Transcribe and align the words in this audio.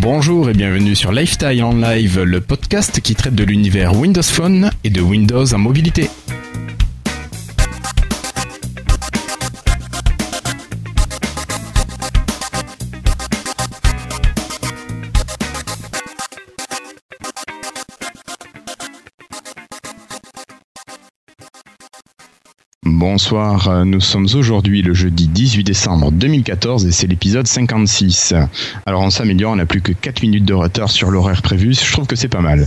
Bonjour 0.00 0.48
et 0.48 0.54
bienvenue 0.54 0.96
sur 0.96 1.12
Lifestyle 1.12 1.62
en 1.62 1.74
live, 1.74 2.22
le 2.22 2.40
podcast 2.40 3.02
qui 3.02 3.14
traite 3.14 3.34
de 3.34 3.44
l'univers 3.44 3.94
Windows 3.94 4.22
Phone 4.22 4.70
et 4.82 4.88
de 4.88 5.02
Windows 5.02 5.52
en 5.52 5.58
mobilité. 5.58 6.08
Bonsoir, 23.22 23.68
euh, 23.68 23.84
nous 23.84 24.00
sommes 24.00 24.28
aujourd'hui 24.34 24.80
le 24.80 24.94
jeudi 24.94 25.28
18 25.28 25.62
décembre 25.62 26.10
2014 26.10 26.86
et 26.86 26.90
c'est 26.90 27.06
l'épisode 27.06 27.46
56. 27.46 28.32
Alors 28.86 29.02
on 29.02 29.10
s'améliore, 29.10 29.52
on 29.52 29.56
n'a 29.56 29.66
plus 29.66 29.82
que 29.82 29.92
4 29.92 30.22
minutes 30.22 30.46
de 30.46 30.54
retard 30.54 30.90
sur 30.90 31.10
l'horaire 31.10 31.42
prévu, 31.42 31.74
je 31.74 31.92
trouve 31.92 32.06
que 32.06 32.16
c'est 32.16 32.28
pas 32.28 32.40
mal. 32.40 32.66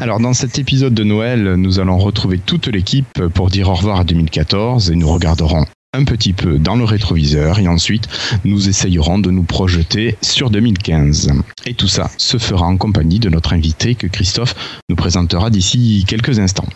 Alors 0.00 0.20
dans 0.20 0.34
cet 0.34 0.58
épisode 0.58 0.92
de 0.92 1.02
Noël, 1.02 1.54
nous 1.54 1.80
allons 1.80 1.96
retrouver 1.96 2.36
toute 2.36 2.66
l'équipe 2.66 3.26
pour 3.32 3.48
dire 3.48 3.70
au 3.70 3.74
revoir 3.74 4.00
à 4.00 4.04
2014 4.04 4.90
et 4.90 4.96
nous 4.96 5.08
regarderons 5.08 5.64
un 5.96 6.04
petit 6.04 6.32
peu 6.32 6.58
dans 6.58 6.76
le 6.76 6.84
rétroviseur 6.84 7.58
et 7.58 7.68
ensuite 7.68 8.08
nous 8.44 8.68
essayerons 8.68 9.18
de 9.18 9.30
nous 9.30 9.42
projeter 9.42 10.16
sur 10.20 10.50
2015. 10.50 11.32
Et 11.64 11.74
tout 11.74 11.88
ça 11.88 12.10
se 12.18 12.38
fera 12.38 12.66
en 12.66 12.76
compagnie 12.76 13.18
de 13.18 13.30
notre 13.30 13.54
invité 13.54 13.94
que 13.94 14.06
Christophe 14.06 14.54
nous 14.88 14.96
présentera 14.96 15.50
d'ici 15.50 16.04
quelques 16.06 16.38
instants. 16.38 16.68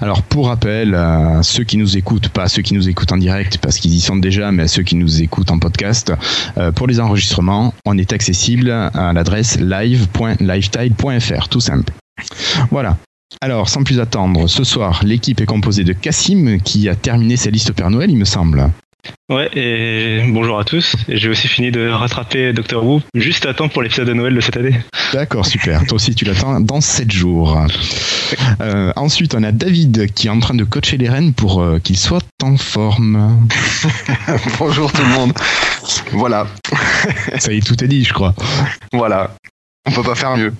Alors 0.00 0.22
pour 0.22 0.48
rappel, 0.48 0.94
à 0.94 1.42
ceux 1.42 1.64
qui 1.64 1.76
nous 1.76 1.96
écoutent, 1.96 2.28
pas 2.28 2.48
ceux 2.48 2.62
qui 2.62 2.74
nous 2.74 2.88
écoutent 2.88 3.12
en 3.12 3.16
direct 3.16 3.58
parce 3.58 3.78
qu'ils 3.78 3.94
y 3.94 4.00
sont 4.00 4.16
déjà, 4.16 4.50
mais 4.52 4.68
ceux 4.68 4.82
qui 4.82 4.96
nous 4.96 5.22
écoutent 5.22 5.50
en 5.50 5.58
podcast, 5.58 6.12
euh, 6.58 6.72
pour 6.72 6.86
les 6.86 7.00
enregistrements, 7.00 7.72
on 7.84 7.96
est 7.98 8.12
accessible 8.12 8.70
à 8.70 9.12
l'adresse 9.12 9.58
live.lifetile.fr, 9.60 11.48
tout 11.48 11.60
simple. 11.60 11.92
Voilà. 12.70 12.96
Alors, 13.40 13.68
sans 13.68 13.84
plus 13.84 14.00
attendre, 14.00 14.46
ce 14.46 14.64
soir, 14.64 15.00
l'équipe 15.04 15.40
est 15.40 15.46
composée 15.46 15.84
de 15.84 15.92
Cassim, 15.92 16.58
qui 16.64 16.88
a 16.88 16.94
terminé 16.94 17.36
sa 17.36 17.50
liste 17.50 17.72
Père 17.72 17.90
Noël, 17.90 18.10
il 18.10 18.16
me 18.16 18.24
semble. 18.24 18.70
Ouais, 19.28 19.48
et 19.54 20.22
bonjour 20.28 20.58
à 20.58 20.64
tous. 20.64 20.96
J'ai 21.08 21.28
aussi 21.28 21.48
fini 21.48 21.70
de 21.70 21.88
rattraper 21.88 22.52
Doctor 22.52 22.84
Who 22.84 23.02
juste 23.14 23.46
à 23.46 23.54
temps 23.54 23.68
pour 23.68 23.82
l'épisode 23.82 24.08
de 24.08 24.14
Noël 24.14 24.34
de 24.34 24.40
cette 24.40 24.56
année. 24.56 24.80
D'accord, 25.12 25.46
super. 25.46 25.84
Toi 25.86 25.96
aussi, 25.96 26.14
tu 26.14 26.24
l'attends 26.24 26.60
dans 26.60 26.80
7 26.80 27.10
jours. 27.10 27.60
Euh, 28.60 28.92
ensuite, 28.96 29.34
on 29.34 29.42
a 29.42 29.52
David 29.52 30.12
qui 30.12 30.28
est 30.28 30.30
en 30.30 30.40
train 30.40 30.54
de 30.54 30.64
coacher 30.64 30.96
les 30.96 31.08
rennes 31.08 31.32
pour 31.32 31.60
euh, 31.60 31.78
qu'ils 31.78 31.98
soient 31.98 32.22
en 32.42 32.56
forme. 32.56 33.46
bonjour 34.58 34.92
tout 34.92 35.02
le 35.02 35.08
monde. 35.08 35.32
Voilà. 36.12 36.46
Ça 37.38 37.52
y 37.52 37.58
est, 37.58 37.66
tout 37.66 37.82
est 37.82 37.88
dit, 37.88 38.04
je 38.04 38.12
crois. 38.12 38.34
Voilà. 38.92 39.30
On 39.86 39.92
peut 39.92 40.02
pas 40.02 40.14
faire 40.14 40.36
mieux. 40.36 40.52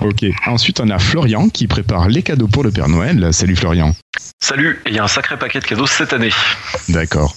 Ok. 0.00 0.24
Ensuite, 0.46 0.80
on 0.80 0.90
a 0.90 0.98
Florian 0.98 1.48
qui 1.48 1.66
prépare 1.66 2.08
les 2.08 2.22
cadeaux 2.22 2.46
pour 2.46 2.62
le 2.62 2.70
Père 2.70 2.88
Noël. 2.88 3.32
Salut 3.32 3.56
Florian. 3.56 3.94
Salut, 4.42 4.80
il 4.86 4.94
y 4.94 4.98
a 4.98 5.04
un 5.04 5.08
sacré 5.08 5.38
paquet 5.38 5.60
de 5.60 5.64
cadeaux 5.64 5.86
cette 5.86 6.12
année. 6.12 6.30
D'accord. 6.88 7.34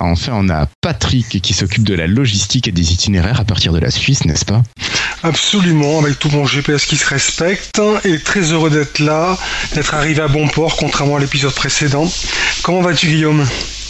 Enfin, 0.00 0.32
on 0.34 0.48
a 0.48 0.66
Patrick 0.80 1.42
qui 1.42 1.52
s'occupe 1.52 1.84
de 1.84 1.94
la 1.94 2.06
logistique 2.06 2.68
et 2.68 2.72
des 2.72 2.92
itinéraires 2.92 3.40
à 3.40 3.44
partir 3.44 3.72
de 3.72 3.78
la 3.78 3.90
Suisse, 3.90 4.24
n'est-ce 4.24 4.46
pas? 4.46 4.62
Absolument, 5.22 6.00
avec 6.00 6.18
tout 6.18 6.30
mon 6.30 6.46
GPS 6.46 6.86
qui 6.86 6.96
se 6.96 7.06
respecte, 7.06 7.80
et 8.04 8.18
très 8.18 8.40
heureux 8.52 8.70
d'être 8.70 8.98
là, 8.98 9.36
d'être 9.74 9.94
arrivé 9.94 10.22
à 10.22 10.28
bon 10.28 10.48
port, 10.48 10.76
contrairement 10.76 11.16
à 11.16 11.20
l'épisode 11.20 11.54
précédent. 11.54 12.10
Comment 12.62 12.80
vas-tu 12.80 13.08
Guillaume? 13.08 13.46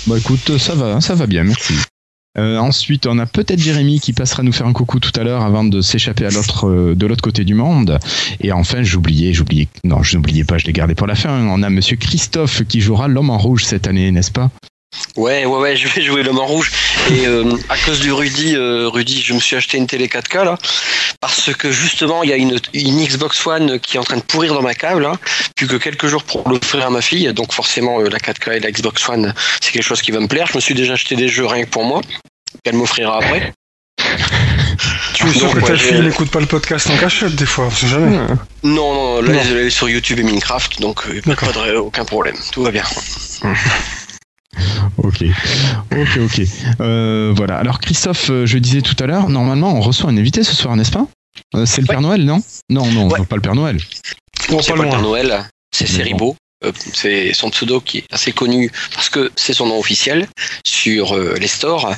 Bah 0.06 0.16
écoute, 0.18 0.58
ça 0.58 0.74
va, 0.74 1.00
ça 1.00 1.14
va 1.14 1.26
bien, 1.26 1.44
merci. 1.44 1.74
Euh, 2.38 2.56
ensuite, 2.58 3.06
on 3.06 3.18
a 3.18 3.26
peut-être 3.26 3.58
Jérémy 3.58 3.98
qui 3.98 4.12
passera 4.12 4.44
nous 4.44 4.52
faire 4.52 4.66
un 4.66 4.72
coucou 4.72 5.00
tout 5.00 5.10
à 5.18 5.24
l'heure 5.24 5.42
avant 5.42 5.64
de 5.64 5.80
s'échapper 5.80 6.24
euh, 6.24 6.94
de 6.94 7.06
l'autre 7.06 7.22
côté 7.22 7.44
du 7.44 7.54
monde. 7.54 7.98
Et 8.40 8.52
enfin, 8.52 8.82
j'oubliais, 8.82 9.32
j'oubliais, 9.32 9.66
non, 9.82 10.04
je 10.04 10.16
n'oubliais 10.16 10.44
pas, 10.44 10.56
je 10.56 10.66
l'ai 10.66 10.72
gardé 10.72 10.94
pour 10.94 11.08
la 11.08 11.16
fin. 11.16 11.30
On 11.30 11.62
a 11.62 11.70
Monsieur 11.70 11.96
Christophe 11.96 12.62
qui 12.64 12.80
jouera 12.80 13.08
l'homme 13.08 13.30
en 13.30 13.38
rouge 13.38 13.64
cette 13.64 13.88
année, 13.88 14.12
n'est-ce 14.12 14.30
pas? 14.30 14.50
Ouais, 15.16 15.44
ouais, 15.46 15.58
ouais, 15.58 15.76
je 15.76 15.88
vais 15.88 16.00
jouer 16.00 16.22
l'homme 16.22 16.38
en 16.38 16.46
rouge. 16.46 16.70
Et 17.10 17.26
euh, 17.26 17.56
à 17.68 17.76
cause 17.76 17.98
du 17.98 18.12
Rudy, 18.12 18.56
Rudy, 18.56 19.20
je 19.20 19.34
me 19.34 19.40
suis 19.40 19.56
acheté 19.56 19.76
une 19.76 19.88
télé 19.88 20.06
4K 20.06 20.44
là, 20.44 20.56
parce 21.20 21.52
que 21.52 21.72
justement, 21.72 22.22
il 22.22 22.30
y 22.30 22.32
a 22.32 22.36
une, 22.36 22.56
une, 22.72 23.04
Xbox 23.04 23.44
One 23.48 23.80
qui 23.80 23.96
est 23.96 24.00
en 24.00 24.04
train 24.04 24.16
de 24.16 24.22
pourrir 24.22 24.54
dans 24.54 24.62
ma 24.62 24.74
cave 24.74 25.00
là, 25.00 25.14
plus 25.56 25.66
que 25.66 25.76
quelques 25.76 26.06
jours 26.06 26.22
pour 26.22 26.48
l'offrir 26.48 26.86
à 26.86 26.90
ma 26.90 27.02
fille. 27.02 27.32
Donc 27.34 27.52
forcément, 27.52 27.98
la 27.98 28.18
4K 28.18 28.58
et 28.58 28.60
la 28.60 28.70
Xbox 28.70 29.08
One, 29.08 29.34
c'est 29.60 29.72
quelque 29.72 29.82
chose 29.82 30.02
qui 30.02 30.12
va 30.12 30.20
me 30.20 30.28
plaire. 30.28 30.46
Je 30.46 30.56
me 30.56 30.60
suis 30.60 30.74
déjà 30.74 30.92
acheté 30.92 31.16
des 31.16 31.28
jeux 31.28 31.46
rien 31.46 31.64
que 31.64 31.70
pour 31.70 31.84
moi 31.84 32.00
qu'elle 32.62 32.76
m'offrira 32.76 33.18
après. 33.18 33.52
Tu 35.14 35.26
es 35.26 35.32
sûr 35.32 35.52
que 35.52 35.60
ta 35.60 35.76
fille 35.76 36.00
n'écoute 36.00 36.30
pas 36.30 36.38
le 36.38 36.46
podcast 36.46 36.88
en 36.90 36.96
cachette 36.96 37.34
des 37.34 37.44
fois, 37.44 37.66
on 37.66 37.86
jamais. 37.86 38.16
Non, 38.62 38.94
non, 38.94 39.22
là 39.22 39.42
elle 39.42 39.56
est 39.56 39.70
sur 39.70 39.88
YouTube 39.88 40.20
et 40.20 40.22
Minecraft, 40.22 40.80
donc 40.80 41.08
euh, 41.08 41.20
pas 41.22 41.52
de, 41.52 41.76
aucun 41.76 42.04
problème, 42.04 42.36
tout 42.52 42.62
va 42.62 42.70
bien. 42.70 42.84
Ok, 44.96 45.22
ok, 45.92 46.18
ok. 46.24 46.42
Euh, 46.80 47.32
voilà. 47.36 47.58
Alors 47.58 47.78
Christophe, 47.78 48.30
euh, 48.30 48.44
je 48.44 48.58
disais 48.58 48.82
tout 48.82 48.96
à 48.98 49.06
l'heure, 49.06 49.28
normalement 49.28 49.72
on 49.72 49.80
reçoit 49.80 50.10
un 50.10 50.16
invité 50.16 50.42
ce 50.42 50.54
soir, 50.54 50.74
n'est-ce 50.74 50.90
pas? 50.90 51.06
C'est 51.64 51.80
le 51.80 51.86
Père 51.86 52.00
Noël, 52.00 52.24
non? 52.24 52.42
Non, 52.68 52.84
non, 52.86 53.08
pas 53.08 53.36
le 53.36 53.40
Père 53.40 53.54
Noël. 53.54 53.78
Non, 54.50 54.60
c'est 54.60 54.72
pas, 54.72 54.82
le 54.82 54.88
Père 54.88 55.02
Noël, 55.02 55.44
c'est 55.72 55.86
Seribo. 55.86 56.34
C'est 56.92 57.32
son 57.32 57.50
pseudo 57.50 57.80
qui 57.80 57.98
est 57.98 58.12
assez 58.12 58.32
connu 58.32 58.70
parce 58.94 59.08
que 59.08 59.30
c'est 59.36 59.54
son 59.54 59.66
nom 59.66 59.78
officiel 59.78 60.26
sur 60.64 61.16
les 61.16 61.46
stores. 61.46 61.94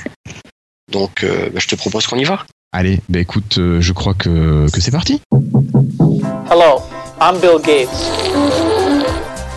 Donc, 0.90 1.24
bah, 1.24 1.60
je 1.60 1.66
te 1.66 1.74
propose 1.76 2.06
qu'on 2.06 2.18
y 2.18 2.24
va. 2.24 2.44
Allez, 2.72 3.00
bah 3.08 3.18
écoute, 3.18 3.58
euh, 3.58 3.80
je 3.80 3.92
crois 3.92 4.14
que, 4.14 4.70
que 4.70 4.80
c'est 4.80 4.92
parti. 4.92 5.20
Hello, 6.48 6.80
I'm 7.20 7.40
Bill 7.40 7.58
Gates. 7.60 7.88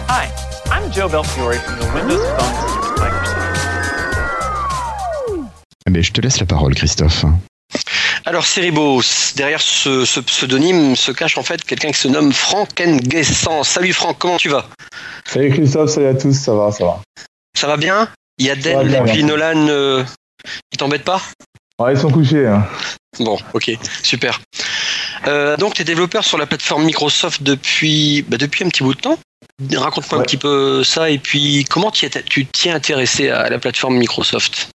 Hi, 0.09 0.27
I'm 0.71 0.91
Joe 0.91 1.07
Belfiore 1.07 1.53
from 1.53 1.77
the 1.77 1.93
Windows 1.93 2.25
Phone 2.39 2.53
team 2.65 2.81
at 2.81 2.99
Microsoft. 2.99 3.37
Eh 5.85 5.91
ben, 5.91 6.01
je 6.01 6.11
te 6.11 6.21
laisse 6.21 6.39
la 6.39 6.47
parole, 6.47 6.73
Christophe. 6.73 7.23
Alors, 8.25 8.45
Seribo, 8.45 9.01
derrière 9.35 9.61
ce, 9.61 10.05
ce, 10.05 10.21
pseudonyme 10.21 10.95
se 10.95 11.11
cache 11.11 11.37
en 11.37 11.43
fait 11.43 11.61
quelqu'un 11.61 11.89
qui 11.91 11.99
se 11.99 12.07
nomme 12.07 12.31
Frank 12.31 12.69
Nguessan. 12.79 13.63
Salut 13.65 13.91
Franck, 13.91 14.17
comment 14.17 14.37
tu 14.37 14.47
vas? 14.47 14.65
Salut 15.25 15.51
Christophe, 15.51 15.89
salut 15.89 16.07
à 16.07 16.13
tous, 16.13 16.33
ça 16.33 16.53
va, 16.53 16.71
ça 16.71 16.85
va. 16.85 17.01
Ça 17.53 17.67
va 17.67 17.75
bien? 17.75 18.07
Il 18.37 18.45
y 18.45 18.49
a 18.49 18.53
et 18.53 19.11
puis 19.11 19.25
Nolan, 19.25 19.67
euh, 19.67 20.05
ils 20.71 20.77
t'embêtent 20.77 21.03
pas? 21.03 21.21
Ouais, 21.79 21.93
ils 21.95 21.99
sont 21.99 22.09
couchés. 22.09 22.47
Hein. 22.47 22.65
Bon, 23.19 23.37
ok, 23.53 23.71
super. 24.03 24.39
Euh, 25.27 25.57
donc, 25.57 25.73
tu 25.73 25.81
es 25.81 25.85
développeur 25.85 26.23
sur 26.23 26.37
la 26.37 26.45
plateforme 26.45 26.85
Microsoft 26.85 27.43
depuis, 27.43 28.21
bah, 28.21 28.37
depuis 28.37 28.63
un 28.63 28.69
petit 28.69 28.83
bout 28.83 28.95
de 28.95 29.01
temps. 29.01 29.19
Raconte-moi 29.75 30.21
un 30.21 30.23
petit 30.23 30.37
peu 30.37 30.83
ça 30.85 31.09
et 31.09 31.19
puis 31.19 31.65
comment 31.69 31.91
tu 31.91 32.09
t'es 32.09 32.69
intéressé 32.69 33.29
à 33.29 33.49
la 33.49 33.59
plateforme 33.59 33.97
Microsoft? 33.97 34.69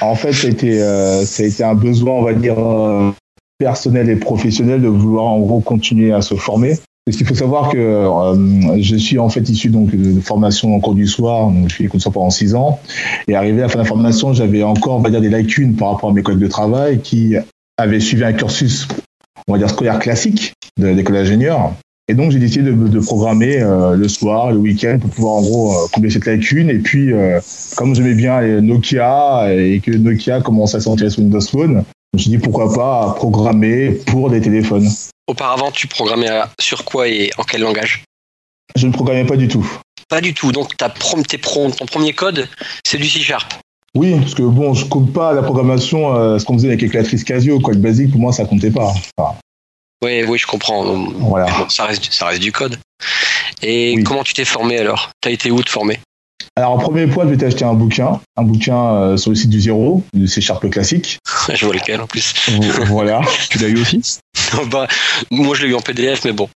En 0.00 0.14
fait, 0.14 0.32
ça 0.32 0.46
a, 0.46 0.50
été, 0.50 0.82
euh, 0.82 1.24
ça 1.24 1.42
a 1.42 1.46
été 1.46 1.64
un 1.64 1.74
besoin, 1.74 2.14
on 2.14 2.22
va 2.22 2.34
dire, 2.34 2.58
euh, 2.58 3.10
personnel 3.58 4.08
et 4.08 4.16
professionnel 4.16 4.82
de 4.82 4.88
vouloir 4.88 5.26
en 5.26 5.40
gros 5.40 5.60
continuer 5.60 6.12
à 6.12 6.22
se 6.22 6.34
former. 6.34 6.76
Parce 7.04 7.16
qu'il 7.16 7.26
faut 7.26 7.34
savoir 7.34 7.70
que 7.70 7.78
euh, 7.78 8.80
je 8.80 8.96
suis 8.96 9.18
en 9.18 9.28
fait 9.28 9.48
issu 9.48 9.70
donc 9.70 9.90
de, 9.90 10.20
formation 10.20 10.74
en 10.74 10.78
cours 10.78 10.94
du 10.94 11.08
soir, 11.08 11.52
je 11.66 11.74
suis 11.74 11.88
consultant 11.88 12.12
pendant 12.12 12.30
six 12.30 12.54
ans. 12.54 12.78
Et 13.26 13.34
arrivé 13.34 13.58
à 13.58 13.62
la 13.62 13.68
fin 13.68 13.78
de 13.78 13.82
la 13.82 13.88
formation, 13.88 14.32
j'avais 14.32 14.62
encore, 14.62 14.96
on 14.96 15.00
va 15.00 15.10
dire, 15.10 15.20
des 15.20 15.28
lacunes 15.28 15.74
par 15.74 15.92
rapport 15.92 16.10
à 16.10 16.12
mes 16.12 16.22
collègues 16.22 16.42
de 16.42 16.48
travail 16.48 17.00
qui 17.00 17.34
avaient 17.76 17.98
suivi 17.98 18.22
un 18.22 18.32
cursus, 18.32 18.86
on 19.48 19.52
va 19.52 19.58
dire, 19.58 19.68
scolaire 19.68 19.98
classique 19.98 20.54
de 20.78 20.86
l'école 20.86 21.16
d'ingénieur. 21.16 21.72
Et 22.08 22.14
donc 22.14 22.32
j'ai 22.32 22.38
décidé 22.38 22.64
de, 22.64 22.72
de 22.72 23.00
programmer 23.00 23.60
euh, 23.60 23.94
le 23.94 24.08
soir, 24.08 24.50
le 24.50 24.58
week-end, 24.58 24.98
pour 25.00 25.10
pouvoir 25.10 25.34
en 25.34 25.42
gros 25.42 25.72
euh, 25.72 25.86
combler 25.92 26.10
cette 26.10 26.26
lacune. 26.26 26.68
Et 26.68 26.78
puis, 26.78 27.12
euh, 27.12 27.40
comme 27.76 27.94
j'aimais 27.94 28.14
bien 28.14 28.40
les 28.40 28.60
Nokia 28.60 29.52
et 29.52 29.80
que 29.80 29.92
Nokia 29.92 30.40
commençait 30.40 30.78
à 30.78 30.80
sortir 30.80 31.10
sur 31.10 31.20
Windows 31.20 31.40
Phone, 31.40 31.84
je 32.12 32.18
me 32.18 32.20
suis 32.20 32.30
dit 32.30 32.38
pourquoi 32.38 32.72
pas 32.72 33.14
programmer 33.14 33.92
pour 34.06 34.30
des 34.30 34.40
téléphones. 34.40 34.88
Auparavant, 35.28 35.70
tu 35.70 35.86
programmais 35.86 36.28
sur 36.60 36.84
quoi 36.84 37.08
et 37.08 37.30
en 37.38 37.44
quel 37.44 37.62
langage? 37.62 38.04
Je 38.76 38.86
ne 38.86 38.92
programmais 38.92 39.24
pas 39.24 39.36
du 39.36 39.48
tout. 39.48 39.66
Pas 40.08 40.20
du 40.20 40.34
tout. 40.34 40.52
Donc 40.52 40.76
ta 40.76 40.90
tes 40.90 41.38
ton 41.38 41.86
premier 41.86 42.12
code, 42.12 42.48
c'est 42.84 42.98
du 42.98 43.08
C 43.08 43.20
Sharp. 43.20 43.54
Oui, 43.94 44.14
parce 44.18 44.34
que 44.34 44.42
bon, 44.42 44.72
je 44.74 44.86
compte 44.86 45.12
pas 45.12 45.34
la 45.34 45.42
programmation, 45.42 46.16
euh, 46.16 46.38
ce 46.38 46.44
qu'on 46.46 46.54
faisait 46.54 46.68
avec 46.68 46.80
les 46.80 46.88
calculatrices 46.88 47.24
Casio, 47.24 47.60
code 47.60 47.80
basique, 47.80 48.10
pour 48.10 48.20
moi, 48.20 48.32
ça 48.32 48.44
comptait 48.46 48.70
pas. 48.70 48.92
Oui, 50.02 50.24
oui, 50.28 50.38
je 50.38 50.46
comprends. 50.46 50.84
Voilà. 51.18 51.46
ça, 51.68 51.86
reste, 51.86 52.12
ça 52.12 52.26
reste 52.26 52.42
du 52.42 52.52
code. 52.52 52.78
Et 53.62 54.02
comment 54.04 54.24
tu 54.24 54.34
t'es 54.34 54.44
formé 54.44 54.78
alors? 54.78 55.10
Tu 55.20 55.28
as 55.28 55.32
été 55.32 55.50
où 55.50 55.62
te 55.62 55.70
former? 55.70 55.98
Alors, 56.56 56.72
en 56.72 56.78
premier 56.78 57.06
point, 57.06 57.24
je 57.24 57.30
vais 57.30 57.36
t'acheter 57.38 57.64
un 57.64 57.72
bouquin, 57.72 58.20
un 58.36 58.42
bouquin 58.42 58.76
euh, 58.94 59.16
sur 59.16 59.30
le 59.30 59.36
site 59.36 59.48
du 59.48 59.60
Zéro, 59.60 60.02
du 60.12 60.28
C 60.28 60.42
Sharp 60.42 60.68
classique. 60.68 61.18
je 61.54 61.64
vois 61.64 61.74
lequel 61.74 62.00
en 62.00 62.06
plus. 62.06 62.34
voilà. 62.88 63.22
tu 63.48 63.58
l'as 63.58 63.68
eu 63.68 63.80
aussi? 63.80 64.02
Bah, 64.70 64.86
Moi, 65.30 65.56
je 65.56 65.62
l'ai 65.62 65.70
eu 65.70 65.74
en 65.74 65.80
PDF, 65.80 66.24
mais 66.26 66.32
bon. 66.32 66.50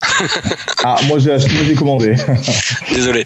ah, 0.82 0.96
moi, 1.06 1.20
j'ai 1.20 1.32
acheté, 1.32 1.50
j'ai 1.64 1.74
commandé. 1.74 2.16
Désolé. 2.92 3.24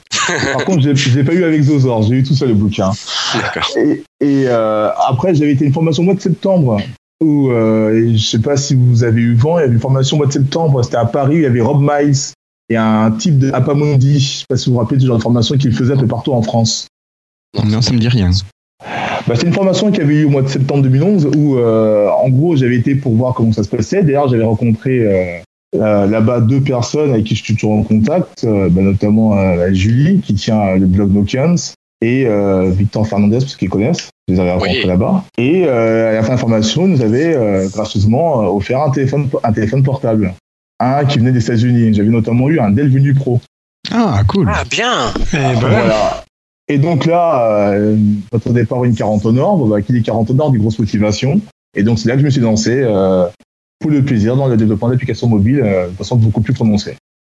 Par 0.52 0.64
contre, 0.66 0.94
je 0.94 1.10
l'ai 1.16 1.24
pas 1.24 1.32
eu 1.32 1.44
avec 1.44 1.62
Zozor, 1.62 2.02
j'ai 2.02 2.16
eu 2.16 2.22
tout 2.22 2.34
ça 2.34 2.44
le 2.44 2.54
bouquin. 2.54 2.92
D'accord. 3.34 3.70
Et, 3.76 4.02
et 4.20 4.44
euh, 4.46 4.90
après, 5.06 5.34
j'avais 5.34 5.52
été 5.52 5.64
une 5.64 5.72
formation 5.72 6.02
au 6.02 6.06
mois 6.06 6.14
de 6.14 6.20
septembre 6.20 6.82
où 7.20 7.50
euh, 7.50 8.12
je 8.14 8.18
sais 8.18 8.38
pas 8.38 8.56
si 8.56 8.74
vous 8.74 9.04
avez 9.04 9.20
eu 9.20 9.34
vent, 9.34 9.58
il 9.58 9.62
y 9.62 9.64
avait 9.64 9.74
une 9.74 9.80
formation 9.80 10.16
au 10.16 10.18
mois 10.18 10.26
de 10.26 10.32
septembre, 10.32 10.82
c'était 10.84 10.96
à 10.96 11.04
Paris, 11.04 11.36
il 11.36 11.42
y 11.42 11.46
avait 11.46 11.60
Rob 11.60 11.80
Miles 11.80 12.16
et 12.70 12.76
un 12.76 13.10
type 13.12 13.38
de 13.38 13.50
Apamondi, 13.52 14.20
je 14.20 14.38
sais 14.38 14.44
pas 14.48 14.56
si 14.56 14.66
vous 14.66 14.74
vous 14.74 14.80
rappelez 14.80 14.98
du 14.98 15.06
genre 15.06 15.16
de 15.16 15.22
formation 15.22 15.56
qu'il 15.56 15.72
faisait 15.72 15.94
un 15.94 15.98
peu 15.98 16.06
partout 16.06 16.32
en 16.32 16.42
France. 16.42 16.86
Non, 17.64 17.80
ça 17.80 17.92
me 17.92 17.98
dit 17.98 18.08
rien. 18.08 18.30
Bah, 19.26 19.34
c'est 19.34 19.46
une 19.46 19.52
formation 19.52 19.90
qu'il 19.90 20.00
y 20.00 20.04
avait 20.04 20.16
eu 20.16 20.24
au 20.24 20.30
mois 20.30 20.42
de 20.42 20.48
septembre 20.48 20.82
2011 20.82 21.30
où, 21.36 21.56
euh, 21.56 22.08
en 22.08 22.28
gros, 22.28 22.56
j'avais 22.56 22.76
été 22.76 22.94
pour 22.94 23.14
voir 23.14 23.34
comment 23.34 23.52
ça 23.52 23.64
se 23.64 23.68
passait. 23.68 24.02
D'ailleurs, 24.02 24.28
j'avais 24.28 24.44
rencontré 24.44 25.00
euh, 25.00 25.38
euh, 25.74 26.06
là-bas 26.06 26.40
deux 26.40 26.62
personnes 26.62 27.12
avec 27.12 27.24
qui 27.24 27.34
je 27.34 27.44
suis 27.44 27.54
toujours 27.54 27.74
en 27.74 27.82
contact, 27.82 28.44
euh, 28.44 28.70
bah, 28.70 28.80
notamment 28.80 29.36
euh, 29.36 29.70
Julie 29.72 30.20
qui 30.20 30.34
tient 30.34 30.76
le 30.76 30.86
blog 30.86 31.12
Nokians 31.12 31.74
et 32.00 32.26
euh, 32.26 32.70
Victor 32.70 33.06
Fernandez 33.06 33.38
parce 33.38 33.56
qu'ils 33.56 33.68
connaissent. 33.70 34.08
Je 34.28 34.34
les 34.34 34.40
avais 34.40 34.52
rencontrés 34.52 34.80
Oui. 34.82 34.86
là-bas. 34.86 35.24
Et 35.38 35.64
euh, 35.66 36.10
à 36.10 36.12
la 36.12 36.20
fin 36.22 36.28
de 36.28 36.32
la 36.32 36.38
formation, 36.38 36.86
ils 36.86 36.92
nous 36.92 37.02
avait 37.02 37.34
euh, 37.34 37.68
gracieusement 37.68 38.42
euh, 38.42 38.46
offert 38.46 38.80
un 38.82 38.90
téléphone, 38.90 39.28
un 39.42 39.52
téléphone 39.52 39.82
portable. 39.82 40.34
Un 40.80 41.04
qui 41.06 41.18
venait 41.18 41.32
des 41.32 41.42
États-Unis. 41.42 41.92
J'avais 41.94 42.08
notamment 42.10 42.48
eu 42.48 42.60
un 42.60 42.70
Dell 42.70 42.88
Venue 42.88 43.14
Pro. 43.14 43.40
Ah, 43.90 44.22
cool. 44.28 44.48
Ah, 44.52 44.62
bien 44.70 45.08
Et 45.32 45.36
ben, 45.36 45.54
Voilà. 45.54 46.24
Et 46.68 46.78
donc 46.78 47.06
là, 47.06 47.70
euh, 47.72 47.96
notre 48.32 48.52
départ 48.52 48.84
une 48.84 48.94
40 48.94 49.24
au 49.24 49.32
nord, 49.32 49.56
bah, 49.66 49.80
qui 49.82 49.92
dit 49.92 50.02
40 50.02 50.30
au 50.30 50.34
nord 50.34 50.52
dit 50.52 50.58
grosse 50.58 50.78
motivation. 50.78 51.40
Et 51.74 51.82
donc 51.82 51.98
c'est 51.98 52.08
là 52.08 52.14
que 52.14 52.20
je 52.20 52.26
me 52.26 52.30
suis 52.30 52.40
lancé 52.42 52.82
euh, 52.84 53.26
pour 53.80 53.90
le 53.90 54.04
plaisir 54.04 54.36
dans 54.36 54.46
le 54.48 54.56
développement 54.56 54.88
d'applications 54.90 55.26
mobiles 55.28 55.62
euh, 55.64 55.88
de 55.88 55.94
façon 55.96 56.16
beaucoup 56.16 56.42
plus 56.42 56.52
prononcée. 56.52 56.94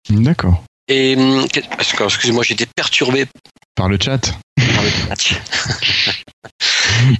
D'accord. 0.09 0.63
Et 0.89 1.15
que- 1.53 1.61
parce 1.77 1.93
que, 1.93 2.03
excusez-moi, 2.03 2.43
j'étais 2.43 2.65
perturbé 2.75 3.25
Par 3.75 3.89
le 3.89 3.97
chat. 4.01 4.19
par 4.75 4.83
le 4.83 4.89
chat. 5.19 6.13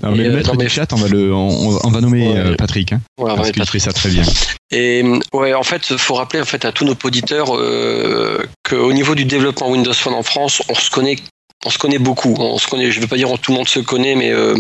Non, 0.04 0.12
mais 0.12 0.24
le 0.26 0.30
euh, 0.32 0.36
maître 0.36 0.52
non, 0.54 0.58
mais- 0.60 0.66
du 0.66 0.70
chat, 0.70 0.92
on 0.94 0.98
va, 0.98 1.08
le, 1.08 1.34
on, 1.34 1.80
on 1.84 1.90
va 1.90 2.02
nommer 2.02 2.28
Ouais. 2.28 2.38
euh, 2.38 2.56
Patrick. 2.56 2.94
Hein, 2.94 3.02
Ouais, 3.18 3.26
on 3.26 3.28
va 3.30 3.36
parce 3.36 3.48
mettre 3.48 3.72
qu'il 3.72 3.72
fait 3.72 3.80
ça 3.80 3.94
très 3.94 4.10
bien. 4.10 4.24
Et 4.72 5.04
ouais, 5.34 5.54
en 5.54 5.64
fait, 5.64 5.98
faut 5.98 6.14
rappeler 6.16 6.42
en 6.42 6.46
fait 6.46 6.64
à 6.66 6.72
tous 6.72 6.86
nos 6.86 6.96
auditeurs 7.04 7.56
euh, 7.58 8.46
qu'au 8.68 8.94
niveau 8.94 9.16
du 9.16 9.26
développement 9.26 9.70
Windows 9.72 9.94
Phone 9.94 10.14
en 10.14 10.24
France, 10.24 10.62
on 10.70 10.76
se 10.76 10.90
connaît, 10.90 11.18
on 11.66 11.70
se 11.70 11.78
connaît 11.78 12.00
beaucoup. 12.00 12.36
On 12.40 12.58
se 12.58 12.68
connaît. 12.68 12.92
Je 12.92 12.98
ne 12.98 13.02
veux 13.04 13.08
pas 13.08 13.18
dire 13.18 13.30
que 13.32 13.38
tout 13.38 13.52
le 13.52 13.58
monde 13.58 13.68
se 13.68 13.80
connaît, 13.80 14.16
mais 14.16 14.32
euh, 14.32 14.56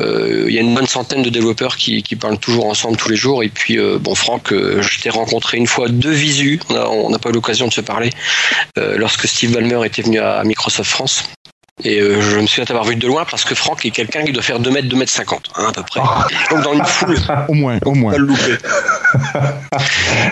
euh, 0.00 0.46
il 0.48 0.54
y 0.54 0.58
a 0.58 0.60
une 0.60 0.74
bonne 0.74 0.86
centaine 0.86 1.22
de 1.22 1.30
développeurs 1.30 1.76
qui, 1.76 2.02
qui 2.02 2.16
parlent 2.16 2.38
toujours 2.38 2.66
ensemble 2.66 2.96
tous 2.96 3.08
les 3.08 3.16
jours. 3.16 3.42
Et 3.42 3.48
puis 3.48 3.78
euh, 3.78 3.98
bon, 4.00 4.14
Franck, 4.14 4.52
je 4.52 5.00
t'ai 5.00 5.10
rencontré 5.10 5.58
une 5.58 5.66
fois 5.66 5.88
de 5.88 6.10
visu. 6.10 6.60
On 6.70 7.10
n'a 7.10 7.18
pas 7.18 7.30
eu 7.30 7.32
l'occasion 7.32 7.68
de 7.68 7.72
se 7.72 7.80
parler 7.80 8.10
lorsque 8.76 9.26
Steve 9.28 9.52
Ballmer 9.52 9.86
était 9.86 10.02
venu 10.02 10.18
à 10.18 10.42
Microsoft 10.44 10.90
France. 10.90 11.24
Et 11.82 11.98
je 11.98 12.38
me 12.38 12.46
souviens 12.46 12.64
t'avoir 12.64 12.84
vu 12.84 12.94
de 12.94 13.06
loin 13.06 13.24
parce 13.28 13.44
que 13.44 13.56
Franck 13.56 13.84
est 13.84 13.90
quelqu'un 13.90 14.22
qui 14.24 14.30
doit 14.30 14.44
faire 14.44 14.60
2 14.60 14.70
mètres, 14.70 14.88
2 14.88 14.96
mètres 14.96 15.10
50, 15.10 15.50
hein, 15.56 15.66
à 15.68 15.72
peu 15.72 15.82
près. 15.82 16.00
Donc 16.50 16.62
dans 16.62 16.72
une 16.72 16.84
foule, 16.86 17.18
Au 17.48 17.54
moins, 17.54 17.78
au 17.84 17.94
moins. 17.94 18.12
pas 18.12 18.18
le 18.18 18.26
louper. 18.26 18.56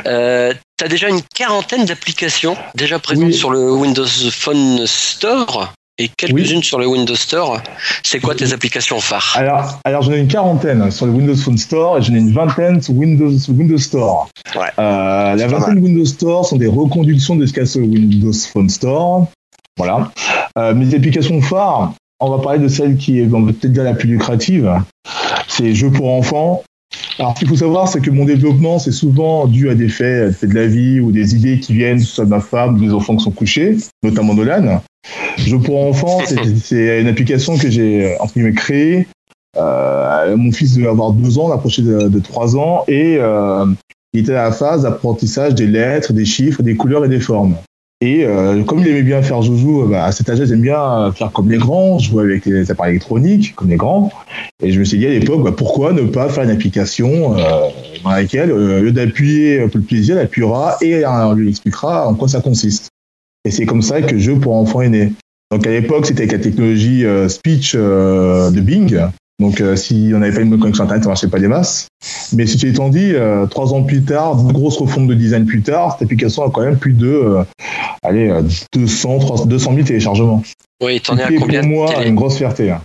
euh, 0.07 0.55
tu 0.79 0.85
as 0.85 0.89
déjà 0.89 1.09
une 1.09 1.23
quarantaine 1.35 1.85
d'applications 1.85 2.57
déjà 2.77 2.99
présentes 2.99 3.27
Oui. 3.27 3.35
sur 3.35 3.51
le 3.51 3.73
Windows 3.73 4.07
Phone 4.07 4.87
Store? 4.87 5.73
Et 5.99 6.09
quelques-unes 6.09 6.63
sur 6.63 6.79
le 6.79 6.87
Windows 6.87 7.15
Store. 7.15 7.61
C'est 8.03 8.21
quoi 8.21 8.35
tes 8.35 8.53
applications 8.53 9.01
phares? 9.01 9.35
Alors, 9.37 9.81
alors 9.85 10.03
j'en 10.03 10.13
ai 10.13 10.19
une 10.19 10.29
quarantaine 10.29 10.91
sur 10.91 11.07
le 11.07 11.13
Windows 11.13 11.37
Phone 11.37 11.59
Store 11.59 11.99
et 11.99 12.03
j'en 12.03 12.15
ai 12.15 12.19
une 12.19 12.33
vingtaine 12.33 12.81
sur 12.83 12.95
Windows, 12.95 13.39
sur 13.39 13.55
Windows 13.55 13.79
Store. 13.79 14.29
Ouais. 14.55 14.69
Euh, 14.79 15.35
la 15.35 15.47
vingtaine 15.47 15.79
Windows 15.79 16.05
Store 16.05 16.47
sont 16.47 16.57
des 16.57 16.67
reconductions 16.67 17.37
de 17.37 17.47
ce 17.47 17.53
qu'a 17.53 17.63
le 17.63 17.87
Windows 17.87 18.33
Phone 18.33 18.69
Store. 18.69 19.27
Voilà. 19.77 20.11
Euh, 20.59 20.75
mes 20.75 20.95
applications 20.95 21.41
phares, 21.41 21.95
on 22.21 22.31
va 22.31 22.43
parler 22.43 22.59
de 22.59 22.69
celle 22.69 22.97
qui 22.97 23.21
est 23.21 23.27
peut-être 23.27 23.73
dire 23.73 23.85
la 23.85 23.95
plus 23.95 24.09
lucrative. 24.09 24.71
C'est 25.49 25.75
jeux 25.75 25.91
pour 25.91 26.13
enfants. 26.13 26.63
Alors, 27.19 27.35
ce 27.35 27.41
qu'il 27.41 27.49
faut 27.49 27.57
savoir, 27.57 27.89
c'est 27.89 28.01
que 28.01 28.11
mon 28.11 28.25
développement, 28.25 28.79
c'est 28.79 28.93
souvent 28.93 29.47
dû 29.47 29.71
à 29.71 29.75
des 29.75 29.89
faits, 29.89 30.29
des 30.29 30.35
faits 30.35 30.51
de 30.51 30.55
la 30.55 30.67
vie 30.67 31.01
ou 31.01 31.13
des 31.13 31.35
idées 31.35 31.61
qui 31.61 31.75
viennent 31.75 32.01
soit 32.01 32.25
de 32.25 32.31
ma 32.31 32.41
femme, 32.41 32.79
des 32.79 32.93
enfants 32.93 33.17
qui 33.17 33.25
sont 33.25 33.31
couchés, 33.31 33.77
notamment 34.03 34.35
Nolan. 34.35 34.83
Jeux 35.39 35.59
pour 35.59 35.85
enfants, 35.87 36.21
c'est- 36.63 37.01
une 37.01 37.09
application 37.09 37.57
que 37.57 37.71
j'ai, 37.71 38.05
euh, 38.07 38.17
entre 38.21 38.35
guillemets, 38.35 38.53
créée. 38.53 39.07
Euh, 39.59 40.37
mon 40.37 40.51
fils 40.53 40.75
devait 40.77 40.89
avoir 40.89 41.13
deux 41.13 41.39
ans, 41.39 41.47
on 41.49 41.53
approchait 41.53 41.83
de, 41.83 42.09
de 42.09 42.19
trois 42.21 42.57
ans, 42.57 42.85
et 42.89 43.17
euh, 43.19 43.67
il 44.15 44.21
était 44.21 44.33
à 44.35 44.45
la 44.45 44.53
phase 44.53 44.83
d'apprentissage 44.83 45.55
des 45.55 45.67
lettres, 45.67 46.13
des 46.13 46.25
chiffres, 46.25 46.63
des 46.63 46.75
couleurs 46.75 47.05
et 47.05 47.09
des 47.09 47.21
formes. 47.21 47.57
Et 48.01 48.25
euh, 48.25 48.65
comme 48.65 48.81
il 48.81 48.89
aimait 48.89 49.03
bien 49.03 49.23
faire 49.23 49.43
joujou, 49.43 49.83
euh, 49.83 49.87
bah, 49.89 50.05
à 50.05 50.11
cet 50.13 50.29
âge-là, 50.29 50.45
j'aime 50.47 50.63
bien 50.63 50.83
euh, 50.83 51.13
faire 51.13 51.31
comme 51.31 51.51
les 51.51 51.59
grands, 51.59 51.99
jouer 52.01 52.25
avec 52.25 52.47
les 52.47 52.69
appareils 52.71 52.93
électroniques, 52.93 53.55
comme 53.55 53.69
les 53.69 53.77
grands. 53.77 54.11
Et 54.63 54.73
je 54.73 54.81
me 54.81 54.85
suis 54.85 54.99
dit 54.99 55.07
à 55.07 55.11
l'époque, 55.11 55.43
bah, 55.45 55.53
pourquoi 55.57 55.93
ne 55.93 56.03
pas 56.03 56.29
faire 56.29 56.43
une 56.45 56.51
application 56.51 57.37
euh, 57.39 57.43
dans 58.03 58.11
laquelle, 58.11 58.51
euh, 58.51 58.81
au 58.81 58.83
lieu 58.85 58.93
d'appuyer 58.93 59.61
pour 59.69 59.77
le 59.79 59.83
plaisir, 59.85 60.17
il 60.17 60.21
appuiera 60.21 60.79
et 60.81 61.07
on 61.07 61.35
lui 61.35 61.51
expliquera 61.51 62.09
en 62.09 62.15
quoi 62.15 62.27
ça 62.27 62.41
consiste. 62.41 62.89
Et 63.45 63.51
c'est 63.51 63.67
comme 63.67 63.83
ça 63.83 64.03
que 64.03 64.19
Jeu 64.19 64.37
pour 64.37 64.55
enfants 64.55 64.83
est 64.83 64.89
né. 64.89 65.13
Donc 65.51 65.67
à 65.67 65.71
l'époque, 65.71 66.07
c'était 66.07 66.21
avec 66.23 66.33
la 66.33 66.39
technologie 66.39 67.05
euh, 67.05 67.29
speech 67.29 67.75
euh, 67.77 68.51
de 68.51 68.61
Bing. 68.61 68.99
Donc 69.41 69.61
euh, 69.61 69.75
si 69.77 70.13
on 70.15 70.19
n'avait 70.19 70.35
pas 70.35 70.41
une 70.43 70.51
bonne 70.51 70.61
connexion 70.61 70.85
Internet, 70.85 71.03
ça 71.03 71.09
marchait 71.09 71.29
pas 71.29 71.41
des 71.41 71.49
masses. 71.49 71.89
Mais 72.33 72.47
ceci 72.47 72.69
étant 72.69 72.89
dit, 72.89 73.13
euh, 73.15 73.47
trois 73.47 73.75
ans 73.75 73.83
plus 73.83 74.03
tard, 74.03 74.37
grosse 74.53 74.77
refonte 74.79 75.09
de 75.09 75.15
design 75.15 75.45
plus 75.47 75.63
tard, 75.63 75.93
cette 75.93 76.03
application 76.03 76.45
a 76.45 76.51
quand 76.51 76.63
même 76.63 76.77
plus 76.79 76.93
de 76.93 77.09
euh, 77.09 77.43
allez, 78.03 78.29
euh, 78.31 78.43
200, 78.75 79.19
300, 79.19 79.47
200 79.47 79.75
000 79.75 79.87
téléchargements. 79.87 80.43
Oui, 80.83 81.01
t'en 81.01 81.17
es 81.19 81.23
à 81.23 81.29
combien 81.39 81.61
pour 81.61 81.71
moi 81.71 81.89
de 81.91 81.95
télé- 81.95 82.09
une 82.09 82.15
grosse 82.15 82.37
fierté. 82.37 82.71
hein. 82.71 82.81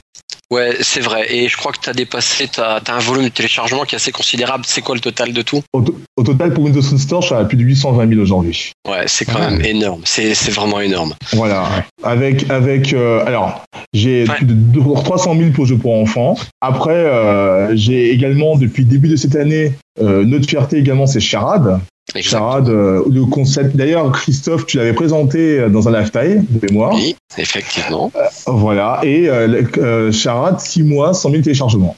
Ouais, 0.49 0.77
c'est 0.79 1.01
vrai. 1.01 1.25
Et 1.35 1.49
je 1.49 1.57
crois 1.57 1.73
que 1.73 1.79
tu 1.81 1.89
as 1.89 1.94
dépassé, 1.94 2.47
tu 2.47 2.61
as, 2.61 2.81
un 2.88 2.99
volume 2.99 3.25
de 3.25 3.29
téléchargement 3.29 3.83
qui 3.83 3.95
est 3.95 3.97
assez 3.97 4.13
considérable. 4.13 4.63
C'est 4.65 4.81
quoi 4.81 4.95
le 4.95 5.01
total 5.01 5.33
de 5.33 5.41
tout? 5.41 5.61
Au, 5.73 5.81
to- 5.81 5.99
au 6.15 6.23
total, 6.23 6.53
pour 6.53 6.63
Windows 6.63 6.81
Phone 6.81 6.97
Store, 6.97 7.21
je 7.21 7.27
suis 7.27 7.35
à 7.35 7.44
plus 7.44 7.57
de 7.57 7.63
820 7.63 8.07
000 8.09 8.21
aujourd'hui. 8.21 8.71
Ouais, 8.88 9.03
c'est 9.07 9.25
quand 9.25 9.39
Ah. 9.41 9.49
même 9.49 9.65
énorme. 9.65 10.01
C'est 10.05 10.33
vraiment 10.51 10.79
énorme. 10.79 11.15
Voilà. 11.33 11.67
Avec, 12.03 12.49
avec, 12.49 12.94
euh, 12.94 13.25
alors, 13.25 13.65
j'ai 13.94 14.23
Ouais. 14.27 14.35
plus 14.35 14.45
de 14.45 14.53
deux- 14.53 14.79
300 14.81 15.35
000 15.38 15.51
pour 15.51 15.65
jeux 15.65 15.77
pour 15.77 15.94
enfants. 15.95 16.38
Après, 16.61 16.93
euh, 16.95 17.75
j'ai 17.75 18.11
également, 18.11 18.55
depuis 18.57 18.83
le 18.83 18.89
début 18.89 19.09
de 19.09 19.17
cette 19.17 19.35
année, 19.35 19.73
euh, 20.01 20.23
notre 20.23 20.47
fierté 20.47 20.77
également, 20.77 21.07
c'est 21.07 21.19
Charade. 21.19 21.81
Charade, 22.30 22.69
euh, 22.69 23.04
le 23.12 23.25
concept. 23.25 23.75
D'ailleurs, 23.75 24.12
Christophe, 24.12 24.65
tu 24.65 24.77
l'avais 24.77 24.94
présenté 24.94 25.59
euh, 25.59 25.69
dans 25.69 25.88
un 25.89 26.00
lifetime 26.00 26.45
de 26.50 26.65
mémoire. 26.68 26.94
Oui, 26.94 27.15
effectivement. 27.38 28.12
Voilà. 28.45 29.01
Et 29.04 29.30
euh, 29.30 29.63
euh, 29.77 30.12
Charade, 30.12 30.60
6 30.60 30.84
mois, 30.84 31.13
100 31.13 31.31
000 31.31 31.43
téléchargements. 31.43 31.96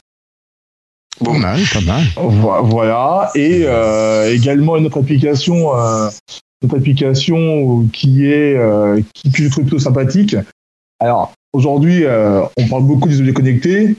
Pas 1.24 1.32
mal, 1.32 1.60
pas 1.72 1.80
mal. 1.82 2.02
Vo- 2.16 2.62
Voilà. 2.64 3.30
Et 3.34 3.62
euh, 3.66 4.32
également 4.34 4.76
une 4.76 4.86
autre 4.86 4.98
application, 5.00 5.76
euh, 5.76 6.08
une 6.62 6.66
autre 6.68 6.78
application 6.78 7.86
qui 7.92 8.26
est 8.26 8.56
euh, 8.56 9.00
qui 9.14 9.30
qui 9.30 9.44
je 9.44 9.48
trouve 9.50 9.64
plutôt 9.64 9.78
sympathique. 9.78 10.34
Alors 10.98 11.32
aujourd'hui, 11.52 12.04
euh, 12.04 12.42
on 12.56 12.66
parle 12.68 12.84
beaucoup 12.84 13.08
des 13.08 13.20
objets 13.20 13.32
connectés, 13.34 13.96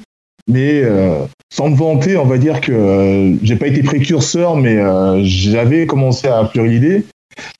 mais 0.47 0.81
euh, 0.83 1.19
sans 1.53 1.69
me 1.69 1.75
vanter, 1.75 2.17
on 2.17 2.25
va 2.25 2.37
dire 2.37 2.61
que 2.61 2.71
euh, 2.71 3.35
j'ai 3.43 3.55
pas 3.55 3.67
été 3.67 3.83
précurseur, 3.83 4.55
mais 4.55 4.77
euh, 4.77 5.21
j'avais 5.23 5.85
commencé 5.85 6.27
à 6.27 6.49
l'idée. 6.55 7.03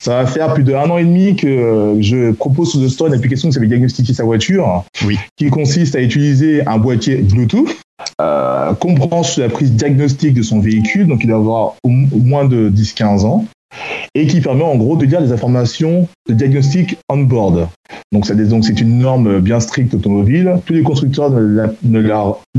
Ça 0.00 0.16
va 0.22 0.26
faire 0.26 0.52
plus 0.52 0.64
d'un 0.64 0.90
an 0.90 0.98
et 0.98 1.04
demi 1.04 1.34
que 1.34 1.46
euh, 1.46 2.02
je 2.02 2.32
propose 2.32 2.70
sur 2.72 2.80
le 2.80 2.88
store 2.88 3.08
une 3.08 3.14
application 3.14 3.48
qui 3.48 3.54
s'appelle 3.54 3.70
Diagnostiquer 3.70 4.12
sa 4.12 4.24
voiture, 4.24 4.84
Oui. 5.06 5.16
qui 5.36 5.48
consiste 5.48 5.96
à 5.96 6.00
utiliser 6.00 6.66
un 6.66 6.78
boîtier 6.78 7.16
Bluetooth 7.16 7.74
euh, 8.20 8.74
qu'on 8.74 8.92
branche 8.92 9.32
sur 9.32 9.42
la 9.42 9.48
prise 9.48 9.72
diagnostique 9.72 10.34
de 10.34 10.42
son 10.42 10.60
véhicule, 10.60 11.06
donc 11.06 11.20
il 11.22 11.28
doit 11.28 11.38
avoir 11.38 11.74
au, 11.84 11.88
au 11.88 12.18
moins 12.18 12.44
de 12.44 12.68
10-15 12.70 13.24
ans, 13.24 13.46
et 14.14 14.26
qui 14.26 14.40
permet 14.40 14.64
en 14.64 14.76
gros 14.76 14.96
de 14.96 15.06
lire 15.06 15.20
les 15.20 15.32
informations 15.32 16.08
de 16.28 16.34
diagnostic 16.34 16.96
on 17.08 17.18
board. 17.18 17.68
Donc 18.12 18.26
c'est 18.26 18.80
une 18.80 18.98
norme 18.98 19.40
bien 19.40 19.60
stricte 19.60 19.94
automobile. 19.94 20.58
Tous 20.66 20.72
les 20.72 20.82
constructeurs 20.82 21.30
ne 21.30 21.98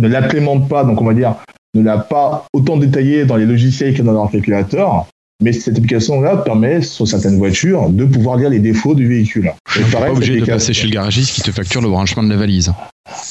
l'implémentent 0.07 0.67
pas, 0.67 0.83
donc 0.83 1.01
on 1.01 1.05
va 1.05 1.13
dire 1.13 1.35
ne 1.75 1.81
l'a 1.81 1.97
pas 1.97 2.45
autant 2.53 2.77
détaillé 2.77 3.25
dans 3.25 3.35
les 3.35 3.45
logiciels 3.45 3.95
que 3.95 4.01
dans 4.01 4.13
leur 4.13 4.29
calculateur. 4.29 5.07
Mais 5.41 5.51
cette 5.51 5.75
application-là 5.75 6.37
permet, 6.37 6.81
sur 6.81 7.07
certaines 7.07 7.37
voitures, 7.37 7.89
de 7.89 8.05
pouvoir 8.05 8.37
lire 8.37 8.49
les 8.49 8.59
défauts 8.59 8.95
du 8.95 9.07
véhicule. 9.07 9.51
N'es 9.75 9.83
pareil, 9.91 10.11
pas 10.11 10.17
obligé 10.17 10.39
de 10.39 10.45
passer 10.45 10.73
chez 10.73 10.85
le 10.87 10.93
garagiste 10.93 11.33
qui 11.33 11.41
te 11.41 11.51
facture 11.51 11.81
le 11.81 11.89
branchement 11.89 12.23
de 12.23 12.29
la 12.29 12.37
valise. 12.37 12.71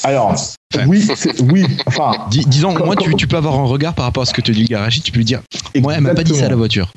Alors, 0.03 0.33
Enfin. 0.75 0.87
oui, 0.89 1.09
oui, 1.51 1.65
enfin, 1.87 2.13
Dis- 2.31 2.45
disons, 2.47 2.73
moi, 2.85 2.97
tu, 2.97 3.27
peux 3.27 3.37
avoir 3.37 3.59
un 3.59 3.65
regard 3.65 3.95
par 3.95 4.05
rapport 4.05 4.25
à 4.25 4.27
ce 4.27 4.35
que 4.35 4.43
te 4.43 4.53
dit 4.53 4.63
le 4.63 4.69
garagiste. 4.69 5.07
Tu 5.07 5.13
peux 5.13 5.19
lui 5.19 5.25
dire 5.25 5.43
Moi, 5.81 5.95
elle 5.95 6.03
m'a 6.03 6.15
pas 6.15 6.25
dit 6.25 6.35
ça 6.35 6.47
à 6.47 6.49
la 6.51 6.57
voiture. 6.57 6.93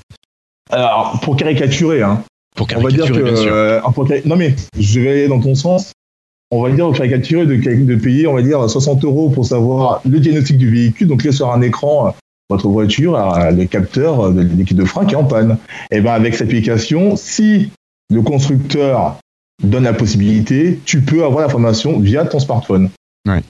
Alors, 0.71 1.19
pour 1.21 1.35
caricaturer, 1.35 2.01
hein, 2.01 2.23
Pour 2.55 2.67
on 2.75 2.81
va 2.81 2.89
dire 2.89 3.05
que. 3.05 3.11
caricaturer, 3.11 3.31
bien 3.31 3.41
sûr. 3.41 3.51
euh, 3.53 3.81
pour 3.93 4.07
non, 4.25 4.35
mais 4.35 4.55
je 4.79 4.99
vais 4.99 5.09
aller 5.11 5.27
dans 5.27 5.39
ton 5.39 5.55
sens. 5.55 5.91
On 6.51 6.61
va 6.61 6.69
dire 6.71 6.91
caricaturer 6.91 7.45
de, 7.45 7.55
de 7.55 7.95
payer, 7.95 8.27
on 8.27 8.33
va 8.33 8.41
dire, 8.41 8.69
60 8.69 9.03
euros 9.03 9.29
pour 9.29 9.45
savoir 9.45 10.01
le 10.09 10.19
diagnostic 10.19 10.57
du 10.57 10.69
véhicule. 10.69 11.07
Donc, 11.07 11.23
là, 11.23 11.31
sur 11.31 11.51
un 11.51 11.61
écran, 11.61 12.07
euh, 12.07 12.11
votre 12.49 12.67
voiture 12.69 13.15
a 13.17 13.51
le 13.51 13.65
capteur 13.65 14.31
de 14.31 14.41
l'équipe 14.41 14.77
de 14.77 14.85
frein 14.85 15.05
qui 15.05 15.13
est 15.15 15.17
en 15.17 15.23
panne. 15.25 15.57
Et 15.91 16.01
ben 16.01 16.13
avec 16.13 16.35
cette 16.35 16.47
application, 16.47 17.15
si 17.15 17.71
le 18.13 18.21
constructeur 18.21 19.17
donne 19.63 19.83
la 19.85 19.93
possibilité, 19.93 20.79
tu 20.85 21.01
peux 21.01 21.23
avoir 21.25 21.41
l'information 21.41 21.99
via 21.99 22.23
ton 22.25 22.39
smartphone. 22.39 22.89
Ouais. 23.27 23.41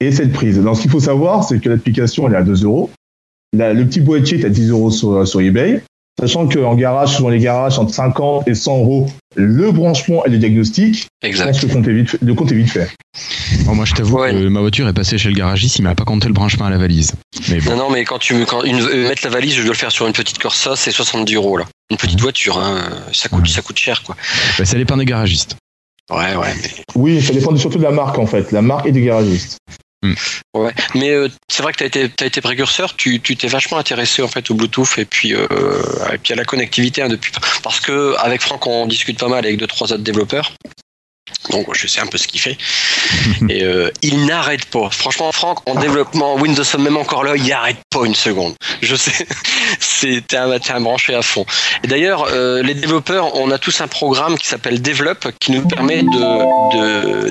Et 0.00 0.10
cette 0.10 0.32
prise. 0.32 0.58
Donc, 0.60 0.76
ce 0.76 0.82
qu'il 0.82 0.90
faut 0.90 0.98
savoir, 1.00 1.44
c'est 1.44 1.60
que 1.60 1.68
l'application, 1.68 2.26
elle 2.26 2.34
est 2.34 2.38
à 2.38 2.42
2 2.42 2.64
euros. 2.64 2.90
Le 3.52 3.84
petit 3.84 4.00
boîtier 4.00 4.40
est 4.40 4.44
à 4.44 4.48
10 4.48 4.70
euros 4.70 4.90
sur, 4.90 5.26
sur 5.26 5.40
eBay. 5.40 5.82
Sachant 6.20 6.46
qu'en 6.48 6.74
garage, 6.74 7.16
souvent 7.16 7.30
les 7.30 7.38
garages, 7.38 7.78
entre 7.78 7.94
50 7.94 8.46
et 8.46 8.54
100 8.54 8.78
euros, 8.78 9.06
le 9.36 9.72
branchement 9.72 10.24
et 10.26 10.28
le 10.30 10.36
diagnostic, 10.38 11.08
je 11.22 11.28
Exact. 11.28 11.46
pense 11.46 11.60
que 11.60 11.66
le 11.66 11.72
compte 11.72 11.88
est 11.88 11.92
vite, 11.92 12.16
le 12.20 12.34
compte 12.34 12.52
est 12.52 12.56
vite 12.56 12.70
fait. 12.70 12.90
Bon, 13.64 13.74
moi, 13.74 13.84
je 13.86 13.94
t'avoue 13.94 14.18
Ouais. 14.18 14.32
que 14.32 14.48
ma 14.48 14.60
voiture 14.60 14.86
est 14.86 14.92
passée 14.92 15.16
chez 15.18 15.28
le 15.30 15.34
garagiste, 15.34 15.78
il 15.78 15.82
m'a 15.82 15.94
pas 15.94 16.04
compté 16.04 16.26
le 16.26 16.34
branchement 16.34 16.66
à 16.66 16.70
la 16.70 16.76
valise. 16.78 17.12
Mais 17.48 17.60
bon. 17.60 17.70
Non, 17.70 17.76
non, 17.76 17.90
mais 17.90 18.04
quand 18.04 18.18
tu 18.18 18.34
me, 18.34 18.44
quand 18.44 18.62
une, 18.64 18.80
euh, 18.80 19.08
mettre 19.08 19.22
la 19.24 19.30
valise, 19.30 19.54
je 19.54 19.62
dois 19.62 19.72
le 19.72 19.76
faire 19.78 19.92
sur 19.92 20.06
une 20.06 20.12
petite 20.12 20.38
Corsa, 20.38 20.76
c'est 20.76 20.90
70 20.90 21.34
euros 21.36 21.56
là. 21.56 21.64
Une 21.90 21.96
petite 21.96 22.20
voiture, 22.20 22.58
hein, 22.58 22.90
ça 23.12 23.28
coûte, 23.28 23.48
ça 23.48 23.62
coûte 23.62 23.78
cher 23.78 24.02
quoi. 24.02 24.14
Bah, 24.58 24.64
ça 24.64 24.76
dépend 24.76 24.96
des 24.98 25.04
garagistes. 25.06 25.56
Ouais, 26.10 26.36
ouais, 26.36 26.54
mais 26.62 26.70
Oui, 26.96 27.22
ça 27.22 27.32
dépend 27.32 27.56
surtout 27.56 27.78
de 27.78 27.84
la 27.84 27.92
marque 27.92 28.18
en 28.18 28.26
fait, 28.26 28.52
la 28.52 28.62
marque 28.62 28.86
et 28.86 28.92
du 28.92 29.02
garagiste. 29.02 29.58
Ouais, 30.54 30.72
mais 30.94 31.10
euh, 31.10 31.28
c'est 31.48 31.62
vrai 31.62 31.72
que 31.72 31.78
tu 31.78 31.84
as 31.84 31.86
été, 31.86 32.04
été 32.04 32.40
précurseur, 32.40 32.96
tu 32.96 33.20
tu 33.20 33.36
t'es 33.36 33.48
vachement 33.48 33.76
intéressé 33.76 34.22
en 34.22 34.28
fait 34.28 34.50
au 34.50 34.54
Bluetooth 34.54 34.98
et 34.98 35.04
puis, 35.04 35.34
euh, 35.34 35.46
et 36.12 36.18
puis 36.18 36.32
à 36.32 36.36
la 36.36 36.44
connectivité 36.44 37.02
hein, 37.02 37.08
depuis. 37.08 37.32
Parce 37.62 37.80
que 37.80 38.16
avec 38.18 38.40
Franck, 38.40 38.66
on 38.66 38.86
discute 38.86 39.18
pas 39.18 39.28
mal 39.28 39.44
avec 39.44 39.58
deux 39.58 39.66
trois 39.66 39.92
autres 39.92 40.02
développeurs. 40.02 40.52
Donc 41.50 41.74
je 41.74 41.86
sais 41.86 42.00
un 42.00 42.06
peu 42.06 42.18
ce 42.18 42.28
qu'il 42.28 42.40
fait. 42.40 42.56
et 43.48 43.64
euh, 43.64 43.90
il 44.02 44.26
n'arrête 44.26 44.66
pas. 44.66 44.90
Franchement, 44.90 45.32
Franck, 45.32 45.68
en 45.68 45.74
développement 45.74 46.36
Windows 46.36 46.64
Phone, 46.64 46.82
même 46.82 46.96
encore 46.96 47.24
là, 47.24 47.34
il 47.36 47.46
n'arrête 47.46 47.78
pas 47.90 48.04
une 48.04 48.14
seconde. 48.14 48.54
Je 48.82 48.94
sais, 48.94 49.26
t'es 50.28 50.36
un, 50.36 50.50
un 50.50 50.80
branché 50.80 51.14
à 51.14 51.22
fond. 51.22 51.44
Et 51.82 51.88
d'ailleurs, 51.88 52.26
euh, 52.30 52.62
les 52.62 52.74
développeurs, 52.74 53.34
on 53.36 53.50
a 53.50 53.58
tous 53.58 53.80
un 53.80 53.88
programme 53.88 54.38
qui 54.38 54.46
s'appelle 54.46 54.80
Develop 54.82 55.30
qui 55.40 55.52
nous 55.52 55.66
permet 55.66 56.02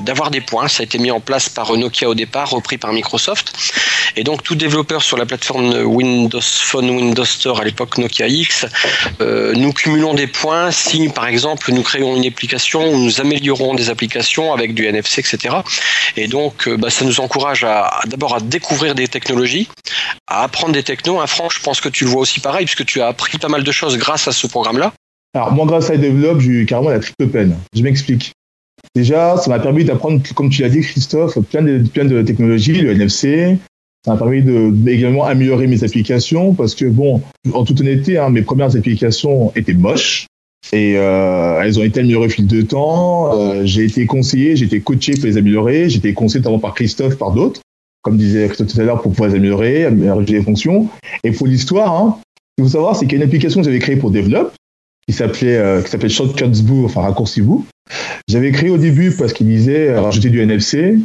d'avoir 0.02 0.30
des 0.30 0.40
points. 0.40 0.68
Ça 0.68 0.82
a 0.82 0.84
été 0.84 0.98
mis 0.98 1.10
en 1.10 1.20
place 1.20 1.48
par 1.48 1.76
Nokia 1.76 2.08
au 2.08 2.14
départ, 2.14 2.50
repris 2.50 2.78
par 2.78 2.92
Microsoft. 2.92 3.52
Et 4.16 4.24
donc, 4.24 4.42
tout 4.42 4.54
développeur 4.54 5.02
sur 5.02 5.16
la 5.16 5.24
plateforme 5.24 5.72
Windows 5.84 6.40
Phone, 6.42 6.90
Windows 6.90 7.24
Store, 7.24 7.60
à 7.60 7.64
l'époque 7.64 7.96
Nokia 7.98 8.26
X, 8.26 8.66
euh, 9.20 9.54
nous 9.54 9.72
cumulons 9.72 10.14
des 10.14 10.26
points 10.26 10.70
si, 10.70 11.08
par 11.08 11.26
exemple, 11.26 11.72
nous 11.72 11.82
créons 11.82 12.16
une 12.16 12.26
application 12.26 12.92
ou 12.92 12.98
nous 12.98 13.20
améliorons 13.20 13.74
des 13.80 13.90
applications 13.90 14.52
avec 14.52 14.74
du 14.74 14.86
NFC, 14.86 15.20
etc. 15.20 15.56
Et 16.16 16.28
donc, 16.28 16.68
euh, 16.68 16.76
bah, 16.76 16.90
ça 16.90 17.04
nous 17.04 17.20
encourage 17.20 17.64
à, 17.64 18.00
d'abord 18.06 18.34
à 18.34 18.40
découvrir 18.40 18.94
des 18.94 19.08
technologies, 19.08 19.68
à 20.26 20.44
apprendre 20.44 20.72
des 20.72 20.82
technos. 20.82 21.20
Hein, 21.20 21.26
Franck, 21.26 21.52
je 21.54 21.60
pense 21.60 21.80
que 21.80 21.88
tu 21.88 22.04
le 22.04 22.10
vois 22.10 22.20
aussi 22.20 22.40
pareil, 22.40 22.66
puisque 22.66 22.84
tu 22.84 23.00
as 23.00 23.08
appris 23.08 23.38
pas 23.38 23.48
mal 23.48 23.64
de 23.64 23.72
choses 23.72 23.96
grâce 23.98 24.28
à 24.28 24.32
ce 24.32 24.46
programme-là. 24.46 24.92
Alors 25.34 25.52
moi, 25.52 25.66
grâce 25.66 25.90
à 25.90 25.96
Develop, 25.96 26.40
j'ai 26.40 26.50
eu 26.50 26.66
carrément 26.66 26.90
la 26.90 27.00
triple 27.00 27.28
peine. 27.28 27.56
Je 27.74 27.82
m'explique. 27.82 28.32
Déjà, 28.94 29.36
ça 29.36 29.50
m'a 29.50 29.60
permis 29.60 29.84
d'apprendre, 29.84 30.20
comme 30.34 30.50
tu 30.50 30.62
l'as 30.62 30.68
dit, 30.68 30.80
Christophe, 30.80 31.38
plein 31.50 31.62
de, 31.62 31.78
plein 31.88 32.04
de 32.04 32.22
technologies, 32.22 32.72
le 32.72 32.90
NFC. 32.90 33.56
Ça 34.04 34.12
m'a 34.12 34.16
permis 34.16 34.42
de 34.42 34.72
également 34.88 35.24
améliorer 35.24 35.66
mes 35.66 35.84
applications 35.84 36.54
parce 36.54 36.74
que 36.74 36.86
bon, 36.86 37.22
en 37.52 37.64
toute 37.64 37.80
honnêteté, 37.80 38.18
hein, 38.18 38.30
mes 38.30 38.42
premières 38.42 38.74
applications 38.74 39.52
étaient 39.54 39.74
moches 39.74 40.26
et 40.72 40.94
euh, 40.96 41.60
elles 41.62 41.78
ont 41.78 41.82
été 41.82 42.00
améliorées 42.00 42.26
au 42.26 42.30
fil 42.30 42.46
de 42.46 42.62
temps. 42.62 43.36
Euh, 43.36 43.62
j'ai 43.64 43.84
été 43.84 44.06
conseillé, 44.06 44.56
j'ai 44.56 44.66
été 44.66 44.80
coaché 44.80 45.14
pour 45.14 45.24
les 45.24 45.36
améliorer. 45.36 45.88
J'ai 45.88 45.98
été 45.98 46.14
conseillé 46.14 46.40
notamment 46.40 46.58
par 46.58 46.74
Christophe, 46.74 47.16
par 47.16 47.32
d'autres, 47.32 47.60
comme 48.02 48.16
disait 48.16 48.46
Christophe 48.46 48.68
tout 48.68 48.80
à 48.80 48.84
l'heure, 48.84 49.02
pour 49.02 49.12
pouvoir 49.12 49.30
les 49.30 49.36
améliorer, 49.36 49.84
améliorer 49.84 50.24
les 50.24 50.42
fonctions. 50.42 50.88
Et 51.24 51.32
pour 51.32 51.46
l'histoire, 51.46 51.92
hein, 51.92 52.18
ce 52.20 52.62
qu'il 52.62 52.64
faut 52.64 52.72
savoir, 52.72 52.96
c'est 52.96 53.06
qu'il 53.06 53.18
y 53.18 53.20
a 53.20 53.24
une 53.24 53.28
application 53.28 53.60
que 53.60 53.64
j'avais 53.64 53.80
créée 53.80 53.96
pour 53.96 54.10
Develop 54.10 54.52
qui 55.10 55.16
s'appelait 55.16 55.56
euh, 55.56 55.82
qui 55.82 55.90
s'appelait 55.90 56.08
Shortcuts 56.08 56.62
Boo, 56.62 56.84
enfin 56.84 57.00
raccourci 57.02 57.42
Boo. 57.42 57.66
J'avais 58.28 58.52
créé 58.52 58.70
au 58.70 58.78
début 58.78 59.10
parce 59.10 59.32
qu'il 59.32 59.48
disait 59.48 59.88
euh, 59.88 60.00
rajouter 60.00 60.30
du 60.30 60.40
NFC. 60.40 60.98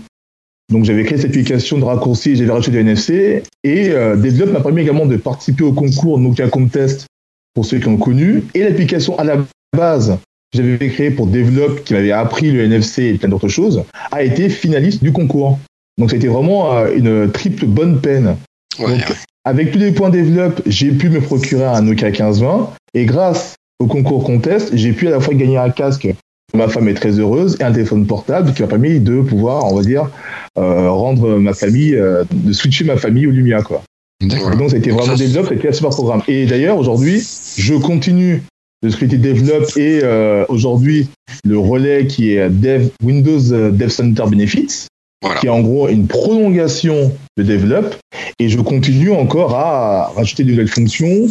Donc 0.71 0.83
j'avais 0.85 1.03
créé 1.03 1.17
cette 1.17 1.31
application 1.31 1.77
de 1.77 1.83
raccourci 1.83 2.35
j'avais 2.35 2.51
rajouté 2.51 2.71
du 2.71 2.79
NFC. 2.79 3.43
Et 3.63 3.89
euh, 3.89 4.15
Develop 4.15 4.51
m'a 4.51 4.61
permis 4.61 4.83
également 4.83 5.07
de 5.07 5.17
participer 5.17 5.63
au 5.63 5.73
concours 5.73 6.19
Nokia 6.19 6.49
Contest 6.49 7.07
pour 7.55 7.65
ceux 7.65 7.79
qui 7.79 7.85
l'ont 7.85 7.97
connu. 7.97 8.43
Et 8.53 8.63
l'application 8.63 9.17
à 9.17 9.23
la 9.23 9.37
base 9.75 10.19
que 10.53 10.57
j'avais 10.61 10.89
créée 10.89 11.09
pour 11.09 11.25
Develop, 11.25 11.83
qui 11.83 11.93
m'avait 11.93 12.11
appris 12.11 12.51
le 12.51 12.63
NFC 12.63 13.03
et 13.05 13.13
plein 13.15 13.29
d'autres 13.29 13.47
choses, 13.47 13.83
a 14.11 14.21
été 14.21 14.49
finaliste 14.49 15.03
du 15.03 15.11
concours. 15.11 15.57
Donc 15.97 16.11
c'était 16.11 16.27
vraiment 16.27 16.75
euh, 16.77 16.93
une 16.95 17.31
triple 17.31 17.65
bonne 17.65 18.01
peine. 18.01 18.37
Ouais, 18.79 18.87
Donc, 18.87 19.09
ouais. 19.09 19.15
avec 19.45 19.71
tous 19.71 19.79
les 19.79 19.91
points 19.91 20.09
développe, 20.09 20.61
j'ai 20.65 20.91
pu 20.91 21.09
me 21.09 21.21
procurer 21.21 21.65
un 21.65 21.81
Nokia 21.81 22.09
1520 22.09 22.69
et 22.93 23.05
grâce 23.05 23.55
au 23.79 23.87
concours 23.87 24.23
contest, 24.23 24.75
j'ai 24.75 24.93
pu 24.93 25.07
à 25.07 25.11
la 25.11 25.19
fois 25.19 25.33
gagner 25.33 25.57
un 25.57 25.69
casque. 25.69 26.07
Ma 26.53 26.69
femme 26.69 26.87
est 26.87 26.93
très 26.93 27.19
heureuse 27.19 27.57
et 27.59 27.63
un 27.63 27.71
téléphone 27.71 28.05
portable 28.05 28.53
qui 28.53 28.61
m'a 28.61 28.67
permis 28.67 28.99
de 28.99 29.21
pouvoir, 29.21 29.65
on 29.65 29.75
va 29.75 29.81
dire, 29.81 30.09
euh, 30.57 30.89
rendre 30.89 31.37
ma 31.37 31.53
famille, 31.53 31.95
euh, 31.95 32.23
de 32.31 32.53
switcher 32.53 32.85
ma 32.85 32.95
famille 32.95 33.27
au 33.27 33.31
Lumia, 33.31 33.61
quoi. 33.61 33.81
Donc 34.21 34.69
ça 34.69 34.75
a 34.75 34.79
été 34.79 34.91
vraiment 34.91 35.15
développe, 35.15 35.47
ça 35.47 35.51
a 35.51 35.55
été 35.55 35.67
un 35.69 35.73
super 35.73 35.89
programme. 35.89 36.21
Et 36.27 36.45
d'ailleurs 36.45 36.77
aujourd'hui, 36.77 37.21
je 37.57 37.73
continue 37.75 38.43
de 38.83 38.89
ce 38.89 38.97
qui 38.97 39.03
a 39.03 39.07
été 39.07 39.17
développe 39.17 39.75
et 39.77 40.01
euh, 40.03 40.45
aujourd'hui 40.47 41.07
le 41.43 41.57
relais 41.57 42.07
qui 42.07 42.31
est 42.31 42.49
Dev, 42.49 42.89
Windows 43.03 43.51
euh, 43.51 43.71
Dev 43.71 43.89
Center 43.89 44.23
Benefits, 44.27 44.87
Voilà. 45.21 45.39
qui 45.39 45.47
est 45.47 45.49
en 45.49 45.61
gros 45.61 45.89
une 45.89 46.07
prolongation 46.07 47.11
de 47.37 47.43
Develop. 47.43 47.95
Et 48.39 48.49
je 48.49 48.59
continue 48.59 49.11
encore 49.11 49.55
à 49.55 50.11
rajouter 50.15 50.43
de 50.43 50.49
nouvelles 50.51 50.67
fonctions, 50.67 51.27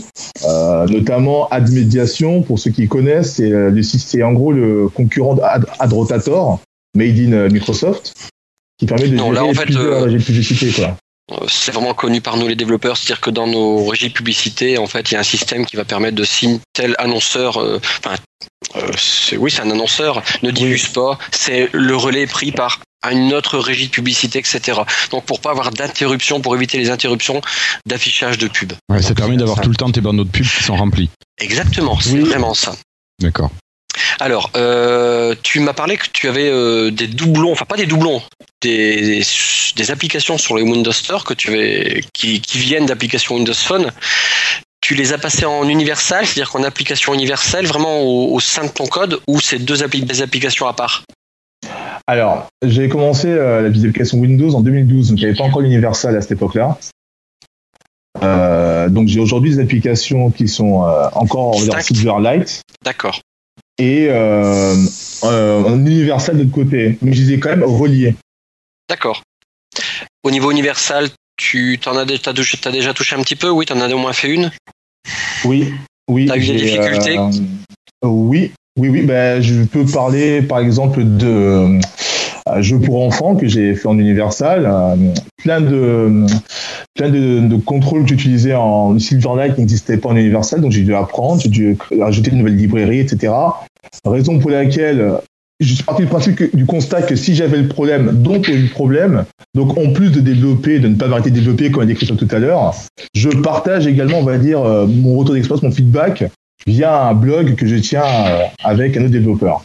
euh, 0.47 0.87
notamment 0.87 1.49
Ad 1.50 1.71
Médiation, 1.71 2.43
pour 2.43 2.59
ceux 2.59 2.71
qui 2.71 2.88
connaissent, 2.88 3.35
c'est 3.35 3.53
euh, 3.53 4.26
en 4.26 4.33
gros 4.33 4.53
le 4.53 4.88
concurrent 4.88 5.37
Ad 5.43 5.93
Rotator, 5.93 6.61
made 6.97 7.19
in 7.19 7.33
euh, 7.33 7.50
Microsoft, 7.50 8.14
qui 8.79 8.87
permet 8.87 9.09
de 9.09 9.17
Non, 9.17 9.33
gérer 9.33 9.35
là, 9.35 9.45
en 9.45 9.55
fait, 9.55 9.64
plusieurs 9.64 9.85
euh, 9.85 10.05
régies 10.05 10.17
de 10.17 10.23
publicité. 10.23 10.71
Quoi. 10.75 10.97
Euh, 11.33 11.47
C'est 11.49 11.73
vraiment 11.73 11.95
connu 11.95 12.21
par 12.21 12.37
nous 12.37 12.47
les 12.49 12.57
développeurs, 12.57 12.97
c'est-à-dire 12.97 13.21
que 13.21 13.31
dans 13.31 13.47
nos 13.47 13.87
régies 13.87 14.09
de 14.09 14.12
publicité, 14.12 14.76
en 14.78 14.87
fait, 14.87 15.11
il 15.11 15.14
y 15.14 15.16
a 15.16 15.21
un 15.21 15.25
système 15.25 15.64
qui 15.66 15.76
va 15.76 15.85
permettre 15.85 16.16
de 16.16 16.25
si 16.25 16.61
tel 16.75 16.95
annonceur, 16.99 17.57
euh, 17.59 17.81
enfin, 18.04 18.14
euh, 18.76 18.90
c'est- 18.99 19.37
oui, 19.37 19.50
c'est 19.50 19.62
un 19.62 19.71
annonceur, 19.71 20.23
ne 20.43 20.50
diffuse 20.50 20.88
pas, 20.88 21.19
c'est 21.33 21.71
le 21.73 21.97
relais 21.97 22.26
pris 22.26 22.52
par 22.52 22.81
une 23.11 23.35
autre 23.35 23.59
régie 23.59 23.87
de 23.88 23.93
publicité, 23.93 24.38
etc. 24.38 24.81
Donc 25.11 25.25
pour 25.25 25.40
pas 25.40 25.50
avoir 25.50 25.71
d'interruption, 25.71 26.40
pour 26.40 26.54
éviter 26.57 26.78
les 26.78 26.88
interruptions 26.90 27.40
d'affichage 27.87 28.38
de 28.38 28.49
pub. 28.49 28.73
Ouais, 28.90 29.02
ça 29.02 29.14
permet 29.14 29.37
d'avoir 29.37 29.61
tout 29.61 29.69
le 29.69 29.76
temps 29.76 29.90
tes 29.90 30.00
bandeaux 30.00 30.25
de 30.25 30.31
pub 30.31 30.47
qui 30.47 30.62
sont 30.62 30.76
remplis. 30.76 31.11
Exactement, 31.38 31.99
c'est 32.00 32.12
Oui. 32.12 32.21
vraiment 32.21 32.54
ça. 32.54 32.75
D'accord. 33.21 33.50
Alors, 34.21 34.50
euh, 34.57 35.35
tu 35.43 35.61
m'as 35.61 35.73
parlé 35.75 35.97
que 35.97 36.07
tu 36.12 36.28
avais 36.28 36.49
euh, 36.49 36.90
des 36.90 37.07
doublons, 37.07 37.52
enfin 37.52 37.64
pas 37.66 37.76
des 37.76 37.87
doublons, 37.87 38.23
des, 38.64 39.23
des 39.76 39.90
applications 39.90 40.38
sur 40.38 40.54
le 40.56 40.62
Windows 40.62 40.92
Store 40.92 41.25
que 41.25 41.35
tu 41.35 41.50
avais, 41.50 42.02
qui, 42.12 42.40
qui 42.40 42.59
viennent 42.59 42.87
d'applications 42.87 43.35
Windows 43.37 43.54
Phone. 43.54 43.92
Tu 44.80 44.94
les 44.94 45.12
as 45.12 45.18
passées 45.18 45.47
en 45.47 45.68
universal, 45.68 46.26
c'est-à-dire 46.26 46.50
qu'en 46.50 46.62
application 46.62 47.14
universelle, 47.14 47.66
vraiment 47.66 48.00
au, 48.02 48.35
au 48.35 48.40
sein 48.40 48.64
de 48.64 48.68
ton 48.71 48.87
code, 48.87 49.21
ou 49.26 49.40
c'est 49.40 49.59
deux 49.59 49.83
appli- 49.83 50.04
des 50.04 50.21
applications 50.23 50.66
à 50.66 50.73
part? 50.75 51.04
Alors, 52.06 52.49
j'ai 52.62 52.88
commencé 52.90 53.28
euh, 53.28 53.62
la 53.62 53.68
application 53.68 54.18
Windows 54.18 54.54
en 54.54 54.61
2012, 54.61 55.09
donc 55.09 55.18
il 55.18 55.23
n'y 55.23 55.26
avait 55.30 55.38
pas 55.38 55.44
encore 55.44 55.62
l'Universal 55.62 56.14
à 56.16 56.21
cette 56.21 56.33
époque-là. 56.33 56.76
Euh, 58.23 58.88
donc 58.88 59.09
j'ai 59.09 59.21
aujourd'hui 59.21 59.50
des 59.54 59.61
applications 59.61 60.30
qui 60.30 60.49
sont 60.49 60.85
euh, 60.85 61.09
encore 61.14 61.59
Stack. 61.61 61.83
Silverlight 61.83 62.62
D'accord. 62.85 63.21
et 63.78 64.06
euh, 64.11 64.76
un 65.23 65.85
Universal 65.87 66.37
de 66.37 66.42
l'autre 66.42 66.54
côté, 66.54 66.99
mais 67.02 67.12
je 67.12 67.23
les 67.23 67.33
ai 67.35 67.38
quand 67.40 67.49
même 67.50 67.64
reliés. 67.64 68.14
D'accord. 68.88 69.23
Au 70.23 70.31
niveau 70.31 70.50
universal, 70.50 71.09
tu 71.37 71.79
t'en 71.83 71.97
as, 71.97 72.05
dé- 72.05 72.19
t'as 72.19 72.33
touché- 72.33 72.59
t'as 72.61 72.71
déjà 72.71 72.95
touché 72.95 73.17
un 73.17 73.23
petit 73.23 73.37
peu? 73.37 73.50
Oui, 73.50 73.67
tu 73.67 73.73
en 73.73 73.81
as 73.81 73.88
au 73.93 73.99
moins 73.99 74.12
fait 74.12 74.29
une? 74.31 74.50
Oui, 75.45 75.73
oui. 76.09 76.26
T'as 76.26 76.37
eu 76.37 76.47
des 76.47 76.55
difficultés? 76.55 77.19
euh, 77.19 77.31
Oui, 78.05 78.53
oui, 78.79 78.88
oui. 78.88 79.03
Ben, 79.03 79.41
je 79.43 79.64
peux 79.64 79.85
parler 79.85 80.43
par 80.43 80.59
exemple 80.61 81.03
de 81.05 81.26
euh, 81.26 82.62
jeux 82.62 82.79
pour 82.79 83.03
enfants 83.03 83.35
que 83.37 83.47
j'ai 83.49 83.75
fait 83.75 83.88
en 83.88 83.99
Universal. 83.99 84.67
euh, 84.67 84.97
plein 85.43 85.61
de 85.61 86.26
plein 86.95 87.09
de, 87.11 87.41
de 87.41 87.57
contrôles 87.57 88.03
que 88.05 88.11
j'utilisais 88.11 88.55
en 88.55 88.99
Silverlight 88.99 89.55
qui 89.57 89.61
n'existaient 89.62 89.99
pas 89.99 90.11
en 90.11 90.17
Universal, 90.17 90.61
donc 90.61 90.71
j'ai 90.73 90.83
dû 90.83 90.95
apprendre, 90.95 91.41
j'ai 91.41 91.49
dû 91.49 91.76
rajouter 91.99 92.31
de 92.31 92.37
nouvelles 92.37 92.57
librairies, 92.57 93.00
etc. 93.00 93.33
Raison 94.07 94.38
pour 94.38 94.50
laquelle 94.50 95.19
je 95.61 95.75
suis 95.75 95.84
parti 95.84 96.02
du 96.02 96.08
principe 96.08 96.37
que- 96.37 96.56
du 96.56 96.66
constat 96.66 97.02
que 97.02 97.16
si 97.16 97.34
j'avais 97.34 97.58
le 97.58 97.68
problème, 97.68 98.23
donc 98.23 98.49
il 98.49 98.54
y 98.54 98.56
a 98.56 98.61
eu 98.61 98.64
le 98.64 98.70
problème, 98.70 99.25
donc 99.54 99.76
en 99.78 99.92
plus 99.92 100.11
de 100.11 100.20
développer, 100.20 100.78
de 100.80 100.88
ne 100.88 100.96
pas 100.96 101.06
m'arrêter 101.06 101.30
de 101.30 101.37
développer 101.37 101.70
comme 101.70 101.82
a 101.82 101.87
dit 101.87 101.94
Christophe 101.94 102.18
tout 102.18 102.28
à 102.30 102.38
l'heure, 102.38 102.75
je 103.14 103.28
partage 103.30 103.87
également, 103.87 104.18
on 104.18 104.25
va 104.25 104.38
dire, 104.38 104.61
euh, 104.62 104.87
mon 104.87 105.16
retour 105.16 105.34
d'expérience, 105.34 105.62
mon 105.62 105.70
feedback 105.73 106.25
via 106.66 107.02
un 107.08 107.14
blog 107.14 107.54
que 107.54 107.66
je 107.66 107.76
tiens 107.76 108.04
euh, 108.04 108.44
avec 108.64 108.96
un 108.96 109.02
autre 109.02 109.11
développeur. 109.12 109.62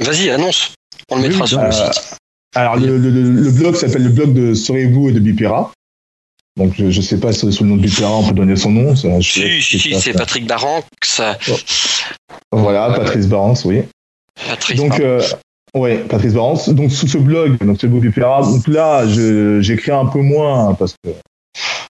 Vas-y, 0.00 0.30
annonce. 0.30 0.74
On 1.10 1.16
le 1.16 1.22
Oui, 1.22 1.28
mettra 1.28 1.46
sur 1.46 1.60
le 1.60 1.66
euh, 1.68 1.70
site. 1.72 2.16
Alors 2.54 2.76
le, 2.76 2.98
le- 2.98 3.10
le- 3.10 3.30
le 3.30 3.50
blog 3.52 3.76
s'appelle 3.76 4.02
le 4.02 4.08
blog 4.10 4.34
de 4.34 4.54
Serez-vous 4.54 5.10
et 5.10 5.12
de 5.12 5.20
Bipera. 5.20 5.72
Donc 6.58 6.74
je 6.76 6.84
ne 6.84 6.90
sais 6.90 7.18
pas 7.18 7.32
si 7.32 7.50
sous 7.52 7.62
le 7.64 7.70
nom 7.70 7.76
de 7.76 7.82
Bipera 7.82 8.10
on 8.16 8.26
peut 8.28 8.34
donner 8.34 8.56
son 8.56 8.70
nom. 8.72 8.96
ça, 8.96 9.20
je 9.20 9.30
Si, 9.30 9.62
si, 9.62 9.78
si, 9.78 9.94
c'est 10.00 10.12
Patrick 10.12 10.46
Baran, 10.46 10.82
ça. 11.02 11.38
Voilà, 12.52 12.90
Patrice 12.96 13.26
Barance, 13.28 13.64
oui. 13.64 13.82
Patrick 14.48 14.76
Donc, 14.76 15.00
euh, 15.00 15.20
ouais, 15.74 15.98
Patrice 16.08 16.34
Barance. 16.34 16.68
Donc, 16.68 16.90
sous 16.90 17.06
ce 17.06 17.18
blog, 17.18 17.58
donc 17.58 17.78
c'est. 17.80 17.88
Donc 17.88 18.68
là, 18.68 19.06
j'écris 19.60 19.92
un 19.92 20.06
peu 20.06 20.20
moins 20.20 20.74
parce 20.74 20.94
que 21.04 21.10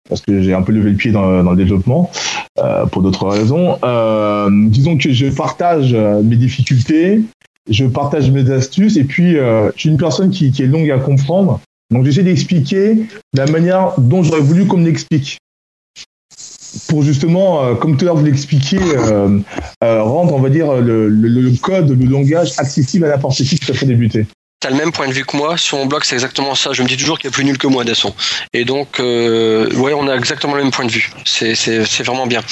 parce 0.09 0.23
que 0.23 0.43
j'ai 0.43 0.55
un 0.55 0.63
peu 0.63 0.73
levé 0.73 0.91
le 0.91 0.97
pied 0.97 1.13
dans, 1.13 1.45
dans 1.45 1.53
le 1.53 1.57
développement 1.57 2.11
euh, 2.59 2.87
pour 2.87 3.03
d'autres 3.03 3.29
raisons. 3.29 3.79
Euh, 3.85 4.51
disons 4.51 4.99
que 4.99 5.13
je 5.13 5.27
partage 5.27 5.95
mes 5.95 6.37
difficultés, 6.37 7.23
je 7.71 7.85
partage 7.87 8.31
mes 8.31 8.51
astuces, 8.51 8.97
et 8.97 9.05
puis 9.05 9.37
euh, 9.37 9.71
je 9.75 9.81
suis 9.81 9.89
une 9.89 9.97
personne 9.97 10.31
qui, 10.31 10.51
qui 10.51 10.63
est 10.63 10.67
longue 10.67 10.91
à 10.91 10.99
comprendre. 10.99 11.61
Donc 11.91 12.05
j'essaie 12.05 12.23
d'expliquer 12.23 13.07
la 13.35 13.47
manière 13.47 13.93
dont 13.99 14.23
j'aurais 14.23 14.41
voulu 14.41 14.67
qu'on 14.67 14.79
me 14.79 14.87
l'explique. 14.87 15.39
Pour 16.89 17.03
justement, 17.03 17.65
euh, 17.65 17.75
comme 17.75 17.97
tout 17.97 18.05
à 18.05 18.07
l'heure 18.07 18.17
vous 18.17 18.25
l'expliquiez, 18.25 18.81
euh, 18.81 19.39
euh, 19.83 20.03
rendre, 20.03 20.35
on 20.35 20.41
va 20.41 20.49
dire, 20.51 20.73
le, 20.73 21.53
code, 21.61 21.91
le 21.91 22.07
langage 22.07 22.53
accessible 22.59 23.07
à 23.07 23.09
n'importe 23.09 23.37
qui 23.37 23.45
qui 23.45 23.65
souhaiterait 23.65 23.87
débuter. 23.87 24.27
T'as 24.61 24.69
le 24.69 24.77
même 24.77 24.93
point 24.93 25.09
de 25.09 25.13
vue 25.13 25.25
que 25.25 25.37
moi. 25.39 25.57
Sur 25.57 25.79
mon 25.79 25.87
blog, 25.87 26.05
c'est 26.05 26.15
exactement 26.15 26.55
ça. 26.55 26.75
Je 26.75 26.83
me 26.83 26.89
dis 26.89 26.99
toujours 26.99 27.19
qu'il 27.19 27.31
y 27.31 27.33
a 27.33 27.35
plus 27.35 27.47
nul 27.47 27.57
que 27.57 27.67
moi, 27.67 27.83
Dasson. 27.83 28.15
Et 28.53 28.67
donc, 28.67 28.99
ouais, 28.99 29.95
on 29.95 30.07
a 30.07 30.15
exactement 30.15 30.55
le 30.55 30.63
même 30.63 30.71
point 30.71 30.85
de 30.85 30.91
vue. 30.91 31.11
C'est, 31.25 32.03
vraiment 32.03 32.27
bien. 32.27 32.43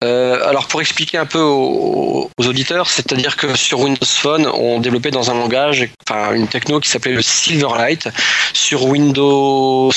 Alors, 0.00 0.68
pour 0.68 0.80
expliquer 0.80 1.18
un 1.18 1.26
peu 1.26 1.40
aux, 1.40 2.30
aux 2.38 2.46
auditeurs, 2.46 2.88
c'est-à-dire 2.88 3.36
que 3.36 3.56
sur 3.56 3.80
Windows 3.80 4.06
Phone, 4.06 4.46
on 4.46 4.78
développait 4.78 5.10
dans 5.10 5.32
un 5.32 5.34
langage, 5.34 5.88
enfin, 6.08 6.32
une 6.32 6.46
techno 6.46 6.78
qui 6.78 6.90
s'appelait 6.90 7.14
le 7.14 7.22
Silverlight. 7.22 8.08
Sur 8.52 8.84
Windows, 8.84 9.90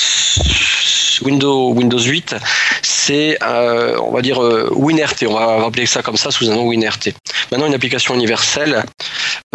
Windows, 1.21 1.71
Windows 1.73 1.99
8, 1.99 2.35
c'est, 2.81 3.37
euh, 3.43 3.97
on 4.01 4.11
va 4.11 4.21
dire, 4.21 4.43
euh, 4.43 4.69
WinRT. 4.71 5.25
On 5.27 5.33
va 5.33 5.65
appeler 5.65 5.85
ça 5.85 6.01
comme 6.01 6.17
ça 6.17 6.31
sous 6.31 6.49
un 6.49 6.55
nom 6.55 6.67
WinRT. 6.67 7.13
Maintenant, 7.51 7.67
une 7.67 7.73
application 7.73 8.15
universelle, 8.15 8.83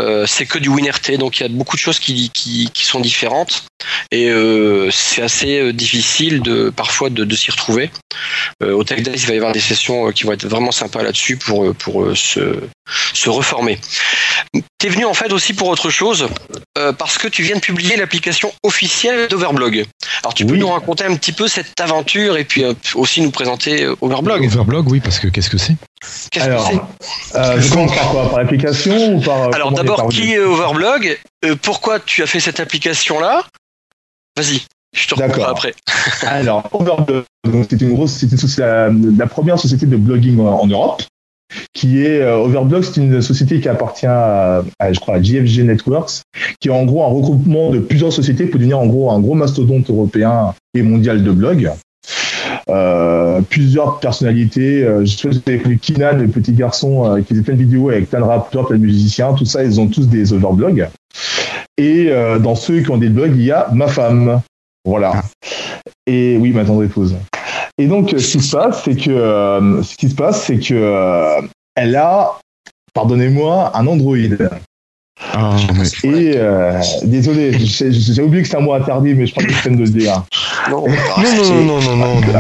euh, 0.01 0.27
c'est 0.27 0.47
que 0.47 0.59
du 0.59 0.69
WinRT, 0.69 1.19
donc 1.19 1.39
il 1.39 1.43
y 1.43 1.47
a 1.47 1.49
beaucoup 1.49 1.77
de 1.77 1.81
choses 1.81 1.99
qui, 1.99 2.31
qui, 2.31 2.71
sont 2.85 3.01
différentes 3.01 3.65
et 4.13 4.31
c'est 4.93 5.23
assez 5.23 5.73
difficile 5.73 6.41
de 6.41 6.71
parfois 6.71 7.11
de, 7.11 7.25
de 7.25 7.37
s'y 7.37 7.51
retrouver. 7.51 7.91
Au 8.63 8.85
Tech 8.85 9.03
Days, 9.03 9.17
il 9.17 9.27
va 9.27 9.35
y 9.35 9.37
avoir 9.37 9.53
des 9.53 9.61
sessions 9.61 10.11
qui 10.13 10.25
vont 10.25 10.33
être 10.33 10.47
vraiment 10.47 10.71
sympas 10.71 11.03
là-dessus 11.03 11.37
pour 11.37 11.75
pour 11.75 12.17
se 12.17 12.61
se 13.13 13.29
reformer. 13.29 13.79
T'es 14.79 14.89
venu 14.89 15.05
en 15.05 15.15
fait 15.15 15.33
aussi 15.33 15.55
pour 15.55 15.69
autre 15.69 15.91
chose 15.91 16.29
euh, 16.79 16.93
parce 16.93 17.19
que 17.19 17.29
tu 17.29 17.43
viens 17.43 17.57
de 17.57 17.61
publier 17.61 17.97
l'application 17.97 18.53
officielle 18.63 19.29
d'Overblog. 19.29 19.85
Alors 20.23 20.35
tu 20.35 20.45
peux 20.47 20.53
Oui. 20.53 20.59
nous 20.59 20.69
raconter 20.69 21.05
un 21.05 21.15
petit 21.17 21.33
peu 21.33 21.49
cette 21.49 21.81
aventure 21.81 22.37
et 22.37 22.45
puis 22.45 22.65
euh, 22.65 22.75
aussi 22.95 23.21
nous 23.23 23.31
présenter 23.31 23.85
euh, 23.85 23.97
Overblog. 24.01 24.45
Overblog, 24.45 24.91
oui, 24.91 25.01
parce 25.01 25.19
que 25.19 25.29
qu'est-ce 25.29 25.51
que 25.51 25.59
c'est? 25.59 25.77
Qu'est-ce 26.31 26.45
que 26.45 26.51
Alors, 26.51 26.71
c'est? 26.71 27.39
euh, 27.39 27.61
je 27.61 27.71
commence 27.71 27.95
par 27.95 28.11
quoi? 28.11 28.31
Par 28.31 28.39
l'application 28.39 29.15
ou 29.17 29.21
par. 29.21 29.55
Alors 29.55 29.73
d'abord, 29.73 30.09
qui 30.09 30.33
est 30.33 30.39
Overblog? 30.39 31.19
Euh, 31.45 31.57
Pourquoi 31.61 31.99
tu 32.01 32.23
as 32.23 32.27
fait 32.27 32.41
cette 32.41 32.61
apparue-là 32.61 33.45
Vas-y, 34.37 34.63
je 34.95 35.07
te 35.09 35.15
reprends 35.15 35.29
D'accord. 35.29 35.49
après. 35.49 35.75
Alors, 36.27 36.69
Overblog, 36.73 37.25
donc, 37.45 37.67
c'est 37.71 37.81
une 37.81 37.95
grosse 37.95 38.13
société, 38.13 38.37
c'est 38.37 38.61
la, 38.61 38.91
la 38.91 39.27
première 39.27 39.59
société 39.59 39.87
de 39.87 39.97
blogging 39.97 40.39
en, 40.41 40.61
en 40.61 40.67
Europe. 40.67 41.03
Qui 41.73 42.05
est 42.05 42.21
euh, 42.21 42.39
Overblog, 42.39 42.83
c'est 42.83 43.01
une 43.01 43.23
société 43.23 43.61
qui 43.61 43.69
appartient 43.69 44.07
à, 44.07 44.63
à, 44.79 44.93
je 44.93 44.99
crois, 44.99 45.17
à 45.17 45.23
JFG 45.23 45.63
Networks, 45.63 46.23
qui 46.61 46.69
est 46.69 46.73
en 46.73 46.85
gros 46.85 47.05
un 47.05 47.09
regroupement 47.09 47.71
de 47.71 47.79
plusieurs 47.79 48.13
sociétés 48.13 48.47
pour 48.47 48.59
devenir 48.59 48.79
en 48.79 48.87
gros 48.87 49.11
un 49.11 49.21
gros 49.21 49.35
mastodonte 49.35 49.89
européen 49.89 50.55
et 50.75 50.83
mondial 50.83 51.23
de 51.23 51.31
blog. 51.31 51.71
Euh, 52.69 53.41
plusieurs 53.43 54.01
personnalités, 54.01 54.83
euh, 54.83 55.05
je 55.05 55.31
sais 55.31 55.59
connu 55.59 55.79
Kinan, 55.79 56.17
le 56.17 56.27
petit 56.27 56.53
garçon 56.53 57.09
euh, 57.09 57.21
qui 57.21 57.29
faisait 57.29 57.43
plein 57.43 57.55
de 57.55 57.61
vidéos 57.61 57.91
avec 57.91 58.11
plein 58.11 58.19
de 58.19 58.25
rappeurs, 58.25 58.67
plein 58.67 58.77
de 58.77 58.83
musiciens, 58.83 59.35
tout 59.35 59.45
ça, 59.45 59.63
ils 59.63 59.81
ont 59.81 59.87
tous 59.87 60.09
des 60.09 60.33
overblogs. 60.33 60.89
Et 61.79 62.11
dans 62.41 62.55
ceux 62.55 62.81
qui 62.81 62.91
ont 62.91 62.97
des 62.97 63.11
blogs, 63.11 63.35
il 63.37 63.45
y 63.45 63.53
a 63.53 63.69
ma 63.71 63.87
femme. 63.87 64.41
Voilà. 64.87 65.23
Et 66.07 66.39
oui, 66.41 66.53
ma 66.53 66.65
tendre 66.65 66.83
épouse. 66.83 67.15
Et 67.79 67.87
donc, 67.87 68.15
euh, 68.15 68.19
ce 68.19 68.39
qui 68.39 68.43
se 68.43 68.57
passe, 68.57 68.83
c'est 68.85 68.97
que 68.97 69.11
euh, 69.11 69.83
ce 69.83 69.97
qui 69.97 70.09
se 70.09 70.15
passe, 70.15 70.45
c'est 70.45 70.59
que 70.59 70.73
euh, 70.75 71.41
elle 71.75 71.95
a, 71.97 72.39
pardonnez-moi, 72.95 73.73
un 73.77 73.87
Android. 73.87 74.17
Ah, 75.35 75.57
mais- 75.75 76.11
Et 76.11 76.33
euh, 76.37 76.79
désolé, 77.05 77.53
j'ai 77.59 77.91
j'ai 77.93 78.23
oublié 78.23 78.43
que 78.43 78.49
c'est 78.49 78.57
un 78.57 78.61
mot 78.61 78.75
interdit, 78.75 79.15
mais 79.15 79.27
je 79.27 79.35
prends 79.35 79.45
la 79.47 79.53
peine 79.63 79.77
de 79.77 79.83
le 79.85 79.89
dire. 79.91 80.23
Non, 80.71 80.87
Non, 80.87 80.87
non, 80.87 81.63
non, 81.65 81.81
non, 81.81 81.97
non, 81.97 81.97
non. 81.97 82.21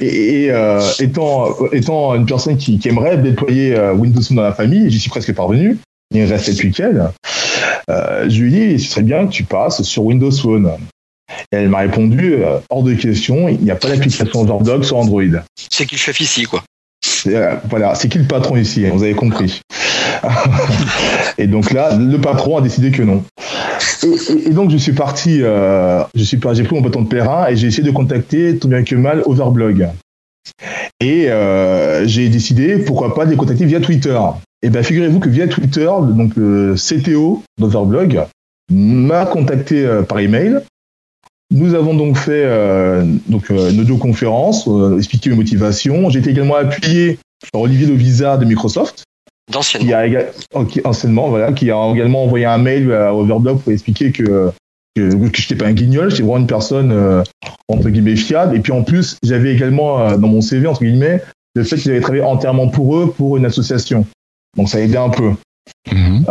et 0.00 0.44
et, 0.44 0.50
euh, 0.50 0.80
étant, 1.00 1.48
étant 1.72 2.14
une 2.14 2.26
personne 2.26 2.56
qui, 2.56 2.78
qui 2.78 2.88
aimerait 2.88 3.16
déployer 3.18 3.78
Windows 3.94 4.20
Phone 4.22 4.36
dans 4.36 4.42
la 4.42 4.52
famille, 4.52 4.90
j'y 4.90 4.98
suis 4.98 5.10
presque 5.10 5.34
parvenu, 5.34 5.78
il 6.12 6.22
me 6.22 6.28
restait 6.28 6.54
plus 6.54 6.70
qu'elle, 6.70 7.10
euh, 7.90 8.26
je 8.28 8.42
lui 8.42 8.60
ai 8.62 8.74
dit, 8.74 8.80
ce 8.84 8.90
serait 8.92 9.02
bien 9.02 9.26
que 9.26 9.32
tu 9.32 9.44
passes 9.44 9.82
sur 9.82 10.04
Windows 10.04 10.30
Phone. 10.30 10.70
Et 11.52 11.56
elle 11.56 11.68
m'a 11.68 11.78
répondu, 11.78 12.34
euh, 12.34 12.58
hors 12.70 12.82
de 12.82 12.94
question, 12.94 13.48
il 13.48 13.58
n'y 13.60 13.70
a 13.70 13.76
pas 13.76 13.88
d'application 13.88 14.40
Overblog 14.40 14.82
sur 14.84 14.96
Android. 14.96 15.22
c'est 15.70 15.86
qui 15.86 15.94
le 15.94 15.98
chef 16.00 16.20
ici, 16.20 16.44
quoi. 16.44 16.62
Euh, 17.26 17.56
voilà, 17.68 17.94
c'est 17.94 18.08
qui 18.08 18.18
le 18.18 18.24
patron 18.26 18.56
ici 18.56 18.84
Vous 18.86 19.02
avez 19.02 19.14
compris. 19.14 19.60
et 21.38 21.46
donc 21.46 21.72
là, 21.72 21.96
le 21.96 22.18
patron 22.18 22.58
a 22.58 22.60
décidé 22.60 22.90
que 22.90 23.02
non. 23.02 23.24
Et, 24.04 24.06
et- 24.32 24.46
et 24.48 24.50
donc 24.50 24.70
je 24.70 24.76
suis 24.76 24.92
parti, 24.92 25.38
euh, 25.42 26.02
je 26.14 26.22
suis 26.24 26.36
pas- 26.36 26.54
j'ai 26.54 26.62
pris 26.64 26.74
mon 26.76 26.80
bâton 26.82 27.02
de 27.02 27.08
pèlerin 27.08 27.48
et 27.48 27.56
j'ai 27.56 27.66
essayé 27.68 27.82
de 27.82 27.90
contacter 27.90 28.58
tout 28.58 28.68
bien 28.68 28.82
que 28.84 28.94
mal 28.94 29.22
Overblog. 29.26 29.88
Et 31.00 31.28
j'ai 32.04 32.28
décidé, 32.28 32.78
pourquoi 32.78 33.14
pas, 33.14 33.24
de 33.24 33.30
les 33.30 33.36
contacter 33.36 33.64
via 33.64 33.80
Twitter. 33.80 34.18
Et 34.62 34.70
bien 34.70 34.82
figurez-vous 34.82 35.18
que 35.18 35.28
via 35.28 35.48
Twitter, 35.48 35.90
donc 36.10 36.32
le 36.36 36.74
CTO 36.76 37.42
d'Overblog 37.58 38.20
m'a 38.70 39.26
contacté 39.26 39.84
par 40.08 40.20
email. 40.20 40.58
Nous 41.52 41.74
avons 41.74 41.94
donc 41.94 42.16
fait 42.16 42.42
euh, 42.44 43.04
donc, 43.28 43.50
euh, 43.50 43.70
une 43.70 43.80
audioconférence, 43.80 44.66
euh, 44.68 44.96
expliqué 44.96 45.30
mes 45.30 45.36
motivations. 45.36 46.08
J'ai 46.10 46.18
été 46.20 46.30
également 46.30 46.56
appuyé 46.56 47.18
par 47.52 47.62
Olivier 47.62 47.86
Lovisa 47.86 48.36
de 48.38 48.44
Microsoft, 48.44 49.04
D'anciennement. 49.52 49.86
qui 49.88 49.92
a 49.94 50.06
éga- 50.06 50.26
oh, 50.54 50.64
qui- 50.64 50.80
anciennement, 50.84 51.28
voilà, 51.28 51.52
qui 51.52 51.70
a 51.70 51.90
également 51.92 52.24
envoyé 52.24 52.46
un 52.46 52.58
mail 52.58 52.90
à 52.92 53.14
Overblog 53.14 53.60
pour 53.60 53.72
expliquer 53.72 54.12
que 54.12 54.50
que, 54.94 55.00
que 55.10 55.40
je 55.40 55.42
n'étais 55.42 55.54
pas 55.54 55.66
un 55.66 55.72
guignol, 55.72 56.10
j'étais 56.10 56.22
vraiment 56.22 56.38
une 56.38 56.46
personne 56.46 56.92
euh, 56.92 57.22
entre 57.68 57.88
guillemets 57.88 58.16
fiable. 58.16 58.54
Et 58.56 58.60
puis 58.60 58.72
en 58.72 58.82
plus, 58.82 59.16
j'avais 59.22 59.54
également 59.54 60.00
euh, 60.00 60.16
dans 60.18 60.28
mon 60.28 60.40
CV 60.42 60.66
entre 60.66 60.84
guillemets 60.84 61.22
le 61.54 61.64
fait 61.64 61.76
qu'ils 61.76 61.90
avaient 61.92 62.00
travaillé 62.00 62.22
entièrement 62.22 62.68
pour 62.68 62.96
eux 62.96 63.10
pour 63.10 63.36
une 63.38 63.44
association. 63.46 64.06
Donc 64.56 64.68
ça 64.68 64.78
a 64.78 64.80
aidé 64.82 64.96
un 64.96 65.08
peu. 65.10 65.32
Mhm. 65.90 66.24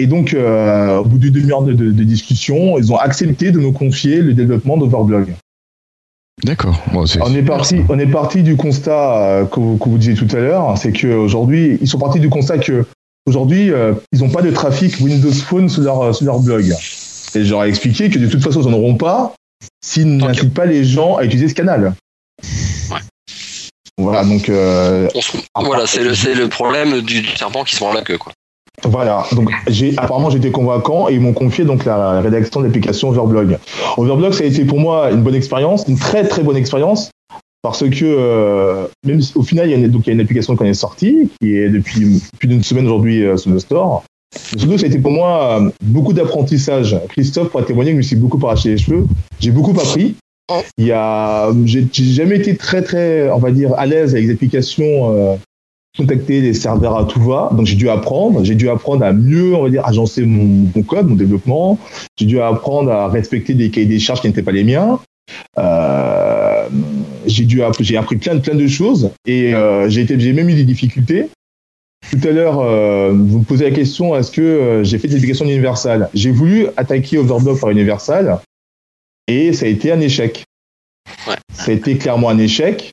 Et 0.00 0.06
donc, 0.06 0.32
euh, 0.34 0.96
au 0.98 1.04
bout 1.04 1.18
d'une 1.18 1.32
demi-heure 1.32 1.62
de, 1.62 1.72
de- 1.74 1.90
de 1.92 2.04
discussion, 2.04 2.78
ils 2.78 2.90
ont 2.92 2.96
accepté 2.96 3.50
de 3.52 3.58
me 3.58 3.70
confier 3.70 4.22
le 4.22 4.32
développement 4.34 4.76
d'Overblog. 4.78 5.34
D'accord. 6.42 6.82
Bon, 6.92 7.04
c'est- 7.04 7.20
On 7.22 7.34
est 7.34 7.42
parti, 7.42 7.82
on 7.90 7.98
est 7.98 8.06
parti 8.06 8.42
du 8.42 8.56
constat 8.56 9.18
euh, 9.18 9.44
que, 9.44 9.60
vous, 9.60 9.76
que 9.76 9.88
vous 9.90 9.98
disiez 9.98 10.14
tout 10.14 10.28
à 10.34 10.40
l'heure, 10.40 10.78
c'est 10.78 10.92
qu'aujourd'hui, 10.92 11.76
ils 11.82 11.86
sont 11.88 11.98
partis 11.98 12.18
du 12.18 12.30
constat 12.30 12.58
que 12.58 12.86
aujourd'hui, 13.26 13.70
euh, 13.70 13.92
ils 14.12 14.20
n'ont 14.20 14.30
pas 14.30 14.40
de 14.40 14.50
trafic 14.50 14.96
Windows 15.00 15.32
Phone 15.32 15.68
sur 15.68 15.82
leur, 15.82 16.14
sur 16.14 16.24
leur 16.24 16.40
blog. 16.40 16.72
Et 17.34 17.44
ai 17.66 17.68
expliqué 17.68 18.08
que 18.08 18.18
de 18.18 18.26
toute 18.26 18.42
façon, 18.42 18.62
ils 18.62 18.68
n'en 18.70 18.78
auront 18.78 18.96
pas 18.96 19.34
s'ils 19.84 20.16
n'incitent 20.16 20.54
pas 20.54 20.64
les 20.66 20.82
gens 20.84 21.16
à 21.16 21.24
utiliser 21.24 21.48
ce 21.48 21.54
canal. 21.54 21.92
Ouais. 22.90 22.98
Voilà, 23.98 24.24
donc 24.24 24.48
voilà, 24.48 25.86
c'est 25.86 26.02
le, 26.02 26.14
c'est 26.14 26.34
le 26.34 26.48
problème 26.48 27.02
du, 27.02 27.24
serpent 27.36 27.64
qui 27.64 27.76
se 27.76 27.84
mord 27.84 27.92
la 27.92 28.00
queue, 28.00 28.16
quoi. 28.16 28.32
Voilà, 28.84 29.24
donc 29.32 29.50
j'ai 29.68 29.94
apparemment 29.98 30.30
j'étais 30.30 30.50
convaincant 30.50 31.08
et 31.08 31.14
ils 31.14 31.20
m'ont 31.20 31.32
confié 31.32 31.64
donc 31.64 31.84
la, 31.84 32.20
rédaction 32.20 32.60
de 32.60 32.66
l'application 32.66 33.10
Overblog. 33.10 33.58
Overblog 33.96 34.32
ça 34.32 34.44
a 34.44 34.46
été 34.46 34.64
pour 34.64 34.78
moi 34.78 35.10
une 35.10 35.22
bonne 35.22 35.34
expérience, 35.34 35.84
une 35.88 35.98
très 35.98 36.26
très 36.26 36.42
bonne 36.42 36.56
expérience 36.56 37.10
parce 37.62 37.88
que 37.88 38.04
euh, 38.04 38.86
même 39.04 39.20
si, 39.20 39.36
au 39.36 39.42
final 39.42 39.66
il 39.68 39.72
y 39.72 39.74
a 39.74 39.76
une, 39.76 39.88
donc 39.88 40.06
il 40.06 40.08
y 40.08 40.10
a 40.10 40.14
une 40.14 40.20
application 40.20 40.56
qui 40.56 40.62
en 40.62 40.66
est 40.66 40.74
sortie 40.74 41.30
qui 41.40 41.56
est 41.56 41.68
depuis 41.68 42.22
plus 42.38 42.48
d'une 42.48 42.62
semaine 42.62 42.86
aujourd'hui 42.86 43.24
euh, 43.24 43.36
sur 43.36 43.50
le 43.50 43.58
store. 43.58 44.02
Mais 44.52 44.60
surtout 44.60 44.78
ça 44.78 44.84
a 44.84 44.88
été 44.88 44.98
pour 44.98 45.12
moi 45.12 45.60
euh, 45.60 45.70
beaucoup 45.84 46.14
d'apprentissage. 46.14 46.96
Christophe 47.10 47.50
pourra 47.50 47.64
témoigner 47.64 47.90
que 47.90 47.96
je 47.96 47.98
me 47.98 48.02
suis 48.02 48.16
beaucoup 48.16 48.44
arraché 48.46 48.70
les 48.70 48.78
cheveux, 48.78 49.06
j'ai 49.40 49.50
beaucoup 49.50 49.78
appris. 49.78 50.14
Il 50.78 50.86
y 50.86 50.92
a, 50.92 51.50
j'ai 51.64 51.86
j'ai 51.92 52.04
jamais 52.04 52.36
été 52.36 52.56
très 52.56 52.82
très, 52.82 53.30
on 53.30 53.38
va 53.38 53.52
dire, 53.52 53.72
à 53.76 53.86
l'aise 53.86 54.14
avec 54.14 54.26
les 54.26 54.32
applications 54.32 55.14
euh, 55.14 55.36
contacter 56.00 56.40
les 56.40 56.54
serveurs 56.54 56.96
à 56.96 57.04
tout 57.04 57.20
va. 57.20 57.50
Donc 57.52 57.66
j'ai 57.66 57.76
dû 57.76 57.88
apprendre, 57.88 58.44
j'ai 58.44 58.54
dû 58.54 58.68
apprendre 58.68 59.04
à 59.04 59.12
mieux, 59.12 59.54
on 59.54 59.64
va 59.64 59.70
dire, 59.70 59.86
agencer 59.86 60.22
mon, 60.22 60.68
mon 60.74 60.82
code, 60.82 61.08
mon 61.08 61.16
développement. 61.16 61.78
J'ai 62.18 62.26
dû 62.26 62.40
apprendre 62.40 62.90
à 62.90 63.08
respecter 63.08 63.54
des 63.54 63.70
cahiers 63.70 63.86
des 63.86 63.98
charges 63.98 64.20
qui 64.20 64.28
n'étaient 64.28 64.42
pas 64.42 64.52
les 64.52 64.64
miens. 64.64 64.98
Euh, 65.58 66.68
j'ai 67.26 67.44
dû, 67.44 67.60
j'ai 67.80 67.96
appris 67.96 68.16
plein 68.16 68.34
de 68.34 68.40
plein 68.40 68.54
de 68.54 68.66
choses 68.66 69.10
et 69.26 69.54
euh, 69.54 69.88
j'ai 69.88 70.02
été, 70.02 70.18
j'ai 70.18 70.32
même 70.32 70.48
eu 70.48 70.54
des 70.54 70.64
difficultés. 70.64 71.28
Tout 72.10 72.28
à 72.28 72.32
l'heure, 72.32 72.60
euh, 72.60 73.12
vous 73.12 73.40
me 73.40 73.44
posez 73.44 73.64
la 73.64 73.70
question 73.70 74.16
est-ce 74.16 74.32
que 74.32 74.80
j'ai 74.82 74.98
fait 74.98 75.06
des 75.06 75.16
applications 75.16 75.44
universales? 75.44 76.08
J'ai 76.14 76.30
voulu 76.30 76.66
attaquer 76.76 77.18
Overblog 77.18 77.60
par 77.60 77.70
Universal 77.70 78.40
et 79.28 79.52
ça 79.52 79.66
a 79.66 79.68
été 79.68 79.92
un 79.92 80.00
échec. 80.00 80.44
Ouais. 81.28 81.36
Ça 81.52 81.70
a 81.70 81.74
été 81.74 81.98
clairement 81.98 82.30
un 82.30 82.38
échec 82.38 82.90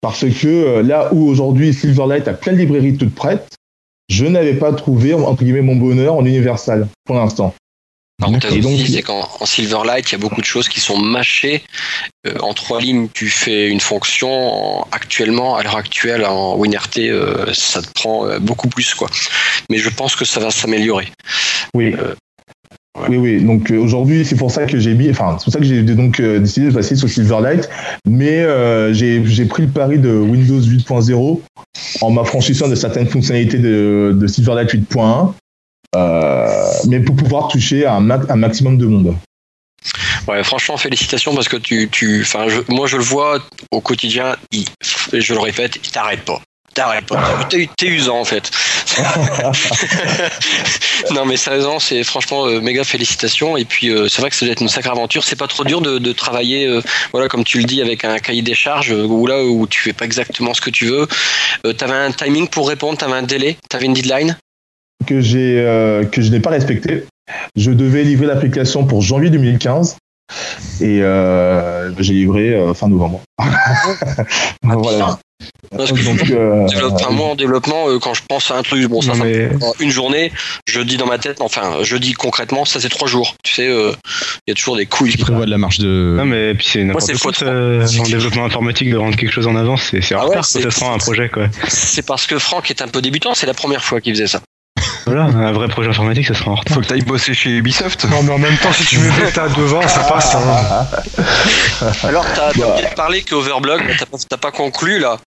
parce 0.00 0.20
que 0.28 0.46
euh, 0.46 0.82
là 0.82 1.12
où 1.12 1.28
aujourd'hui 1.28 1.72
Silverlight 1.74 2.28
a 2.28 2.34
plein 2.34 2.52
de 2.52 2.58
librairies 2.58 2.96
toutes 2.96 3.14
prêtes, 3.14 3.54
je 4.08 4.24
n'avais 4.26 4.54
pas 4.54 4.72
trouvé 4.72 5.14
entre 5.14 5.42
guillemets 5.42 5.62
mon 5.62 5.76
bonheur 5.76 6.14
en 6.14 6.24
Universal 6.24 6.88
pour 7.04 7.16
l'instant. 7.16 7.54
Donc- 8.18 8.44
aussi, 8.46 8.92
c'est 8.92 9.02
qu'en 9.02 9.28
en 9.40 9.44
Silverlight, 9.44 10.08
il 10.08 10.12
y 10.12 10.14
a 10.14 10.18
beaucoup 10.18 10.40
de 10.40 10.46
choses 10.46 10.70
qui 10.70 10.80
sont 10.80 10.96
mâchées. 10.96 11.62
Euh, 12.26 12.38
en 12.40 12.54
trois 12.54 12.80
lignes, 12.80 13.08
tu 13.12 13.28
fais 13.28 13.68
une 13.68 13.80
fonction. 13.80 14.30
En- 14.30 14.88
actuellement, 14.90 15.56
à 15.56 15.62
l'heure 15.62 15.76
actuelle, 15.76 16.24
en 16.24 16.56
WinRT, 16.56 17.10
euh, 17.10 17.52
ça 17.52 17.82
te 17.82 17.90
prend 17.92 18.38
beaucoup 18.40 18.68
plus, 18.68 18.94
quoi. 18.94 19.10
Mais 19.68 19.76
je 19.76 19.90
pense 19.90 20.16
que 20.16 20.24
ça 20.24 20.40
va 20.40 20.50
s'améliorer. 20.50 21.08
Oui. 21.74 21.94
Euh, 21.98 22.14
Oui, 23.08 23.16
oui. 23.16 23.44
Donc 23.44 23.70
euh, 23.70 23.78
aujourd'hui, 23.78 24.24
c'est 24.24 24.36
pour 24.36 24.50
ça 24.50 24.64
que 24.66 24.78
j'ai 24.78 24.94
mis, 24.94 25.10
enfin, 25.10 25.36
c'est 25.38 25.44
pour 25.44 25.52
ça 25.52 25.58
que 25.58 25.64
j'ai 25.64 25.82
donc 25.82 26.18
euh, 26.20 26.38
décidé 26.40 26.68
de 26.68 26.74
passer 26.74 26.96
sur 26.96 27.08
Silverlight. 27.08 27.68
Mais 28.08 28.40
euh, 28.40 28.92
j'ai 28.94 29.44
pris 29.44 29.62
le 29.64 29.68
pari 29.68 29.98
de 29.98 30.10
Windows 30.10 30.60
8.0 30.60 31.40
en 32.00 32.10
m'affranchissant 32.10 32.68
de 32.68 32.74
certaines 32.74 33.08
fonctionnalités 33.08 33.58
de, 33.58 34.16
de 34.18 34.26
Silverlight 34.26 34.72
8.1, 34.72 35.32
euh, 35.94 36.48
mais 36.88 37.00
pour 37.00 37.16
pouvoir 37.16 37.48
toucher 37.48 37.86
un, 37.86 38.08
un 38.10 38.36
maximum 38.36 38.78
de 38.78 38.86
monde. 38.86 39.14
Ouais, 40.26 40.42
franchement, 40.42 40.76
félicitations 40.76 41.34
parce 41.34 41.48
que 41.48 41.56
tu, 41.56 41.88
tu, 41.90 42.24
je- 42.24 42.72
moi, 42.72 42.86
je 42.88 42.96
le 42.96 43.04
vois 43.04 43.38
au 43.70 43.80
quotidien. 43.80 44.36
Il, 44.52 44.64
je 45.12 45.32
le 45.34 45.40
répète, 45.40 45.76
il 45.84 45.90
t'arrête 45.90 46.24
pas. 46.24 46.40
T'arrêtes 46.76 47.06
pas. 47.06 47.46
T'es, 47.48 47.70
t'es 47.74 47.86
usant 47.86 48.20
en 48.20 48.24
fait. 48.26 48.50
non 51.14 51.24
mais 51.24 51.38
sérieusement, 51.38 51.80
c'est 51.80 52.04
franchement 52.04 52.46
euh, 52.46 52.60
méga 52.60 52.84
félicitations. 52.84 53.56
Et 53.56 53.64
puis 53.64 53.88
euh, 53.88 54.08
c'est 54.08 54.20
vrai 54.20 54.28
que 54.28 54.36
ça 54.36 54.44
doit 54.44 54.52
être 54.52 54.60
une 54.60 54.68
sacrée 54.68 54.90
aventure. 54.90 55.24
C'est 55.24 55.36
pas 55.36 55.46
trop 55.46 55.64
dur 55.64 55.80
de, 55.80 55.96
de 55.96 56.12
travailler, 56.12 56.66
euh, 56.66 56.82
voilà, 57.12 57.28
comme 57.28 57.44
tu 57.44 57.56
le 57.56 57.64
dis, 57.64 57.80
avec 57.80 58.04
un 58.04 58.18
cahier 58.18 58.42
des 58.42 58.54
charges 58.54 58.90
où 58.90 59.26
là 59.26 59.42
où 59.42 59.66
tu 59.66 59.80
fais 59.80 59.94
pas 59.94 60.04
exactement 60.04 60.52
ce 60.52 60.60
que 60.60 60.68
tu 60.68 60.84
veux. 60.84 61.08
T'avais 61.78 61.94
un 61.94 62.12
timing 62.12 62.46
pour 62.46 62.68
répondre, 62.68 62.98
t'avais 62.98 63.14
un 63.14 63.22
délai, 63.22 63.56
t'avais 63.70 63.86
une 63.86 63.94
deadline? 63.94 64.36
que 65.06 65.20
j'ai 65.20 65.62
que 66.12 66.20
je 66.20 66.30
n'ai 66.30 66.40
pas 66.40 66.50
respecté. 66.50 67.06
Je 67.56 67.70
devais 67.70 68.04
livrer 68.04 68.26
l'application 68.26 68.84
pour 68.84 69.00
janvier 69.00 69.30
2015 69.30 69.96
et 70.80 71.02
euh, 71.02 71.92
j'ai 71.98 72.14
livré 72.14 72.54
euh, 72.54 72.74
fin 72.74 72.88
novembre. 72.88 73.20
voilà. 74.62 75.18
Parce 75.76 75.92
que 75.92 76.02
Donc, 76.02 76.30
euh, 76.30 76.66
Développe- 76.68 76.92
enfin, 76.94 77.10
moi 77.10 77.26
en 77.28 77.34
développement, 77.34 77.88
euh, 77.88 77.98
quand 77.98 78.14
je 78.14 78.22
pense 78.26 78.50
à 78.50 78.56
un 78.56 78.62
truc, 78.62 78.86
bon 78.88 79.02
ça, 79.02 79.12
mais- 79.14 79.50
une 79.80 79.90
journée, 79.90 80.32
je 80.66 80.80
dis 80.80 80.96
dans 80.96 81.06
ma 81.06 81.18
tête, 81.18 81.40
enfin 81.40 81.78
je 81.82 81.96
dis 81.96 82.14
concrètement, 82.14 82.64
ça 82.64 82.80
c'est 82.80 82.88
trois 82.88 83.08
jours. 83.08 83.34
Tu 83.42 83.52
sais, 83.52 83.68
euh, 83.68 83.92
il 84.46 84.50
y 84.50 84.52
a 84.52 84.54
toujours 84.54 84.76
des 84.76 84.86
couilles. 84.86 85.10
Tu 85.10 85.18
prévois 85.18 85.44
de 85.44 85.50
la 85.50 85.58
marche 85.58 85.78
de. 85.78 86.14
Non, 86.16 86.24
mais 86.24 86.54
puis 86.54 86.66
c'est 86.70 86.84
n'importe 86.84 87.04
quoi 87.18 87.26
en 88.00 88.04
développement 88.04 88.44
informatique 88.46 88.90
de 88.90 88.96
rendre 88.96 89.16
quelque 89.16 89.32
chose 89.32 89.46
en 89.46 89.56
avance. 89.56 89.90
C'est 90.00 90.14
en 90.14 90.20
Ah 90.20 90.28
ouais, 90.28 90.36
quand 90.36 90.42
ça 90.42 90.70
se 90.70 90.80
rend 90.80 90.94
un 90.94 90.98
projet, 90.98 91.28
quoi. 91.28 91.48
C'est 91.68 92.06
parce 92.06 92.26
que 92.26 92.38
Franck 92.38 92.70
est 92.70 92.80
un 92.80 92.88
peu 92.88 93.02
débutant, 93.02 93.34
c'est 93.34 93.46
la 93.46 93.54
première 93.54 93.84
fois 93.84 94.00
qu'il 94.00 94.14
faisait 94.14 94.26
ça. 94.28 94.40
Voilà, 95.06 95.24
un 95.24 95.52
vrai 95.52 95.68
projet 95.68 95.88
informatique, 95.90 96.26
ça 96.26 96.34
sera 96.34 96.50
en 96.50 96.54
retard. 96.56 96.74
Faut 96.74 96.80
que 96.80 96.86
t'ailles 96.86 97.02
bosser 97.02 97.32
chez 97.32 97.50
Ubisoft. 97.50 98.04
Non, 98.06 98.22
mais 98.24 98.32
en 98.32 98.38
même 98.38 98.56
temps, 98.58 98.72
si 98.72 98.84
tu 98.84 98.98
mets 98.98 99.10
bêta 99.10 99.48
devant, 99.50 99.86
ça 99.86 100.00
passe. 100.04 100.34
hein. 100.34 100.86
Alors 102.02 102.24
t'as 102.34 102.52
t'as 102.52 102.76
bien 102.76 102.90
parlé 102.96 103.22
que 103.22 103.34
Overblog, 103.36 103.82
mais 103.86 103.94
t'as 103.96 104.06
pas, 104.06 104.16
t'as 104.28 104.36
pas 104.36 104.50
conclu 104.50 104.98
là. 104.98 105.18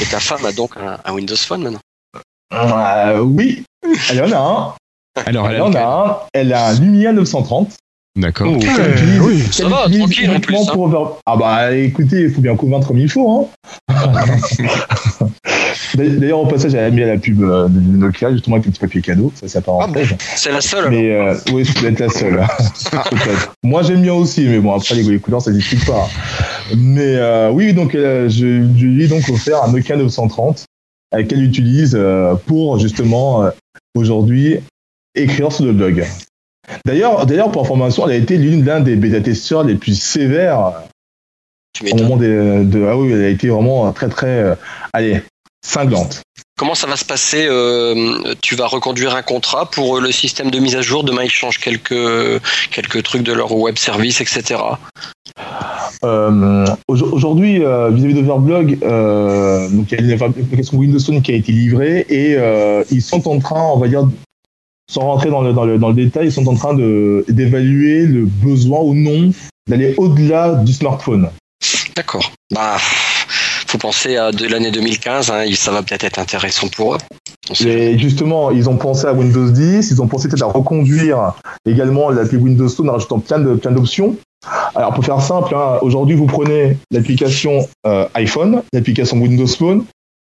Et 0.00 0.04
ta 0.06 0.20
femme 0.20 0.44
a 0.46 0.52
donc 0.52 0.72
un, 0.76 0.98
un 1.04 1.12
Windows 1.12 1.36
Phone 1.36 1.62
maintenant. 1.62 1.80
euh, 2.54 3.18
oui, 3.20 3.64
elle 4.10 4.22
en 4.24 4.32
a 4.32 4.38
un. 4.38 4.74
Alors, 5.26 5.48
elle 5.48 5.56
Elle 5.56 5.62
en 5.62 5.74
a 5.74 5.80
un. 5.82 6.16
Elle 6.32 6.52
a 6.52 6.66
un 6.68 6.72
Lumia 6.74 7.12
930. 7.12 7.72
D'accord. 8.20 8.52
utilise- 8.56 9.20
oui. 9.20 9.42
Ça 9.50 9.68
va, 9.68 9.86
tranquille, 9.88 10.30
en 10.30 10.40
plus, 10.40 10.56
hein. 10.56 10.72
Over- 10.76 11.10
Ah 11.26 11.36
bah 11.36 11.74
écoutez, 11.74 12.22
il 12.22 12.30
faut 12.30 12.40
bien 12.40 12.54
convaincre 12.56 12.88
comme 12.88 12.98
il 12.98 13.08
faut. 13.10 13.48
Hein. 13.88 13.94
D'ailleurs, 15.94 16.38
au 16.40 16.46
passage, 16.46 16.74
elle 16.74 16.84
a 16.84 16.90
mis 16.90 17.02
à 17.02 17.06
la 17.06 17.18
pub 17.18 17.42
euh, 17.42 17.68
de 17.68 17.80
Nokia, 17.80 18.32
justement 18.32 18.56
avec 18.56 18.66
le 18.66 18.72
petit 18.72 18.80
papier 18.80 19.00
cadeau. 19.00 19.32
Ça, 19.34 19.48
c'est 19.48 19.58
à 19.68 19.72
Ah. 19.80 19.86
C'est 20.36 20.52
la 20.52 20.60
seule. 20.60 20.90
Mais 20.90 21.10
euh, 21.12 21.34
oui, 21.52 21.64
ça 21.66 21.80
doit 21.80 21.90
être 21.90 21.98
la 22.00 22.08
seule. 22.08 22.36
Peut-être. 23.10 23.52
Moi, 23.64 23.82
j'aime 23.82 24.02
bien 24.02 24.14
aussi, 24.14 24.46
mais 24.46 24.58
bon, 24.60 24.72
après, 24.72 24.94
les, 24.94 25.02
les 25.02 25.18
couleurs, 25.18 25.42
ça 25.42 25.50
discute 25.50 25.84
pas. 25.84 26.08
Mais 26.76 27.16
euh, 27.16 27.50
oui, 27.50 27.72
donc, 27.72 27.94
euh, 27.94 28.28
je, 28.28 28.62
je 28.76 28.86
lui 28.86 29.04
ai 29.04 29.08
donc 29.08 29.28
offert 29.28 29.64
un 29.64 29.72
Nokia 29.72 29.96
930 29.96 30.64
euh, 31.14 31.24
qu'elle 31.24 31.42
utilise 31.42 31.96
euh, 31.98 32.34
pour, 32.46 32.78
justement, 32.78 33.42
euh, 33.44 33.50
aujourd'hui, 33.96 34.56
écrire 35.14 35.50
sur 35.52 35.64
le 35.64 35.72
blog. 35.72 36.04
D'ailleurs, 36.84 37.26
d'ailleurs, 37.26 37.50
pour 37.50 37.62
information, 37.62 38.06
elle 38.08 38.14
a 38.14 38.18
été 38.18 38.36
l'une 38.36 38.64
l'un 38.64 38.80
des 38.80 38.96
bêta-testeurs 38.96 39.64
les 39.64 39.74
plus 39.74 40.00
sévères 40.00 40.72
Tu 41.74 41.90
au 41.92 41.96
moment 41.96 42.16
des, 42.16 42.64
de... 42.64 42.86
Ah 42.86 42.96
oui, 42.96 43.12
elle 43.12 43.24
a 43.24 43.28
été 43.28 43.48
vraiment 43.48 43.92
très, 43.92 44.08
très... 44.08 44.26
euh, 44.26 44.54
allez, 44.92 45.22
cinglante. 45.64 46.22
Comment 46.58 46.74
ça 46.74 46.86
va 46.86 46.96
se 46.96 47.06
passer 47.06 47.46
euh, 47.48 48.34
Tu 48.42 48.54
vas 48.54 48.66
reconduire 48.66 49.14
un 49.16 49.22
contrat 49.22 49.70
pour 49.70 49.96
euh, 49.96 50.00
le 50.00 50.12
système 50.12 50.50
de 50.50 50.58
mise 50.58 50.76
à 50.76 50.82
jour? 50.82 51.04
Demain, 51.04 51.22
ils 51.24 51.30
changent 51.30 51.58
quelques, 51.58 51.94
quelques 52.70 53.02
trucs 53.02 53.22
de 53.22 53.32
leur 53.32 53.52
web 53.56 53.78
service, 53.78 54.20
etc. 54.20 54.60
Euh, 56.04 56.66
aujo- 56.88 57.10
Aujourd'hui, 57.12 57.64
euh, 57.64 57.90
vis-à-vis 57.90 58.14
d'Overblog, 58.14 58.78
euh, 58.82 59.68
donc 59.70 59.90
il 59.92 59.98
y 59.98 60.00
a 60.12 60.14
une 60.16 60.22
application 60.22 60.78
Windows 60.78 61.00
Phone 61.00 61.22
qui 61.22 61.32
a 61.32 61.34
été 61.34 61.52
livrée 61.52 62.06
et 62.08 62.36
euh, 62.36 62.82
ils 62.90 63.02
sont 63.02 63.26
en 63.28 63.38
train, 63.38 63.62
on 63.74 63.78
va 63.78 63.88
dire, 63.88 64.06
sans 64.90 65.02
rentrer 65.02 65.30
dans 65.30 65.40
le, 65.42 65.52
dans 65.52 65.64
le, 65.64 65.78
dans 65.78 65.88
le 65.88 65.94
détail, 65.94 66.26
ils 66.26 66.32
sont 66.32 66.46
en 66.48 66.54
train 66.56 66.74
de- 66.74 67.24
d'évaluer 67.28 68.06
le 68.06 68.24
besoin 68.26 68.80
ou 68.80 68.92
non 68.94 69.30
d'aller 69.68 69.94
au-delà 69.98 70.56
du 70.56 70.72
smartphone. 70.72 71.30
D'accord. 71.94 72.32
Bah, 72.52 72.76
faut 72.78 73.78
penser 73.78 74.16
à 74.16 74.32
de 74.32 74.46
l'année 74.46 74.72
2015. 74.72 75.30
Hein, 75.30 75.44
ça 75.54 75.70
va 75.70 75.82
peut-être 75.82 76.04
être 76.04 76.18
intéressant 76.18 76.66
pour 76.68 76.94
eux. 76.94 76.98
Et 77.64 77.98
justement, 77.98 78.50
ils 78.50 78.68
ont 78.68 78.76
pensé 78.76 79.06
à 79.06 79.12
Windows 79.12 79.48
10, 79.50 79.90
ils 79.90 80.02
ont 80.02 80.08
pensé 80.08 80.28
peut-être 80.28 80.42
à 80.42 80.46
reconduire 80.52 81.34
également 81.66 82.10
l'appli 82.10 82.36
Windows 82.36 82.68
Phone 82.68 82.88
en 82.90 82.94
rajoutant 82.94 83.18
plein 83.20 83.38
de 83.38 83.54
plein 83.54 83.70
d'options. 83.72 84.16
Alors 84.74 84.92
pour 84.94 85.04
faire 85.04 85.20
simple, 85.20 85.54
hein, 85.54 85.78
aujourd'hui 85.82 86.16
vous 86.16 86.26
prenez 86.26 86.76
l'application 86.90 87.68
euh, 87.86 88.06
iPhone, 88.14 88.62
l'application 88.72 89.18
Windows 89.18 89.46
Phone, 89.46 89.84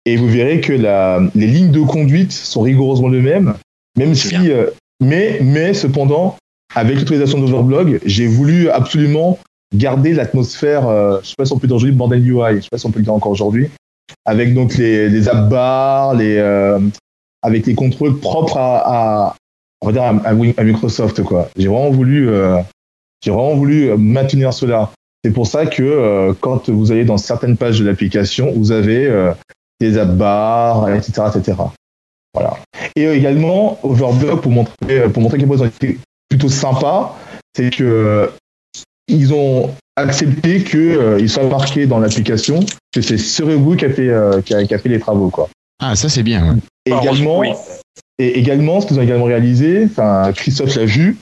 et 0.05 0.15
vous 0.15 0.27
verrez 0.27 0.61
que 0.61 0.73
la, 0.73 1.19
les 1.35 1.47
lignes 1.47 1.71
de 1.71 1.81
conduite 1.81 2.31
sont 2.31 2.61
rigoureusement 2.61 3.09
les 3.09 3.21
mêmes, 3.21 3.55
même 3.97 4.15
si, 4.15 4.51
euh, 4.51 4.69
mais 5.01 5.39
mais 5.41 5.73
cependant, 5.73 6.37
avec 6.75 6.97
l'autorisation 6.97 7.39
d'Overblog, 7.39 7.99
j'ai 8.05 8.27
voulu 8.27 8.69
absolument 8.69 9.39
garder 9.75 10.13
l'atmosphère, 10.13 10.87
euh, 10.87 11.19
je 11.21 11.29
sais 11.29 11.35
pas 11.37 11.45
si 11.45 11.53
on 11.53 11.59
peut 11.59 11.67
dire 11.67 11.75
aujourd'hui 11.75 11.95
bordel 11.95 12.25
UI, 12.25 12.57
je 12.57 12.61
sais 12.61 12.69
pas 12.71 12.77
si 12.77 12.85
on 12.85 12.91
peut 12.91 12.99
le 12.99 13.05
dire 13.05 13.13
encore 13.13 13.31
aujourd'hui, 13.31 13.69
avec 14.25 14.53
donc 14.53 14.77
les, 14.77 15.09
les 15.09 15.27
app 15.27 15.49
bars, 15.49 16.13
les 16.15 16.37
euh, 16.37 16.79
avec 17.41 17.65
les 17.65 17.75
contrôles 17.75 18.19
propres 18.19 18.57
à, 18.57 18.81
à 18.85 19.35
on 19.81 19.87
va 19.87 19.91
dire 19.91 20.03
à, 20.03 20.63
Microsoft 20.63 21.23
quoi. 21.23 21.49
J'ai 21.57 21.67
vraiment 21.67 21.91
voulu 21.91 22.29
euh, 22.29 22.61
j'ai 23.23 23.31
vraiment 23.31 23.55
voulu 23.55 23.89
euh, 23.89 23.97
maintenir 23.97 24.53
cela. 24.53 24.91
C'est 25.23 25.31
pour 25.31 25.47
ça 25.47 25.65
que 25.65 25.83
euh, 25.83 26.33
quand 26.39 26.69
vous 26.69 26.91
allez 26.91 27.05
dans 27.05 27.17
certaines 27.17 27.57
pages 27.57 27.79
de 27.79 27.85
l'application, 27.85 28.53
vous 28.55 28.71
avez 28.71 29.05
euh, 29.07 29.33
des 29.79 29.97
app 29.97 30.15
bars, 30.15 30.89
etc., 30.89 31.23
etc. 31.35 31.57
Voilà. 32.33 32.57
Et 32.95 33.05
euh, 33.05 33.15
également 33.15 33.79
Overblog 33.83 34.41
pour 34.41 34.51
montrer 34.51 35.09
pour 35.09 35.21
montrer 35.21 35.37
qu'ils 35.37 35.51
ont 35.51 35.65
été 35.65 35.99
plutôt 36.29 36.49
sympas, 36.49 37.17
c'est 37.55 37.69
que 37.69 37.83
euh, 37.83 38.27
ils 39.07 39.33
ont 39.33 39.71
accepté 39.95 40.63
que 40.63 40.77
euh, 40.77 41.19
il 41.19 41.29
soit 41.29 41.47
marqué 41.47 41.87
dans 41.87 41.99
l'application 41.99 42.59
que 42.93 43.01
c'est 43.01 43.17
Serebu 43.17 43.77
qui 43.77 43.85
a 43.85 43.89
fait 43.89 44.09
euh, 44.09 44.41
qui, 44.41 44.53
a, 44.53 44.63
qui 44.65 44.73
a 44.73 44.77
fait 44.77 44.89
les 44.89 44.99
travaux 44.99 45.29
quoi. 45.29 45.49
Ah, 45.79 45.95
ça 45.95 46.09
c'est 46.09 46.23
bien. 46.23 46.53
ouais. 46.53 46.59
Et 46.85 46.91
également, 46.91 47.39
oui. 47.39 47.49
et 48.17 48.39
également, 48.39 48.81
ce 48.81 48.87
qu'ils 48.87 48.97
ont 48.99 49.03
également 49.03 49.25
réalisé, 49.25 49.85
enfin 49.85 50.31
Christophe 50.33 50.75
l'a 50.75 50.85
vu, 50.85 51.17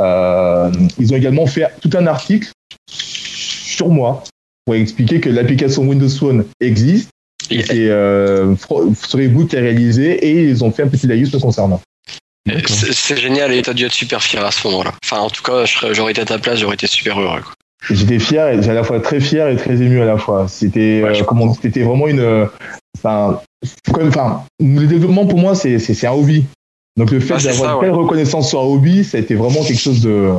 euh, 0.00 0.70
ils 0.98 1.12
ont 1.12 1.16
également 1.16 1.46
fait 1.46 1.66
tout 1.80 1.90
un 1.94 2.06
article 2.06 2.50
sur 2.88 3.88
moi 3.88 4.22
pour 4.64 4.74
expliquer 4.74 5.20
que 5.20 5.28
l'application 5.28 5.82
Windows 5.82 6.08
Phone 6.08 6.44
existe 6.60 7.10
Et- 7.50 7.58
et 7.58 7.90
euh, 7.90 8.54
Serebu 8.94 9.46
qui 9.46 9.56
a 9.56 9.60
réalisé 9.60 10.12
et 10.12 10.44
ils 10.44 10.62
ont 10.64 10.70
fait 10.70 10.82
un 10.84 10.88
petit 10.88 11.06
laïus 11.06 11.32
me 11.34 11.38
concernant. 11.40 11.80
C'est 12.66 12.92
c'est 12.92 13.16
génial 13.16 13.52
et 13.52 13.62
t'as 13.62 13.74
dû 13.74 13.84
être 13.84 13.92
super 13.92 14.22
fier 14.22 14.44
à 14.44 14.50
ce 14.50 14.66
moment-là. 14.68 14.94
Enfin, 15.04 15.18
en 15.20 15.28
tout 15.30 15.42
cas, 15.42 15.64
j'aurais 15.92 16.12
été 16.12 16.20
à 16.22 16.24
ta 16.24 16.38
place, 16.38 16.58
j'aurais 16.58 16.74
été 16.74 16.86
super 16.86 17.20
heureux. 17.20 17.40
J'étais 17.90 18.18
fier, 18.18 18.48
et 18.48 18.56
j'étais 18.56 18.70
à 18.70 18.74
la 18.74 18.84
fois 18.84 19.00
très 19.00 19.20
fier 19.20 19.48
et 19.48 19.56
très 19.56 19.74
ému 19.74 20.00
à 20.00 20.04
la 20.04 20.16
fois. 20.18 20.48
C'était 20.48 21.02
Ouais, 21.02 21.20
euh, 21.20 21.24
comment 21.24 21.54
C'était 21.54 21.82
vraiment 21.82 22.08
une, 22.08 22.48
enfin, 22.98 23.40
le 24.58 24.86
développement 24.86 25.26
pour 25.26 25.38
moi 25.38 25.54
c'est 25.54 25.78
c'est 25.78 25.94
c'est 25.94 26.06
un 26.06 26.12
hobby. 26.12 26.44
Donc 26.96 27.10
le 27.10 27.20
fait 27.20 27.34
Ah, 27.34 27.38
c'est 27.40 27.48
d'avoir 27.48 27.70
ça, 27.70 27.74
une 27.76 27.80
telle 27.82 27.90
reconnaissance 27.92 28.48
sur 28.48 28.60
un 28.60 28.64
hobby, 28.64 29.04
ça 29.04 29.18
a 29.18 29.20
été 29.20 29.34
vraiment 29.34 29.62
quelque 29.64 29.80
chose 29.80 30.00
de 30.02 30.32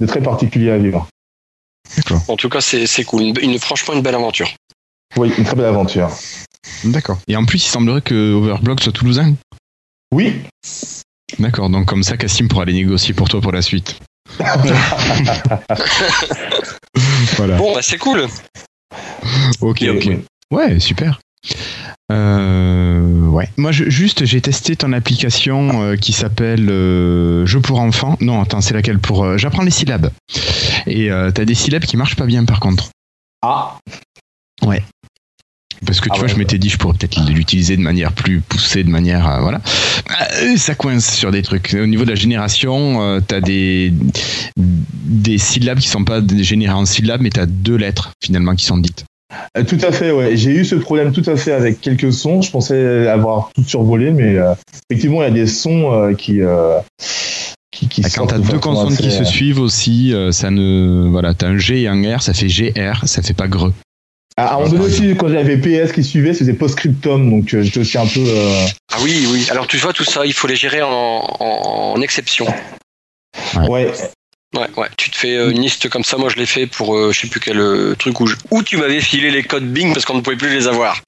de 0.00 0.06
très 0.06 0.20
particulier 0.22 0.70
à 0.70 0.78
vivre. 0.78 1.06
En 2.28 2.36
tout 2.36 2.48
cas, 2.48 2.60
c'est 2.60 2.86
c'est 2.86 3.04
cool. 3.04 3.22
Une, 3.22 3.34
une- 3.40 3.58
franchement, 3.58 3.94
une 3.94 4.02
belle 4.02 4.14
aventure. 4.16 4.50
Oui, 5.16 5.32
une 5.38 5.44
très 5.44 5.56
belle 5.56 5.66
aventure. 5.66 6.10
D'accord. 6.84 7.18
Et 7.28 7.36
en 7.36 7.44
plus, 7.44 7.64
il 7.64 7.68
semblerait 7.68 8.02
que 8.02 8.34
Overblog 8.34 8.80
soit 8.80 8.92
toulousain. 8.92 9.34
Oui, 10.12 10.42
D'accord. 11.38 11.70
Donc 11.70 11.86
comme 11.86 12.02
ça, 12.02 12.16
Cassim 12.16 12.48
pourra 12.48 12.64
les 12.64 12.72
négocier 12.72 13.14
pour 13.14 13.28
toi 13.28 13.40
pour 13.40 13.52
la 13.52 13.62
suite. 13.62 14.00
voilà. 17.36 17.56
Bon, 17.56 17.74
bah 17.74 17.80
c'est 17.82 17.98
cool. 17.98 18.26
Ok, 19.60 19.82
ok. 19.82 20.10
Ouais, 20.52 20.80
super. 20.80 21.20
Euh, 22.12 23.26
ouais. 23.28 23.48
Moi, 23.56 23.72
je, 23.72 23.88
juste, 23.90 24.24
j'ai 24.24 24.40
testé 24.40 24.76
ton 24.76 24.92
application 24.92 25.82
euh, 25.82 25.96
qui 25.96 26.12
s'appelle 26.12 26.70
euh, 26.70 27.44
Jeux 27.46 27.60
pour 27.60 27.80
enfants. 27.80 28.16
Non, 28.20 28.40
attends, 28.40 28.60
c'est 28.60 28.74
laquelle? 28.74 29.00
Pour 29.00 29.24
euh, 29.24 29.36
J'apprends 29.38 29.62
les 29.62 29.70
syllabes. 29.70 30.10
Et 30.86 31.10
euh, 31.10 31.30
t'as 31.32 31.44
des 31.44 31.54
syllabes 31.54 31.84
qui 31.84 31.96
marchent 31.96 32.16
pas 32.16 32.26
bien, 32.26 32.44
par 32.44 32.60
contre. 32.60 32.90
Ah, 33.42 33.78
Parce 35.84 36.00
que 36.00 36.06
tu 36.06 36.12
Ah 36.14 36.18
vois, 36.18 36.26
ouais, 36.26 36.32
je 36.32 36.38
m'étais 36.38 36.58
dit, 36.58 36.70
je 36.70 36.78
pourrais 36.78 36.94
peut-être 36.96 37.20
l'utiliser 37.28 37.76
de 37.76 37.82
manière 37.82 38.12
plus 38.12 38.40
poussée, 38.40 38.82
de 38.82 38.88
manière, 38.90 39.28
euh, 39.28 39.40
voilà. 39.40 39.60
Euh, 40.42 40.56
ça 40.56 40.74
coince 40.74 41.14
sur 41.14 41.30
des 41.30 41.42
trucs. 41.42 41.74
Au 41.74 41.86
niveau 41.86 42.04
de 42.04 42.10
la 42.10 42.14
génération, 42.14 43.02
euh, 43.02 43.20
t'as 43.26 43.40
des 43.40 43.92
des 44.56 45.38
syllabes 45.38 45.78
qui 45.78 45.88
sont 45.88 46.04
pas 46.04 46.20
générées 46.38 46.72
en 46.72 46.86
syllabes, 46.86 47.20
mais 47.20 47.30
t'as 47.30 47.46
deux 47.46 47.76
lettres 47.76 48.12
finalement 48.24 48.54
qui 48.54 48.64
sont 48.64 48.78
dites. 48.78 49.04
Tout 49.68 49.78
à 49.82 49.92
fait, 49.92 50.12
ouais. 50.12 50.36
J'ai 50.36 50.50
eu 50.52 50.64
ce 50.64 50.76
problème 50.76 51.12
tout 51.12 51.28
à 51.28 51.36
fait 51.36 51.52
avec 51.52 51.80
quelques 51.80 52.12
sons. 52.12 52.42
Je 52.42 52.50
pensais 52.50 53.08
avoir 53.08 53.50
tout 53.54 53.64
survolé, 53.64 54.10
mais 54.10 54.36
euh, 54.36 54.54
effectivement, 54.88 55.22
il 55.22 55.24
y 55.24 55.28
a 55.28 55.30
des 55.30 55.46
sons 55.46 55.92
euh, 55.92 56.14
qui, 56.14 56.40
euh, 56.40 56.78
qui, 57.70 57.88
qui 57.88 58.02
Ah, 58.04 58.08
Quand 58.14 58.26
t'as 58.26 58.38
de 58.38 58.46
deux 58.46 58.58
consonnes 58.58 58.92
assez, 58.92 59.02
qui 59.02 59.10
se 59.10 59.24
suivent 59.24 59.60
aussi, 59.60 60.12
euh, 60.14 60.30
ça 60.32 60.50
ne, 60.50 61.08
voilà, 61.08 61.34
t'as 61.34 61.48
un 61.48 61.58
G 61.58 61.82
et 61.82 61.88
un 61.88 62.16
R, 62.16 62.22
ça 62.22 62.34
fait 62.34 62.46
GR, 62.46 63.06
ça 63.06 63.22
fait 63.22 63.34
pas 63.34 63.48
greux. 63.48 63.74
À 64.38 64.54
un 64.54 64.58
moment 64.58 64.68
donné 64.68 64.84
aussi, 64.84 65.16
quand 65.16 65.28
j'avais 65.28 65.56
PS 65.56 65.92
qui 65.92 66.04
suivait, 66.04 66.34
c'était 66.34 66.52
post-scriptum, 66.52 67.30
donc 67.30 67.54
euh, 67.54 67.62
j'étais 67.62 67.80
aussi 67.80 67.96
un 67.96 68.06
peu. 68.06 68.20
euh, 68.20 68.66
Ah 68.92 68.98
oui, 69.00 69.26
oui. 69.30 69.46
Alors 69.50 69.66
tu 69.66 69.78
vois 69.78 69.92
tout 69.94 70.04
ça, 70.04 70.26
il 70.26 70.34
faut 70.34 70.46
les 70.46 70.56
gérer 70.56 70.82
en, 70.82 70.90
en, 70.90 71.92
en 71.94 72.00
exception. 72.02 72.46
Ouais. 73.68 73.90
Ouais, 74.54 74.66
ouais. 74.76 74.88
Tu 74.98 75.10
te 75.10 75.16
fais 75.16 75.36
euh, 75.36 75.50
une 75.50 75.60
liste 75.62 75.88
comme 75.88 76.04
ça. 76.04 76.16
Moi, 76.18 76.28
je 76.30 76.36
l'ai 76.36 76.46
fait 76.46 76.66
pour 76.66 76.96
euh, 76.96 77.12
je 77.12 77.20
sais 77.22 77.26
plus 77.28 77.40
quel 77.40 77.58
euh, 77.58 77.94
truc 77.98 78.20
où, 78.20 78.26
je- 78.26 78.36
où 78.50 78.62
tu 78.62 78.76
m'avais 78.76 79.00
filé 79.00 79.30
les 79.30 79.42
codes 79.42 79.64
Bing 79.70 79.92
parce 79.92 80.04
qu'on 80.04 80.14
ne 80.14 80.20
pouvait 80.20 80.36
plus 80.36 80.50
les 80.50 80.66
avoir. 80.66 81.00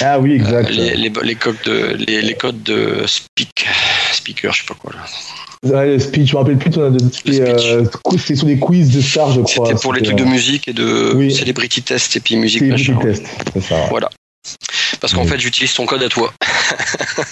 Ah 0.00 0.18
oui, 0.18 0.32
exact. 0.32 0.68
Les, 0.70 0.96
les, 0.96 1.10
les 1.22 1.34
codes 1.34 1.56
de 1.64 1.94
les, 2.06 2.22
les 2.22 2.34
codes 2.34 2.62
de 2.62 3.04
speak 3.06 3.66
speaker, 4.12 4.52
je 4.52 4.60
sais 4.62 4.66
pas 4.66 4.74
quoi 4.74 4.92
là. 4.94 5.04
Ouais, 5.64 5.86
le 5.86 5.98
speech, 6.00 6.30
je 6.30 6.34
me 6.34 6.38
rappelle 6.40 6.58
plus. 6.58 6.72
C'était 7.12 7.40
euh, 7.40 7.84
c'était 8.18 8.34
sur 8.34 8.46
des 8.46 8.58
quiz 8.58 8.90
de 8.90 9.00
stars, 9.00 9.30
je 9.32 9.40
crois. 9.42 9.66
C'était 9.68 9.80
pour 9.80 9.92
les 9.92 10.02
trucs 10.02 10.16
de 10.18 10.24
musique 10.24 10.66
et 10.66 10.72
de 10.72 11.12
Oui. 11.14 11.32
celebrity 11.32 11.82
test 11.82 12.16
et 12.16 12.20
puis 12.20 12.36
musique 12.36 12.62
machin. 12.62 12.98
c'est 13.54 13.60
ça. 13.60 13.76
ouais. 13.76 13.86
Voilà. 13.90 14.10
Parce 15.00 15.14
qu'en 15.14 15.22
Oui. 15.22 15.28
fait, 15.28 15.38
j'utilise 15.38 15.72
ton 15.74 15.86
code 15.86 16.02
à 16.02 16.08
toi. 16.08 16.32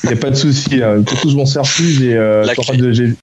Il 0.04 0.08
n'y 0.10 0.12
a 0.12 0.16
pas 0.16 0.30
de 0.30 0.36
souci. 0.36 0.80
Hein. 0.82 1.02
Surtout, 1.08 1.30
je 1.30 1.36
m'en 1.36 1.46
sers 1.46 1.62
plus. 1.62 1.90
J'ai, 1.98 2.14
euh, 2.16 2.44
je 2.44 3.14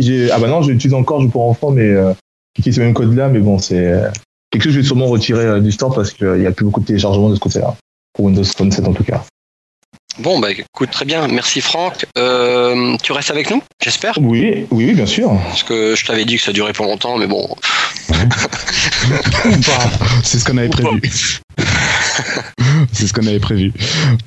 j'ai- 0.00 0.30
ah 0.30 0.38
bah 0.38 0.48
non, 0.48 0.62
j'utilise 0.62 0.94
encore 0.94 1.20
jeu 1.20 1.28
pour 1.28 1.46
enfants, 1.46 1.70
mais 1.70 1.82
euh, 1.90 2.14
j'utilise 2.56 2.76
ce 2.76 2.80
même 2.80 2.94
code-là, 2.94 3.28
mais 3.28 3.40
bon, 3.40 3.58
c'est 3.58 3.76
euh, 3.76 4.08
quelque 4.50 4.62
chose 4.62 4.70
que 4.70 4.76
je 4.76 4.80
vais 4.80 4.86
sûrement 4.86 5.06
retirer 5.06 5.44
euh, 5.44 5.60
du 5.60 5.72
store 5.72 5.94
parce 5.94 6.10
qu'il 6.12 6.26
n'y 6.26 6.46
a 6.46 6.52
plus 6.52 6.64
beaucoup 6.64 6.80
de 6.80 6.86
téléchargements 6.86 7.28
de 7.28 7.34
ce 7.34 7.40
côté-là. 7.40 7.76
Pour 8.14 8.24
Windows 8.24 8.44
Phone 8.44 8.72
7 8.72 8.86
en 8.88 8.94
tout 8.94 9.04
cas. 9.04 9.24
Bon, 10.18 10.40
bah 10.40 10.50
écoute, 10.50 10.90
très 10.90 11.04
bien. 11.04 11.28
Merci 11.28 11.60
Franck. 11.60 12.06
Euh, 12.16 12.96
tu 13.02 13.12
restes 13.12 13.30
avec 13.30 13.50
nous, 13.50 13.62
j'espère? 13.82 14.18
Oui, 14.20 14.66
oui, 14.70 14.86
oui, 14.86 14.94
bien 14.94 15.06
sûr. 15.06 15.30
Parce 15.44 15.62
que 15.62 15.94
je 15.94 16.04
t'avais 16.04 16.24
dit 16.24 16.36
que 16.36 16.42
ça 16.42 16.52
durait 16.52 16.72
pas 16.72 16.84
longtemps, 16.84 17.18
mais 17.18 17.28
bon. 17.28 17.48
C'est 20.24 20.38
ce 20.40 20.44
qu'on 20.44 20.56
avait 20.56 20.68
prévu. 20.68 21.00
C'est 22.92 23.06
ce 23.06 23.12
qu'on 23.12 23.26
avait 23.26 23.38
prévu. 23.38 23.72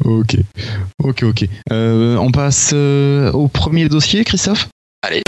Ok, 0.05 0.37
ok, 1.03 1.23
ok. 1.23 1.45
Euh, 1.71 2.15
on 2.17 2.31
passe 2.31 2.71
euh, 2.73 3.31
au 3.33 3.49
premier 3.49 3.89
dossier, 3.89 4.23
Christophe? 4.23 4.69
Allez. 5.01 5.23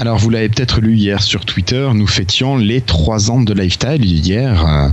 Alors, 0.00 0.16
vous 0.16 0.30
l'avez 0.30 0.48
peut-être 0.48 0.80
lu 0.80 0.96
hier 0.96 1.22
sur 1.22 1.44
Twitter, 1.44 1.86
nous 1.92 2.06
fêtions 2.06 2.56
les 2.56 2.80
trois 2.80 3.30
ans 3.30 3.42
de 3.42 3.52
Lifestyle 3.52 4.02
hier. 4.02 4.64
Euh, 4.66 4.88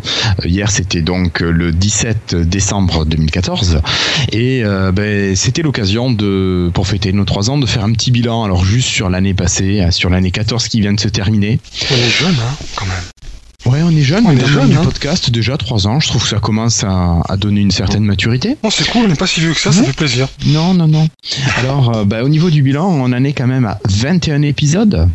hier, 0.46 0.70
c'était 0.70 1.02
donc 1.02 1.39
le 1.39 1.72
17 1.72 2.36
décembre 2.36 3.06
2014. 3.06 3.80
Et 4.34 4.65
euh, 4.65 4.91
ben, 4.91 5.34
c'était 5.34 5.62
l'occasion 5.62 6.12
de, 6.12 6.70
pour 6.74 6.88
fêter 6.88 7.13
nos 7.13 7.24
trois 7.24 7.50
ans, 7.50 7.58
de 7.58 7.65
faire 7.65 7.86
un 7.86 7.93
petit 7.93 8.12
bilan. 8.12 8.43
Alors, 8.43 8.65
juste 8.65 8.89
sur 8.89 9.10
l'année 9.10 9.34
passée, 9.34 9.88
sur 9.91 10.10
l'année 10.10 10.32
14 10.32 10.67
qui 10.67 10.82
vient 10.82 10.93
de 10.93 11.00
se 11.00 11.08
terminer. 11.08 11.62
On 11.89 11.96
est 11.96 12.10
jeune, 12.10 12.36
hein, 12.41 12.65
quand 12.76 12.86
même. 12.86 13.16
Ouais, 13.65 13.82
on 13.84 13.89
est 13.89 14.02
jeune, 14.04 14.26
On 14.26 14.30
on 14.30 14.38
est 14.38 14.41
est 14.41 14.46
jeune 14.48 14.70
du 14.70 14.78
hein. 14.78 14.84
podcast, 14.84 15.30
déjà 15.32 15.58
trois 15.58 15.88
ans. 15.88 16.00
Je 16.00 16.08
trouve 16.08 16.22
que 16.24 16.30
ça 16.30 16.39
commence 16.39 16.84
à, 16.84 17.22
à 17.28 17.38
donner 17.38 17.62
une 17.62 17.72
certaine 17.72 18.04
maturité. 18.06 18.56
Non, 18.63 18.70
c'est 18.70 18.88
cool, 18.89 19.06
on 19.06 19.08
n'est 19.10 19.15
pas 19.15 19.28
si 19.28 19.39
vieux 19.39 19.54
que 19.54 19.60
ça, 19.60 19.72
ça 19.72 19.84
fait 19.84 19.93
plaisir. 19.93 20.28
Non, 20.46 20.74
non, 20.74 20.88
non. 20.88 21.08
Alors, 21.58 21.96
euh, 21.98 22.06
bah, 22.06 22.24
au 22.24 22.30
niveau 22.30 22.50
du 22.50 22.62
bilan, 22.62 22.88
on 22.88 23.06
en 23.06 23.24
est 23.24 23.34
quand 23.34 23.48
même 23.48 23.65
à 23.65 23.80
21 23.89 24.43
épisodes. 24.43 25.10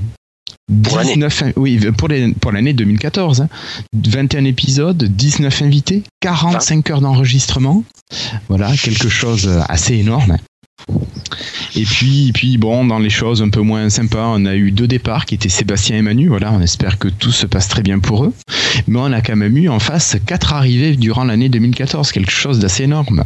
Pour 0.84 0.96
l'année. 0.98 1.14
19 1.14 1.42
in- 1.42 1.52
oui, 1.56 1.78
pour 1.96 2.08
les- 2.08 2.32
pour 2.34 2.50
l'année 2.52 2.72
2014. 2.72 3.42
hein. 3.42 3.48
21 3.94 4.44
épisodes, 4.44 5.02
19 5.02 5.62
invités, 5.62 6.02
45 6.20 6.90
heures 6.90 7.00
d'enregistrement. 7.00 7.84
Voilà, 8.48 8.72
quelque 8.76 9.08
chose 9.08 9.48
assez 9.68 9.94
énorme. 9.94 10.36
Et 11.74 11.84
puis, 11.84 12.28
et 12.28 12.32
puis, 12.32 12.58
bon, 12.58 12.84
dans 12.84 12.98
les 12.98 13.10
choses 13.10 13.42
un 13.42 13.48
peu 13.48 13.60
moins 13.60 13.88
sympas, 13.88 14.26
on 14.28 14.44
a 14.44 14.54
eu 14.54 14.72
deux 14.72 14.86
départs 14.86 15.24
qui 15.24 15.34
étaient 15.34 15.48
Sébastien 15.48 15.96
et 15.96 16.02
Manu. 16.02 16.28
Voilà, 16.28 16.52
on 16.52 16.60
espère 16.60 16.98
que 16.98 17.08
tout 17.08 17.32
se 17.32 17.46
passe 17.46 17.68
très 17.68 17.82
bien 17.82 17.98
pour 17.98 18.24
eux. 18.24 18.34
Mais 18.88 18.98
on 18.98 19.12
a 19.12 19.22
quand 19.22 19.36
même 19.36 19.56
eu 19.56 19.68
en 19.68 19.78
face 19.78 20.16
quatre 20.26 20.52
arrivées 20.52 20.96
durant 20.96 21.24
l'année 21.24 21.48
2014, 21.48 22.12
quelque 22.12 22.30
chose 22.30 22.58
d'assez 22.58 22.84
énorme. 22.84 23.24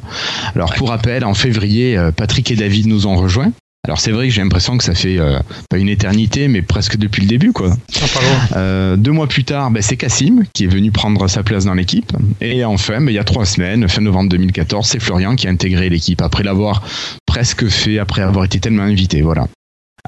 Alors, 0.55 0.73
pour 0.75 0.91
rappel, 0.91 1.25
en 1.25 1.35
février, 1.35 1.97
euh, 1.97 2.13
Patrick 2.13 2.51
et 2.51 2.57
David 2.57 2.87
nous 2.87 3.07
ont 3.07 3.17
rejoints. 3.17 3.53
Alors 3.87 4.01
c'est 4.01 4.11
vrai 4.11 4.27
que 4.27 4.35
j'ai 4.35 4.43
l'impression 4.43 4.77
que 4.77 4.83
ça 4.83 4.95
fait 4.95 5.17
euh, 5.19 5.39
pas 5.71 5.79
une 5.79 5.89
éternité, 5.89 6.49
mais 6.49 6.61
presque 6.61 6.97
depuis 6.97 7.23
le 7.23 7.29
début, 7.29 7.53
quoi. 7.53 7.77
Ah. 8.03 8.57
Euh, 8.57 8.97
deux 8.97 9.13
mois 9.13 9.29
plus 9.29 9.45
tard, 9.45 9.71
ben, 9.71 9.81
c'est 9.81 9.97
Cassim 9.97 10.43
qui 10.55 10.65
est 10.65 10.69
venu 10.69 10.91
prendre 10.91 11.29
sa 11.29 11.45
place 11.45 11.65
dans 11.65 11.75
l'équipe. 11.75 12.13
Et 12.41 12.65
enfin, 12.65 13.01
ben, 13.01 13.11
il 13.11 13.15
y 13.15 13.19
a 13.19 13.25
trois 13.25 13.45
semaines, 13.45 13.89
fin 13.89 14.01
novembre 14.01 14.31
2014, 14.31 14.89
c'est 14.89 14.99
Florian 14.99 15.37
qui 15.37 15.47
a 15.47 15.51
intégré 15.51 15.89
l'équipe 15.89 16.21
après 16.21 16.43
l'avoir 16.43 16.83
presque 17.27 17.69
fait, 17.69 18.01
après 18.01 18.23
avoir 18.23 18.45
été 18.45 18.59
tellement 18.59 18.83
invité. 18.83 19.23
Voilà. 19.23 19.47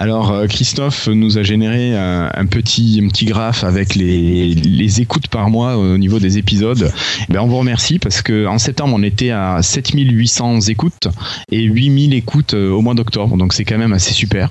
Alors 0.00 0.30
euh, 0.30 0.46
Christophe 0.46 1.08
nous 1.08 1.38
a 1.38 1.42
généré 1.42 1.96
un, 1.96 2.30
un 2.32 2.46
petit 2.46 3.00
un 3.04 3.08
petit 3.08 3.24
graphe 3.24 3.64
avec 3.64 3.96
les, 3.96 4.54
les 4.54 5.00
écoutes 5.00 5.26
par 5.26 5.50
mois 5.50 5.76
au 5.76 5.98
niveau 5.98 6.20
des 6.20 6.38
épisodes. 6.38 6.92
Eh 7.28 7.32
Ben 7.32 7.40
on 7.40 7.46
vous 7.48 7.58
remercie 7.58 7.98
parce 7.98 8.22
que 8.22 8.46
en 8.46 8.58
septembre 8.58 8.94
on 8.96 9.02
était 9.02 9.30
à 9.30 9.60
7800 9.60 10.60
écoutes 10.68 11.08
et 11.50 11.62
8000 11.62 12.14
écoutes 12.14 12.54
euh, 12.54 12.70
au 12.70 12.80
mois 12.80 12.94
d'octobre 12.94 13.36
donc 13.36 13.52
c'est 13.52 13.64
quand 13.64 13.78
même 13.78 13.92
assez 13.92 14.12
super. 14.12 14.50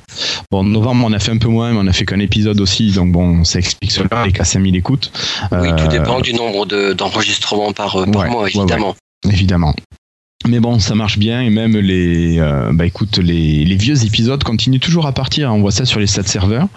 Bon 0.51 0.59
en 0.59 0.63
novembre 0.65 1.05
on 1.07 1.13
a 1.13 1.19
fait 1.19 1.31
un 1.31 1.37
peu 1.37 1.47
moins 1.47 1.71
mais 1.71 1.79
on 1.81 1.87
a 1.87 1.93
fait 1.93 2.05
qu'un 2.05 2.19
épisode 2.19 2.59
aussi 2.59 2.91
donc 2.91 3.11
bon 3.13 3.43
ça 3.45 3.59
explique 3.59 3.91
cela 3.91 4.09
avec 4.11 4.39
à 4.41 4.43
5000 4.43 4.75
écoutes. 4.75 5.11
Oui, 5.53 5.69
tout 5.77 5.83
Euh, 5.83 5.87
dépend 5.87 6.19
du 6.19 6.33
nombre 6.33 6.65
de- 6.65 6.91
d'enregistrements 6.93 7.71
par, 7.71 7.95
euh, 7.95 8.05
par 8.05 8.23
ouais, 8.23 8.29
mois, 8.29 8.43
ouais, 8.43 8.51
évidemment. 8.53 8.95
Évidemment. 9.29 9.73
Mais 10.47 10.59
bon, 10.59 10.79
ça 10.79 10.95
marche 10.95 11.17
bien 11.17 11.41
et 11.41 11.49
même 11.49 11.75
les, 11.77 12.39
euh, 12.39 12.71
bah 12.73 12.85
écoute, 12.85 13.17
les, 13.17 13.65
les 13.65 13.75
vieux 13.75 14.05
épisodes 14.05 14.41
continuent 14.43 14.79
toujours 14.79 15.05
à 15.05 15.11
partir. 15.11 15.53
On 15.53 15.59
voit 15.59 15.71
ça 15.71 15.85
sur 15.85 15.99
les 15.99 16.07
stats 16.07 16.23
serveurs. 16.23 16.67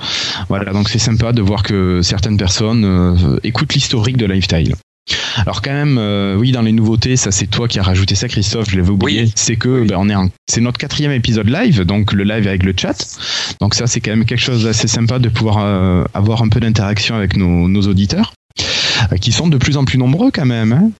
Voilà, 0.48 0.72
donc 0.72 0.88
c'est 0.88 0.98
sympa 0.98 1.32
de 1.32 1.40
voir 1.40 1.62
que 1.62 2.00
certaines 2.02 2.36
personnes 2.36 2.84
euh, 2.84 3.38
écoutent 3.44 3.72
l'historique 3.74 4.16
de 4.16 4.26
Lifestyle. 4.26 4.74
Alors 5.36 5.62
quand 5.62 5.72
même, 5.72 5.96
euh, 5.98 6.36
oui, 6.36 6.52
dans 6.52 6.62
les 6.62 6.72
nouveautés, 6.72 7.16
ça 7.16 7.30
c'est 7.30 7.46
toi 7.46 7.68
qui 7.68 7.78
as 7.78 7.82
rajouté 7.82 8.14
ça, 8.14 8.28
Christophe. 8.28 8.70
Je 8.70 8.76
l'avais 8.76 8.90
oublié. 8.90 9.22
Oui. 9.22 9.32
C'est 9.36 9.56
que 9.56 9.84
ben, 9.86 9.96
on 9.98 10.08
est 10.08 10.14
en- 10.14 10.30
c'est 10.48 10.60
notre 10.60 10.78
quatrième 10.78 11.12
épisode 11.12 11.48
live, 11.48 11.82
donc 11.84 12.12
le 12.12 12.24
live 12.24 12.46
avec 12.48 12.62
le 12.64 12.74
chat. 12.76 13.18
Donc 13.60 13.74
ça 13.74 13.86
c'est 13.86 14.00
quand 14.00 14.10
même 14.10 14.24
quelque 14.24 14.40
chose 14.42 14.64
d'assez 14.64 14.88
sympa 14.88 15.18
de 15.18 15.28
pouvoir 15.28 15.58
avoir 16.14 16.42
un 16.42 16.48
peu 16.48 16.60
d'interaction 16.60 17.14
avec 17.14 17.36
nos, 17.36 17.68
nos 17.68 17.82
auditeurs, 17.82 18.32
qui 19.20 19.32
sont 19.32 19.48
de 19.48 19.56
plus 19.56 19.76
en 19.76 19.84
plus 19.84 19.98
nombreux 19.98 20.30
quand 20.32 20.46
même. 20.46 20.72
hein. 20.72 20.90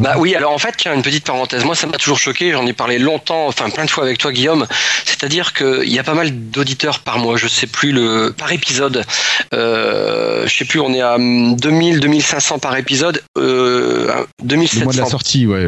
Bah 0.00 0.14
oui, 0.18 0.34
alors 0.34 0.52
en 0.52 0.58
fait, 0.58 0.74
tiens, 0.76 0.92
une 0.94 1.02
petite 1.02 1.24
parenthèse. 1.24 1.64
Moi, 1.64 1.74
ça 1.76 1.86
m'a 1.86 1.98
toujours 1.98 2.18
choqué. 2.18 2.50
J'en 2.52 2.66
ai 2.66 2.72
parlé 2.72 2.98
longtemps, 2.98 3.46
enfin 3.46 3.70
plein 3.70 3.84
de 3.84 3.90
fois 3.90 4.02
avec 4.04 4.18
toi, 4.18 4.32
Guillaume. 4.32 4.66
C'est-à-dire 5.04 5.52
qu'il 5.52 5.88
y 5.92 5.98
a 6.00 6.02
pas 6.04 6.14
mal 6.14 6.30
d'auditeurs 6.50 6.98
par 7.00 7.18
mois. 7.18 7.36
Je 7.36 7.46
sais 7.46 7.66
plus 7.68 7.92
le 7.92 8.34
par 8.36 8.50
épisode. 8.52 9.04
Euh, 9.52 10.46
je 10.46 10.54
sais 10.56 10.64
plus. 10.64 10.80
On 10.80 10.92
est 10.92 11.00
à 11.00 11.16
2000, 11.18 12.00
2500 12.00 12.58
par 12.58 12.76
épisode. 12.76 13.22
Euh, 13.38 14.12
Le 14.42 14.48
2700. 14.48 14.84
mois 14.84 14.92
de 14.94 14.98
la 14.98 15.06
sortie, 15.06 15.46
ouais. 15.46 15.66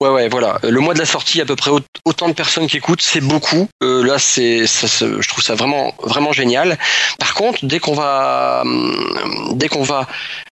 Ouais, 0.00 0.08
ouais, 0.10 0.28
voilà. 0.28 0.58
Le 0.62 0.78
mois 0.80 0.94
de 0.94 0.98
la 1.00 1.06
sortie, 1.06 1.40
à 1.40 1.44
peu 1.44 1.56
près 1.56 1.70
au- 1.70 1.80
autant 2.04 2.28
de 2.28 2.34
personnes 2.34 2.66
qui 2.68 2.76
écoutent, 2.76 3.02
c'est 3.02 3.20
beaucoup. 3.20 3.68
Euh, 3.82 4.04
là, 4.04 4.18
c'est, 4.18 4.66
ça, 4.66 4.86
je 5.20 5.28
trouve 5.28 5.42
ça 5.42 5.54
vraiment, 5.56 5.92
vraiment 6.02 6.32
génial. 6.32 6.78
Par 7.18 7.34
contre, 7.34 7.64
dès 7.64 7.80
qu'on 7.80 7.94
va, 7.94 8.62
hum, 8.64 9.52
dès 9.54 9.68
qu'on 9.68 9.82
va 9.82 10.06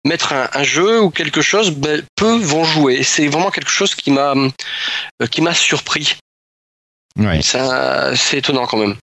mettre 0.08 0.32
un, 0.32 0.48
un 0.52 0.62
jeu 0.64 1.00
ou 1.02 1.10
quelque 1.10 1.40
chose, 1.42 1.70
ben, 1.70 2.02
peu 2.16 2.36
vont 2.38 2.64
jouer. 2.64 3.02
C'est 3.02 3.28
vraiment 3.28 3.50
quelque 3.50 3.70
chose 3.70 3.94
qui 3.94 4.10
m'a, 4.10 4.34
euh, 4.34 5.26
qui 5.30 5.40
m'a 5.42 5.54
surpris. 5.54 6.16
Ouais. 7.18 7.42
Ça, 7.42 8.14
c'est 8.16 8.38
étonnant 8.38 8.66
quand 8.66 8.78
même. 8.78 8.94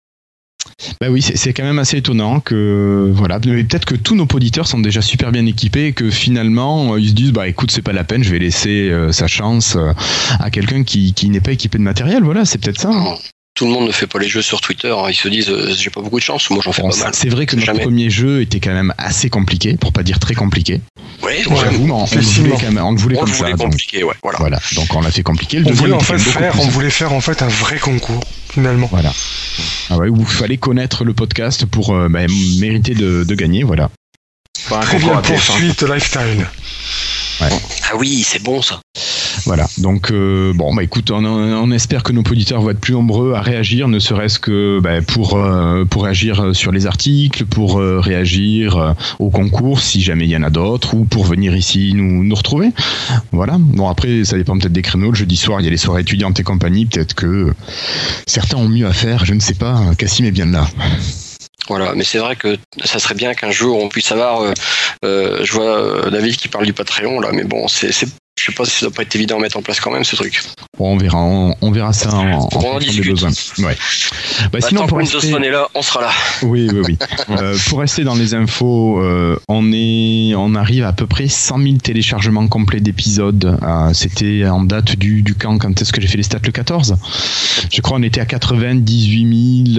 Bah 1.01 1.09
oui, 1.11 1.21
c'est 1.21 1.53
quand 1.53 1.63
même 1.63 1.79
assez 1.79 1.99
étonnant 1.99 2.41
que 2.41 3.11
voilà, 3.15 3.39
peut-être 3.39 3.85
que 3.85 3.95
tous 3.97 4.15
nos 4.15 4.27
auditeurs 4.33 4.67
sont 4.67 4.81
déjà 4.81 5.03
super 5.03 5.31
bien 5.31 5.45
équipés 5.45 5.89
et 5.89 5.93
que 5.93 6.11
finalement 6.11 6.95
euh, 6.95 7.01
ils 7.01 7.11
se 7.11 7.15
disent 7.15 7.33
bah 7.33 7.47
écoute 7.47 7.71
c'est 7.71 7.83
pas 7.83 7.93
la 7.93 8.03
peine, 8.03 8.25
je 8.25 8.31
vais 8.31 8.39
laisser 8.39 8.89
euh, 8.89 9.13
sa 9.13 9.27
chance 9.27 9.77
euh, 9.77 9.93
à 10.41 10.51
quelqu'un 10.51 10.83
qui, 10.83 11.13
qui 11.13 11.29
n'est 11.29 11.43
pas 11.43 11.53
équipé 11.53 11.77
de 11.79 11.83
matériel. 11.83 12.23
Voilà, 12.25 12.45
c'est 12.47 12.59
peut-être 12.59 12.81
ça. 12.81 12.91
hein. 12.91 13.15
Tout 13.55 13.67
le 13.67 13.71
monde 13.73 13.87
ne 13.87 13.93
fait 13.93 14.07
pas 14.09 14.19
les 14.19 14.29
jeux 14.29 14.43
sur 14.43 14.61
Twitter. 14.61 14.89
hein. 14.97 15.07
Ils 15.09 15.15
se 15.15 15.29
disent, 15.29 15.49
euh, 15.49 15.73
j'ai 15.77 15.91
pas 15.91 16.01
beaucoup 16.01 16.19
de 16.19 16.25
chance. 16.25 16.51
Moi, 16.51 16.61
j'en 16.63 16.73
fais 16.73 16.83
Bon, 16.83 16.91
pas 16.91 16.97
mal. 16.97 17.15
c'est 17.15 17.29
vrai 17.29 17.47
que 17.47 17.55
notre 17.55 17.67
Jamais. 17.67 17.83
premier 17.85 18.11
jeu 18.11 18.41
était 18.43 18.59
quand 18.59 18.73
même 18.73 18.93
assez 18.99 19.31
compliqué, 19.31 19.77
pour 19.77 19.93
pas 19.93 20.03
dire 20.03 20.19
très 20.19 20.35
compliqué. 20.35 20.81
Ouais, 21.23 21.47
Ouais. 21.47 21.57
J'avoue, 21.63 21.85
mais 21.87 21.93
on, 21.93 22.05
on 22.05 22.15
le 22.15 22.21
voulait 22.21 22.51
quand 22.51 22.73
même- 22.73 22.85
on 22.85 22.91
le 22.93 22.99
voulait 22.99 23.17
on 23.17 23.21
comme 23.21 23.31
le 23.31 23.35
voulait 23.37 23.51
ça. 23.53 23.57
donc, 23.57 23.71
compliqué, 23.71 24.03
ouais. 24.03 24.15
Voilà. 24.23 24.39
voilà, 24.41 24.61
donc 24.75 24.93
on 24.95 25.01
l'a 25.01 25.11
fait 25.13 25.23
compliqué. 25.23 25.59
Le 25.59 25.67
On 25.67 25.69
deuxième 25.69 25.85
voulait 25.93 25.95
en 25.97 26.01
fait 26.01 26.19
faire, 26.19 26.55
on 26.61 26.69
voulait 26.69 26.91
faire 26.91 27.13
en 27.13 27.21
fait 27.21 27.43
un 27.43 27.49
vrai 27.49 27.79
concours 27.79 28.25
finalement. 28.53 28.89
Voilà. 28.91 29.13
Ah 29.91 29.99
ouais, 29.99 30.09
où 30.09 30.19
il 30.21 30.27
fallait 30.27 30.57
connaître 30.57 31.05
le 31.05 31.15
podcast 31.15 31.65
pour 31.67 31.95
euh, 31.95 32.09
bah, 32.09 32.27
mériter 32.59 32.95
de, 32.95 33.23
de 33.25 33.35
gagner, 33.37 33.63
voilà. 33.63 33.89
Très 34.69 34.99
concours 34.99 34.99
bien 34.99 35.21
TF1. 35.21 35.35
poursuite 35.47 35.83
lifestyle. 35.83 36.47
Ah 37.41 37.97
oui, 37.97 38.25
c'est 38.27 38.43
bon 38.43 38.63
ça. 38.63 38.81
Voilà. 39.47 39.67
Donc 39.79 40.11
euh, 40.11 40.53
bon, 40.55 40.75
bah 40.75 40.83
écoute, 40.83 41.11
on, 41.11 41.25
on 41.25 41.71
espère 41.71 42.03
que 42.03 42.13
nos 42.13 42.23
auditeurs 42.23 42.61
vont 42.61 42.71
être 42.71 42.81
plus 42.81 42.93
nombreux 42.95 43.35
à 43.35 43.41
réagir, 43.41 43.89
ne 43.89 43.99
serait-ce 43.99 44.39
que 44.39 44.81
bah, 44.83 45.03
pour 45.03 45.37
euh, 45.37 45.85
pour 45.85 46.05
réagir 46.05 46.55
sur 46.55 46.73
les 46.73 46.87
articles, 46.87 47.45
pour 47.47 47.79
euh, 47.81 48.01
réagir 48.01 48.77
euh, 48.77 48.93
au 49.19 49.31
concours 49.31 49.81
si 49.81 50.01
jamais 50.03 50.25
il 50.25 50.31
y 50.31 50.37
en 50.37 50.43
a 50.43 50.51
d'autres, 50.51 50.95
ou 50.95 51.05
pour 51.05 51.25
venir 51.25 51.55
ici 51.57 51.93
nous 51.95 52.25
nous 52.25 52.35
retrouver. 52.35 52.71
Voilà. 53.33 53.57
Bon 53.59 53.89
après, 53.89 54.25
ça 54.25 54.37
dépend 54.37 54.57
peut-être 54.59 54.73
des 54.73 54.83
créneaux. 54.83 55.11
Le 55.11 55.17
jeudi 55.17 55.37
soir, 55.37 55.61
il 55.61 55.65
y 55.65 55.67
a 55.67 55.71
les 55.71 55.77
soirées 55.77 56.03
étudiantes 56.03 56.39
et 56.41 56.43
compagnie. 56.45 56.87
Peut-être 56.87 57.15
que 57.15 57.53
certains 58.27 58.57
ont 58.59 58.69
mieux 58.69 58.87
à 58.87 58.93
faire. 58.93 59.25
Je 59.25 59.35
ne 59.35 59.41
sais 59.41 59.55
pas. 59.55 59.81
Cassim 59.99 60.25
est 60.25 60.31
bien 60.31 60.47
là. 60.47 60.67
Voilà, 61.69 61.95
mais 61.97 62.05
c'est 62.05 62.19
vrai 62.19 62.37
que 62.37 62.59
ça 62.85 62.99
serait 62.99 63.15
bien 63.15 63.33
qu'un 63.33 63.51
jour 63.51 63.83
on 63.83 63.89
puisse 63.89 64.13
avoir. 64.13 64.43
euh, 64.43 64.53
euh, 65.05 65.41
je 65.45 65.53
vois 65.53 65.79
euh, 65.79 66.11
David 66.11 66.37
qui 66.37 66.49
parle 66.49 66.67
du 66.67 66.75
Patreon 66.75 67.21
là, 67.21 67.31
mais 67.33 67.45
bon, 67.45 67.69
c'est- 67.69 67.91
je 68.37 68.47
sais 68.47 68.53
pas 68.53 68.65
si 68.65 68.73
ça 68.73 68.87
doit 68.87 68.95
pas 68.95 69.03
être 69.03 69.15
évident 69.15 69.39
à 69.39 69.41
mettre 69.41 69.57
en 69.57 69.63
place 69.63 69.81
quand 69.81 69.93
même 69.93 70.03
ce 70.05 70.17
truc. 70.17 70.43
Bon, 70.77 70.93
on 70.95 70.97
verra. 70.97 71.19
On, 71.23 71.55
on 71.63 71.71
verra 71.71 71.93
ça 71.93 72.13
en, 72.15 72.33
en 72.33 72.49
qu'on 72.49 72.73
en 72.75 72.79
des 72.79 72.87
discute. 72.87 73.11
besoins. 73.13 73.31
Ouais. 73.59 73.77
Bah, 74.43 74.49
Bah, 74.53 74.59
sinon, 74.61 74.81
tant 74.83 74.87
pour 74.89 74.99
Windows 74.99 75.21
Phone 75.21 75.45
est 75.45 75.51
là, 75.51 75.69
on 75.75 75.83
sera 75.83 76.01
là. 76.03 76.11
Oui, 76.43 76.69
oui, 76.73 76.81
oui. 76.85 76.99
Euh, 77.31 77.57
pour 77.69 77.79
rester 77.79 78.03
dans 78.03 78.17
les 78.17 78.35
infos, 78.35 79.01
euh, 79.01 79.39
on 79.49 79.73
est, 79.73 80.35
on 80.37 80.55
arrive 80.57 80.83
à, 80.85 80.93
peu 80.93 81.07
près 81.07 81.29
100 81.29 81.59
000 81.63 81.77
téléchargements 81.77 82.49
complets 82.49 82.81
d'épisodes. 82.81 83.57
Euh, 83.63 83.93
C'était 83.95 84.45
en 84.47 84.65
date 84.65 84.97
du, 84.97 85.23
du 85.23 85.35
camp. 85.37 85.57
Quand 85.59 85.81
est-ce 85.81 85.93
que 85.93 86.01
j'ai 86.01 86.09
fait 86.09 86.17
les 86.17 86.23
stats? 86.25 86.39
Le 86.45 86.51
14 86.53 86.97
Je 87.73 87.81
crois 87.81 87.99
on 87.99 88.03
était 88.03 88.21
à 88.21 88.27
98 88.27 89.79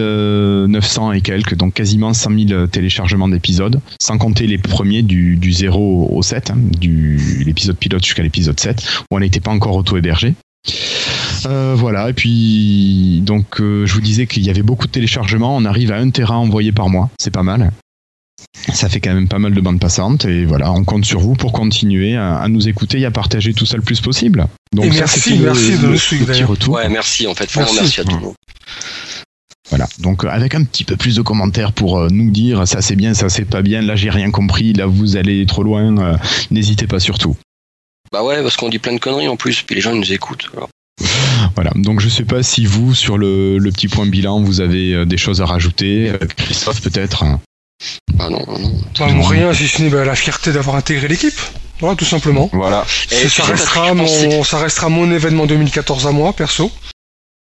900 0.68 1.12
et 1.12 1.22
quelques, 1.22 1.56
donc 1.56 1.74
quasiment 1.74 2.14
100 2.14 2.48
000 2.48 2.68
téléchargements 2.68 3.28
d'épisodes, 3.28 3.82
sans 4.02 4.18
compter 4.18 4.48
les 4.48 4.58
premiers 4.58 5.02
du, 5.04 5.36
du 5.36 5.52
0 5.52 6.10
au 6.12 6.22
7, 6.24 6.52
hein, 6.52 6.58
du 6.80 7.44
l'épisode 7.46 7.76
pilote 7.78 8.04
jusqu'à 8.04 8.24
l'épisode 8.24 8.45
7, 8.60 8.84
où 9.12 9.16
on 9.16 9.20
n'était 9.20 9.40
pas 9.40 9.52
encore 9.52 9.76
auto-hébergé. 9.76 10.36
Euh, 11.46 11.76
voilà, 11.78 12.10
et 12.10 12.14
puis 12.14 13.22
donc 13.24 13.62
euh, 13.62 13.86
je 13.86 13.94
vous 13.94 14.02
disais 14.02 14.26
qu'il 14.26 14.44
y 14.44 14.50
avait 14.50 14.64
beaucoup 14.64 14.88
de 14.88 14.92
téléchargements, 14.92 15.56
on 15.56 15.64
arrive 15.66 15.92
à 15.92 15.98
1 15.98 16.10
Tera 16.10 16.38
envoyé 16.38 16.72
par 16.72 16.90
mois, 16.90 17.10
c'est 17.20 17.30
pas 17.32 17.44
mal. 17.44 17.72
Ça 18.74 18.90
fait 18.90 19.00
quand 19.00 19.14
même 19.14 19.28
pas 19.28 19.38
mal 19.38 19.54
de 19.54 19.62
bandes 19.62 19.80
passantes 19.80 20.26
et 20.26 20.44
voilà, 20.46 20.72
on 20.72 20.84
compte 20.84 21.06
sur 21.06 21.20
vous 21.20 21.34
pour 21.36 21.52
continuer 21.52 22.16
à, 22.16 22.38
à 22.38 22.48
nous 22.48 22.68
écouter 22.68 23.00
et 23.00 23.06
à 23.06 23.12
partager 23.12 23.54
tout 23.54 23.66
ça 23.66 23.78
le 23.78 23.84
plus 23.84 24.02
possible. 24.02 24.48
Donc 24.74 24.86
Et 24.86 24.92
ça, 24.92 25.00
merci, 25.00 25.38
le- 25.38 25.46
merci 25.46 25.78
de 25.78 25.88
nous 25.88 25.98
suivre, 25.98 26.26
petit 26.26 26.44
retour. 26.44 26.74
Ouais, 26.74 26.90
merci 26.90 27.28
en 27.28 27.36
fait. 27.36 27.50
Vraiment 27.52 27.72
Merci. 27.74 27.82
merci, 27.84 28.02
à 28.02 28.04
tout 28.06 28.16
le 28.16 28.22
monde. 28.26 28.34
Voilà, 29.70 29.88
donc 30.00 30.24
euh, 30.24 30.30
avec 30.30 30.56
un 30.56 30.64
petit 30.64 30.84
peu 30.84 30.96
plus 30.96 31.16
de 31.16 31.22
commentaires 31.22 31.74
pour 31.74 32.10
nous 32.12 32.32
dire 32.32 32.68
ça 32.68 32.82
c'est 32.82 32.96
bien, 32.96 33.14
ça 33.14 33.30
c'est 33.30 33.46
pas 33.46 33.62
bien, 33.62 33.82
là 33.82 33.96
j'ai 33.96 34.10
rien 34.10 34.32
compris, 34.32 34.74
là 34.74 34.86
vous 34.86 35.16
allez 35.16 35.46
trop 35.46 35.64
loin, 35.64 35.98
euh, 35.98 36.18
n'hésitez 36.52 36.88
pas 36.88 37.00
surtout. 37.00 37.36
Bah 38.16 38.24
ouais, 38.24 38.42
parce 38.42 38.56
qu'on 38.56 38.70
dit 38.70 38.80
plein 38.80 38.94
de 38.94 39.00
conneries 39.00 39.28
en 39.28 39.36
plus, 39.36 39.62
puis 39.62 39.76
les 39.76 39.82
gens 39.82 39.92
ils 39.92 40.00
nous 40.00 40.14
écoutent. 40.14 40.48
alors. 40.56 40.70
Voilà, 41.56 41.72
donc 41.76 42.00
je 42.00 42.08
sais 42.08 42.24
pas 42.24 42.44
si 42.44 42.66
vous 42.66 42.96
sur 42.96 43.18
le, 43.18 43.58
le 43.58 43.72
petit 43.74 43.90
point 43.90 44.06
bilan 44.06 44.42
vous 44.42 44.62
avez 44.62 44.94
euh, 44.94 45.06
des 45.06 45.18
choses 45.18 45.42
à 45.42 45.46
rajouter, 45.46 46.12
Euh, 46.12 46.18
Christophe 46.38 46.82
peut-être. 46.82 47.24
hein. 47.24 47.42
Ah 48.18 48.30
non, 48.30 48.42
non, 48.48 48.58
non. 48.58 48.72
Bah, 48.98 49.08
rien 49.28 49.54
si 49.54 49.68
ce 49.68 49.82
n'est 49.82 49.90
bah, 49.90 50.06
la 50.06 50.16
fierté 50.16 50.54
d'avoir 50.54 50.78
intégré 50.78 51.10
l'équipe. 51.10 51.38
Voilà, 51.82 51.98
tout 51.98 52.06
simplement. 52.06 52.50
Voilà. 52.54 52.86
Et 53.12 53.28
ça, 53.28 53.44
restera 53.44 53.94
mon, 53.94 54.46
ça 54.46 54.60
restera 54.60 54.88
mon 54.88 55.12
événement 55.12 55.46
2014 55.46 56.08
à 56.08 56.12
moi, 56.14 56.32
perso. 56.32 56.72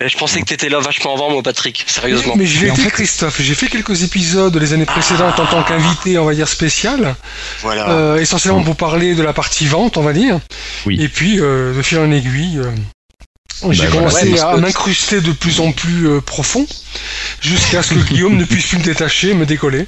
Et 0.03 0.09
je 0.09 0.17
pensais 0.17 0.39
que 0.41 0.45
t'étais 0.45 0.69
là 0.69 0.79
vachement 0.79 1.15
avant, 1.15 1.31
moi, 1.31 1.41
Patrick. 1.41 1.83
Sérieusement. 1.87 2.35
Mais 2.37 2.45
je 2.45 2.59
l'ai 2.59 2.65
Mais 2.65 2.71
en 2.71 2.73
été, 2.75 2.83
fait- 2.83 2.89
Christophe. 2.91 3.41
J'ai 3.41 3.55
fait 3.55 3.67
quelques 3.67 4.03
épisodes 4.03 4.55
les 4.55 4.73
années 4.73 4.85
précédentes 4.85 5.39
en 5.39 5.45
tant 5.47 5.63
qu'invité, 5.63 6.19
on 6.19 6.25
va 6.25 6.35
dire, 6.35 6.47
spécial. 6.47 7.15
Voilà. 7.61 7.89
Euh, 7.89 8.17
essentiellement 8.17 8.61
pour 8.63 8.75
parler 8.75 9.15
de 9.15 9.23
la 9.23 9.33
partie 9.33 9.65
vente, 9.65 9.97
on 9.97 10.03
va 10.03 10.13
dire. 10.13 10.39
Oui. 10.85 11.01
Et 11.01 11.09
puis, 11.09 11.39
euh, 11.39 11.75
de 11.75 11.81
fil 11.81 11.97
en 11.97 12.11
aiguille, 12.11 12.59
euh, 12.59 12.69
j'ai 13.71 13.85
Bah, 13.85 13.91
commencé 13.91 14.17
voilà. 14.27 14.31
Ouais, 14.35 14.39
parce 14.39 14.53
à 14.53 14.57
m'incruster 14.57 15.21
de 15.21 15.31
plus 15.31 15.59
en 15.61 15.71
plus 15.71 16.07
euh, 16.07 16.21
profond, 16.21 16.67
jusqu'à 17.41 17.81
ce 17.81 17.95
que 17.95 17.99
Guillaume 18.07 18.37
ne 18.37 18.45
puisse 18.45 18.67
plus 18.67 18.77
me 18.77 18.83
détacher, 18.83 19.33
me 19.33 19.47
décoller. 19.47 19.87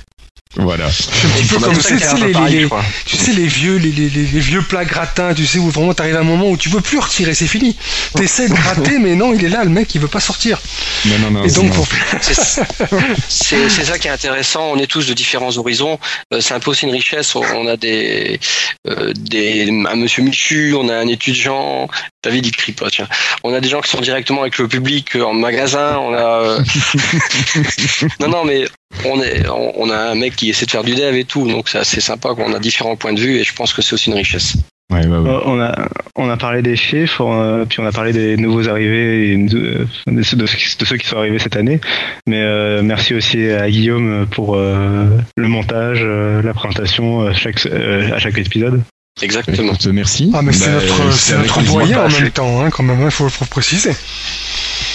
Voilà. 0.55 0.87
Je 0.89 0.93
suis 1.03 1.27
un 1.27 1.29
petit 1.29 1.45
peu 1.47 1.59
comme 1.59 1.75
ça, 1.75 1.89
tu 1.95 1.99
sais, 1.99 2.25
les, 2.25 2.31
pareil, 2.31 2.55
les- 2.55 2.61
je 2.63 2.65
crois. 2.67 2.83
tu 3.05 3.17
sais, 3.17 3.33
les 3.33 3.45
vieux, 3.45 3.75
les, 3.77 3.91
les, 3.91 4.09
les- 4.09 4.25
les 4.25 4.39
vieux 4.39 4.63
plats 4.63 4.83
gratins, 4.83 5.35
tu 5.35 5.45
sais, 5.45 5.59
où 5.59 5.69
vraiment 5.69 5.93
t'arrives 5.93 6.15
à 6.15 6.21
un 6.21 6.23
moment 6.23 6.49
où 6.49 6.57
tu 6.57 6.69
veux 6.69 6.81
plus 6.81 6.97
retirer, 6.97 7.35
c'est 7.35 7.45
fini. 7.45 7.77
T'essaies 8.15 8.49
de 8.49 8.55
gratter, 8.55 8.97
mais 8.97 9.13
non, 9.13 9.31
il 9.35 9.45
est 9.45 9.49
là, 9.49 9.63
le 9.63 9.69
mec, 9.69 9.93
il 9.93 10.01
veut 10.01 10.07
pas 10.07 10.19
sortir. 10.19 10.59
Non, 11.05 11.19
non, 11.19 11.31
non. 11.31 11.43
Et 11.45 11.51
donc, 11.51 11.71
c'est- 11.71 12.65
pour... 12.89 12.99
Ça 13.29 13.97
qui 13.99 14.07
est 14.07 14.11
intéressant. 14.11 14.71
On 14.71 14.77
est 14.77 14.87
tous 14.87 15.05
de 15.07 15.13
différents 15.13 15.55
horizons. 15.57 15.99
Euh, 16.33 16.41
c'est 16.41 16.55
un 16.55 16.59
peu 16.59 16.71
aussi 16.71 16.85
une 16.85 16.91
richesse. 16.93 17.35
On, 17.35 17.43
on 17.55 17.67
a 17.67 17.77
des, 17.77 18.39
euh, 18.87 19.13
des, 19.15 19.69
un 19.87 19.95
monsieur 19.95 20.23
Michu, 20.23 20.73
on 20.75 20.89
a 20.89 20.95
un 20.95 21.07
étudiant. 21.07 21.87
David 22.23 22.45
il 22.47 22.51
crie 22.51 22.73
pas, 22.73 22.89
tiens. 22.89 23.07
On 23.43 23.53
a 23.53 23.61
des 23.61 23.69
gens 23.69 23.79
qui 23.81 23.89
sont 23.89 24.01
directement 24.01 24.41
avec 24.41 24.57
le 24.57 24.67
public 24.67 25.15
euh, 25.15 25.23
en 25.23 25.33
magasin. 25.33 25.97
On 25.99 26.13
a. 26.13 26.17
euh, 26.19 26.59
non, 28.19 28.27
non, 28.29 28.43
mais 28.43 28.65
on 29.05 29.21
est, 29.21 29.47
on, 29.47 29.73
on 29.83 29.89
a 29.89 29.97
un 29.97 30.15
mec 30.15 30.35
qui 30.35 30.49
essaie 30.49 30.65
de 30.65 30.71
faire 30.71 30.83
du 30.83 30.95
dev 30.95 31.15
et 31.15 31.23
tout. 31.25 31.47
Donc 31.47 31.69
c'est 31.69 31.77
assez 31.77 32.01
sympa. 32.01 32.33
quoi. 32.35 32.45
On 32.47 32.53
a 32.53 32.59
différents 32.59 32.95
points 32.95 33.13
de 33.13 33.19
vue 33.21 33.37
et 33.37 33.43
je 33.43 33.53
pense 33.53 33.73
que 33.73 33.81
c'est 33.81 33.93
aussi 33.93 34.09
une 34.09 34.17
richesse. 34.17 34.57
Ouais, 34.91 35.05
ouais, 35.05 35.17
ouais. 35.17 35.29
Euh, 35.29 35.39
On 35.45 35.61
a, 35.61 35.87
on 36.15 36.29
a 36.29 36.35
parlé 36.37 36.63
des 36.63 36.75
chiffres, 36.75 37.21
euh, 37.23 37.63
puis 37.65 37.79
on 37.79 37.85
a 37.85 37.91
parlé 37.91 38.11
des 38.11 38.37
nouveaux 38.37 38.67
arrivés 38.67 39.33
et 39.33 39.37
de, 39.37 39.87
de 40.07 40.21
ceux- 40.23 40.35
de 40.35 40.45
ceux 40.47 40.97
qui 40.97 41.05
sont 41.07 41.17
arrivés 41.17 41.37
cette 41.37 41.55
année. 41.55 41.79
Mais 42.25 42.41
euh, 42.41 42.81
merci 42.81 43.13
aussi 43.13 43.49
à 43.51 43.69
Guillaume 43.69 44.25
pour 44.31 44.55
euh, 44.55 45.05
le 45.37 45.47
montage, 45.47 45.99
euh, 46.01 46.41
la 46.41 46.55
présentation 46.55 47.31
chaque, 47.35 47.63
à 47.67 48.17
chaque 48.17 48.37
épisode. 48.39 48.81
Exactement. 49.21 49.73
Écoute, 49.73 49.87
merci. 49.87 50.31
Ah, 50.33 50.41
mais 50.41 50.53
c'est 50.53 50.67
Bah, 50.67 50.81
notre, 50.81 51.37
notre 51.37 51.61
doyen 51.63 52.05
en 52.05 52.09
même 52.09 52.31
temps, 52.31 52.61
hein, 52.63 52.69
quand 52.69 52.83
même, 52.83 53.01
il 53.03 53.11
faut, 53.11 53.27
faut 53.29 53.45
préciser. 53.45 53.91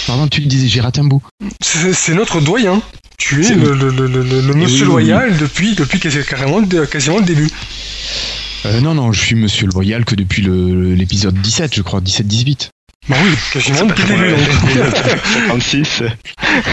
Pardon, 0.07 0.27
tu 0.27 0.41
disais, 0.41 0.67
j'ai 0.67 0.81
raté 0.81 1.01
un 1.01 1.05
bout. 1.05 1.21
C'est 1.61 1.93
c'est 1.93 2.13
notre 2.13 2.41
doyen. 2.41 2.81
Tu 3.17 3.45
es 3.45 3.55
le, 3.55 3.73
le, 3.73 3.89
le, 3.89 4.07
le, 4.07 4.23
le 4.41 4.53
monsieur 4.53 4.87
oui, 4.87 4.93
oui. 5.03 5.09
loyal 5.09 5.37
depuis, 5.37 5.73
depuis 5.75 5.99
carrément, 5.99 6.61
quasiment 6.91 7.19
le 7.19 7.25
début. 7.25 7.49
Euh, 8.65 8.81
non, 8.81 8.95
non, 8.95 9.11
je 9.11 9.21
suis 9.21 9.35
Monsieur 9.35 9.67
Loyal 9.67 10.05
que 10.05 10.15
depuis 10.15 10.41
le- 10.41 10.95
l'épisode 10.95 11.35
17, 11.39 11.75
je 11.75 11.81
crois, 11.83 12.01
17-18. 12.01 12.69
Bah 13.07 13.17
oui, 13.23 13.35
quasiment 13.53 13.85
depuis 13.85 14.03
le 14.03 14.17
début. 14.35 14.79
donc. 14.79 14.93
36. 15.47 16.03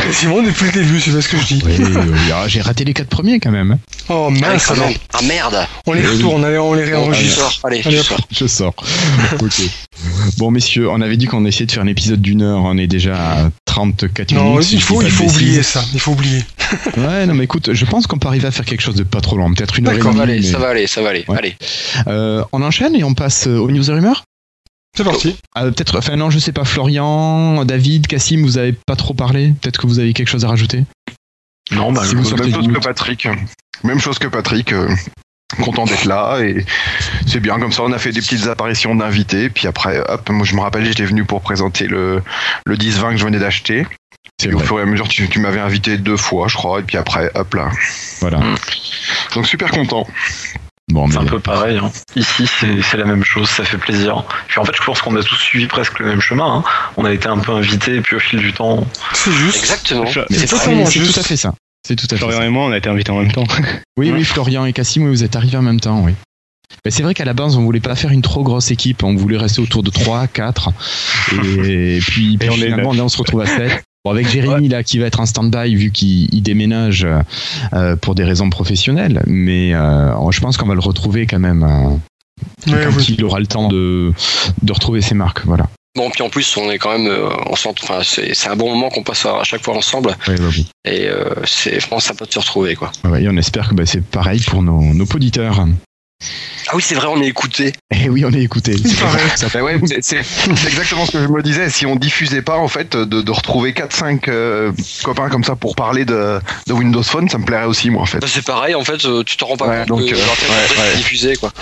quasiment 0.07 0.43
depuis 0.43 0.65
le 0.67 0.73
début, 0.73 1.01
c'est 1.01 1.11
pas 1.11 1.21
ce 1.21 1.29
que 1.29 1.37
je 1.39 1.45
dis. 1.45 1.63
Oui, 1.65 1.73
euh, 1.79 2.05
ah, 2.35 2.49
j'ai 2.49 2.63
raté 2.63 2.85
les 2.85 2.95
quatre 2.95 3.09
premiers 3.09 3.39
quand 3.39 3.51
même. 3.51 3.79
Oh 4.09 4.29
Ah, 4.31 4.41
mince, 4.41 4.71
alors. 4.71 4.87
même. 4.87 4.97
Ah 5.13 5.21
merde. 5.23 5.67
On 5.87 5.93
les 5.93 6.07
retourne, 6.07 6.45
allez, 6.45 6.57
on 6.59 6.73
les 6.73 6.85
réenregistre. 6.85 7.37
sors. 7.39 7.61
Allez, 7.65 7.83
Allez, 7.85 8.03
sors. 8.03 8.19
Je 8.31 8.47
sors. 8.47 8.75
ok. 9.43 9.61
Bon, 10.39 10.51
messieurs, 10.51 10.89
on 10.91 11.01
avait 11.03 11.17
dit 11.19 11.27
qu'on 11.27 11.45
essayait 11.45 11.67
de 11.67 11.73
faire 11.73 11.83
un 11.83 11.87
épisode 11.87 12.21
d'une 12.23 12.41
heure. 12.43 12.61
On 12.65 12.79
est 12.79 12.87
déjà 12.87 13.15
à 13.17 13.51
34 13.67 14.33
Non, 14.33 14.45
minutes. 14.53 14.63
si 14.63 14.75
il 14.77 14.83
faut, 14.83 15.03
il 15.03 15.11
faut 15.11 15.25
oublier 15.25 15.63
ça, 15.63 15.85
il 15.93 16.01
faut 16.01 16.13
oublier. 16.13 16.43
Ouais, 16.97 17.27
non, 17.27 17.35
mais 17.35 17.45
écoute, 17.45 17.75
je 17.75 17.85
pense 17.85 18.07
qu'on 18.07 18.19
peut 18.19 18.29
arriver 18.29 18.47
à 18.47 18.51
faire 18.51 18.65
quelque 18.65 18.81
chose 18.81 18.95
de 18.95 19.03
pas 19.03 19.21
trop 19.21 19.37
long. 19.37 19.53
Peut-être 19.53 19.79
une 19.79 19.87
heure 19.89 19.93
et 19.93 19.97
D'accord, 19.99 20.15
demie. 20.15 20.23
Ça 20.23 20.25
va 20.25 20.31
aller, 20.33 20.41
mais- 20.41 20.47
ça 20.47 20.59
va 20.59 20.69
aller, 20.69 20.87
ça 20.87 21.03
va 21.03 21.09
aller. 21.11 21.25
Ouais. 21.29 21.37
Allez. 21.37 21.57
Euh, 22.07 22.43
on 22.53 22.63
enchaîne 22.63 22.95
et 22.97 23.05
on 23.05 23.13
passe 23.13 23.47
aux 23.47 23.71
news 23.71 23.91
et 23.91 23.93
rumeurs? 23.93 24.25
C'est 24.97 25.05
parti. 25.05 25.37
Euh, 25.57 25.71
Peut-être, 25.71 25.99
enfin 25.99 26.17
non, 26.17 26.31
je 26.31 26.39
sais 26.39 26.53
pas, 26.53 26.65
Florian, 26.65 27.65
David, 27.65 28.07
Cassim, 28.07 28.43
vous 28.43 28.59
avez 28.59 28.73
pas 28.73 28.97
trop 28.97 29.15
parlé 29.15 29.55
Peut-être 29.61 29.81
que 29.81 29.87
vous 29.87 29.99
avez 29.99 30.13
quelque 30.13 30.29
chose 30.29 30.45
à 30.45 30.49
rajouter 30.49 30.85
Non, 31.71 31.93
bah, 31.93 32.03
Si 32.05 32.15
vous 32.15 32.37
même 32.37 32.53
chose 32.53 32.69
que. 32.69 32.79
Patrick. 32.81 33.29
Même 33.85 34.01
chose 34.01 34.19
que 34.19 34.29
Patrick. 34.29 34.73
euh, 34.73 34.95
content 35.63 35.85
d'être 35.85 36.07
là 36.07 36.41
et 36.41 36.65
c'est 37.27 37.41
bien 37.41 37.59
comme 37.59 37.73
ça. 37.73 37.83
On 37.83 37.93
a 37.93 37.99
fait 37.99 38.13
des 38.13 38.21
petites 38.21 38.47
apparitions 38.47 38.95
d'invités. 38.95 39.51
Puis 39.51 39.67
après, 39.67 39.99
hop, 40.09 40.29
moi 40.31 40.47
je 40.47 40.55
me 40.55 40.61
rappelle, 40.61 40.85
j'étais 40.85 41.05
venu 41.05 41.25
pour 41.25 41.41
présenter 41.43 41.87
le, 41.87 42.23
le 42.65 42.77
10-20 42.77 43.11
que 43.13 43.17
je 43.19 43.25
venais 43.25 43.39
d'acheter. 43.39 43.87
C'est 44.41 44.49
Et 44.49 44.55
au 44.55 44.59
fur 44.59 44.79
et 44.79 44.83
à 44.83 44.87
mesure, 44.87 45.09
tu, 45.09 45.29
tu 45.29 45.41
m'avais 45.41 45.61
invité 45.61 45.99
deux 45.99 46.17
fois, 46.17 46.49
je 46.49 46.57
crois. 46.57 46.81
Et 46.81 46.83
puis 46.83 46.97
après, 46.97 47.31
hop 47.35 47.55
là. 47.55 47.71
Voilà. 48.21 48.41
Donc 49.35 49.47
super 49.47 49.71
content. 49.71 50.07
Bon, 50.93 51.11
C'est 51.11 51.17
un 51.19 51.25
peu 51.25 51.39
pareil. 51.41 51.79
hein. 51.79 51.91
Ici, 52.17 52.47
c'est 52.61 52.97
la 52.99 53.05
même 53.07 53.25
chose, 53.25 53.49
ça 53.49 53.65
fait 53.65 53.79
plaisir. 53.79 54.25
Puis 54.49 54.61
en 54.61 54.65
fait, 54.65 54.73
je 54.77 54.83
pense 54.83 55.01
qu'on 55.01 55.17
a 55.17 55.23
tous 55.23 55.37
suivi 55.37 55.67
presque 55.67 55.99
le 56.01 56.07
même 56.07 56.21
chemin. 56.21 56.57
hein. 56.59 56.65
On 56.99 57.05
a 57.07 57.13
été 57.13 57.29
un 57.29 57.39
peu 57.39 57.53
invités, 57.53 57.97
et 57.97 58.01
puis 58.03 58.17
au 58.17 58.21
fil 58.21 58.41
du 58.41 58.53
temps, 58.53 58.87
C'est 59.15 59.33
juste. 59.33 59.57
Exactement. 59.59 60.05
C'est 60.07 60.47
tout 60.47 61.19
à 61.19 61.23
fait 61.23 61.37
ça. 61.37 61.55
C'est 61.87 61.97
tout 61.97 62.05
à 62.07 62.09
fait 62.11 62.17
Florian 62.19 62.39
ça. 62.41 62.45
et 62.47 62.49
moi, 62.51 62.67
on 62.67 62.73
a 62.73 62.77
été 62.77 62.89
invités 62.91 63.11
en 63.11 63.19
même 63.21 63.33
temps. 63.33 63.45
Oui, 63.97 64.11
oui, 64.11 64.25
Florian 64.25 64.65
et 64.67 64.73
Cassim, 64.73 65.03
oui, 65.05 65.11
vous 65.11 65.25
êtes 65.25 65.35
arrivés 65.37 65.57
en 65.59 65.63
même 65.63 65.81
temps, 65.81 66.01
oui. 66.05 66.13
Mais 66.85 66.91
c'est 66.91 67.03
vrai 67.03 67.13
qu'à 67.15 67.25
la 67.27 67.35
base, 67.35 67.57
on 67.57 67.63
voulait 67.63 67.81
pas 67.81 67.95
faire 67.95 68.11
une 68.11 68.23
trop 68.23 68.43
grosse 68.43 68.71
équipe. 68.71 69.03
On 69.03 69.15
voulait 69.15 69.37
rester 69.37 69.61
autour 69.61 69.83
de 69.83 69.91
3, 69.91 70.27
4. 70.27 70.71
Et, 71.33 71.99
puis, 72.01 72.39
on 72.41 72.45
est 72.47 72.55
finalement, 72.55 72.93
là, 72.95 73.05
on 73.05 73.09
se 73.09 73.19
retrouve 73.19 73.43
à 73.43 73.47
7. 73.47 73.83
Bon, 74.05 74.11
avec 74.11 74.29
Jérémy 74.29 74.69
là 74.69 74.83
qui 74.83 74.99
va 74.99 75.07
être 75.07 75.21
en 75.21 75.27
stand-by 75.27 75.75
vu 75.77 75.93
qu'il 75.93 76.33
il 76.35 76.43
déménage 76.43 77.07
euh, 77.73 77.95
pour 77.97 78.15
des 78.17 78.25
raisons 78.25 78.51
professionnelles, 78.51 79.23
mais 79.27 79.75
euh, 79.75 80.31
je 80.33 80.41
pense 80.41 80.57
qu'on 80.57 80.67
va 80.67 80.75
le 80.75 80.81
retrouver 80.81 81.27
quand 81.27 81.39
même 81.39 81.63
euh, 81.63 81.97
Ouais, 82.73 82.85
quand 82.85 82.97
oui. 82.97 83.07
il 83.17 83.25
aura 83.25 83.39
le 83.39 83.47
temps 83.47 83.69
de, 83.69 84.13
de 84.63 84.73
retrouver 84.73 85.01
ses 85.03 85.15
marques. 85.15 85.43
Voilà. 85.47 85.69
Bon, 85.95 86.11
puis 86.11 86.23
en 86.25 86.31
plus, 86.31 86.57
on 86.57 86.69
est 86.73 86.79
quand 86.79 86.91
même, 86.99 87.07
euh, 87.07 87.29
on 87.47 87.55
s'ent- 87.55 87.75
enfin, 87.83 88.01
c'est 88.03 88.35
c'est 88.35 88.49
un 88.49 88.57
bon 88.57 88.71
moment 88.75 88.89
qu'on 88.89 89.05
passe 89.05 89.25
à 89.27 89.45
chaque 89.45 89.63
fois 89.63 89.77
ensemble, 89.77 90.17
Ouais, 90.27 90.41
ouais, 90.41 90.47
oui. 90.49 90.67
et 90.85 91.07
euh, 91.07 91.27
c'est 91.45 91.79
vraiment 91.79 92.01
sympa 92.01 92.25
de 92.25 92.33
se 92.33 92.41
retrouver, 92.41 92.75
quoi. 92.75 92.91
Ouais, 93.05 93.23
et 93.23 93.29
on 93.29 93.37
espère 93.37 93.69
que 93.69 93.75
bah, 93.75 93.87
c'est 93.87 94.03
pareil 94.05 94.41
pour 94.41 94.63
nos, 94.63 94.81
nos 94.95 95.05
auditeurs. 95.05 95.65
Ah 96.69 96.77
oui, 96.77 96.83
c'est 96.85 96.95
vrai, 96.95 97.07
on 97.09 97.21
est 97.21 97.27
écouté. 97.27 97.73
Eh 97.95 98.09
oui, 98.09 98.25
on 98.25 98.33
est 98.33 98.43
écouté. 98.43 98.75
C'est 98.77 99.61
ouais, 99.61 99.75
exactement 99.77 101.07
ce 101.07 101.13
que 101.13 101.23
je 101.23 101.29
me 101.29 101.43
disais. 101.43 101.69
Si 101.71 101.87
on 101.87 101.97
diffusait 101.97 102.43
pas, 102.43 102.57
en 102.59 102.69
fait, 102.69 102.97
de, 102.97 103.21
de 103.23 103.31
retrouver 103.31 103.73
4-5 103.73 104.29
euh, 104.29 104.73
copains 105.03 105.29
comme 105.29 105.45
ça 105.45 105.57
pour 105.57 105.75
parler 105.77 106.05
de, 106.05 106.39
de 106.67 106.73
Windows 106.73 107.03
Phone, 107.03 107.29
ça 107.29 107.39
me 107.39 107.45
plairait 107.45 107.67
aussi, 107.67 107.91
moi, 107.91 108.03
en 108.03 108.07
fait. 108.07 108.19
Bah, 108.19 108.27
c'est 108.29 108.45
pareil, 108.45 108.75
en 108.75 108.85
fait, 108.85 109.05
euh, 109.05 109.23
tu 109.25 109.37
te 109.37 109.45
rends 109.45 109.57
pas 109.57 109.69
Ouais, 109.69 109.79
compte 109.81 109.89
donc, 110.01 110.01
que 110.09 110.15
euh, 110.15 110.19
ouais, 110.19 110.79
ouais. 110.91 110.97
diffusée, 110.97 111.37
quoi. 111.37 111.53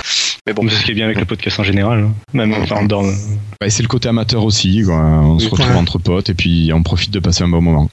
Mais 0.46 0.52
bon, 0.54 0.66
c'est 0.68 0.76
ce 0.76 0.84
qui 0.84 0.92
est 0.92 0.94
bien 0.94 1.04
avec 1.04 1.18
le 1.18 1.26
podcast 1.26 1.60
en 1.60 1.64
général. 1.64 2.00
hein. 2.04 2.12
Même 2.32 2.54
enfin, 2.62 2.82
dans, 2.84 3.02
Ouais, 3.04 3.68
c'est 3.68 3.82
le 3.82 3.88
côté 3.88 4.08
amateur 4.08 4.42
aussi. 4.44 4.82
quoi. 4.86 4.96
On 4.96 5.38
se 5.38 5.48
retrouve 5.48 5.76
entre 5.76 5.98
potes 5.98 6.30
et 6.30 6.34
puis 6.34 6.70
on 6.74 6.82
profite 6.82 7.10
de 7.10 7.18
passer 7.20 7.42
un 7.44 7.48
bon 7.48 7.60
moment. 7.60 7.90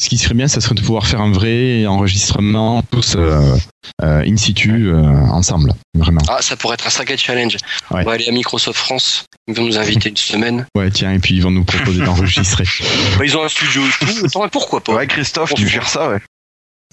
Ce 0.00 0.08
qui 0.08 0.16
serait 0.16 0.34
bien, 0.34 0.48
ça 0.48 0.60
serait 0.62 0.74
de 0.74 0.80
pouvoir 0.80 1.06
faire 1.06 1.20
un 1.20 1.30
vrai 1.30 1.84
enregistrement 1.86 2.82
tous 2.90 3.16
euh, 3.16 3.54
euh, 4.02 4.22
in 4.26 4.36
situ 4.38 4.88
euh, 4.88 5.02
ensemble. 5.30 5.74
Vraiment. 5.94 6.20
ah, 6.28 6.38
ça 6.50 6.56
pourrait 6.56 6.74
être 6.74 6.86
un 6.86 6.90
sacré 6.90 7.16
challenge. 7.16 7.54
Ouais. 7.90 8.00
On 8.00 8.02
va 8.02 8.12
aller 8.12 8.28
à 8.28 8.32
Microsoft 8.32 8.76
France, 8.78 9.24
ils 9.46 9.54
vont 9.54 9.62
nous 9.62 9.78
inviter 9.78 10.08
une 10.08 10.16
semaine. 10.16 10.66
Ouais, 10.76 10.90
tiens, 10.90 11.12
et 11.12 11.18
puis 11.20 11.34
ils 11.36 11.42
vont 11.42 11.50
nous 11.52 11.64
proposer 11.64 12.02
d'enregistrer. 12.04 12.64
Bah, 13.18 13.24
ils 13.24 13.36
ont 13.36 13.44
un 13.44 13.48
studio 13.48 13.82
et 13.86 14.04
tout, 14.06 14.26
attends, 14.26 14.42
mais 14.42 14.48
pourquoi 14.50 14.82
pas? 14.82 14.92
Ouais, 14.94 15.06
Christophe, 15.06 15.54
tu 15.54 15.68
gères 15.68 15.88
ça, 15.88 16.08
ouais. 16.10 16.18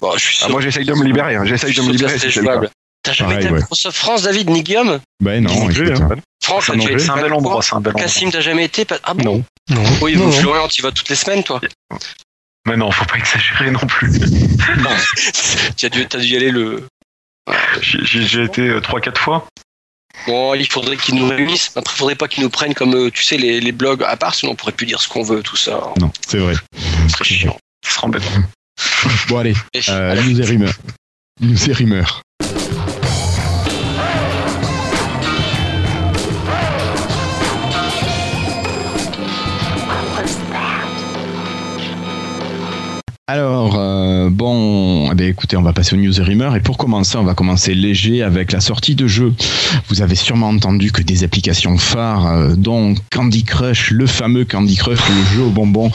Bah, 0.00 0.10
je 0.16 0.20
suis 0.22 0.38
Ah, 0.44 0.48
moi, 0.48 0.60
j'essaye 0.60 0.84
de 0.84 0.94
me 0.94 1.04
libérer. 1.04 1.34
hein. 1.36 1.44
J'essaye 1.44 1.74
de 1.74 1.82
me 1.82 1.90
libérer. 1.90 2.18
c'est 2.18 2.30
jouable. 2.30 2.70
T'as 3.02 3.12
jamais 3.12 3.30
Pareil, 3.34 3.44
été 3.46 3.48
à 3.48 3.52
ouais. 3.54 3.58
Microsoft 3.60 3.96
France, 3.98 4.22
David, 4.22 4.50
ni 4.50 4.62
Guillaume 4.62 5.00
Ben 5.20 5.42
non, 5.42 5.52
Non 5.52 5.66
plus, 5.66 5.88
écoute, 5.88 6.00
hein. 6.02 6.08
hein. 6.12 6.16
Non 6.48 6.60
C'est 6.60 7.10
un 7.10 7.16
bel 7.20 7.32
endroit, 7.32 7.62
c'est 7.62 7.74
un 7.74 7.80
bel 7.80 7.92
endroit. 7.94 8.06
Cassim, 8.06 8.30
t'as 8.30 8.40
jamais 8.40 8.64
été 8.64 8.86
Ah 9.04 9.14
bon? 9.14 9.24
Non. 9.24 9.44
Non. 9.70 9.82
Oui, 10.00 10.16
Non, 10.16 10.26
non. 10.26 10.32
Florian, 10.32 10.68
tu 10.68 10.80
y 10.80 10.82
vas 10.82 10.92
toutes 10.92 11.08
les 11.08 11.16
semaines, 11.16 11.42
toi 11.42 11.60
Mais 12.66 12.76
non, 12.76 12.90
faut 12.90 13.04
pas 13.04 13.16
exagérer 13.16 13.70
non 13.70 13.80
plus. 13.80 14.10
Tu 15.76 15.86
as 15.86 15.88
dû, 15.88 16.06
t'as 16.06 16.18
dû 16.18 16.26
y 16.26 16.36
aller 16.36 16.50
le. 16.50 16.84
J'ai 17.80 18.20
déjà 18.20 18.42
été 18.42 18.62
euh, 18.68 18.80
3-4 18.80 19.16
fois. 19.16 19.46
Bon, 20.26 20.54
il 20.54 20.66
faudrait 20.66 20.96
qu'ils 20.96 21.14
nous 21.14 21.28
réunissent. 21.28 21.70
Après, 21.76 21.94
il 21.94 21.98
faudrait 21.98 22.14
pas 22.16 22.28
qu'ils 22.28 22.42
nous 22.42 22.50
prennent 22.50 22.74
comme, 22.74 22.94
euh, 22.94 23.10
tu 23.10 23.22
sais, 23.22 23.36
les, 23.36 23.60
les 23.60 23.72
blogs 23.72 24.02
à 24.02 24.16
part, 24.16 24.34
sinon 24.34 24.52
on 24.52 24.54
pourrait 24.56 24.72
plus 24.72 24.86
dire 24.86 25.00
ce 25.00 25.08
qu'on 25.08 25.22
veut, 25.22 25.42
tout 25.42 25.56
ça. 25.56 25.92
Non, 26.00 26.10
c'est 26.26 26.38
vrai. 26.38 26.54
C'est 27.08 27.24
chiant. 27.24 27.56
Ce 27.84 27.92
sera 27.92 28.06
embêtant. 28.06 28.30
Bon, 29.28 29.38
allez, 29.38 29.54
euh, 29.88 30.12
allez. 30.12 30.22
news 30.22 30.40
et 30.40 30.44
rumeurs. 30.44 30.74
News 31.40 31.70
et 31.70 31.72
rumeurs. 31.72 32.22
Alors, 43.30 43.74
euh, 43.76 44.30
bon, 44.30 45.12
eh 45.12 45.14
bien, 45.14 45.26
écoutez, 45.26 45.58
on 45.58 45.62
va 45.62 45.74
passer 45.74 45.94
aux 45.94 45.98
news 45.98 46.18
et 46.18 46.22
rumeurs. 46.24 46.56
Et 46.56 46.60
pour 46.60 46.78
commencer, 46.78 47.18
on 47.18 47.24
va 47.24 47.34
commencer 47.34 47.74
léger 47.74 48.22
avec 48.22 48.52
la 48.52 48.60
sortie 48.60 48.94
de 48.94 49.06
jeux. 49.06 49.34
Vous 49.88 50.00
avez 50.00 50.14
sûrement 50.14 50.48
entendu 50.48 50.92
que 50.92 51.02
des 51.02 51.24
applications 51.24 51.76
phares, 51.76 52.26
euh, 52.26 52.54
dont 52.56 52.94
Candy 53.12 53.44
Crush, 53.44 53.90
le 53.90 54.06
fameux 54.06 54.46
Candy 54.46 54.76
Crush, 54.76 55.00
le 55.10 55.36
jeu 55.36 55.42
au 55.42 55.50
bonbon, 55.50 55.92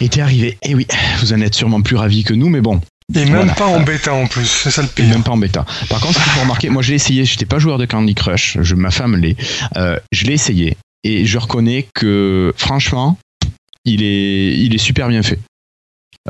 étaient 0.00 0.22
arrivés. 0.22 0.58
Et 0.62 0.74
oui, 0.74 0.88
vous 1.20 1.32
en 1.32 1.40
êtes 1.40 1.54
sûrement 1.54 1.82
plus 1.82 1.94
ravis 1.94 2.24
que 2.24 2.34
nous, 2.34 2.48
mais 2.48 2.60
bon, 2.60 2.80
Et 3.14 3.20
même 3.26 3.28
Voilà. 3.36 3.52
pas 3.54 3.66
en 3.66 3.80
bêta 3.82 4.12
en 4.12 4.26
plus, 4.26 4.46
c'est 4.46 4.72
ça 4.72 4.82
le 4.82 4.88
et 4.88 4.90
pire. 4.92 5.06
même 5.08 5.22
pas 5.22 5.30
en 5.30 5.36
bêta. 5.36 5.64
Par 5.88 6.00
contre, 6.00 6.18
ce 6.18 6.24
qu'il 6.24 6.32
faut 6.32 6.40
remarquer, 6.40 6.68
moi 6.68 6.82
j'ai 6.82 6.94
essayé, 6.94 7.24
j'étais 7.24 7.46
pas 7.46 7.60
joueur 7.60 7.78
de 7.78 7.84
Candy 7.84 8.14
Crush, 8.16 8.58
je, 8.60 8.74
ma 8.74 8.90
femme 8.90 9.14
l'est, 9.16 9.36
euh, 9.76 9.96
je 10.10 10.24
l'ai 10.24 10.32
essayé 10.32 10.76
et 11.04 11.26
je 11.26 11.38
reconnais 11.38 11.86
que 11.94 12.52
franchement, 12.56 13.18
il 13.84 14.02
est, 14.02 14.56
il 14.58 14.74
est 14.74 14.78
super 14.78 15.08
bien 15.08 15.22
fait. 15.22 15.38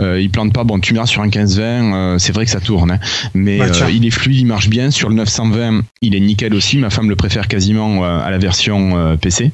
Euh, 0.01 0.21
il 0.21 0.31
plante 0.31 0.53
pas, 0.53 0.65
bon 0.65 0.79
tu 0.81 0.93
m'iras 0.93 1.07
sur 1.07 1.23
un 1.23 1.29
15-20, 1.29 1.61
euh, 1.61 2.19
c'est 2.19 2.33
vrai 2.33 2.45
que 2.45 2.51
ça 2.51 2.61
tourne, 2.61 2.93
hein, 2.93 2.99
mais 3.35 3.59
Bah, 3.59 3.67
euh, 3.67 3.91
il 3.91 4.07
est 4.07 4.11
fluide, 4.11 4.39
il 4.39 4.47
marche 4.47 4.69
bien. 4.69 4.91
Sur 4.91 5.09
le 5.09 5.15
920, 5.15 5.83
il 6.03 6.15
est 6.15 6.21
nickel 6.21 6.55
aussi, 6.55 6.79
ma 6.79 6.91
femme 6.91 7.09
le 7.11 7.17
préfère 7.17 7.49
quasiment 7.49 8.05
euh, 8.05 8.21
à 8.21 8.31
la 8.31 8.39
version 8.39 8.97
euh, 8.97 9.17
PC. 9.17 9.53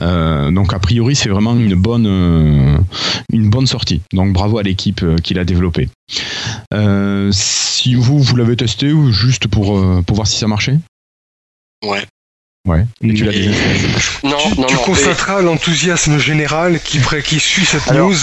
Euh, 0.00 0.50
donc 0.50 0.72
a 0.72 0.78
priori 0.78 1.14
c'est 1.14 1.28
vraiment 1.28 1.54
une 1.54 1.74
bonne 1.74 2.06
euh, 2.06 2.78
une 3.32 3.50
bonne 3.50 3.66
sortie. 3.66 4.00
Donc 4.12 4.32
bravo 4.32 4.58
à 4.58 4.62
l'équipe 4.62 5.02
euh, 5.02 5.16
qui 5.16 5.34
l'a 5.34 5.44
développé. 5.44 5.88
Euh, 6.72 7.28
si 7.32 7.94
vous 7.94 8.18
vous 8.20 8.36
l'avez 8.36 8.56
testé 8.56 8.92
ou 8.92 9.12
juste 9.12 9.48
pour 9.48 9.76
euh, 9.78 10.02
pour 10.06 10.16
voir 10.16 10.26
si 10.26 10.38
ça 10.38 10.48
marchait? 10.48 10.78
Ouais. 11.84 12.04
Ouais. 12.68 12.84
Et 13.02 13.14
tu 13.14 13.24
l'as 13.24 13.32
Mais- 13.32 13.38
déjà 13.38 13.52
fait. 13.52 13.88
Non, 14.22 14.36
tu 14.52 14.60
non, 14.60 14.66
tu 14.66 14.74
non. 14.74 14.80
constateras 14.82 15.40
l'enthousiasme 15.40 16.18
général 16.18 16.78
qui, 16.84 17.00
qui 17.24 17.40
suit 17.40 17.64
cette 17.64 17.88
Alors- 17.90 18.10
news. 18.10 18.16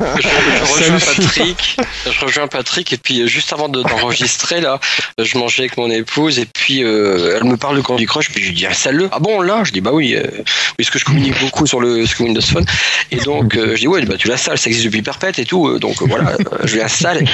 mais 0.00 0.06
Je, 0.20 0.28
je 0.28 0.90
rejoins. 0.90 0.98
Patrick. 0.98 1.76
Je 2.10 2.24
rejoins 2.24 2.48
Patrick. 2.48 2.92
Et 2.92 2.96
puis 2.96 3.20
euh, 3.22 3.26
juste 3.28 3.52
avant 3.52 3.68
de- 3.68 3.82
d'enregistrer 3.82 4.60
là, 4.60 4.80
euh, 5.20 5.24
je 5.24 5.38
mangeais 5.38 5.62
avec 5.62 5.76
mon 5.76 5.88
épouse. 5.90 6.40
Et 6.40 6.46
puis 6.46 6.82
euh, 6.82 7.36
elle 7.36 7.44
me 7.44 7.56
parle 7.56 7.76
de 7.76 7.82
Candy 7.82 8.04
Crush. 8.06 8.30
Puis 8.30 8.42
je 8.42 8.48
lui 8.48 8.54
dis 8.56 8.66
ah 8.66 8.74
salut 8.74 9.04
ah 9.12 9.20
bon 9.20 9.40
là? 9.40 9.62
Je 9.62 9.70
dis 9.70 9.80
bah 9.80 9.92
oui 9.92 10.16
euh, 10.16 10.24
parce 10.76 10.90
que 10.90 10.98
je 10.98 11.04
communique 11.04 11.38
beaucoup 11.40 11.66
sur 11.68 11.78
le 11.80 12.04
sur 12.04 12.22
Windows 12.24 12.40
Phone. 12.42 12.66
Et 13.12 13.16
donc 13.18 13.54
euh, 13.56 13.76
je 13.76 13.80
dis 13.82 13.86
ouais 13.88 14.04
bah 14.04 14.16
tu 14.18 14.26
l'installes 14.26 14.58
ça 14.58 14.66
existe 14.68 14.86
depuis 14.86 15.02
perpète 15.02 15.38
et 15.38 15.44
tout. 15.44 15.78
Donc 15.78 16.02
voilà 16.02 16.32
je 16.64 16.76
l'installe 16.78 17.24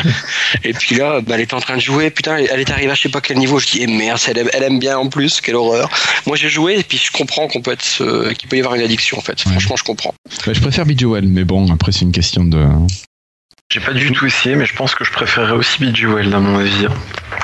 et 0.63 0.75
puis 0.75 0.95
là 0.97 1.21
bah, 1.23 1.37
elle 1.37 1.41
était 1.41 1.55
en 1.55 1.61
train 1.61 1.77
de 1.77 1.83
jouer. 1.83 2.11
Putain 2.11 2.37
elle 2.37 2.61
est 2.61 2.71
arrivée 2.71 2.91
à 2.93 2.95
je 2.95 3.01
sais 3.01 3.09
pas 3.09 3.23
quel 3.23 3.39
niveau. 3.39 3.59
Je 3.59 3.67
dis 3.67 3.79
eh 3.81 3.87
merde 3.87 4.21
elle 4.29 4.37
aime, 4.39 4.51
elle 4.53 4.63
aime 4.65 4.79
bien 4.79 4.99
en 4.99 5.09
plus. 5.09 5.41
Quelle 5.41 5.57
horreur 5.57 5.89
moi 6.27 6.37
j'ai 6.37 6.49
joué 6.49 6.79
et 6.79 6.83
puis 6.83 6.99
je 6.99 7.11
comprends 7.13 7.49
qu'on 7.49 7.61
peut 7.63 7.73
être 7.73 8.01
euh, 8.01 8.33
qu'il 8.35 8.49
peut 8.49 8.57
y 8.57 8.61
avoir 8.61 8.75
une 8.75 8.83
addiction 8.83 9.19
en 9.19 9.21
fait 9.23 9.45
Ouais. 9.47 9.53
franchement 9.53 9.77
je 9.77 9.85
comprends 9.85 10.15
Bah, 10.47 10.53
Je 10.53 10.61
préfère 10.61 10.87
Bejeweled, 10.87 11.29
mais 11.29 11.45
bon 11.45 11.71
après 11.73 11.93
c'est 11.93 12.03
une 12.03 12.13
question 12.13 12.45
de. 12.45 12.65
J'ai 13.73 13.81
pas 13.81 13.93
du 13.95 14.13
tout 14.13 14.27
essayé, 14.27 14.55
mais 14.55 14.67
je 14.67 14.75
pense 14.75 14.95
que 14.95 15.03
je 15.05 15.11
préférerais 15.11 15.53
aussi 15.53 15.79
Bejeweled 15.83 16.33
à 16.35 16.41
mon 16.41 16.59
avis. 16.59 16.87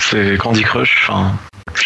C'est 0.01 0.37
Candy 0.39 0.63
Crush, 0.63 0.99
enfin, 1.09 1.39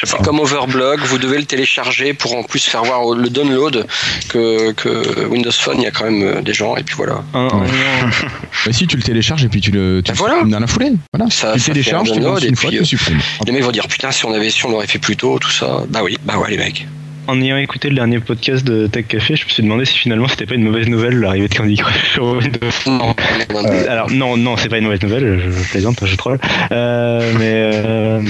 C'est 0.04 0.22
comme 0.22 0.40
Overblog, 0.40 1.00
vous 1.00 1.18
devez 1.18 1.38
le 1.38 1.44
télécharger 1.44 2.12
pour 2.14 2.36
en 2.36 2.42
plus 2.42 2.64
faire 2.64 2.82
voir 2.84 3.14
le 3.14 3.28
download 3.28 3.86
que, 4.28 4.72
que 4.72 5.26
Windows 5.26 5.50
Phone, 5.52 5.76
il 5.78 5.84
y 5.84 5.86
a 5.86 5.90
quand 5.90 6.04
même 6.04 6.22
euh, 6.22 6.40
des 6.42 6.54
gens, 6.54 6.76
et 6.76 6.82
puis 6.82 6.94
voilà. 6.96 7.22
un- 7.34 7.48
Ouais. 7.48 7.66
Bah 8.66 8.72
si 8.72 8.86
tu 8.86 8.96
le 8.96 9.02
télécharges 9.02 9.44
et 9.44 9.48
puis 9.48 9.60
tu 9.60 9.70
le 9.72 10.02
tu 10.04 10.12
le 10.12 10.16
voilà. 10.18 10.34
supprimes 10.34 10.52
dans 10.52 10.60
la 10.60 10.66
foulée. 10.66 10.92
Voilà. 11.12 11.30
Ça- 11.30 11.54
tu 11.54 11.60
ça 11.60 11.72
télécharges, 11.72 12.10
un 12.10 12.14
tu 12.14 12.20
download 12.20 12.44
une 12.44 12.56
fois, 12.56 12.68
puis, 12.70 12.78
tu 12.78 12.82
euh, 12.82 12.86
supprimes. 12.86 13.18
Les 13.46 13.52
mecs 13.52 13.62
vont 13.64 13.70
dire 13.72 13.88
putain, 13.88 14.10
si 14.12 14.24
on 14.24 14.32
avait 14.32 14.50
su, 14.50 14.64
on 14.66 14.70
l'aurait 14.70 14.86
fait 14.86 14.98
plus 15.00 15.16
tôt, 15.16 15.38
tout 15.40 15.50
ça. 15.50 15.82
Bah 15.88 16.00
oui, 16.04 16.16
bah 16.24 16.38
ouais, 16.38 16.50
les 16.50 16.56
mecs. 16.58 16.86
En 17.28 17.40
ayant 17.40 17.56
écouté 17.56 17.88
le 17.88 17.94
dernier 17.94 18.18
podcast 18.18 18.64
de 18.64 18.88
Tech 18.88 19.06
Café, 19.06 19.36
je 19.36 19.44
me 19.44 19.48
suis 19.50 19.62
demandé 19.62 19.84
si 19.84 19.96
finalement 19.96 20.26
c'était 20.26 20.44
pas 20.46 20.56
une 20.56 20.64
mauvaise 20.64 20.88
nouvelle 20.88 21.18
l'arrivée 21.20 21.46
de 21.48 21.54
Candy 21.54 21.76
Crush 21.76 22.12
sur 22.14 22.24
Windows. 22.24 22.58
Non, 22.86 22.98
non, 22.98 23.14
non, 23.54 23.62
non. 23.62 23.68
Euh, 23.68 23.86
Alors 23.88 24.10
non, 24.10 24.36
non, 24.36 24.56
c'est 24.56 24.68
pas 24.68 24.78
une 24.78 24.84
mauvaise 24.84 25.02
nouvelle, 25.02 25.40
je, 25.44 25.50
je 25.52 25.68
plaisante, 25.70 26.04
je 26.04 26.16
troll. 26.16 26.38
Euh, 26.72 27.32
mais 27.38 27.52
euh, 27.54 28.22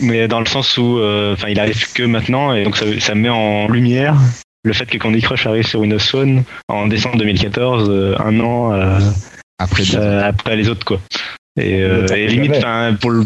mais 0.00 0.28
dans 0.28 0.40
le 0.40 0.46
sens 0.46 0.76
où, 0.78 0.98
euh, 0.98 1.34
enfin, 1.34 1.48
il 1.48 1.58
arrive 1.60 1.92
que 1.92 2.02
maintenant 2.02 2.54
et 2.54 2.64
donc 2.64 2.76
ça, 2.76 2.86
ça 3.00 3.14
met 3.14 3.28
en 3.28 3.68
lumière 3.68 4.16
le 4.64 4.72
fait 4.72 4.86
que 4.86 4.98
Candy 4.98 5.20
Crush 5.20 5.46
arrive 5.46 5.66
sur 5.66 5.80
Windows 5.80 5.98
Phone 5.98 6.44
en 6.68 6.86
décembre 6.86 7.18
2014, 7.18 7.88
euh, 7.90 8.16
un 8.18 8.40
an 8.40 8.72
euh, 8.72 8.98
Après, 9.58 9.84
après 9.96 10.56
les 10.56 10.68
autres 10.68 10.84
quoi. 10.84 11.00
Et, 11.60 11.80
euh, 11.82 12.04
limite, 12.26 12.64
pour 13.00 13.10
le 13.10 13.24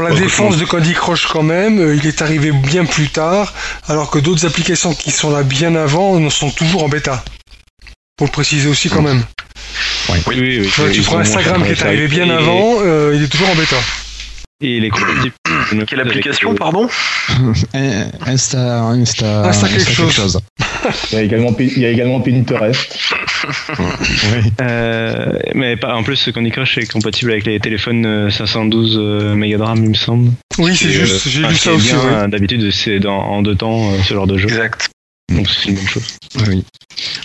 la 0.00 0.14
défense 0.14 0.56
de 0.56 0.64
Candy 0.64 0.94
Crush 0.94 1.26
quand 1.26 1.42
même, 1.42 1.78
euh, 1.78 1.96
il 1.96 2.06
est 2.06 2.22
arrivé 2.22 2.50
bien 2.50 2.86
plus 2.86 3.08
tard, 3.08 3.52
alors 3.88 4.10
que 4.10 4.18
d'autres 4.18 4.46
applications 4.46 4.94
qui 4.94 5.10
sont 5.10 5.30
là 5.30 5.42
bien 5.42 5.74
avant 5.74 6.14
en 6.14 6.30
sont 6.30 6.50
toujours 6.50 6.84
en 6.84 6.88
bêta. 6.88 7.22
Pour 8.16 8.26
le 8.28 8.32
préciser 8.32 8.68
aussi 8.68 8.88
quand 8.88 9.02
même. 9.02 9.22
oui, 10.08 10.22
oui, 10.28 10.60
oui. 10.60 10.92
Tu 10.92 11.02
prends 11.02 11.18
Instagram 11.18 11.62
qui 11.64 11.72
est 11.72 11.82
arrivé 11.82 12.08
bien 12.08 12.28
Et- 12.28 12.32
avant, 12.32 12.76
euh, 12.80 13.12
il 13.14 13.22
est 13.22 13.28
toujours 13.28 13.50
en 13.50 13.54
bêta. 13.54 13.76
Et 14.66 14.80
les. 14.80 14.90
Quelle 15.86 16.00
application, 16.00 16.54
pardon 16.54 16.88
Euh, 17.74 18.04
Insta, 18.26 18.82
Insta, 18.84 19.44
Insta 19.48 19.68
quelque 19.68 20.10
chose. 20.10 20.40
Il 21.12 21.16
y 21.16 21.18
a 21.18 21.22
également, 21.22 21.54
il 21.58 21.78
y 21.78 21.86
a 21.86 21.90
également 21.90 22.20
Pinterest. 22.20 22.98
Ouais. 23.46 24.40
Euh, 24.62 25.32
mais 25.54 25.76
pas- 25.76 25.94
en 25.94 26.02
plus, 26.02 26.16
ce 26.16 26.30
Candy 26.30 26.50
Crush 26.50 26.78
est 26.78 26.90
compatible 26.90 27.32
avec 27.32 27.44
les 27.44 27.60
téléphones 27.60 28.06
euh, 28.06 28.30
512 28.30 28.96
euh, 28.98 29.34
mégadram, 29.34 29.76
il 29.84 29.90
me 29.90 29.94
semble. 29.94 30.30
Oui, 30.58 30.74
c'est 30.74 30.86
Et, 30.86 30.92
juste, 30.92 31.26
euh, 31.26 31.30
j'ai 31.30 31.42
lu 31.46 31.54
ça 31.54 31.72
aussi. 31.72 31.92
ouais. 31.92 31.98
euh, 32.04 32.26
D'habitude, 32.26 32.70
c'est 32.70 33.04
en 33.06 33.42
deux 33.42 33.54
temps 33.54 33.90
euh, 33.92 33.96
ce 34.02 34.14
genre 34.14 34.26
de 34.26 34.38
jeu. 34.38 34.48
Exact. 34.48 34.88
Donc 35.32 35.48
c'est 35.48 35.70
une 35.70 35.76
bonne 35.76 35.86
chose. 35.88 36.04
Oui. 36.48 36.64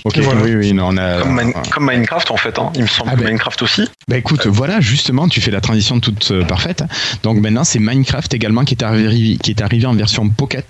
Ok, 0.04 0.18
Et 0.18 0.22
voilà. 0.22 0.42
oui, 0.42 0.56
oui, 0.56 0.74
non, 0.74 0.88
on 0.90 0.98
a. 0.98 1.22
Comme, 1.22 1.36
Mine- 1.36 1.54
comme 1.72 1.86
Minecraft 1.92 2.32
en 2.32 2.38
fait, 2.38 2.58
hein. 2.58 2.72
il 2.76 2.82
me 2.84 2.88
semble 2.88 3.12
Ah 3.12 3.16
que 3.16 3.22
ben. 3.22 3.28
Minecraft 3.28 3.62
aussi. 3.62 3.88
Bah 4.08 4.18
écoute, 4.18 4.48
voilà, 4.48 4.80
justement, 4.82 5.28
tu 5.28 5.42
fais 5.42 5.52
la 5.52 5.62
transition 5.62 6.00
toute 6.00 6.32
euh, 6.32 6.44
parfaite. 6.44 6.84
Donc 7.22 7.38
maintenant, 7.40 7.64
c'est 7.64 7.78
Minecraft 7.78 8.34
également 8.34 8.64
qui 8.64 8.74
est 8.74 8.84
arrivé, 8.84 9.38
qui 9.38 9.52
est 9.52 9.62
arrivé 9.62 9.86
en 9.86 9.94
version 9.94 10.28
Pocket 10.30 10.66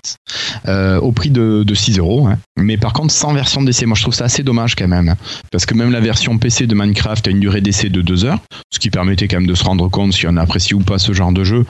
euh, 0.68 1.00
au 1.00 1.12
prix 1.14 1.30
de, 1.30 1.64
de 1.66 1.74
6 1.76 2.00
euros. 2.00 2.28
hein. 2.28 2.40
Mais 2.58 2.76
par 2.78 2.92
contre, 2.92 3.14
sans 3.14 3.32
version 3.34 3.62
d'essai. 3.62 3.86
Moi, 3.86 3.96
je 3.96 4.02
trouve 4.02 4.14
ça 4.14 4.26
assez 4.26 4.44
dommage 4.44 4.76
quand 4.76 4.88
même. 4.88 5.16
Parce 5.52 5.66
que 5.66 5.76
même 5.76 5.92
la 5.92 6.02
version 6.02 6.38
PC 6.38 6.68
de 6.68 6.76
Minecraft 6.76 7.28
a 7.28 7.32
une 7.32 7.40
durée 7.40 7.62
d'essai 7.62 7.90
de 7.90 8.02
2 8.02 8.26
heures, 8.26 8.40
ce 8.74 8.80
qui 8.80 8.90
permettait 8.90 9.28
quand 9.30 9.38
même 9.38 9.48
de 9.48 9.56
se 9.56 9.64
rendre 9.64 9.88
compte 9.88 10.12
si 10.14 10.28
on 10.28 10.36
apprécie 10.36 10.74
ou 10.74 10.82
pas 10.82 10.98
ce 10.98 11.14
genre 11.14 11.32
de 11.32 11.44
jeu. 11.46 11.66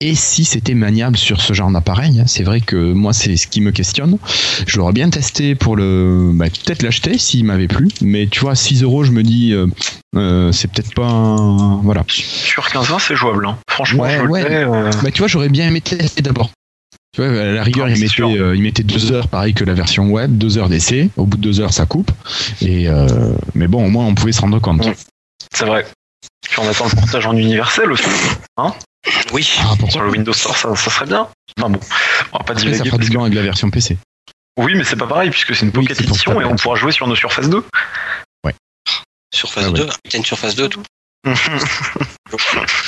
Et 0.00 0.14
si 0.16 0.44
c'était 0.44 0.74
maniable 0.74 1.16
sur 1.16 1.40
ce 1.42 1.52
genre 1.52 1.70
d'appareil. 1.70 2.18
hein. 2.18 2.24
C'est 2.26 2.42
vrai 2.42 2.60
que 2.60 2.92
moi, 2.92 3.12
c'est 3.12 3.36
ce 3.36 3.46
qui 3.46 3.60
me 3.60 3.70
questionne. 3.70 4.18
Je 4.66 4.78
l'aurais 4.78 4.92
bien 5.02 5.10
testé 5.10 5.56
pour 5.56 5.74
le. 5.76 6.30
bah, 6.32 6.46
peut-être 6.48 6.82
l'acheter 6.84 7.18
s'il 7.18 7.44
m'avait 7.44 7.66
plu. 7.66 7.88
Mais 8.02 8.28
tu 8.28 8.38
vois, 8.40 8.54
6 8.54 8.82
euros, 8.84 9.02
je 9.02 9.10
me 9.10 9.22
dis. 9.24 9.52
euh, 9.52 9.66
euh, 10.14 10.52
c'est 10.52 10.70
peut-être 10.70 10.94
pas 10.94 11.08
un- 11.08 11.78
voilà 11.82 12.04
Sur 12.06 12.68
15-20, 12.68 12.98
c'est 13.00 13.16
jouable. 13.16 13.46
hein. 13.46 13.58
Franchement, 13.68 14.04
Ouais, 14.04 14.18
je 14.18 14.26
ouais. 14.26 14.42
le 14.42 14.48
fais. 14.48 14.54
euh, 14.64 14.90
bah 15.02 15.10
tu 15.10 15.18
vois 15.18 15.26
j'aurais 15.28 15.48
bien 15.48 15.66
aimé 15.66 15.80
tester 15.80 16.22
d'abord 16.22 16.50
tu 17.14 17.22
vois 17.22 17.30
à 17.30 17.44
la 17.46 17.62
rigueur 17.62 17.88
il 17.88 17.98
mettait 17.98 18.22
euh, 18.22 18.54
il 18.54 18.62
mettait 18.62 18.82
deux 18.82 19.10
heures 19.12 19.28
pareil 19.28 19.52
que 19.54 19.64
la 19.64 19.72
version 19.74 20.08
web 20.10 20.36
deux 20.38 20.56
heures 20.58 20.68
d'essai 20.68 21.08
au 21.16 21.24
bout 21.26 21.36
de 21.38 21.42
deux 21.42 21.60
heures 21.60 21.72
ça 21.72 21.84
coupe 21.86 22.10
et 22.60 22.88
euh, 22.88 23.32
mais 23.54 23.68
bon 23.68 23.84
au 23.86 23.88
moins 23.90 24.04
on 24.06 24.14
pouvait 24.14 24.32
se 24.32 24.40
rendre 24.42 24.58
compte. 24.60 24.86
C'est 25.54 25.64
vrai. 25.66 25.86
Puis 26.48 26.58
on 26.60 26.68
attend 26.68 26.84
le 26.84 26.94
portage 26.94 27.26
en 27.26 27.36
universel 27.36 27.90
aussi. 27.90 28.04
Oui. 29.32 29.48
ah, 29.62 29.74
Sur 29.90 30.02
le 30.02 30.10
Windows 30.10 30.32
Store, 30.32 30.56
ça, 30.56 30.74
ça 30.76 30.90
serait 30.90 31.06
bien. 31.06 31.26
Enfin 31.58 31.70
bon, 31.70 31.80
on 32.34 32.38
va 32.38 32.44
pas 32.44 32.52
Après, 32.52 32.74
ça 32.74 32.84
fera 32.84 32.98
doublon 32.98 33.22
avec 33.22 33.34
la 33.34 33.42
version 33.42 33.70
PC 33.70 33.96
Oui, 34.58 34.74
mais 34.74 34.84
c'est 34.84 34.96
pas 34.96 35.06
pareil 35.06 35.30
puisque 35.30 35.54
c'est 35.54 35.62
une 35.64 35.68
Oui, 35.74 35.86
Pocket 35.86 36.00
Edition 36.00 36.34
ça. 36.34 36.40
et 36.42 36.44
on 36.44 36.56
pourra 36.56 36.76
jouer 36.76 36.92
sur 36.92 37.06
nos 37.06 37.16
Surface 37.16 37.48
2. 37.48 37.64
Surface 39.34 39.64
Ah 39.66 39.70
ouais. 39.70 39.78
2. 39.78 39.86
T'as 40.10 40.18
une 40.18 40.24
Surface 40.24 40.54
2, 40.54 40.68
tout. 40.68 40.82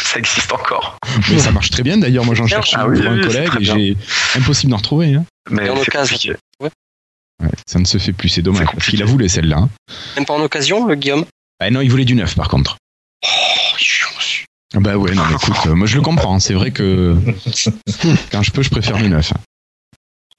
ça 0.04 0.18
existe 0.18 0.52
encore. 0.52 0.98
mais 1.30 1.38
ça 1.38 1.50
marche 1.52 1.70
très 1.70 1.82
bien 1.82 1.96
d'ailleurs 1.98 2.24
moi 2.24 2.34
j'en 2.34 2.46
cherche 2.46 2.72
Ah 2.74 2.86
oui, 2.88 3.00
pour 3.00 3.10
oui, 3.12 3.20
un 3.20 3.22
collègue 3.26 3.50
et 3.60 3.64
j'ai 3.64 3.96
impossible 4.34 4.70
d'en 4.72 4.76
retrouver 4.78 5.14
hein. 5.14 5.24
Mais 5.50 5.68
en 5.70 5.76
c'est 5.76 5.82
occasion. 5.88 6.34
Ouais, 6.60 6.70
ça 7.66 7.78
ne 7.78 7.84
se 7.84 7.98
fait 7.98 8.12
plus 8.12 8.28
c'est 8.28 8.42
dommage 8.42 8.66
parce 8.72 8.86
qu'il 8.86 9.02
a 9.02 9.06
voulu 9.06 9.28
celle-là 9.28 9.58
hein. 9.58 9.68
Même 10.16 10.24
pas 10.26 10.34
en 10.34 10.40
occasion, 10.40 10.86
le 10.86 10.94
Guillaume? 10.96 11.24
Ah 11.60 11.70
non 11.70 11.80
il 11.80 11.90
voulait 11.90 12.04
du 12.04 12.14
neuf 12.14 12.34
par 12.34 12.48
contre 12.48 12.76
Oh, 13.24 13.28
Ah 14.74 14.80
bah 14.80 14.96
ouais 14.96 15.14
non 15.14 15.22
mais 15.28 15.34
écoute 15.36 15.54
euh, 15.66 15.74
moi 15.74 15.86
je 15.86 15.94
le 15.96 16.02
comprends 16.02 16.38
c'est 16.40 16.54
vrai 16.54 16.72
que 16.72 17.16
quand 18.32 18.42
je 18.42 18.50
peux 18.50 18.62
je 18.62 18.70
préfère 18.70 18.96
du 18.96 19.08
neuf 19.08 19.32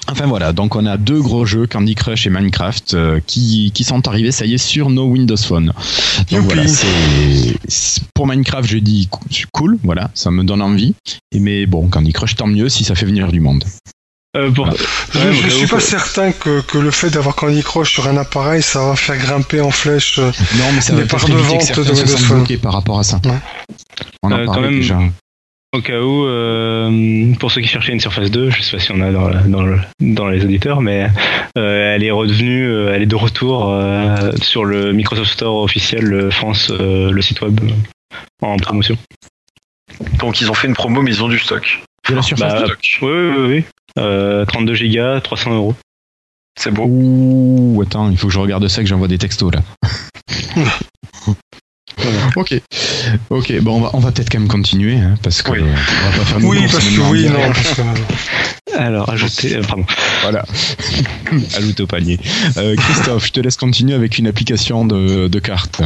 Enfin 0.07 0.27
voilà, 0.27 0.53
donc 0.53 0.75
on 0.75 0.85
a 0.85 0.97
deux 0.97 1.19
gros 1.21 1.45
jeux, 1.45 1.65
Candy 1.67 1.95
Crush 1.95 2.27
et 2.27 2.29
Minecraft, 2.29 2.93
euh, 2.93 3.19
qui, 3.25 3.71
qui 3.73 3.83
sont 3.83 4.07
arrivés, 4.07 4.31
ça 4.31 4.45
y 4.45 4.53
est, 4.53 4.57
sur 4.59 4.89
nos 4.89 5.05
Windows 5.07 5.35
Phone. 5.37 5.73
Donc 6.31 6.41
voilà, 6.41 6.63
c'est 6.67 8.03
pour 8.13 8.27
Minecraft, 8.27 8.69
je 8.69 8.77
dis 8.77 9.09
cool, 9.51 9.77
voilà, 9.83 10.11
ça 10.13 10.29
me 10.31 10.43
donne 10.43 10.61
envie. 10.61 10.93
Et 11.31 11.39
mais 11.39 11.65
bon, 11.65 11.87
Candy 11.87 12.13
Crush, 12.13 12.35
tant 12.35 12.47
mieux 12.47 12.69
si 12.69 12.83
ça 12.83 12.93
fait 12.95 13.05
venir 13.05 13.31
du 13.31 13.39
monde. 13.39 13.63
Euh, 14.37 14.51
Je, 14.53 14.61
Ouais, 14.61 15.33
je 15.33 15.47
au 15.47 15.49
suis 15.49 15.67
pas 15.67 15.79
certain 15.79 16.31
que, 16.33 16.59
que 16.61 16.77
le 16.77 16.91
fait 16.91 17.09
d'avoir 17.09 17.35
Candy 17.35 17.63
Crush 17.63 17.93
sur 17.93 18.07
un 18.07 18.17
appareil, 18.17 18.61
ça 18.61 18.85
va 18.85 18.95
faire 18.97 19.17
grimper 19.17 19.61
en 19.61 19.71
flèche. 19.71 20.19
euh, 20.19 20.29
Non, 20.57 20.65
mais 20.73 20.81
ça 20.81 20.93
Les 20.93 21.05
parts 21.05 21.25
de 21.25 21.33
vente 21.33 21.71
de 21.71 21.91
Windows 21.93 22.17
Phone. 22.17 22.45
par 22.61 22.73
rapport 22.73 22.99
à 22.99 23.03
ça. 23.03 23.21
Ouais. 23.23 23.31
On 24.23 24.31
en 24.31 24.35
Euh, 24.39 24.45
quand 24.45 24.53
parlait 24.53 24.69
même, 24.71 24.79
déjà. 24.79 24.99
Au 25.75 25.81
cas 25.81 25.99
où, 25.99 26.25
euh, 26.25 27.33
pour 27.37 27.51
ceux 27.51 27.59
qui 27.59 27.67
cherchaient 27.67 27.91
une 27.91 27.99
Surface 27.99 28.31
2, 28.31 28.49
je 28.49 28.61
sais 28.61 28.77
pas 28.77 28.81
si 28.81 28.91
on 28.93 29.01
a 29.01 29.11
dans, 29.11 29.27
la- 29.27 29.41
dans, 29.41 29.61
le- 29.61 29.79
dans 29.99 30.27
les 30.29 30.45
auditeurs, 30.45 30.79
mais 30.79 31.07
euh, 31.57 31.93
elle 31.95 32.01
est 32.03 32.11
redevenue, 32.11 32.65
euh, 32.69 32.93
elle 32.95 33.01
est 33.01 33.05
de 33.07 33.15
retour 33.15 33.69
euh, 33.73 34.31
sur 34.41 34.63
le 34.63 34.93
Microsoft 34.93 35.31
Store 35.33 35.57
officiel 35.61 36.31
France, 36.31 36.71
euh, 36.71 37.11
le 37.11 37.21
site 37.21 37.41
web, 37.41 37.59
en 38.41 38.55
promotion. 38.55 38.97
Donc 40.19 40.39
ils 40.39 40.49
ont 40.49 40.53
fait 40.53 40.67
une 40.69 40.75
promo, 40.75 41.01
mais 41.01 41.11
ils 41.11 41.23
ont 41.23 41.27
du 41.29 41.39
stock. 41.39 41.81
De 42.09 42.15
la 42.15 42.21
surface 42.21 42.53
Bah, 42.53 42.61
de- 42.61 42.65
Stock. 42.67 42.97
Oui, 43.01 43.09
oui, 43.11 43.29
oui. 43.37 43.45
oui. 43.47 43.63
Euh, 43.97 44.45
32 44.45 44.75
gigas, 44.75 45.19
300 45.21 45.55
euros. 45.55 45.75
C'est 46.57 46.71
beau. 46.71 46.85
Ouh, 46.87 47.81
attends, 47.85 48.09
il 48.11 48.17
faut 48.17 48.27
que 48.27 48.33
je 48.33 48.39
regarde 48.39 48.65
ça, 48.69 48.81
que 48.81 48.87
j'envoie 48.87 49.09
des 49.09 49.17
textos 49.17 49.51
là. 49.53 49.61
ok, 52.35 52.53
ok, 53.29 53.53
bon, 53.61 53.77
on 53.77 53.81
va, 53.81 53.89
on 53.93 53.99
va 53.99 54.11
peut-être 54.11 54.29
quand 54.31 54.39
même 54.39 54.47
continuer, 54.47 54.95
hein, 54.95 55.15
parce 55.23 55.41
que 55.41 55.51
Oui. 55.51 55.59
on 55.61 55.65
va 56.11 56.17
pas 56.17 56.25
faire 56.25 56.37
Oui, 56.43 56.59
parce 56.71 56.83
que 56.83 56.99
oui, 57.11 57.25
non. 57.29 57.39
parce 57.53 57.73
que- 57.75 58.77
Alors, 58.77 59.09
ajouter, 59.09 59.55
euh, 59.55 59.61
pardon. 59.61 59.85
Voilà. 60.21 60.43
Ajoute 61.57 61.79
au 61.79 61.87
panier. 61.87 62.19
Euh, 62.57 62.75
Christophe, 62.75 63.25
je 63.27 63.31
te 63.31 63.39
laisse 63.39 63.55
continuer 63.57 63.93
avec 63.93 64.17
une 64.17 64.27
application 64.27 64.85
de, 64.85 65.27
de 65.27 65.39
cartes. 65.39 65.81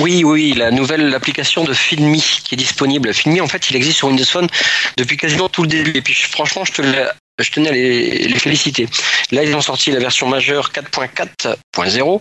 Oui, 0.00 0.24
oui, 0.24 0.54
la 0.56 0.72
nouvelle 0.72 1.14
application 1.14 1.62
de 1.62 1.72
Filmi 1.72 2.20
qui 2.44 2.54
est 2.54 2.58
disponible. 2.58 3.14
Filmi, 3.14 3.40
en 3.40 3.46
fait, 3.46 3.70
il 3.70 3.76
existe 3.76 3.98
sur 3.98 4.08
Windows 4.08 4.24
Phone 4.24 4.48
depuis 4.96 5.16
quasiment 5.16 5.48
tout 5.48 5.62
le 5.62 5.68
début. 5.68 5.92
Et 5.96 6.02
puis, 6.02 6.14
franchement, 6.14 6.64
je, 6.64 6.72
te 6.72 6.82
l'ai- 6.82 7.06
je 7.40 7.50
tenais 7.50 7.68
à 7.68 7.72
les, 7.72 8.28
les 8.28 8.38
féliciter. 8.38 8.88
Là, 9.32 9.42
ils 9.42 9.54
ont 9.54 9.60
sorti 9.60 9.90
la 9.90 9.98
version 9.98 10.28
majeure 10.28 10.70
4.4.0, 10.70 12.20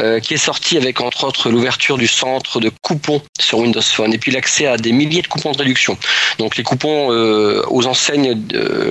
euh, 0.00 0.20
qui 0.20 0.34
est 0.34 0.38
sortie 0.38 0.76
avec, 0.76 1.00
entre 1.00 1.24
autres, 1.24 1.50
l'ouverture 1.50 1.98
du 1.98 2.06
centre 2.06 2.60
de 2.60 2.70
coupons 2.82 3.22
sur 3.38 3.58
Windows 3.58 3.82
Phone 3.82 4.12
et 4.14 4.18
puis 4.18 4.32
l'accès 4.32 4.66
à 4.66 4.76
des 4.76 4.92
milliers 4.92 5.22
de 5.22 5.28
coupons 5.28 5.52
de 5.52 5.58
réduction. 5.58 5.98
Donc, 6.38 6.56
les 6.56 6.62
coupons 6.62 7.12
euh, 7.12 7.62
aux 7.68 7.86
enseignes 7.86 8.40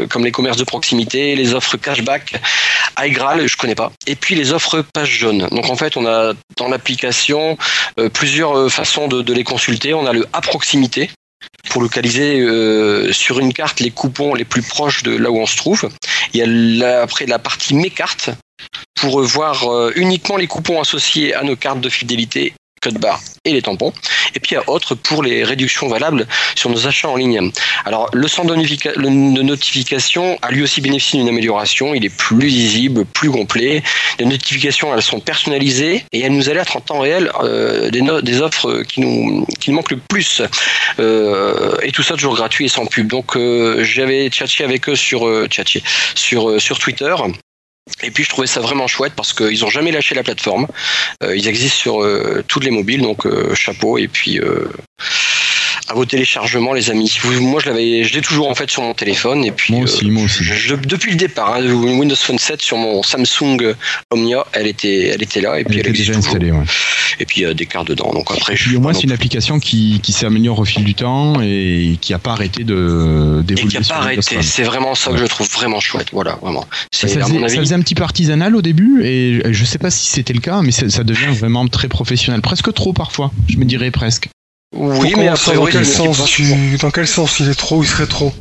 comme 0.10 0.26
les 0.26 0.32
commerces 0.32 0.58
de 0.58 0.64
proximité, 0.64 1.36
les 1.36 1.54
offres 1.54 1.78
cashback, 1.78 2.36
iGral, 3.00 3.48
je 3.48 3.58
connais 3.58 3.76
pas, 3.76 3.92
et 4.08 4.16
puis 4.16 4.36
les 4.36 4.54
offres 4.54 4.84
page 4.94 5.10
jaune. 5.10 5.48
Donc, 5.50 5.70
en 5.70 5.76
fait, 5.76 5.98
on 5.98 6.06
a 6.06 6.34
dans 6.58 6.68
l'application 6.68 7.58
euh, 8.00 8.10
plusieurs 8.10 8.58
euh, 8.58 8.70
façons 8.70 9.08
de, 9.08 9.22
de 9.22 9.34
les 9.34 9.44
consulter. 9.44 9.94
On 9.94 10.06
a 10.06 10.14
le 10.14 10.28
à 10.34 10.42
proximité 10.42 11.10
pour 11.70 11.82
localiser 11.82 12.40
euh, 12.42 13.12
sur 13.12 13.40
une 13.40 13.54
carte 13.54 13.80
les 13.80 13.92
coupons 13.92 14.36
les 14.36 14.46
plus 14.46 14.62
proches 14.62 15.04
de 15.04 15.16
là 15.16 15.32
où 15.32 15.38
on 15.40 15.46
se 15.46 15.58
trouve. 15.58 15.90
Il 16.34 16.40
y 16.40 16.84
a 16.84 17.02
après 17.02 17.26
la 17.26 17.40
partie 17.40 17.74
mes 17.74 17.90
cartes 17.90 18.30
pour 18.96 19.22
voir 19.22 19.72
euh, 19.72 19.92
uniquement 19.96 20.38
les 20.38 20.48
coupons 20.48 20.82
associés 20.82 21.34
à 21.34 21.44
nos 21.44 21.56
cartes 21.56 21.82
de 21.82 21.90
fidélité 21.90 22.54
code 22.84 22.98
barre 23.00 23.20
et 23.46 23.52
les 23.52 23.62
tampons. 23.62 23.94
Et 24.36 24.40
puis 24.40 24.52
il 24.52 24.54
y 24.56 24.58
a 24.58 24.70
autre 24.70 24.96
pour 24.96 25.24
les 25.24 25.44
réductions 25.44 25.88
valables 25.88 26.28
sur 26.56 26.70
nos 26.70 26.88
achats 26.88 27.10
en 27.10 27.16
ligne. 27.16 27.52
Alors 27.86 28.10
le 28.14 28.28
centre 28.28 28.56
de 28.56 29.42
notification 29.42 30.38
a 30.42 30.52
lui 30.52 30.64
aussi 30.64 30.82
bénéficié 30.82 31.20
d'une 31.20 31.30
amélioration. 31.30 31.94
Il 31.94 32.06
est 32.06 32.16
plus 32.16 32.48
lisible, 32.48 33.06
plus 33.06 33.30
complet. 33.30 33.84
Les 34.20 34.26
notifications 34.26 34.94
elles 34.94 35.02
sont 35.02 35.20
personnalisées 35.20 36.04
et 36.12 36.22
elles 36.22 36.32
nous 36.32 36.50
alertent 36.50 36.76
en 36.76 36.82
temps 36.82 37.00
réel 37.00 37.32
euh, 37.44 37.90
des, 37.90 38.42
offres 38.42 38.84
qui 38.84 39.02
nous, 39.02 39.46
qui 39.60 39.72
manquent 39.72 39.92
le 39.92 39.98
plus. 39.98 40.42
Euh, 41.00 41.76
et 41.82 41.92
tout 41.92 42.04
ça 42.04 42.16
toujours 42.16 42.36
gratuit 42.36 42.66
et 42.66 42.70
sans 42.70 42.86
pub. 42.86 43.08
Donc 43.08 43.36
euh, 43.36 43.84
j'avais 43.84 44.30
tchatché 44.30 44.64
avec 44.64 44.90
eux 44.90 44.96
sur 44.96 45.30
sur 46.16 46.62
sur 46.62 46.80
Twitter. 46.80 47.16
Et 48.02 48.12
puis 48.12 48.24
je 48.24 48.30
trouvais 48.30 48.48
ça 48.48 48.62
vraiment 48.62 48.88
chouette 48.88 49.14
parce 49.16 49.34
qu'ils 49.34 49.66
ont 49.66 49.70
jamais 49.70 49.92
lâché 49.92 50.16
la 50.16 50.24
plateforme. 50.24 50.68
Euh, 51.22 51.36
ils 51.36 51.48
existent 51.48 51.78
sur 51.78 52.02
euh, 52.02 52.44
toutes 52.48 52.64
les 52.64 52.72
mobiles, 52.72 53.02
donc 53.02 53.26
euh, 53.26 53.54
chapeau. 53.56 53.98
Et 53.98 54.08
puis 54.08 54.40
à 55.94 55.96
vos 55.96 56.06
téléchargements, 56.06 56.74
les 56.74 56.90
amis. 56.90 57.20
Moi, 57.40 57.62
je 57.64 57.70
l'avais, 57.70 58.04
je 58.04 58.14
l'ai 58.16 58.22
toujours 58.22 58.50
en 58.50 58.56
fait 58.56 58.70
sur 58.70 58.82
mon 58.82 58.94
téléphone. 58.96 59.46
Et 59.46 59.52
puis 59.52 59.74
Moi 59.74 59.84
aussi, 59.84 60.06
euh, 60.06 60.12
moi 60.12 60.24
aussi. 60.24 60.44
je- 60.44 60.76
depuis 60.76 61.12
le 61.12 61.18
départ, 61.18 61.54
hein, 61.56 61.64
Windows 61.72 62.16
Phone 62.16 62.40
7 62.40 62.62
sur 62.62 62.78
mon 62.78 63.04
Samsung 63.04 63.76
Omnia, 64.12 64.46
elle 64.54 64.68
était, 64.68 65.10
elle 65.14 65.22
était 65.22 65.40
là 65.42 65.60
et 65.60 65.64
puis 65.64 65.76
Elle 65.76 65.82
elle, 65.86 65.90
était 65.92 66.00
déjà 66.00 66.16
installée, 66.18 66.52
ouais. 66.52 66.64
Et 67.20 67.26
puis 67.26 67.42
il 67.42 67.44
y 67.44 67.46
a 67.46 67.54
des 67.54 67.68
cartes 67.68 67.88
dedans. 67.88 68.12
Donc 68.12 68.32
après, 68.32 68.56
je 68.56 68.64
puis 68.70 68.76
au 68.76 68.80
moins, 68.80 68.94
c'est 68.94 69.04
une 69.04 69.12
application 69.12 69.60
qui, 69.60 70.00
qui 70.02 70.12
s'améliore 70.14 70.58
au 70.60 70.66
fil 70.66 70.84
du 70.84 70.96
temps 70.96 71.40
et 71.42 71.98
qui 72.02 72.12
n'a 72.12 72.20
pas 72.20 72.32
arrêté 72.32 72.64
de 72.64 73.40
et 73.42 73.44
d'évoluer. 73.44 73.70
qui 73.70 73.78
a 73.78 73.84
sur 73.84 73.96
pas 73.96 74.02
arrêté. 74.02 74.42
C'est 74.42 74.64
vraiment 74.64 74.96
ça 74.96 75.12
que 75.12 75.18
je 75.18 75.26
trouve 75.26 75.48
vraiment 75.52 75.80
chouette. 75.80 76.08
Voilà, 76.12 76.38
vraiment. 76.42 76.66
Ça 76.92 77.08
faisait, 77.08 77.22
ça 77.22 77.76
un 77.76 77.82
petit 77.82 77.96
peu 77.96 78.04
artisanal 78.04 78.56
au 78.56 78.62
début 78.62 79.04
et 79.06 79.42
je 79.52 79.66
sais 79.66 79.78
pas 79.78 79.92
si 79.92 80.08
c'était 80.12 80.34
le 80.34 80.40
cas, 80.42 80.62
mais 80.64 80.72
ça, 80.72 80.90
ça 80.90 81.04
devient 81.04 81.34
vraiment 81.38 81.68
très 81.68 81.88
professionnel, 81.88 82.42
presque 82.42 82.74
trop 82.74 82.94
parfois. 82.94 83.32
Je 83.48 83.58
me 83.58 83.66
dirais 83.66 83.92
presque. 83.92 84.30
Oui, 84.76 84.96
Faut 84.98 85.04
mais 85.04 85.12
qu'on 85.12 85.32
a 85.32 85.36
sache 85.36 85.56
dans 85.56 85.66
quel 85.66 85.86
sens 85.86 86.26
tu, 86.26 86.44
dans 86.82 86.90
quel 86.92 87.08
sens 87.08 87.40
il 87.40 87.48
est 87.50 87.54
trop 87.54 87.78
ou 87.80 87.84
il 87.84 87.88
serait 87.88 88.08
trop. 88.08 88.34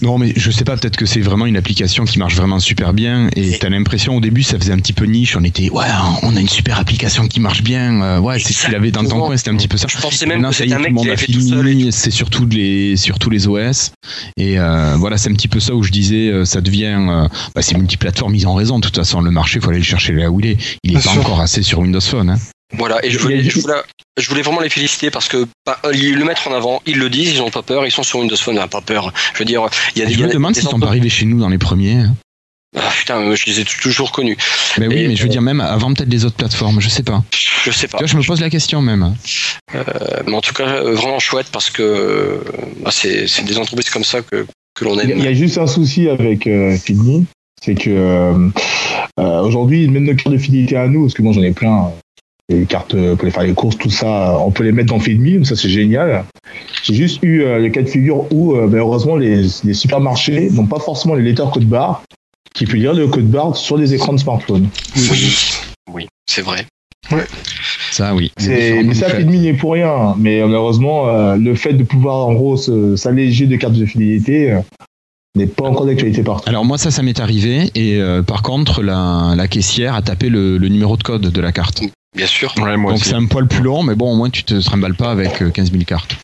Non, 0.00 0.16
mais 0.16 0.32
je 0.34 0.50
sais 0.50 0.64
pas, 0.64 0.76
peut-être 0.78 0.96
que 0.96 1.04
c'est 1.04 1.20
vraiment 1.20 1.44
une 1.44 1.58
application 1.58 2.06
qui 2.06 2.18
marche 2.18 2.34
vraiment 2.34 2.58
super 2.58 2.94
bien 2.94 3.28
et 3.36 3.58
t'as 3.58 3.68
l'impression 3.68 4.16
au 4.16 4.20
début 4.20 4.42
ça 4.42 4.58
faisait 4.58 4.72
un 4.72 4.78
petit 4.78 4.94
peu 4.94 5.04
niche, 5.04 5.36
on 5.36 5.44
était 5.44 5.68
ouais, 5.68 5.84
on 6.22 6.34
a 6.34 6.40
une 6.40 6.48
super 6.48 6.78
application 6.78 7.28
qui 7.28 7.40
marche 7.40 7.62
bien, 7.62 8.00
euh, 8.02 8.18
ouais, 8.18 8.38
c'est 8.38 8.54
tu 8.54 8.70
l'avais 8.70 8.90
dans 8.90 9.04
ton 9.04 9.20
coin, 9.20 9.36
c'était 9.36 9.50
un 9.50 9.56
petit 9.56 9.68
peu 9.68 9.76
ça. 9.76 9.86
Je 9.90 9.98
pensais 9.98 10.24
même 10.24 10.38
Maintenant, 10.38 10.50
que 10.50 10.56
c'était 10.56 10.72
un 10.72 10.78
mec 10.78 10.96
qui 10.96 11.06
avait 11.08 11.16
fait 11.18 11.32
tout 11.32 11.40
seul. 11.42 11.92
c'est 11.92 12.10
sur 12.10 12.30
tous 12.30 12.46
les 12.46 12.96
sur 12.96 13.18
tous 13.18 13.28
les 13.28 13.46
OS 13.46 13.92
et 14.38 14.58
euh, 14.58 14.94
voilà, 14.96 15.18
c'est 15.18 15.28
un 15.28 15.34
petit 15.34 15.48
peu 15.48 15.60
ça 15.60 15.74
où 15.74 15.82
je 15.82 15.90
disais 15.92 16.28
euh, 16.30 16.46
ça 16.46 16.62
devient 16.62 16.96
euh, 17.10 17.28
bah, 17.54 17.60
c'est 17.60 17.76
multiplateforme, 17.76 18.34
ils 18.34 18.48
ont 18.48 18.54
raison, 18.54 18.78
de 18.78 18.84
toute 18.86 18.96
façon 18.96 19.20
le 19.20 19.30
marché, 19.30 19.60
faut 19.60 19.68
aller 19.68 19.78
le 19.78 19.84
chercher 19.84 20.14
là 20.14 20.30
où 20.30 20.40
il 20.40 20.46
est. 20.46 20.56
Il 20.84 20.92
est 20.92 20.94
Bien 20.94 21.02
pas 21.02 21.10
sûr. 21.10 21.20
encore 21.20 21.40
assez 21.42 21.62
sur 21.62 21.80
Windows 21.80 22.00
Phone 22.00 22.30
hein. 22.30 22.38
Voilà, 22.72 23.04
et 23.04 23.10
je 23.10 23.18
voulais, 23.18 23.42
je 23.42 23.58
voulais, 23.60 23.74
je 24.16 24.28
voulais 24.28 24.42
vraiment 24.42 24.60
les 24.60 24.68
féliciter 24.68 25.10
parce 25.10 25.28
que 25.28 25.46
bah, 25.66 25.78
le 25.84 26.24
mettre 26.24 26.46
en 26.48 26.54
avant, 26.54 26.80
ils 26.86 26.98
le 26.98 27.10
disent, 27.10 27.32
ils 27.32 27.42
ont 27.42 27.50
pas 27.50 27.62
peur, 27.62 27.84
ils 27.84 27.90
sont 27.90 28.02
sur 28.04 28.20
Windows 28.20 28.36
Phone, 28.36 28.60
pas 28.70 28.80
peur. 28.80 29.12
Je 29.34 29.38
veux 29.40 29.44
dire, 29.44 29.66
il 29.96 30.00
y 30.00 30.02
a 30.02 30.06
des, 30.06 30.14
Je 30.14 30.22
me 30.22 30.28
demande 30.32 30.54
des 30.54 30.60
s'ils 30.60 30.68
sont 30.70 30.78
pas 30.78 30.86
arrivés 30.86 31.08
chez 31.08 31.24
nous 31.26 31.38
dans 31.40 31.48
les 31.48 31.58
premiers. 31.58 31.94
hein. 31.94 32.14
Ah, 32.78 32.88
putain, 32.96 33.34
je 33.34 33.46
les 33.46 33.58
ai 33.58 33.64
toujours 33.64 34.12
connus. 34.12 34.36
Mais 34.78 34.86
oui, 34.86 34.98
Et, 34.98 35.08
mais 35.08 35.16
je 35.16 35.24
veux 35.24 35.28
dire 35.28 35.42
même 35.42 35.60
avant 35.60 35.92
peut-être 35.92 36.08
les 36.08 36.24
autres 36.24 36.36
plateformes, 36.36 36.80
je 36.80 36.88
sais 36.88 37.02
pas. 37.02 37.24
Je 37.64 37.72
sais 37.72 37.88
pas. 37.88 37.98
Tu 37.98 38.04
vois, 38.04 38.12
je 38.12 38.16
me 38.16 38.22
pose 38.22 38.40
la 38.40 38.48
question 38.48 38.80
même. 38.80 39.16
Euh, 39.74 39.82
mais 40.28 40.34
en 40.34 40.40
tout 40.40 40.54
cas, 40.54 40.68
euh, 40.68 40.94
vraiment 40.94 41.18
chouette 41.18 41.48
parce 41.50 41.68
que 41.70 41.82
euh, 41.82 42.38
bah, 42.80 42.90
c'est 42.92 43.26
des 43.44 43.58
entreprises 43.58 43.90
comme 43.90 44.04
ça 44.04 44.22
que, 44.22 44.46
que 44.76 44.84
l'on 44.84 44.94
Il 45.00 45.08
y, 45.08 45.12
a- 45.12 45.16
il 45.16 45.22
y 45.24 45.26
aime. 45.26 45.32
a 45.32 45.34
juste 45.34 45.58
un 45.58 45.66
souci 45.66 46.08
avec 46.08 46.46
euh, 46.46 46.76
c'est 47.62 47.74
que 47.74 47.90
euh, 47.90 48.48
euh, 49.18 49.40
aujourd'hui, 49.42 49.88
même 49.88 50.04
nos 50.04 50.14
cartes 50.14 50.30
de 50.30 50.38
fidélité 50.38 50.76
à 50.76 50.86
nous, 50.86 51.02
parce 51.06 51.14
que 51.14 51.22
moi 51.22 51.32
j'en 51.32 51.42
ai 51.42 51.50
plein, 51.50 51.86
euh, 51.86 51.88
les 52.50 52.66
cartes 52.66 52.94
euh, 52.94 53.14
pour 53.16 53.24
les 53.24 53.30
faire 53.30 53.44
les 53.44 53.54
courses, 53.54 53.78
tout 53.78 53.90
ça, 53.90 54.36
on 54.44 54.50
peut 54.50 54.64
les 54.64 54.72
mettre 54.72 54.88
dans 54.92 55.00
Fidmi, 55.00 55.34
donc 55.36 55.46
ça 55.46 55.56
c'est 55.56 55.68
génial. 55.70 56.24
J'ai 56.82 56.94
juste 56.94 57.20
eu 57.22 57.42
euh, 57.42 57.58
le 57.58 57.68
cas 57.70 57.82
de 57.82 57.88
figure 57.88 58.30
où 58.32 58.54
euh, 58.54 58.66
malheureusement 58.68 59.16
les, 59.16 59.42
les 59.64 59.74
supermarchés 59.74 60.50
n'ont 60.50 60.66
pas 60.66 60.80
forcément 60.80 61.14
les 61.14 61.22
lecteurs 61.22 61.50
code 61.50 61.64
barre 61.64 62.02
qui 62.54 62.66
peut 62.66 62.76
lire 62.76 62.92
le 62.94 63.06
code 63.06 63.30
barre 63.30 63.56
sur 63.56 63.76
les 63.76 63.94
écrans 63.94 64.12
de 64.12 64.18
smartphone. 64.18 64.68
Oui, 64.96 65.36
oui, 65.94 66.08
c'est 66.26 66.42
vrai. 66.42 66.66
Ça, 67.90 68.14
oui. 68.14 68.30
C'est- 68.36 68.82
Mais 68.82 68.94
ça, 68.94 69.10
Fidmi 69.10 69.38
n'est 69.40 69.54
pour 69.54 69.72
rien. 69.72 70.14
Mais 70.18 70.40
euh, 70.40 70.46
malheureusement, 70.46 71.08
euh, 71.08 71.36
le 71.36 71.54
fait 71.54 71.72
de 71.72 71.82
pouvoir 71.82 72.26
en 72.26 72.34
gros 72.34 72.56
s'alléger 72.96 73.46
de 73.46 73.56
cartes 73.56 73.74
de 73.74 73.86
fidélité 73.86 74.52
euh, 74.52 74.60
n'est 75.36 75.46
pas 75.46 75.64
encore 75.64 75.86
d'actualité 75.86 76.22
partout. 76.22 76.48
Alors 76.48 76.64
moi 76.64 76.78
ça, 76.78 76.90
ça 76.90 77.02
m'est 77.02 77.18
arrivé 77.20 77.70
et 77.74 77.96
euh, 78.00 78.22
par 78.22 78.42
contre 78.42 78.82
la, 78.82 79.34
la 79.36 79.48
caissière 79.48 79.94
a 79.94 80.02
tapé 80.02 80.28
le, 80.28 80.58
le 80.58 80.68
numéro 80.68 80.96
de 80.96 81.02
code 81.02 81.22
de 81.22 81.40
la 81.40 81.52
carte. 81.52 81.82
Bien 82.16 82.26
sûr. 82.26 82.52
Ouais, 82.58 82.76
moi 82.76 82.92
Donc 82.92 83.04
c'est 83.04 83.14
un 83.14 83.26
poil 83.26 83.46
plus 83.46 83.62
long, 83.62 83.82
mais 83.82 83.94
bon 83.94 84.12
au 84.12 84.16
moins 84.16 84.30
tu 84.30 84.44
te 84.44 84.54
trimballes 84.54 84.96
pas 84.96 85.10
avec 85.10 85.42
euh, 85.42 85.50
15 85.50 85.70
000 85.70 85.84
cartes. 85.84 86.16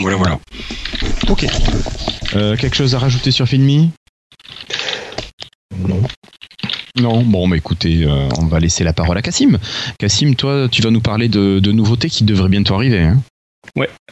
Voilà, 0.00 0.16
voilà. 0.16 0.38
Ok. 1.28 1.46
Euh, 2.34 2.56
quelque 2.56 2.74
chose 2.74 2.94
à 2.94 2.98
rajouter 2.98 3.30
sur 3.30 3.46
Filmi 3.46 3.90
Non. 5.78 6.02
Non, 6.96 7.22
bon, 7.22 7.48
bah 7.48 7.56
écoutez, 7.56 8.04
euh, 8.04 8.28
on 8.38 8.46
va 8.46 8.58
laisser 8.58 8.82
la 8.82 8.92
parole 8.92 9.16
à 9.16 9.22
Cassim. 9.22 9.58
Cassim, 9.98 10.34
toi, 10.34 10.68
tu 10.70 10.82
vas 10.82 10.90
nous 10.90 11.00
parler 11.00 11.28
de, 11.28 11.60
de 11.60 11.72
nouveautés 11.72 12.10
qui 12.10 12.24
devraient 12.24 12.48
bientôt 12.48 12.74
arriver. 12.74 13.00
Hein 13.00 13.20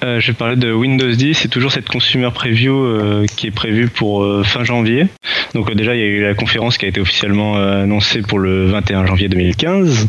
Euh, 0.04 0.20
je 0.20 0.28
vais 0.28 0.36
parler 0.36 0.56
de 0.56 0.72
Windows 0.72 1.10
10. 1.10 1.34
C'est 1.34 1.48
toujours 1.48 1.72
cette 1.72 1.88
consumer 1.88 2.30
preview 2.32 2.76
euh, 2.76 3.26
qui 3.26 3.48
est 3.48 3.52
prévue 3.52 3.88
pour 3.88 4.22
euh, 4.22 4.44
fin 4.44 4.64
janvier. 4.64 5.06
Donc 5.54 5.70
euh, 5.70 5.74
déjà, 5.74 5.94
il 5.94 6.00
y 6.00 6.04
a 6.04 6.06
eu 6.06 6.22
la 6.22 6.34
conférence 6.34 6.78
qui 6.78 6.84
a 6.84 6.88
été 6.88 7.00
officiellement 7.00 7.56
euh, 7.56 7.82
annoncée 7.82 8.22
pour 8.22 8.38
le 8.38 8.66
21 8.66 9.06
janvier 9.06 9.28
2015. 9.28 10.08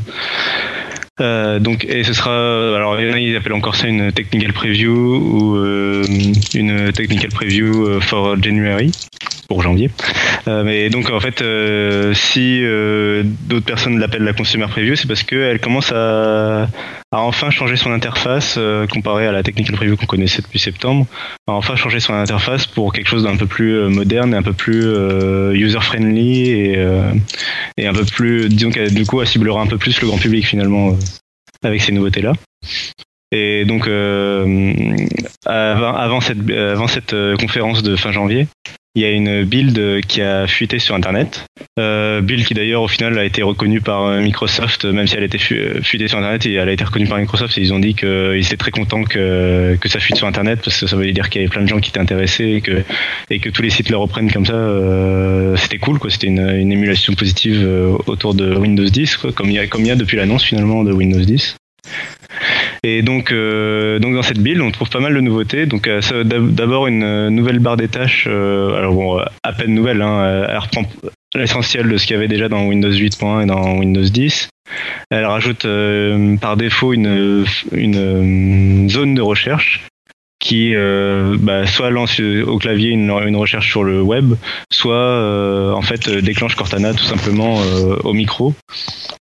Euh, 1.21 1.59
donc 1.59 1.83
et 1.83 2.05
ce 2.05 2.13
sera 2.13 2.31
alors 2.77 2.97
il 2.97 3.09
y 3.09 3.11
en 3.11 3.13
a, 3.13 3.19
ils 3.19 3.35
appellent 3.35 3.51
encore 3.51 3.75
ça 3.75 3.89
une 3.89 4.09
technical 4.13 4.53
preview 4.53 4.93
ou 4.93 5.57
euh, 5.57 6.05
une 6.53 6.93
technical 6.93 7.29
preview 7.29 7.87
euh, 7.87 7.99
for 7.99 8.41
January 8.41 8.93
pour 9.49 9.61
janvier. 9.63 9.89
Euh, 10.47 10.63
mais 10.63 10.89
donc 10.89 11.09
en 11.09 11.19
fait 11.19 11.41
euh, 11.41 12.13
si 12.13 12.63
euh, 12.63 13.23
d'autres 13.25 13.65
personnes 13.65 13.99
l'appellent 13.99 14.23
la 14.23 14.33
consumer 14.33 14.67
preview, 14.67 14.95
c'est 14.95 15.07
parce 15.07 15.23
qu'elle 15.23 15.59
commence 15.59 15.91
à 15.91 16.69
a 17.11 17.17
enfin 17.17 17.49
changé 17.49 17.75
son 17.75 17.91
interface 17.91 18.55
euh, 18.59 18.85
comparé 18.85 19.25
à 19.25 19.31
la 19.31 19.41
technical 19.41 19.75
preview 19.75 19.97
qu'on 19.97 20.05
connaissait 20.05 20.43
depuis 20.43 20.59
septembre. 20.59 21.07
A 21.47 21.53
enfin 21.53 21.75
changé 21.75 21.99
son 21.99 22.13
interface 22.13 22.67
pour 22.67 22.93
quelque 22.93 23.07
chose 23.07 23.23
d'un 23.23 23.35
peu 23.35 23.47
plus 23.47 23.73
euh, 23.73 23.89
moderne 23.89 24.33
et 24.35 24.37
un 24.37 24.43
peu 24.43 24.53
plus 24.53 24.83
euh, 24.85 25.51
user 25.53 25.81
friendly 25.81 26.51
et, 26.51 26.85
et 27.77 27.87
un 27.87 27.93
peu 27.93 28.05
plus, 28.05 28.47
disons 28.49 28.69
qu'elle 28.69 28.93
du 28.93 29.05
coup 29.05 29.19
elle 29.19 29.27
ciblera 29.27 29.61
un 29.61 29.67
peu 29.67 29.79
plus 29.79 29.99
le 29.99 30.07
grand 30.07 30.19
public 30.19 30.45
finalement 30.45 30.95
avec 31.63 31.81
ces 31.81 31.91
nouveautés 31.91 32.21
là. 32.21 32.33
Et 33.31 33.65
donc 33.65 33.87
avant, 35.45 35.95
avant 35.95 36.21
cette, 36.21 36.49
avant 36.51 36.87
cette 36.87 37.15
conférence 37.39 37.81
de 37.81 37.95
fin 37.95 38.11
janvier, 38.11 38.47
il 38.95 39.03
y 39.03 39.05
a 39.05 39.11
une 39.11 39.43
build 39.43 40.01
qui 40.07 40.21
a 40.21 40.47
fuité 40.47 40.79
sur 40.79 40.95
internet. 40.95 41.45
Euh, 41.79 42.21
build 42.21 42.43
qui 42.45 42.53
d'ailleurs 42.53 42.81
au 42.81 42.87
final 42.87 43.17
a 43.19 43.23
été 43.23 43.43
reconnue 43.43 43.81
par 43.81 44.05
euh, 44.05 44.19
Microsoft, 44.21 44.83
même 44.85 45.05
si 45.07 45.15
elle 45.15 45.23
été 45.23 45.37
fu- 45.37 45.59
euh, 45.59 45.81
fuitée 45.81 46.07
sur 46.07 46.17
internet, 46.17 46.45
et 46.45 46.53
elle 46.53 46.67
a 46.67 46.71
été 46.71 46.83
reconnue 46.83 47.07
par 47.07 47.17
Microsoft 47.19 47.57
et 47.57 47.61
ils 47.61 47.73
ont 47.73 47.79
dit 47.79 47.93
qu'ils 47.93 48.43
étaient 48.45 48.57
très 48.57 48.71
contents 48.71 49.03
que, 49.03 49.77
que 49.79 49.87
ça 49.89 49.99
fuite 49.99 50.17
sur 50.17 50.27
internet 50.27 50.59
parce 50.63 50.79
que 50.79 50.87
ça 50.87 50.95
veut 50.95 51.09
dire 51.11 51.29
qu'il 51.29 51.41
y 51.41 51.43
avait 51.45 51.51
plein 51.51 51.61
de 51.61 51.67
gens 51.67 51.79
qui 51.79 51.89
étaient 51.91 51.99
intéressés 51.99 52.45
et 52.45 52.61
que, 52.61 52.83
et 53.29 53.39
que 53.39 53.49
tous 53.49 53.61
les 53.61 53.69
sites 53.69 53.89
le 53.89 53.97
reprennent 53.97 54.31
comme 54.31 54.45
ça. 54.45 54.53
euh, 54.53 55.55
c'était 55.55 55.77
cool 55.77 55.99
quoi, 55.99 56.09
c'était 56.09 56.27
une, 56.27 56.49
une 56.49 56.71
émulation 56.71 57.13
positive 57.13 57.61
euh, 57.63 57.95
autour 58.07 58.33
de 58.33 58.55
Windows 58.55 58.85
10 58.89 59.17
quoi, 59.17 59.31
comme 59.31 59.49
il 59.49 59.53
y 59.55 59.59
a, 59.59 59.67
comme 59.67 59.81
il 59.81 59.87
y 59.87 59.91
a 59.91 59.95
depuis 59.95 60.17
l'annonce 60.17 60.43
finalement 60.43 60.83
de 60.83 60.91
Windows 60.91 61.19
10. 61.21 61.55
Et 62.83 63.01
donc, 63.01 63.31
euh, 63.31 63.99
donc 63.99 64.13
dans 64.13 64.21
cette 64.21 64.39
build, 64.39 64.61
on 64.61 64.71
trouve 64.71 64.89
pas 64.89 64.99
mal 64.99 65.13
de 65.13 65.19
nouveautés. 65.19 65.65
Donc 65.65 65.87
euh, 65.87 66.01
d'abord 66.23 66.87
une 66.87 67.03
euh, 67.03 67.29
nouvelle 67.29 67.59
barre 67.59 67.77
des 67.77 67.87
tâches. 67.87 68.27
alors 68.27 68.93
bon, 68.93 69.19
à 69.43 69.53
peine 69.53 69.73
nouvelle. 69.73 70.01
Hein, 70.01 70.45
elle 70.49 70.57
reprend 70.57 70.83
l'essentiel 71.35 71.89
de 71.89 71.97
ce 71.97 72.05
qu'il 72.05 72.15
y 72.15 72.17
avait 72.17 72.27
déjà 72.27 72.49
dans 72.49 72.65
Windows 72.65 72.91
8.1 72.91 73.43
et 73.43 73.45
dans 73.45 73.77
Windows 73.77 74.03
10. 74.03 74.49
Elle 75.09 75.25
rajoute 75.25 75.65
euh, 75.65 76.37
par 76.37 76.57
défaut 76.57 76.93
une, 76.93 77.45
une 77.71 78.89
zone 78.89 79.15
de 79.15 79.21
recherche 79.21 79.85
qui 80.39 80.73
euh, 80.73 81.35
bah, 81.37 81.67
soit 81.67 81.89
lance 81.89 82.21
au 82.21 82.57
clavier 82.59 82.91
une, 82.91 83.09
une 83.09 83.35
recherche 83.35 83.69
sur 83.69 83.83
le 83.83 84.01
web, 84.01 84.35
soit 84.71 85.75
en 85.75 85.81
fait 85.81 86.09
déclenche 86.09 86.55
Cortana 86.55 86.93
tout 86.93 87.03
simplement 87.03 87.57
au 88.03 88.13
micro 88.13 88.53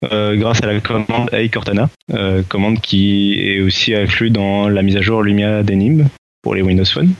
grâce 0.04 0.64
à 0.64 0.68
la 0.68 0.80
commande 0.80 1.30
Hey 1.34 1.50
Cortana, 1.50 1.89
euh, 2.14 2.43
commande 2.48 2.80
qui 2.82 3.36
est 3.39 3.62
aussi 3.62 3.95
inclue 3.95 4.30
dans 4.30 4.70
la 4.70 4.82
mise 4.82 4.98
à 4.98 5.02
jour 5.02 5.24
Lumia 5.24 5.64
d'Enib 5.64 6.04
pour 6.41 6.56
les 6.56 6.62
Windows 6.62 6.86
Phone. 6.86 7.14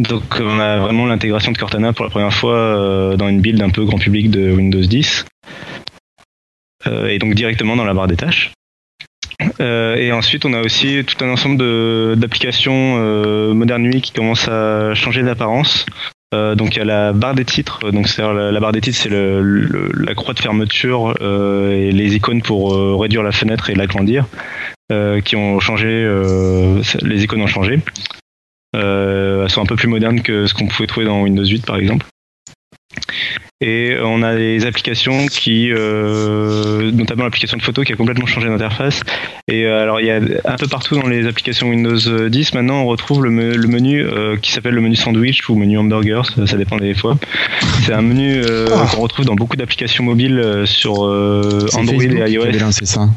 Donc 0.00 0.22
on 0.40 0.58
a 0.58 0.78
vraiment 0.78 1.06
l'intégration 1.06 1.52
de 1.52 1.58
Cortana 1.58 1.92
pour 1.92 2.04
la 2.04 2.10
première 2.10 2.32
fois 2.32 2.56
euh, 2.56 3.16
dans 3.16 3.28
une 3.28 3.40
build 3.40 3.62
un 3.62 3.70
peu 3.70 3.84
grand 3.84 3.98
public 3.98 4.30
de 4.30 4.50
Windows 4.50 4.80
10 4.80 5.24
euh, 6.86 7.08
et 7.08 7.18
donc 7.18 7.34
directement 7.34 7.76
dans 7.76 7.84
la 7.84 7.94
barre 7.94 8.08
des 8.08 8.16
tâches. 8.16 8.52
Euh, 9.60 9.96
et 9.96 10.12
ensuite, 10.12 10.44
on 10.44 10.52
a 10.52 10.60
aussi 10.60 11.04
tout 11.04 11.22
un 11.24 11.28
ensemble 11.28 12.16
d'applications 12.16 12.96
euh, 12.98 13.54
Modern 13.54 13.84
UI 13.84 14.00
qui 14.00 14.12
commencent 14.12 14.48
à 14.48 14.94
changer 14.94 15.22
d'apparence. 15.22 15.86
Euh, 16.34 16.54
donc 16.54 16.74
il 16.74 16.78
y 16.78 16.82
a 16.82 16.84
la 16.84 17.12
barre 17.12 17.34
des 17.34 17.44
titres. 17.44 17.90
Donc 17.92 18.08
c'est 18.08 18.22
la, 18.22 18.60
barre 18.60 18.72
des 18.72 18.80
titres, 18.80 18.98
c'est 18.98 19.10
la 19.10 20.14
croix 20.14 20.34
de 20.34 20.40
fermeture 20.40 21.14
euh, 21.20 21.70
et 21.70 21.92
les 21.92 22.16
icônes 22.16 22.42
pour 22.42 22.74
euh, 22.74 22.96
réduire 22.96 23.22
la 23.22 23.32
fenêtre 23.32 23.70
et 23.70 23.74
l'agrandir, 23.74 24.26
qui 25.24 25.36
ont 25.36 25.60
changé. 25.60 25.88
les 27.02 27.24
icônes 27.24 27.42
ont 27.42 27.46
changé. 27.46 27.80
Elles 28.74 29.50
sont 29.50 29.62
un 29.62 29.66
peu 29.66 29.76
plus 29.76 29.88
modernes 29.88 30.20
que 30.20 30.46
ce 30.46 30.54
qu'on 30.54 30.66
pouvait 30.66 30.86
trouver 30.86 31.06
dans 31.06 31.22
Windows 31.22 31.44
8 31.44 31.66
par 31.66 31.76
exemple. 31.76 32.06
Et 33.60 33.96
on 34.02 34.22
a 34.22 34.34
des 34.36 34.66
applications 34.66 35.26
qui, 35.26 35.70
euh, 35.72 36.90
notamment 36.92 37.24
l'application 37.24 37.56
de 37.56 37.62
photo 37.62 37.82
qui 37.82 37.92
a 37.92 37.96
complètement 37.96 38.26
changé 38.26 38.48
d'interface. 38.48 39.00
Et 39.48 39.64
euh, 39.64 39.82
alors 39.82 40.00
il 40.00 40.06
y 40.06 40.10
a 40.10 40.16
un 40.44 40.56
peu 40.56 40.66
partout 40.66 40.96
dans 40.96 41.06
les 41.06 41.26
applications 41.26 41.68
Windows 41.70 42.28
10 42.28 42.54
maintenant 42.54 42.82
on 42.82 42.86
retrouve 42.86 43.22
le, 43.24 43.30
me- 43.30 43.56
le 43.56 43.68
menu 43.68 44.02
euh, 44.02 44.36
qui 44.36 44.52
s'appelle 44.52 44.74
le 44.74 44.80
menu 44.80 44.96
sandwich 44.96 45.48
ou 45.48 45.54
menu 45.54 45.78
hamburger, 45.78 46.26
ça, 46.26 46.46
ça 46.46 46.56
dépend 46.56 46.76
des 46.76 46.94
fois. 46.94 47.16
C'est 47.84 47.92
un 47.94 48.02
menu 48.02 48.42
euh, 48.44 48.66
qu'on 48.90 49.00
retrouve 49.00 49.24
dans 49.24 49.34
beaucoup 49.36 49.56
d'applications 49.56 50.04
mobiles 50.04 50.38
euh, 50.40 50.66
sur 50.66 51.06
euh, 51.06 51.66
Android 51.74 51.94
Facebook 52.00 52.28
et 52.28 52.32
iOS. 52.32 52.50
lancé 52.60 52.86
ça. 52.86 53.08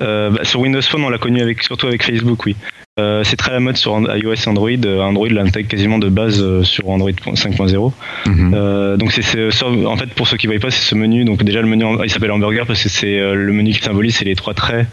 Euh, 0.00 0.30
bah, 0.30 0.44
sur 0.44 0.60
Windows 0.60 0.80
Phone, 0.82 1.04
on 1.04 1.10
l'a 1.10 1.18
connu 1.18 1.40
avec, 1.42 1.62
surtout 1.62 1.86
avec 1.86 2.02
Facebook, 2.04 2.46
oui. 2.46 2.56
Euh, 3.00 3.24
c'est 3.24 3.36
très 3.36 3.52
à 3.52 3.54
la 3.54 3.60
mode 3.60 3.76
sur 3.78 3.98
iOS 3.98 4.34
et 4.34 4.48
Android. 4.48 4.68
Euh, 4.84 5.00
Android 5.00 5.28
l'intègre 5.28 5.66
quasiment 5.68 5.98
de 5.98 6.10
base 6.10 6.42
euh, 6.42 6.62
sur 6.62 6.88
Android 6.90 7.10
5.0. 7.10 7.92
Mhm. 8.26 8.52
Euh, 8.54 8.96
donc 8.98 9.12
c'est, 9.12 9.22
c'est- 9.22 9.62
en 9.64 9.96
fait 9.96 10.12
pour 10.14 10.28
ceux 10.28 10.36
qui 10.36 10.46
ne 10.46 10.52
voient 10.52 10.60
pas, 10.60 10.70
c'est 10.70 10.82
ce 10.86 10.94
menu. 10.94 11.24
Donc 11.24 11.42
déjà 11.42 11.62
le 11.62 11.68
menu, 11.68 11.84
il 12.04 12.10
s'appelle 12.10 12.32
hamburger 12.32 12.66
parce 12.66 12.82
que 12.82 12.88
c'est 12.90 13.18
le 13.18 13.52
menu 13.52 13.72
qui 13.72 13.82
symbolise, 13.82 14.16
c'est 14.16 14.26
les 14.26 14.34
trois 14.36 14.52
traits. 14.52 14.86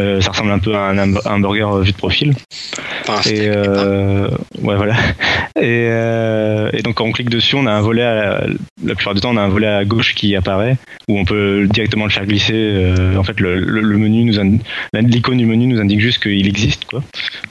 Euh, 0.00 0.20
ça 0.20 0.30
ressemble 0.30 0.50
un 0.50 0.58
peu 0.58 0.74
à 0.74 0.80
un 0.80 0.98
ham- 0.98 1.20
hamburger 1.26 1.70
euh, 1.76 1.82
vu 1.82 1.92
de 1.92 1.96
profil. 1.96 2.32
Enfin, 3.06 3.28
Et 3.30 3.48
euh, 3.48 4.28
ouais 4.62 4.76
voilà. 4.76 4.94
Et, 5.56 5.88
euh, 5.90 6.70
et 6.72 6.80
donc 6.82 6.94
quand 6.94 7.04
on 7.04 7.12
clique 7.12 7.28
dessus, 7.28 7.56
on 7.56 7.66
a 7.66 7.72
un 7.72 7.80
volet 7.80 8.02
à 8.02 8.14
la, 8.14 8.46
la 8.84 8.94
plupart 8.94 9.14
du 9.14 9.20
temps, 9.20 9.30
on 9.32 9.36
a 9.36 9.42
un 9.42 9.48
volet 9.48 9.66
à 9.66 9.84
gauche 9.84 10.14
qui 10.14 10.34
apparaît 10.36 10.76
où 11.08 11.18
on 11.18 11.24
peut 11.24 11.66
directement 11.68 12.04
le 12.04 12.10
faire 12.10 12.24
glisser. 12.24 12.54
Euh, 12.54 13.16
en 13.16 13.24
fait, 13.24 13.38
le, 13.40 13.58
le- 13.58 13.80
le 13.82 13.98
menu 13.98 14.24
nous 14.24 14.58
l'icône 14.94 15.38
du 15.38 15.44
menu 15.46 15.66
nous 15.66 15.80
indique 15.80 16.00
juste 16.00 16.22
qu'il 16.22 16.46
existe 16.46 16.84
quoi. 16.86 17.02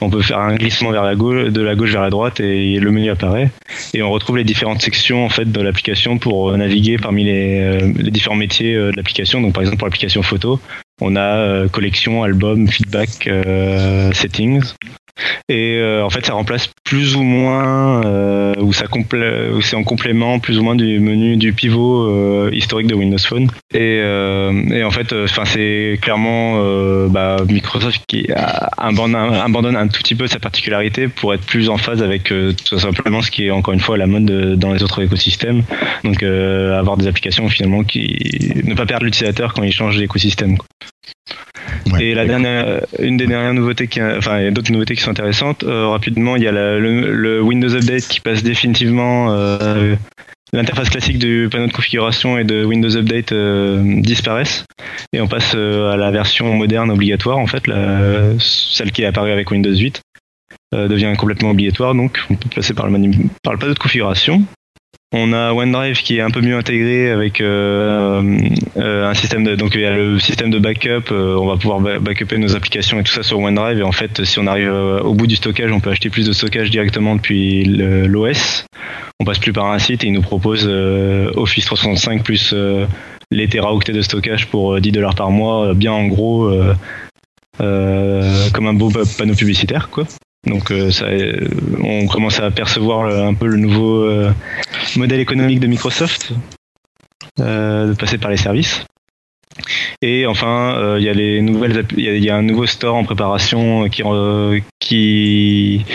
On 0.01 0.09
peut 0.09 0.21
faire 0.21 0.39
un 0.39 0.55
glissement 0.55 0.91
vers 0.91 1.03
la 1.03 1.15
gauche, 1.15 1.49
de 1.51 1.61
la 1.61 1.75
gauche 1.75 1.91
vers 1.91 2.01
la 2.01 2.09
droite 2.09 2.39
et 2.39 2.79
le 2.79 2.89
menu 2.91 3.09
apparaît. 3.11 3.49
Et 3.93 4.01
on 4.01 4.09
retrouve 4.09 4.37
les 4.37 4.43
différentes 4.45 4.81
sections 4.81 5.25
en 5.25 5.29
fait 5.29 5.51
de 5.51 5.61
l'application 5.61 6.17
pour 6.17 6.49
euh, 6.49 6.57
naviguer 6.57 6.97
parmi 6.97 7.25
les, 7.25 7.79
les 7.95 8.11
différents 8.11 8.35
métiers 8.37 8.73
de 8.75 8.93
l'application. 8.95 9.41
Donc 9.41 9.53
par 9.53 9.61
exemple 9.61 9.77
pour 9.77 9.87
l'application 9.87 10.23
photo, 10.23 10.59
on 11.01 11.15
a 11.15 11.37
euh, 11.37 11.67
collection, 11.69 12.23
album, 12.23 12.67
feedback, 12.67 13.27
euh, 13.27 14.11
settings. 14.13 14.75
Et 15.47 15.77
euh, 15.77 16.03
en 16.03 16.09
fait, 16.09 16.25
ça 16.25 16.33
remplace 16.33 16.69
plus 16.83 17.15
ou 17.15 17.23
moins, 17.23 18.03
euh, 18.05 18.55
ou 18.59 18.73
ça 18.73 18.85
c'est 19.61 19.75
en 19.75 19.83
complément 19.83 20.39
plus 20.39 20.59
ou 20.59 20.63
moins 20.63 20.75
du 20.75 20.99
menu 20.99 21.37
du 21.37 21.53
pivot 21.53 22.07
euh, 22.07 22.49
historique 22.53 22.87
de 22.87 22.95
Windows 22.95 23.17
Phone. 23.17 23.49
Et, 23.73 23.99
euh, 24.01 24.51
et 24.71 24.83
en 24.83 24.91
fait, 24.91 25.13
enfin 25.13 25.45
c'est 25.45 25.99
clairement 26.01 26.55
euh, 26.57 27.07
bah, 27.07 27.37
Microsoft 27.47 28.01
qui 28.07 28.27
abandonne, 28.77 29.75
un 29.75 29.87
tout 29.87 29.99
petit 29.99 30.15
peu 30.15 30.27
sa 30.27 30.39
particularité 30.39 31.07
pour 31.07 31.33
être 31.33 31.45
plus 31.45 31.69
en 31.69 31.77
phase 31.77 32.01
avec 32.01 32.31
euh, 32.31 32.53
tout 32.65 32.79
simplement 32.79 33.21
ce 33.21 33.31
qui 33.31 33.45
est 33.45 33.51
encore 33.51 33.73
une 33.73 33.79
fois 33.79 33.97
la 33.97 34.07
mode 34.07 34.29
euh, 34.31 34.55
dans 34.55 34.73
les 34.73 34.83
autres 34.83 35.01
écosystèmes. 35.01 35.63
Donc 36.03 36.23
euh, 36.23 36.77
avoir 36.77 36.97
des 36.97 37.07
applications 37.07 37.47
finalement 37.49 37.83
qui 37.83 38.61
ne 38.63 38.73
pas 38.73 38.85
perdre 38.85 39.05
l'utilisateur 39.05 39.53
quand 39.53 39.63
il 39.63 39.71
change 39.71 39.97
d'écosystème. 39.97 40.57
Ouais. 41.91 42.03
Et 42.05 42.13
la 42.13 42.25
dernière, 42.25 42.81
une 42.99 43.17
des 43.17 43.27
dernières 43.27 43.53
nouveautés, 43.53 43.87
qui, 43.87 44.01
enfin, 44.01 44.39
il 44.39 44.45
y 44.45 44.47
a 44.47 44.51
d'autres 44.51 44.71
nouveautés 44.71 44.95
qui 44.95 45.01
sont 45.01 45.11
intéressantes. 45.11 45.63
Euh, 45.63 45.87
rapidement, 45.87 46.35
il 46.35 46.43
y 46.43 46.47
a 46.47 46.51
la- 46.51 46.77
le, 46.79 47.13
le 47.13 47.41
Windows 47.41 47.73
Update 47.75 48.07
qui 48.07 48.19
passe 48.19 48.43
définitivement. 48.43 49.31
euh, 49.31 49.95
L'interface 50.51 50.89
classique 50.89 51.19
du 51.19 51.47
panneau 51.51 51.67
de 51.67 51.71
configuration 51.71 52.39
et 52.39 52.43
de 52.43 52.65
Windows 52.65 52.95
Update 52.97 53.33
euh, 53.33 54.01
disparaissent 54.01 54.65
et 55.13 55.21
on 55.21 55.27
passe 55.27 55.53
euh, 55.55 55.91
à 55.91 55.95
la 55.95 56.09
version 56.09 56.51
moderne 56.55 56.89
obligatoire 56.89 57.37
en 57.37 57.45
fait, 57.45 57.67
la- 57.67 58.31
celle 58.39 58.91
qui 58.91 59.03
est 59.03 59.05
apparue 59.05 59.29
avec 59.31 59.51
Windows 59.51 59.75
8 59.75 60.01
euh, 60.73 60.87
devient 60.87 61.13
complètement 61.19 61.51
obligatoire 61.51 61.93
donc 61.93 62.19
on 62.31 62.33
peut 62.35 62.49
passer 62.55 62.73
par 62.73 62.87
le, 62.87 62.91
manu- 62.93 63.27
par 63.43 63.53
le 63.53 63.59
panneau 63.59 63.75
de 63.75 63.79
configuration. 63.79 64.41
On 65.11 65.33
a 65.33 65.53
OneDrive 65.53 66.03
qui 66.03 66.17
est 66.17 66.21
un 66.21 66.29
peu 66.29 66.39
mieux 66.41 66.55
intégré 66.55 67.09
avec 67.09 67.41
euh, 67.41 68.21
euh, 68.77 69.09
un 69.09 69.13
système 69.15 69.43
de 69.43 69.55
donc 69.55 69.73
le 69.73 70.19
système 70.19 70.51
de 70.51 70.59
backup. 70.59 71.11
euh, 71.11 71.35
on 71.35 71.47
va 71.47 71.57
pouvoir 71.57 71.79
ba- 71.79 71.97
backuper 71.97 72.37
nos 72.37 72.55
applications 72.55 72.99
et 72.99 73.03
tout 73.03 73.11
ça 73.11 73.23
sur 73.23 73.39
OneDrive. 73.39 73.79
Et 73.79 73.83
en 73.83 73.91
fait, 73.91 74.23
si 74.23 74.37
on 74.37 74.45
arrive 74.45 74.71
au 74.71 75.15
bout 75.15 75.25
du 75.25 75.35
stockage, 75.35 75.71
on 75.71 75.79
peut 75.79 75.89
acheter 75.89 76.11
plus 76.11 76.27
de 76.27 76.31
stockage 76.31 76.69
directement 76.69 77.15
depuis 77.15 77.63
l'OS. 77.65 78.65
On 79.19 79.25
passe 79.25 79.39
plus 79.39 79.51
par 79.51 79.65
un 79.71 79.79
site 79.79 80.03
et 80.03 80.07
il 80.07 80.13
nous 80.13 80.21
propose 80.21 80.67
Office 80.67 81.65
365 81.65 82.23
plus 82.23 82.53
les 83.31 83.47
teraoctets 83.47 83.93
de 83.93 84.01
stockage 84.03 84.45
pour 84.47 84.75
euh, 84.75 84.79
10 84.79 84.91
dollars 84.91 85.15
par 85.15 85.31
mois, 85.31 85.73
bien 85.73 85.91
en 85.91 86.05
gros, 86.05 86.51
comme 87.57 88.67
un 88.67 88.73
beau 88.75 88.89
pa- 88.91 89.01
panneau 89.17 89.33
publicitaire, 89.33 89.89
quoi. 89.89 90.05
Donc 90.45 90.71
euh, 90.71 90.89
ça, 90.91 91.05
euh, 91.05 91.47
on 91.83 92.07
commence 92.07 92.39
à 92.39 92.45
apercevoir 92.45 93.07
euh, 93.07 93.27
un 93.27 93.33
peu 93.33 93.47
le 93.47 93.57
nouveau 93.57 94.03
euh, 94.03 94.31
modèle 94.95 95.19
économique 95.19 95.59
de 95.59 95.67
Microsoft, 95.67 96.33
de 97.37 97.93
passer 97.93 98.17
par 98.17 98.31
les 98.31 98.37
services. 98.37 98.85
Et 100.01 100.25
enfin, 100.25 100.75
euh, 100.77 100.97
il 100.99 101.05
y 101.05 101.09
a 101.09 101.13
les 101.13 101.41
nouvelles, 101.41 101.85
il 101.97 102.23
y, 102.23 102.29
a- 102.29 102.35
un 102.35 102.41
nouveau 102.41 102.65
store 102.65 102.95
en 102.95 103.03
préparation 103.03 103.85
euh, 103.85 103.89
qui 103.89 104.65
qui 104.79 105.85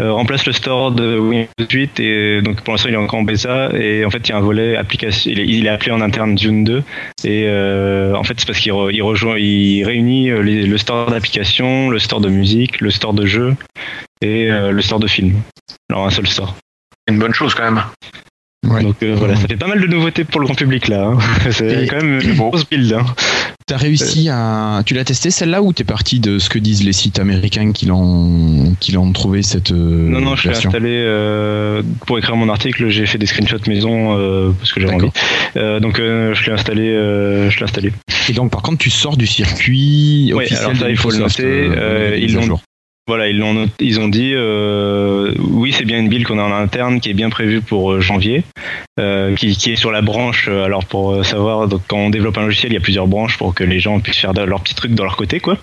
euh, 0.00 0.12
remplace 0.12 0.46
le 0.46 0.52
store 0.52 0.92
de 0.92 1.18
Windows 1.18 1.48
8 1.72 1.98
et 2.00 2.42
donc 2.42 2.60
pour 2.62 2.72
l'instant 2.74 2.88
il 2.88 2.94
est 2.94 2.98
encore 2.98 3.18
en 3.18 3.22
bêta 3.24 3.70
et 3.74 4.04
en 4.04 4.10
fait 4.10 4.28
il 4.28 4.30
y 4.30 4.32
a 4.32 4.36
un 4.36 4.40
volet 4.40 4.76
application, 4.76 5.30
il 5.34 5.66
est, 5.66 5.68
appelé 5.68 5.90
en 5.92 6.00
interne 6.00 6.34
Dune 6.34 6.62
2 6.64 6.82
et 7.24 7.44
euh, 7.46 8.14
en 8.14 8.22
fait 8.22 8.34
c'est 8.38 8.46
parce 8.46 8.60
qu'il 8.60 8.72
re- 8.72 8.92
il 8.92 9.02
rejoint, 9.02 9.36
il 9.38 9.82
réunit 9.84 10.30
euh, 10.30 10.42
les- 10.42 10.66
le 10.66 10.78
store 10.78 11.10
d'applications, 11.10 11.90
le 11.90 11.98
store 11.98 12.20
de 12.20 12.28
musique, 12.28 12.80
le 12.80 12.90
store 12.90 13.14
de 13.14 13.26
jeux 13.26 13.54
et 14.20 14.50
euh, 14.50 14.70
le 14.70 14.82
store 14.82 15.00
de 15.00 15.08
films. 15.08 15.40
Alors 15.90 16.06
un 16.06 16.10
seul 16.10 16.26
store. 16.28 16.54
Une 17.08 17.18
bonne 17.18 17.34
chose 17.34 17.54
quand 17.54 17.64
même. 17.64 17.82
Ouais. 18.66 18.82
Donc 18.82 18.96
euh, 19.02 19.14
voilà, 19.16 19.36
ça 19.36 19.46
fait 19.46 19.56
pas 19.56 19.68
mal 19.68 19.80
de 19.80 19.86
nouveautés 19.86 20.24
pour 20.24 20.40
le 20.40 20.46
grand 20.46 20.56
public 20.56 20.88
là. 20.88 21.06
hein. 21.06 21.18
C'est 21.50 21.86
quand 21.88 22.02
même 22.02 22.20
une 22.20 22.34
grosse 22.34 22.68
build. 22.68 22.92
Hein. 22.92 23.06
T'as 23.66 23.76
réussi 23.76 24.28
à. 24.30 24.82
Tu 24.84 24.94
l'as 24.94 25.04
testé 25.04 25.30
celle-là 25.30 25.62
ou 25.62 25.72
t'es 25.72 25.84
parti 25.84 26.18
de 26.20 26.38
ce 26.38 26.48
que 26.50 26.58
disent 26.58 26.82
les 26.84 26.92
sites 26.92 27.18
américains 27.20 27.70
qui 27.72 27.86
l'ont 27.86 28.74
qui 28.80 28.92
l'ont 28.92 29.12
trouvé 29.12 29.42
cette 29.42 29.70
euh, 29.72 30.08
Non, 30.08 30.20
non, 30.20 30.36
je 30.36 30.48
l'ai 30.48 30.56
installé 30.56 30.88
euh, 30.90 31.82
pour 32.06 32.18
écrire 32.18 32.34
mon 32.34 32.48
article. 32.48 32.88
J'ai 32.88 33.06
fait 33.06 33.18
des 33.18 33.26
screenshots 33.26 33.58
maison 33.68 34.16
euh, 34.18 34.50
parce 34.58 34.72
que 34.72 34.80
j'avais 34.80 34.94
envie. 34.94 35.10
Euh, 35.56 35.78
donc 35.80 36.00
euh, 36.00 36.34
je 36.34 36.46
l'ai 36.46 36.52
installé. 36.52 36.88
euh, 36.88 37.50
je 37.50 37.58
l'ai 37.58 37.64
installé. 37.64 37.92
Et 38.28 38.32
donc 38.32 38.50
par 38.50 38.62
contre 38.62 38.78
tu 38.78 38.90
sors 38.90 39.16
du 39.16 39.26
circuit 39.26 40.32
Ouais, 40.34 40.44
officiel 40.44 40.64
alors 40.64 40.76
ça, 40.76 40.90
il 40.90 40.96
faut 40.96 41.10
le 41.10 41.18
noter, 41.18 42.18
ils 42.20 42.34
l'ont-. 42.34 42.58
Voilà, 43.08 43.28
ils 43.28 43.38
l'ont, 43.38 43.66
ils 43.80 44.00
ont 44.00 44.08
dit, 44.08 44.32
euh, 44.34 45.32
oui, 45.38 45.72
c'est 45.72 45.86
bien 45.86 45.98
une 45.98 46.10
build 46.10 46.26
qu'on 46.26 46.38
a 46.38 46.42
en 46.42 46.52
interne 46.52 47.00
qui 47.00 47.08
est 47.08 47.14
bien 47.14 47.30
prévue 47.30 47.62
pour 47.62 47.92
euh, 47.92 48.00
janvier, 48.02 48.44
euh, 49.00 49.34
qui, 49.34 49.48
est 49.48 49.76
sur 49.76 49.90
la 49.90 50.02
branche. 50.02 50.46
Alors 50.48 50.84
pour 50.84 51.24
savoir, 51.24 51.66
quand 51.86 51.96
on 51.96 52.10
développe 52.10 52.36
un 52.36 52.42
logiciel, 52.42 52.72
il 52.72 52.74
y 52.74 52.78
a 52.78 52.82
plusieurs 52.82 53.06
branches 53.06 53.38
pour 53.38 53.54
que 53.54 53.64
les 53.64 53.80
gens 53.80 53.98
puissent 54.00 54.18
faire 54.18 54.34
leurs 54.34 54.60
petits 54.60 54.74
trucs 54.74 54.92
dans 54.92 55.04
leur 55.04 55.16
côté, 55.16 55.40
quoi. 55.40 55.56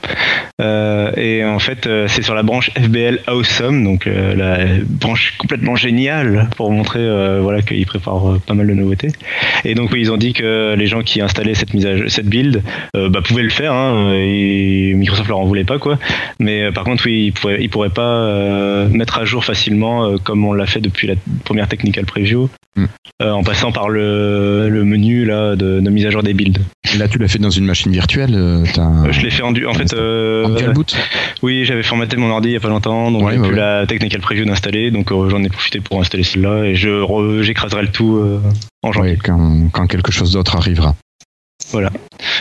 Et 1.17 1.45
en 1.45 1.59
fait, 1.59 1.87
c'est 2.07 2.23
sur 2.23 2.33
la 2.33 2.41
branche 2.41 2.71
FBL 2.71 3.19
Awesome, 3.27 3.83
donc 3.83 4.05
la 4.05 4.57
branche 4.87 5.35
complètement 5.37 5.75
géniale 5.75 6.49
pour 6.57 6.71
montrer, 6.71 7.07
voilà, 7.41 7.61
qu'ils 7.61 7.85
préparent 7.85 8.39
pas 8.47 8.55
mal 8.55 8.65
de 8.65 8.73
nouveautés. 8.73 9.09
Et 9.65 9.75
donc 9.75 9.91
oui, 9.91 9.99
ils 10.01 10.11
ont 10.11 10.17
dit 10.17 10.33
que 10.33 10.73
les 10.75 10.87
gens 10.87 11.01
qui 11.01 11.21
installaient 11.21 11.53
cette 11.53 11.75
mise 11.75 11.85
à 11.85 12.09
cette 12.09 12.27
build, 12.27 12.63
bah, 12.93 13.21
pouvaient 13.23 13.43
le 13.43 13.49
faire, 13.49 13.73
hein, 13.73 14.13
et 14.15 14.93
Microsoft 14.95 15.29
leur 15.29 15.39
en 15.39 15.45
voulait 15.45 15.63
pas, 15.63 15.77
quoi. 15.77 15.99
Mais 16.39 16.71
par 16.71 16.85
contre, 16.85 17.03
oui, 17.05 17.33
ils 17.35 17.39
pourraient, 17.41 17.57
ils 17.61 17.69
pourraient 17.69 17.89
pas 17.89 18.01
euh, 18.21 18.87
mettre 18.89 19.17
à 19.17 19.25
jour 19.25 19.43
facilement 19.43 20.05
euh, 20.05 20.17
comme 20.23 20.45
on 20.45 20.53
l'a 20.53 20.65
fait 20.65 20.79
depuis 20.81 21.07
la 21.07 21.15
première 21.43 21.67
technical 21.67 22.05
preview, 22.05 22.49
Mm. 22.77 22.85
euh, 23.21 23.31
en 23.31 23.41
passant 23.41 23.71
par 23.71 23.87
le, 23.87 24.67
le 24.69 24.83
menu 24.83 25.23
là 25.23 25.55
de, 25.55 25.79
de 25.79 25.89
mise 25.89 26.05
à 26.05 26.09
jour 26.09 26.23
des 26.23 26.33
builds. 26.33 26.59
Et 26.93 26.97
là 26.97 27.07
tu 27.07 27.17
l'as 27.17 27.29
fait 27.29 27.39
dans 27.39 27.49
une 27.49 27.63
machine 27.65 27.89
virtuelle 27.93 28.33
euh, 28.35 28.65
Euh, 28.77 29.11
je 29.13 29.21
l'ai 29.21 29.29
fait 29.29 29.43
en, 29.43 29.53
du- 29.53 29.65
en 29.65 29.73
fait. 29.73 29.93
euh, 29.93 30.43
en 30.45 30.49
dual 30.49 30.73
boot 30.73 30.93
oui, 31.41 31.63
j'avais 31.63 31.83
formaté 31.83 32.17
mon 32.17 32.29
ordi 32.31 32.49
il 32.49 32.51
y 32.51 32.57
a 32.57 32.59
pas 32.59 32.67
longtemps, 32.67 33.11
donc 33.11 33.23
Ouais, 33.23 33.35
j'ai 33.35 33.39
ouais. 33.39 33.55
la 33.55 33.85
technical 33.87 34.19
preview 34.19 34.43
d'installer, 34.43 34.91
donc 34.91 35.11
euh, 35.13 35.29
j'en 35.29 35.41
ai 35.43 35.47
profité 35.49 35.79
pour 35.79 36.01
installer 36.01 36.23
celle-là 36.23 36.65
et 36.65 36.75
je 36.75 36.89
re- 36.89 37.41
j'écraserai 37.43 37.83
le 37.83 37.87
tout 37.89 38.17
euh, 38.17 38.41
en 38.83 38.91
janvier. 38.91 39.11
Ouais, 39.11 39.17
quand, 39.23 39.69
quand 39.71 39.87
quelque 39.87 40.11
chose 40.11 40.33
d'autre 40.33 40.57
arrivera. 40.57 40.95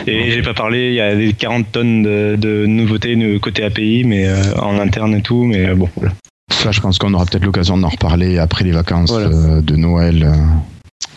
Et 0.07 0.31
j'ai 0.31 0.41
pas 0.41 0.53
parlé, 0.53 0.89
il 0.89 0.95
y 0.95 1.01
a 1.01 1.15
des 1.15 1.33
40 1.33 1.71
tonnes 1.71 2.03
de, 2.03 2.35
de 2.39 2.65
nouveautés 2.65 3.15
côté 3.41 3.63
API, 3.63 4.03
mais 4.05 4.27
euh, 4.27 4.35
en 4.61 4.79
interne 4.79 5.15
et 5.15 5.21
tout, 5.21 5.43
mais 5.45 5.69
euh, 5.69 5.75
bon, 5.75 5.89
voilà. 5.95 6.13
Ça, 6.51 6.71
je 6.71 6.79
pense 6.79 6.97
qu'on 6.97 7.13
aura 7.13 7.25
peut-être 7.25 7.45
l'occasion 7.45 7.77
d'en 7.77 7.89
reparler 7.89 8.37
après 8.37 8.63
les 8.63 8.71
vacances 8.71 9.11
Voilà. 9.11 9.27
euh, 9.27 9.61
de 9.61 9.75
Noël, 9.75 10.23
euh, 10.23 10.33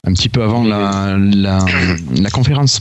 un 0.07 0.13
petit 0.13 0.29
peu 0.29 0.43
avant 0.43 0.65
la, 0.65 1.17
la, 1.19 1.65
la 2.17 2.31
conférence. 2.31 2.81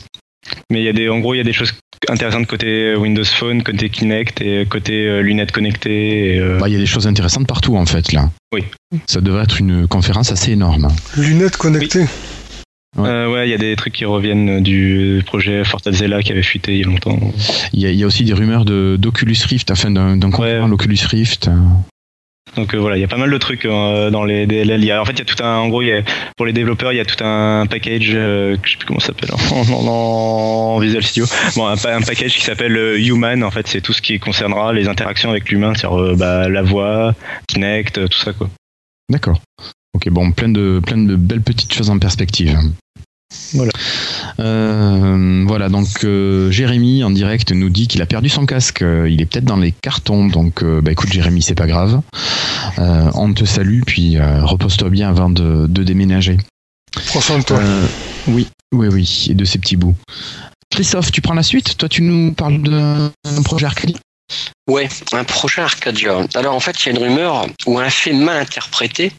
Mais 0.71 0.79
il 0.79 0.85
y 0.85 0.89
a 0.89 0.93
des, 0.93 1.09
en 1.09 1.19
gros, 1.19 1.33
il 1.33 1.37
y 1.37 1.41
a 1.41 1.43
des 1.43 1.51
choses 1.53 1.73
intéressantes 2.07 2.47
côté 2.47 2.95
Windows 2.95 3.25
Phone, 3.25 3.63
côté 3.63 3.89
Kinect 3.89 4.39
et 4.41 4.65
côté 4.65 5.07
euh, 5.07 5.21
lunettes 5.21 5.51
connectées. 5.51 6.35
et, 6.35 6.39
euh, 6.39 6.57
Bah, 6.57 6.69
Il 6.69 6.73
y 6.73 6.77
a 6.77 6.79
des 6.79 6.85
choses 6.85 7.05
intéressantes 7.07 7.47
partout 7.47 7.75
en 7.75 7.85
fait 7.85 8.13
là. 8.13 8.29
Oui. 8.53 8.63
Ça 9.07 9.19
devrait 9.19 9.43
être 9.43 9.59
une 9.59 9.87
conférence 9.87 10.31
assez 10.31 10.51
énorme. 10.53 10.87
Lunettes 11.17 11.57
connectées. 11.57 12.05
Ouais. 12.97 13.09
euh, 13.09 13.31
ouais, 13.31 13.47
il 13.47 13.51
y 13.51 13.53
a 13.53 13.57
des 13.57 13.75
trucs 13.75 13.93
qui 13.93 14.05
reviennent 14.05 14.61
du 14.63 15.23
projet 15.25 15.63
Fortazella 15.63 16.23
qui 16.23 16.31
avait 16.31 16.43
fuité 16.43 16.73
il 16.73 16.79
y 16.79 16.83
a 16.83 16.87
longtemps. 16.87 17.19
Il 17.73 17.87
y 17.87 17.95
y 17.95 18.03
a 18.03 18.07
aussi 18.07 18.23
des 18.23 18.33
rumeurs 18.33 18.65
de 18.65 18.97
d'Oculus 18.99 19.37
Rift, 19.47 19.69
afin 19.71 19.91
d'un 19.91 20.17
d'un 20.17 20.31
concurrent 20.31 20.67
l'Oculus 20.67 20.97
Rift. 21.09 21.49
Donc 22.55 22.73
euh, 22.73 22.77
voilà, 22.77 22.97
il 22.97 23.01
y 23.01 23.03
a 23.03 23.07
pas 23.07 23.17
mal 23.17 23.29
de 23.29 23.37
trucs 23.37 23.65
euh, 23.65 24.09
dans 24.09 24.23
les 24.23 24.47
DLL. 24.47 24.81
Il 24.81 24.85
y 24.85 24.91
a, 24.91 25.01
en 25.01 25.05
fait, 25.05 25.11
il 25.11 25.19
y 25.19 25.21
a 25.21 25.25
tout 25.25 25.43
un, 25.43 25.57
en 25.57 25.67
gros, 25.67 25.81
y 25.83 25.91
a, 25.91 26.01
pour 26.35 26.45
les 26.45 26.53
développeurs, 26.53 26.91
il 26.91 26.95
y 26.95 26.99
a 26.99 27.05
tout 27.05 27.23
un 27.23 27.67
package, 27.67 28.11
euh, 28.13 28.55
que 28.57 28.67
je 28.67 28.71
sais 28.71 28.77
plus 28.77 28.87
comment 28.87 28.99
ça 28.99 29.07
s'appelle 29.07 29.29
en, 29.51 30.79
Visual 30.79 31.03
Studio. 31.03 31.25
Bon, 31.55 31.67
un, 31.67 31.73
un 31.73 32.01
package 32.01 32.33
qui 32.33 32.41
s'appelle 32.41 32.75
euh, 32.75 32.99
Human. 32.99 33.43
En 33.43 33.51
fait, 33.51 33.67
c'est 33.67 33.81
tout 33.81 33.93
ce 33.93 34.01
qui 34.01 34.19
concernera 34.19 34.73
les 34.73 34.87
interactions 34.87 35.29
avec 35.29 35.49
l'humain, 35.49 35.73
c'est-à-dire 35.75 36.01
euh, 36.01 36.15
bah, 36.15 36.49
la 36.49 36.63
voix, 36.63 37.13
Kinect, 37.47 38.09
tout 38.09 38.17
ça 38.17 38.33
quoi. 38.33 38.49
D'accord. 39.09 39.39
Ok, 39.97 40.09
bon, 40.09 40.31
plein 40.31 40.49
de, 40.49 40.79
plein 40.85 40.99
de 40.99 41.15
belles 41.15 41.41
petites 41.41 41.73
choses 41.73 41.89
en 41.89 41.97
perspective. 41.97 42.55
Voilà. 43.53 43.71
Euh, 44.39 45.43
voilà, 45.47 45.69
donc 45.69 45.87
euh, 46.03 46.51
Jérémy 46.51 47.03
en 47.03 47.09
direct 47.09 47.51
nous 47.51 47.69
dit 47.69 47.87
qu'il 47.87 48.03
a 48.03 48.05
perdu 48.05 48.29
son 48.29 48.45
casque. 48.45 48.83
Euh, 48.83 49.09
Il 49.09 49.21
est 49.23 49.25
peut-être 49.25 49.45
dans 49.45 49.57
les 49.57 49.71
cartons, 49.71 50.27
donc 50.27 50.61
euh, 50.61 50.81
bah 50.81 50.91
écoute 50.91 51.11
Jérémy, 51.11 51.41
c'est 51.41 51.55
pas 51.55 51.65
grave. 51.65 52.01
Euh, 52.77 53.09
on 53.15 53.33
te 53.33 53.43
salue, 53.43 53.81
puis 53.87 54.17
euh, 54.17 54.45
repose-toi 54.45 54.91
bien 54.91 55.09
avant 55.09 55.31
de, 55.31 55.65
de 55.65 55.83
déménager. 55.83 56.37
Prends 57.07 57.21
soin 57.21 57.39
de 57.39 57.43
toi. 57.43 57.57
Euh, 57.57 57.87
oui, 58.27 58.47
oui, 58.71 58.89
oui, 58.91 59.25
et 59.31 59.33
de 59.33 59.45
ces 59.45 59.57
petits 59.57 59.77
bouts. 59.77 59.95
Christophe, 60.69 61.11
tu 61.11 61.21
prends 61.21 61.33
la 61.33 61.41
suite? 61.41 61.75
Toi, 61.75 61.89
tu 61.89 62.03
nous 62.03 62.33
parles 62.33 62.61
d'un 62.61 63.41
projet 63.43 63.65
Arcadia? 63.65 63.97
Ouais, 64.69 64.89
un 65.13 65.23
projet 65.23 65.61
Arcadia. 65.61 66.19
Alors 66.35 66.53
en 66.53 66.59
fait, 66.59 66.85
il 66.85 66.85
y 66.85 66.89
a 66.89 66.99
une 66.99 67.03
rumeur 67.03 67.47
ou 67.65 67.79
un 67.79 67.89
fait 67.89 68.13
mal 68.13 68.37
interprété 68.41 69.11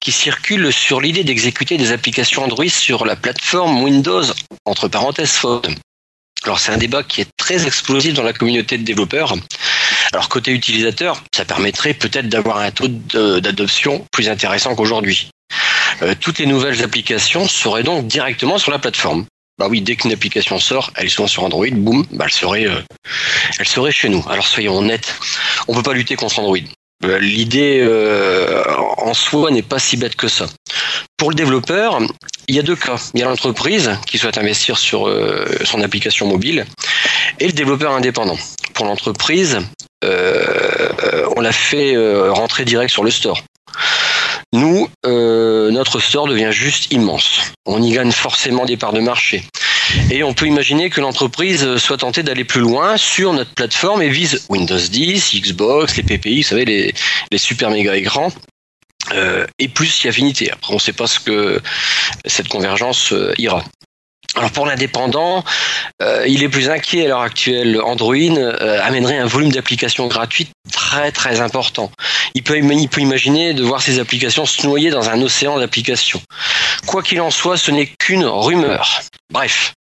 qui 0.00 0.12
circule 0.12 0.72
sur 0.72 1.00
l'idée 1.00 1.24
d'exécuter 1.24 1.76
des 1.76 1.92
applications 1.92 2.44
Android 2.44 2.68
sur 2.68 3.04
la 3.04 3.16
plateforme 3.16 3.82
Windows, 3.82 4.24
entre 4.64 4.88
parenthèses 4.88 5.32
Phone. 5.32 5.74
Alors 6.44 6.58
c'est 6.58 6.72
un 6.72 6.76
débat 6.76 7.02
qui 7.02 7.22
est 7.22 7.28
très 7.36 7.66
explosif 7.66 8.14
dans 8.14 8.22
la 8.22 8.32
communauté 8.32 8.78
de 8.78 8.84
développeurs. 8.84 9.34
Alors 10.12 10.28
côté 10.28 10.52
utilisateur, 10.52 11.22
ça 11.34 11.44
permettrait 11.44 11.94
peut-être 11.94 12.28
d'avoir 12.28 12.58
un 12.58 12.70
taux 12.70 12.88
d'adoption 12.88 14.06
plus 14.12 14.28
intéressant 14.28 14.74
qu'aujourd'hui. 14.74 15.30
Euh, 16.02 16.14
toutes 16.20 16.38
les 16.38 16.46
nouvelles 16.46 16.82
applications 16.82 17.48
seraient 17.48 17.82
donc 17.82 18.06
directement 18.06 18.58
sur 18.58 18.70
la 18.70 18.78
plateforme. 18.78 19.26
Bah 19.58 19.68
oui, 19.70 19.80
dès 19.80 19.96
qu'une 19.96 20.12
application 20.12 20.58
sort, 20.58 20.90
elle 20.96 21.06
est 21.06 21.26
sur 21.26 21.42
Android, 21.42 21.70
boum, 21.70 22.06
bah 22.12 22.26
elle 22.26 22.32
serait, 22.32 22.66
euh, 22.66 22.82
elle 23.58 23.66
serait 23.66 23.90
chez 23.90 24.10
nous. 24.10 24.22
Alors 24.28 24.46
soyons 24.46 24.76
honnêtes, 24.76 25.14
on 25.66 25.74
peut 25.74 25.82
pas 25.82 25.94
lutter 25.94 26.14
contre 26.14 26.38
Android. 26.38 26.58
Euh, 27.04 27.18
L'idée 27.18 27.80
euh, 27.82 28.62
en 28.96 29.14
soi 29.14 29.50
n'est 29.50 29.62
pas 29.62 29.78
si 29.78 29.96
bête 29.96 30.16
que 30.16 30.28
ça. 30.28 30.46
Pour 31.16 31.30
le 31.30 31.34
développeur, 31.34 32.00
il 32.48 32.54
y 32.54 32.58
a 32.58 32.62
deux 32.62 32.76
cas. 32.76 32.96
Il 33.14 33.20
y 33.20 33.22
a 33.22 33.26
l'entreprise 33.26 33.98
qui 34.06 34.18
souhaite 34.18 34.38
investir 34.38 34.78
sur 34.78 35.08
euh, 35.08 35.46
son 35.64 35.82
application 35.82 36.26
mobile 36.26 36.64
et 37.40 37.46
le 37.46 37.52
développeur 37.52 37.92
indépendant. 37.92 38.38
Pour 38.74 38.86
l'entreprise, 38.86 39.58
on 40.02 41.40
l'a 41.40 41.52
fait 41.52 41.96
rentrer 42.28 42.64
direct 42.64 42.92
sur 42.92 43.02
le 43.02 43.10
store. 43.10 43.42
Nous, 44.56 44.88
euh, 45.04 45.70
notre 45.70 46.00
store 46.00 46.26
devient 46.28 46.50
juste 46.50 46.90
immense. 46.90 47.52
On 47.66 47.82
y 47.82 47.92
gagne 47.92 48.10
forcément 48.10 48.64
des 48.64 48.78
parts 48.78 48.94
de 48.94 49.00
marché. 49.00 49.42
Et 50.10 50.22
on 50.22 50.32
peut 50.32 50.46
imaginer 50.46 50.88
que 50.88 51.02
l'entreprise 51.02 51.76
soit 51.76 51.98
tentée 51.98 52.22
d'aller 52.22 52.44
plus 52.44 52.62
loin 52.62 52.96
sur 52.96 53.34
notre 53.34 53.52
plateforme 53.52 54.00
et 54.00 54.08
vise 54.08 54.46
Windows 54.48 54.78
10, 54.78 55.34
Xbox, 55.42 55.96
les 55.98 56.02
PPI, 56.02 56.40
vous 56.40 56.48
savez, 56.48 56.64
les, 56.64 57.38
super 57.38 57.70
méga 57.70 57.96
écrans. 57.96 58.32
Euh, 59.12 59.46
et 59.58 59.68
plus 59.68 59.88
si 59.88 60.08
affinité. 60.08 60.50
Après, 60.50 60.72
on 60.72 60.76
ne 60.76 60.80
sait 60.80 60.94
pas 60.94 61.06
ce 61.06 61.20
que 61.20 61.60
cette 62.24 62.48
convergence 62.48 63.12
euh, 63.12 63.34
ira. 63.36 63.62
Alors 64.34 64.50
pour 64.50 64.66
l'indépendant, 64.66 65.44
euh, 66.02 66.24
il 66.26 66.42
est 66.42 66.48
plus 66.48 66.68
inquiet 66.68 67.06
à 67.06 67.08
l'heure 67.08 67.20
actuelle. 67.20 67.80
Android 67.80 68.16
euh, 68.16 68.80
amènerait 68.82 69.18
un 69.18 69.26
volume 69.26 69.52
d'applications 69.52 70.06
gratuites 70.08 70.50
très 70.72 71.12
très 71.12 71.40
important. 71.40 71.90
Il 72.34 72.42
peut, 72.42 72.58
imaginer 72.58 73.54
de 73.54 73.62
voir 73.62 73.80
ces 73.80 73.98
applications 73.98 74.44
se 74.44 74.66
noyer 74.66 74.90
dans 74.90 75.08
un 75.08 75.22
océan 75.22 75.58
d'applications. 75.58 76.20
Quoi 76.86 77.02
qu'il 77.02 77.20
en 77.20 77.30
soit, 77.30 77.56
ce 77.56 77.70
n'est 77.70 77.86
qu'une 77.86 78.24
rumeur. 78.24 79.00
Bref. 79.32 79.72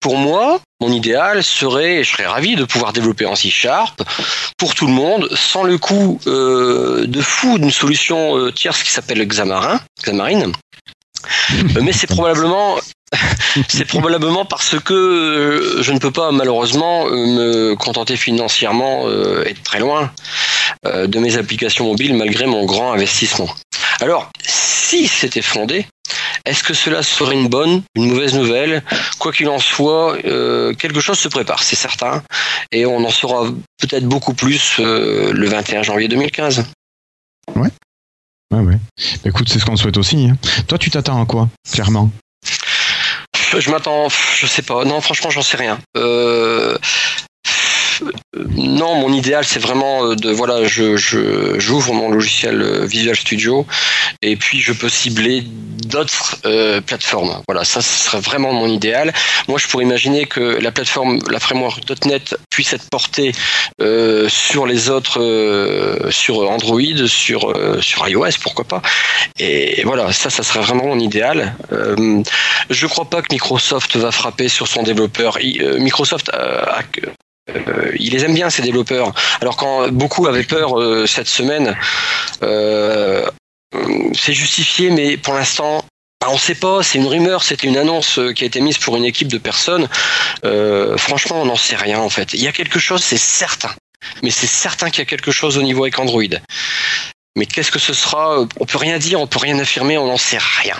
Pour 0.00 0.16
moi, 0.16 0.60
mon 0.80 0.90
idéal 0.90 1.44
serait, 1.44 1.98
et 1.98 2.04
je 2.04 2.10
serais 2.10 2.26
ravi 2.26 2.56
de 2.56 2.64
pouvoir 2.64 2.92
développer 2.92 3.24
en 3.24 3.36
C 3.36 3.50
Sharp 3.50 4.02
pour 4.58 4.74
tout 4.74 4.88
le 4.88 4.92
monde, 4.92 5.28
sans 5.32 5.62
le 5.62 5.78
coût 5.78 6.18
euh, 6.26 7.06
de 7.06 7.20
fou 7.20 7.58
d'une 7.58 7.70
solution 7.70 8.36
euh, 8.36 8.50
tierce 8.50 8.82
qui 8.82 8.90
s'appelle 8.90 9.24
Xamarin, 9.24 9.80
Xamarin. 10.02 10.50
Mais 11.80 11.92
c'est 11.92 12.08
probablement 12.08 12.78
c'est 13.68 13.84
probablement 13.84 14.44
parce 14.44 14.78
que 14.78 14.94
euh, 14.94 15.82
je 15.82 15.92
ne 15.92 15.98
peux 15.98 16.10
pas 16.10 16.32
malheureusement 16.32 17.06
euh, 17.06 17.10
me 17.10 17.74
contenter 17.74 18.16
financièrement 18.16 19.02
euh, 19.06 19.44
et 19.46 19.54
très 19.54 19.80
loin 19.80 20.10
de 20.84 21.18
mes 21.20 21.36
applications 21.36 21.84
mobiles 21.84 22.14
malgré 22.14 22.46
mon 22.46 22.64
grand 22.64 22.92
investissement. 22.92 23.48
Alors, 24.00 24.30
si 24.44 25.06
c'était 25.06 25.42
fondé, 25.42 25.86
est-ce 26.44 26.64
que 26.64 26.74
cela 26.74 27.04
serait 27.04 27.34
une 27.34 27.46
bonne, 27.46 27.82
une 27.94 28.08
mauvaise 28.08 28.34
nouvelle? 28.34 28.82
Quoi 29.20 29.32
qu'il 29.32 29.48
en 29.48 29.60
soit, 29.60 30.18
quelque 30.22 30.98
chose 30.98 31.20
se 31.20 31.28
prépare, 31.28 31.62
c'est 31.62 31.76
certain, 31.76 32.24
et 32.72 32.84
on 32.84 33.04
en 33.04 33.10
saura 33.10 33.44
peut-être 33.78 34.06
beaucoup 34.06 34.34
plus 34.34 34.78
le 34.78 35.46
21 35.46 35.84
janvier 35.84 36.08
2015. 36.08 36.64
Ouais, 37.54 37.70
ouais. 38.50 38.78
Bah, 39.22 39.28
écoute, 39.28 39.48
c'est 39.48 39.60
ce 39.60 39.64
qu'on 39.64 39.76
souhaite 39.76 39.98
aussi. 39.98 40.28
hein. 40.28 40.36
Toi, 40.66 40.78
tu 40.78 40.90
t'attends 40.90 41.22
à 41.22 41.26
quoi, 41.26 41.48
clairement? 41.72 42.10
Je 43.58 43.70
m'attends, 43.70 44.08
je 44.08 44.46
sais 44.46 44.62
pas. 44.62 44.84
Non, 44.84 45.00
franchement, 45.00 45.30
j'en 45.30 45.42
sais 45.42 45.56
rien. 45.56 45.78
Euh, 45.96 46.76
non, 48.56 48.94
mon 48.94 49.12
idéal, 49.12 49.44
c'est 49.44 49.58
vraiment 49.58 50.04
euh, 50.04 50.16
de 50.16 50.30
voilà, 50.30 50.64
je 50.64 50.96
j'ouvre 51.58 51.92
mon 51.92 52.10
logiciel 52.10 52.62
euh, 52.62 52.86
Visual 52.86 53.16
Studio 53.16 53.66
et 54.22 54.36
puis 54.36 54.60
je 54.60 54.72
peux 54.72 54.88
cibler 54.88 55.42
d'autres 55.42 56.36
euh, 56.46 56.80
plateformes. 56.80 57.42
Voilà, 57.46 57.64
ça 57.64 57.82
ce 57.82 58.04
serait 58.04 58.20
vraiment 58.20 58.52
mon 58.52 58.66
idéal. 58.66 59.12
Moi, 59.48 59.58
je 59.58 59.66
pourrais 59.68 59.84
imaginer 59.84 60.26
que 60.26 60.40
la 60.40 60.72
plateforme, 60.72 61.18
la 61.30 61.40
framework 61.40 61.82
.NET 62.06 62.36
puisse 62.50 62.72
être 62.72 62.88
portée 62.88 63.32
euh, 63.80 64.28
sur 64.28 64.66
les 64.66 64.90
autres, 64.90 65.20
euh, 65.20 66.10
sur 66.10 66.50
Android, 66.50 67.06
sur 67.06 67.50
euh, 67.50 67.80
sur 67.80 68.08
iOS, 68.08 68.38
pourquoi 68.42 68.64
pas. 68.64 68.82
Et 69.38 69.82
voilà, 69.84 70.12
ça, 70.12 70.30
ça 70.30 70.42
serait 70.42 70.60
vraiment 70.60 70.86
mon 70.86 70.98
idéal. 70.98 71.54
Euh, 71.72 72.22
je 72.70 72.86
crois 72.86 73.04
pas 73.04 73.22
que 73.22 73.32
Microsoft 73.32 73.96
va 73.96 74.10
frapper 74.10 74.48
sur 74.48 74.68
son 74.68 74.82
développeur. 74.82 75.38
Euh, 75.42 75.78
Microsoft 75.78 76.30
euh, 76.34 76.64
euh, 77.50 77.92
il 77.98 78.12
les 78.12 78.24
aime 78.24 78.34
bien 78.34 78.50
ces 78.50 78.62
développeurs. 78.62 79.12
Alors 79.40 79.56
quand 79.56 79.88
beaucoup 79.88 80.26
avaient 80.26 80.44
peur 80.44 80.80
euh, 80.80 81.06
cette 81.06 81.26
semaine, 81.26 81.76
euh, 82.42 83.26
c'est 84.14 84.32
justifié, 84.32 84.90
mais 84.90 85.16
pour 85.16 85.34
l'instant, 85.34 85.84
bah, 86.20 86.28
on 86.30 86.34
ne 86.34 86.38
sait 86.38 86.54
pas. 86.54 86.82
C'est 86.82 86.98
une 86.98 87.06
rumeur, 87.06 87.42
c'était 87.42 87.66
une 87.66 87.76
annonce 87.76 88.18
euh, 88.18 88.32
qui 88.32 88.44
a 88.44 88.46
été 88.46 88.60
mise 88.60 88.78
pour 88.78 88.96
une 88.96 89.04
équipe 89.04 89.28
de 89.28 89.38
personnes. 89.38 89.88
Franchement, 90.96 91.42
on 91.42 91.46
n'en 91.46 91.56
sait 91.56 91.76
rien 91.76 92.00
en 92.00 92.10
fait. 92.10 92.32
Il 92.34 92.42
y 92.42 92.48
a 92.48 92.52
quelque 92.52 92.78
chose, 92.78 93.02
c'est 93.02 93.18
certain. 93.18 93.70
Mais 94.22 94.30
c'est 94.30 94.48
certain 94.48 94.90
qu'il 94.90 94.98
y 94.98 95.02
a 95.02 95.06
quelque 95.06 95.30
chose 95.30 95.58
au 95.58 95.62
niveau 95.62 95.84
avec 95.84 95.98
Android. 95.98 96.22
Mais 97.36 97.46
qu'est-ce 97.46 97.70
que 97.70 97.78
ce 97.78 97.94
sera? 97.94 98.40
On 98.60 98.66
peut 98.66 98.78
rien 98.78 98.98
dire, 98.98 99.20
on 99.20 99.26
peut 99.26 99.38
rien 99.38 99.58
affirmer, 99.58 99.96
on 99.96 100.06
n'en 100.06 100.18
sait 100.18 100.38
rien. 100.60 100.76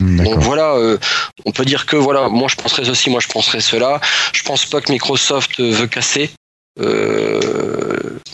Hmm, 0.00 0.22
Donc 0.24 0.38
voilà, 0.38 0.74
euh, 0.76 0.98
on 1.44 1.52
peut 1.52 1.64
dire 1.64 1.84
que 1.86 1.96
voilà, 1.96 2.28
moi 2.28 2.48
je 2.48 2.56
penserais 2.56 2.84
ceci, 2.84 3.10
moi 3.10 3.20
je 3.20 3.28
penserais 3.28 3.60
cela. 3.60 4.00
Je 4.32 4.42
pense 4.42 4.64
pas 4.66 4.80
que 4.80 4.90
Microsoft 4.90 5.60
euh, 5.60 5.70
veut 5.70 5.86
casser. 5.86 6.30
Euh, 6.80 7.40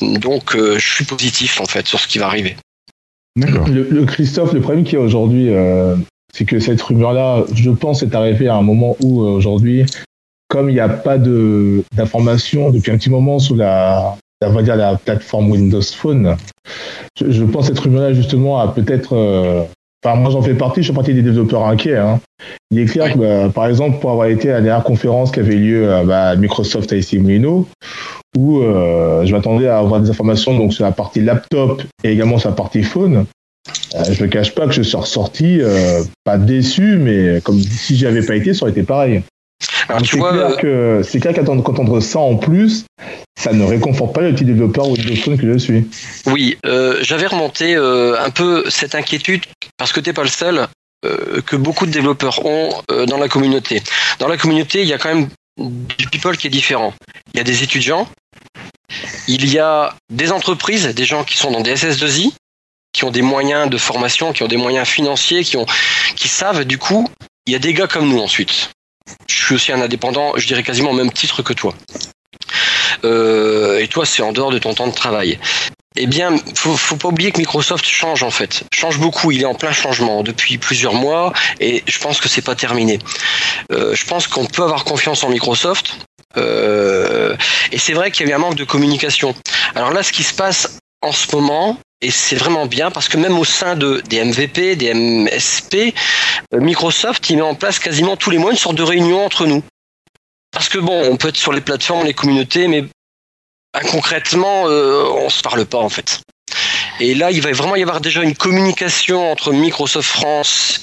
donc 0.00 0.54
euh, 0.54 0.78
je 0.78 0.88
suis 0.94 1.04
positif 1.04 1.60
en 1.60 1.64
fait 1.64 1.86
sur 1.86 1.98
ce 2.00 2.06
qui 2.06 2.18
va 2.18 2.26
arriver. 2.26 2.56
D'accord. 3.36 3.68
Le, 3.68 3.82
le 3.90 4.04
Christophe, 4.06 4.52
le 4.52 4.60
problème 4.60 4.84
qu'il 4.84 4.94
y 4.94 4.96
a 4.96 5.04
aujourd'hui, 5.04 5.48
euh, 5.50 5.96
c'est 6.34 6.44
que 6.44 6.58
cette 6.60 6.80
rumeur-là, 6.80 7.44
je 7.54 7.70
pense, 7.70 8.02
est 8.02 8.14
arrivée 8.14 8.48
à 8.48 8.54
un 8.56 8.62
moment 8.62 8.96
où 9.02 9.22
euh, 9.22 9.28
aujourd'hui, 9.30 9.84
comme 10.48 10.70
il 10.70 10.74
n'y 10.74 10.80
a 10.80 10.88
pas 10.88 11.18
de 11.18 11.82
d'informations 11.94 12.70
depuis 12.70 12.92
un 12.92 12.96
petit 12.98 13.10
moment 13.10 13.38
sur 13.38 13.56
la, 13.56 14.16
la- 14.40 14.48
on 14.48 14.52
va 14.52 14.62
dire 14.62 14.76
la 14.76 14.96
plateforme 14.96 15.50
Windows 15.50 15.82
Phone, 15.82 16.36
je, 17.18 17.30
je 17.30 17.44
pense 17.44 17.68
que 17.68 17.74
cette 17.74 17.82
rumeur-là 17.82 18.12
justement 18.14 18.60
a 18.60 18.68
peut-être, 18.68 19.14
euh, 19.14 19.64
enfin 20.06 20.16
moi 20.16 20.30
j'en 20.30 20.42
fais 20.42 20.54
partie, 20.54 20.82
je 20.82 20.88
fais 20.88 20.94
partie 20.94 21.14
des 21.14 21.22
développeurs 21.22 21.66
inquiets. 21.66 21.96
hein. 21.96 22.20
Il 22.70 22.78
est 22.78 22.86
clair 22.86 23.12
que, 23.12 23.18
bah, 23.18 23.50
par 23.54 23.66
exemple, 23.66 23.98
pour 23.98 24.10
avoir 24.10 24.26
été 24.26 24.50
à 24.50 24.54
la 24.54 24.60
dernière 24.60 24.84
conférence 24.84 25.30
qui 25.30 25.40
avait 25.40 25.54
lieu 25.54 25.92
à 25.92 26.04
bah, 26.04 26.36
Microsoft 26.36 26.92
à 26.92 26.96
ici 26.96 27.18
Molino, 27.18 27.66
où 28.36 28.60
euh, 28.60 29.24
je 29.24 29.34
m'attendais 29.34 29.68
à 29.68 29.78
avoir 29.78 30.00
des 30.00 30.10
informations 30.10 30.56
donc 30.56 30.72
sur 30.72 30.84
la 30.84 30.92
partie 30.92 31.20
laptop 31.20 31.82
et 32.04 32.10
également 32.10 32.38
sur 32.38 32.50
la 32.50 32.54
partie 32.56 32.82
phone. 32.82 33.26
Euh, 33.94 34.04
je 34.10 34.24
ne 34.24 34.28
cache 34.28 34.54
pas 34.54 34.66
que 34.66 34.72
je 34.72 34.82
suis 34.82 34.96
ressorti 34.96 35.58
euh, 35.60 36.02
pas 36.24 36.38
déçu, 36.38 36.98
mais 36.98 37.40
comme 37.42 37.58
si 37.58 37.96
j'y 37.96 38.06
avais 38.06 38.24
pas 38.24 38.36
été, 38.36 38.52
ça 38.54 38.62
aurait 38.62 38.72
été 38.72 38.82
pareil. 38.82 39.22
Alors 39.88 40.02
tu 40.02 40.12
c'est 40.12 40.16
vois, 40.18 40.32
clair 40.32 40.50
euh, 40.50 40.56
que 40.56 41.02
c'est 41.02 41.20
clair 41.20 41.34
qu'entendre 41.34 42.00
ça 42.00 42.18
en 42.18 42.36
plus, 42.36 42.84
ça 43.38 43.52
ne 43.52 43.64
réconforte 43.64 44.14
pas 44.14 44.22
le 44.22 44.34
petit 44.34 44.44
développeur 44.44 44.88
Windows 44.88 45.16
Phone 45.16 45.38
que 45.38 45.52
je 45.52 45.58
suis. 45.58 45.88
oui, 46.26 46.58
euh, 46.66 46.98
j'avais 47.02 47.26
remonté 47.26 47.76
euh, 47.76 48.18
un 48.20 48.30
peu 48.30 48.68
cette 48.70 48.94
inquiétude 48.94 49.42
parce 49.76 49.92
que 49.92 50.00
t'es 50.00 50.12
pas 50.12 50.22
le 50.22 50.28
seul. 50.28 50.66
euh, 51.04 51.40
que 51.42 51.56
beaucoup 51.56 51.86
de 51.86 51.90
développeurs 51.90 52.44
ont 52.44 52.70
euh, 52.90 53.06
dans 53.06 53.18
la 53.18 53.28
communauté. 53.28 53.82
Dans 54.18 54.28
la 54.28 54.36
communauté, 54.36 54.82
il 54.82 54.88
y 54.88 54.92
a 54.92 54.98
quand 54.98 55.14
même 55.14 55.28
du 55.58 56.06
people 56.08 56.36
qui 56.36 56.46
est 56.46 56.50
différent. 56.50 56.94
Il 57.34 57.38
y 57.38 57.40
a 57.40 57.44
des 57.44 57.62
étudiants, 57.62 58.08
il 59.28 59.50
y 59.52 59.58
a 59.58 59.94
des 60.10 60.32
entreprises, 60.32 60.86
des 60.86 61.04
gens 61.04 61.24
qui 61.24 61.36
sont 61.36 61.50
dans 61.50 61.60
des 61.60 61.74
SS2I, 61.74 62.32
qui 62.92 63.04
ont 63.04 63.10
des 63.10 63.22
moyens 63.22 63.68
de 63.70 63.78
formation, 63.78 64.32
qui 64.32 64.42
ont 64.42 64.48
des 64.48 64.56
moyens 64.56 64.88
financiers, 64.88 65.44
qui, 65.44 65.56
ont, 65.56 65.66
qui 66.16 66.28
savent 66.28 66.64
du 66.64 66.78
coup, 66.78 67.08
il 67.46 67.52
y 67.52 67.56
a 67.56 67.58
des 67.58 67.74
gars 67.74 67.86
comme 67.86 68.08
nous 68.08 68.20
ensuite. 68.20 68.70
Je 69.28 69.34
suis 69.34 69.54
aussi 69.54 69.72
un 69.72 69.80
indépendant, 69.80 70.32
je 70.36 70.46
dirais 70.46 70.62
quasiment 70.62 70.90
au 70.90 70.94
même 70.94 71.12
titre 71.12 71.42
que 71.42 71.52
toi. 71.52 71.74
Euh, 73.04 73.78
et 73.78 73.88
toi, 73.88 74.06
c'est 74.06 74.22
en 74.22 74.32
dehors 74.32 74.50
de 74.50 74.58
ton 74.58 74.74
temps 74.74 74.86
de 74.86 74.94
travail. 74.94 75.38
Eh 75.96 76.06
bien, 76.06 76.36
faut, 76.54 76.76
faut 76.76 76.96
pas 76.96 77.08
oublier 77.08 77.32
que 77.32 77.38
Microsoft 77.38 77.86
change 77.86 78.22
en 78.22 78.30
fait, 78.30 78.64
change 78.72 78.98
beaucoup. 78.98 79.30
Il 79.30 79.42
est 79.42 79.46
en 79.46 79.54
plein 79.54 79.72
changement 79.72 80.22
depuis 80.22 80.58
plusieurs 80.58 80.94
mois, 80.94 81.32
et 81.58 81.82
je 81.86 81.98
pense 81.98 82.20
que 82.20 82.28
c'est 82.28 82.42
pas 82.42 82.54
terminé. 82.54 82.98
Euh, 83.72 83.94
je 83.94 84.04
pense 84.04 84.26
qu'on 84.26 84.44
peut 84.44 84.62
avoir 84.62 84.84
confiance 84.84 85.24
en 85.24 85.30
Microsoft. 85.30 85.96
Euh, 86.36 87.34
et 87.72 87.78
c'est 87.78 87.94
vrai 87.94 88.10
qu'il 88.10 88.26
y 88.26 88.28
a 88.28 88.32
eu 88.32 88.34
un 88.34 88.38
manque 88.38 88.56
de 88.56 88.64
communication. 88.64 89.34
Alors 89.74 89.90
là, 89.90 90.02
ce 90.02 90.12
qui 90.12 90.22
se 90.22 90.34
passe 90.34 90.78
en 91.00 91.12
ce 91.12 91.34
moment, 91.34 91.78
et 92.00 92.10
c'est 92.10 92.36
vraiment 92.36 92.66
bien 92.66 92.90
parce 92.90 93.08
que 93.08 93.16
même 93.16 93.38
au 93.38 93.44
sein 93.44 93.74
de, 93.74 94.02
des 94.08 94.22
MVP, 94.22 94.76
des 94.76 94.92
MSP, 94.92 95.94
euh, 96.54 96.60
Microsoft 96.60 97.28
il 97.30 97.36
met 97.36 97.42
en 97.42 97.54
place 97.54 97.78
quasiment 97.78 98.16
tous 98.16 98.30
les 98.30 98.38
mois 98.38 98.50
une 98.50 98.58
sorte 98.58 98.76
de 98.76 98.82
réunion 98.82 99.24
entre 99.24 99.46
nous. 99.46 99.62
Parce 100.52 100.68
que 100.68 100.78
bon, 100.78 101.10
on 101.10 101.16
peut 101.16 101.28
être 101.28 101.36
sur 101.36 101.52
les 101.52 101.60
plateformes, 101.60 102.06
les 102.06 102.14
communautés, 102.14 102.68
mais 102.68 102.84
concrètement, 103.90 104.68
euh, 104.68 105.04
on 105.04 105.28
se 105.28 105.42
parle 105.42 105.64
pas 105.66 105.78
en 105.78 105.88
fait. 105.88 106.20
Et 106.98 107.14
là, 107.14 107.30
il 107.30 107.42
va 107.42 107.52
vraiment 107.52 107.76
y 107.76 107.82
avoir 107.82 108.00
déjà 108.00 108.22
une 108.22 108.34
communication 108.34 109.30
entre 109.30 109.52
Microsoft 109.52 110.08
France 110.08 110.80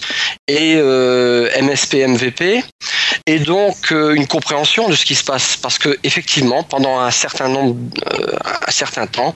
et 0.47 0.75
euh, 0.75 1.49
MSP 1.59 1.95
MVP, 2.07 2.63
et 3.25 3.39
donc 3.39 3.91
euh, 3.91 4.13
une 4.13 4.27
compréhension 4.27 4.89
de 4.89 4.95
ce 4.95 5.05
qui 5.05 5.15
se 5.15 5.23
passe, 5.23 5.57
parce 5.57 5.79
que 5.79 5.97
effectivement, 6.03 6.63
pendant 6.63 6.99
un 6.99 7.11
certain 7.11 7.47
nombre, 7.47 7.77
euh, 8.13 8.37
un 8.67 8.71
certain 8.71 9.07
temps, 9.07 9.33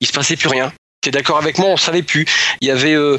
il 0.00 0.06
se 0.06 0.12
passait 0.12 0.36
plus 0.36 0.48
rien. 0.48 0.72
T'es 1.00 1.10
d'accord 1.10 1.38
avec 1.38 1.58
moi 1.58 1.68
On 1.70 1.76
savait 1.76 2.02
plus. 2.02 2.26
Il 2.60 2.68
y 2.68 2.70
avait, 2.70 2.94
euh, 2.94 3.16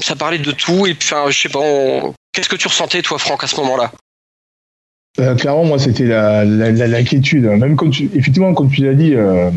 ça 0.00 0.16
parlait 0.16 0.38
de 0.38 0.52
tout, 0.52 0.86
et 0.86 0.94
puis, 0.94 1.08
enfin, 1.12 1.30
je 1.30 1.38
sais 1.38 1.48
pas. 1.48 1.60
on- 1.62 2.14
Qu'est-ce 2.32 2.48
que 2.48 2.56
tu 2.56 2.68
ressentais, 2.68 3.02
toi, 3.02 3.18
Franck, 3.18 3.42
à 3.44 3.46
ce 3.46 3.56
moment-là? 3.56 3.90
Euh, 5.18 5.34
clairement, 5.34 5.64
moi, 5.64 5.78
c'était 5.78 6.04
la, 6.04 6.44
la, 6.44 6.70
la- 6.70 6.86
l'inquiétude. 6.86 7.44
Même 7.44 7.76
comme 7.76 7.90
tu, 7.90 8.04
effectivement, 8.14 8.54
comme 8.54 8.70
tu 8.70 8.84
l'as 8.84 8.94
dit, 8.94 9.14
euh, 9.14 9.50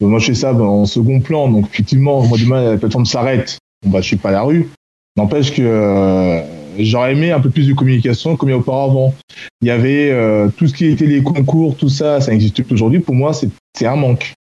moi, 0.00 0.18
je 0.18 0.26
fais 0.26 0.34
ça 0.34 0.52
ben, 0.52 0.64
en 0.64 0.84
second 0.86 1.20
plan. 1.20 1.48
Donc, 1.48 1.66
effectivement, 1.72 2.22
moi, 2.22 2.36
demain, 2.38 2.72
la 2.72 2.76
plateforme 2.78 3.06
s'arrête. 3.06 3.58
Bon, 3.84 3.90
bah, 3.90 4.00
je 4.00 4.06
suis 4.08 4.16
pas 4.16 4.30
à 4.30 4.32
la 4.32 4.42
rue. 4.42 4.68
N'empêche 5.16 5.52
que 5.54 5.62
euh, 5.62 6.40
j'aurais 6.78 7.12
aimé 7.12 7.30
un 7.30 7.40
peu 7.40 7.50
plus 7.50 7.68
de 7.68 7.74
communication 7.74 8.36
comme 8.36 8.48
il 8.48 8.52
y 8.52 8.54
a 8.54 8.58
auparavant. 8.58 9.14
Il 9.62 9.68
y 9.68 9.70
avait 9.70 10.10
euh, 10.10 10.48
tout 10.56 10.66
ce 10.66 10.74
qui 10.74 10.86
était 10.86 11.06
les 11.06 11.22
concours, 11.22 11.76
tout 11.76 11.88
ça, 11.88 12.20
ça 12.20 12.32
n'existe 12.32 12.60
plus 12.64 12.74
aujourd'hui. 12.74 12.98
Pour 13.00 13.14
moi, 13.14 13.32
c'est 13.32 13.86
un 13.86 13.96
manque. 13.96 14.32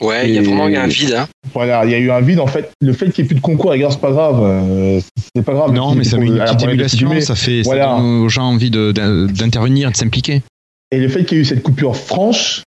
Ouais, 0.00 0.28
il 0.28 0.34
y 0.34 0.38
a 0.38 0.42
vraiment 0.42 0.66
eu 0.68 0.76
un 0.76 0.86
vide. 0.88 1.14
Hein. 1.14 1.28
Voilà, 1.52 1.84
il 1.84 1.90
y 1.92 1.94
a 1.94 1.98
eu 1.98 2.10
un 2.10 2.20
vide. 2.20 2.40
En 2.40 2.46
fait, 2.48 2.70
le 2.80 2.92
fait 2.92 3.10
qu'il 3.10 3.22
n'y 3.22 3.26
ait 3.26 3.28
plus 3.28 3.36
de 3.36 3.40
concours, 3.40 3.70
regarde, 3.70 3.92
c'est 3.92 4.00
pas 4.00 4.10
grave. 4.10 4.40
euh, 4.42 5.00
c'est 5.36 5.42
pas 5.44 5.52
grave. 5.54 5.72
Non, 5.72 5.94
mais 5.94 6.04
ça 6.04 6.16
met 6.18 6.26
une 6.26 6.34
la 6.36 6.46
petite 6.46 6.68
émulation, 6.68 7.20
ça 7.20 7.34
fait 7.36 7.62
ça 7.62 7.68
Voilà. 7.70 7.96
donne 7.96 8.22
aux 8.22 8.28
gens 8.28 8.44
envie 8.44 8.70
de- 8.70 8.92
d'intervenir, 8.92 9.90
de 9.92 9.96
s'impliquer. 9.96 10.42
Et 10.90 10.98
le 10.98 11.08
fait 11.08 11.24
qu'il 11.24 11.36
y 11.38 11.40
ait 11.40 11.42
eu 11.42 11.46
cette 11.46 11.62
coupure 11.62 11.96
franche, 11.96 12.62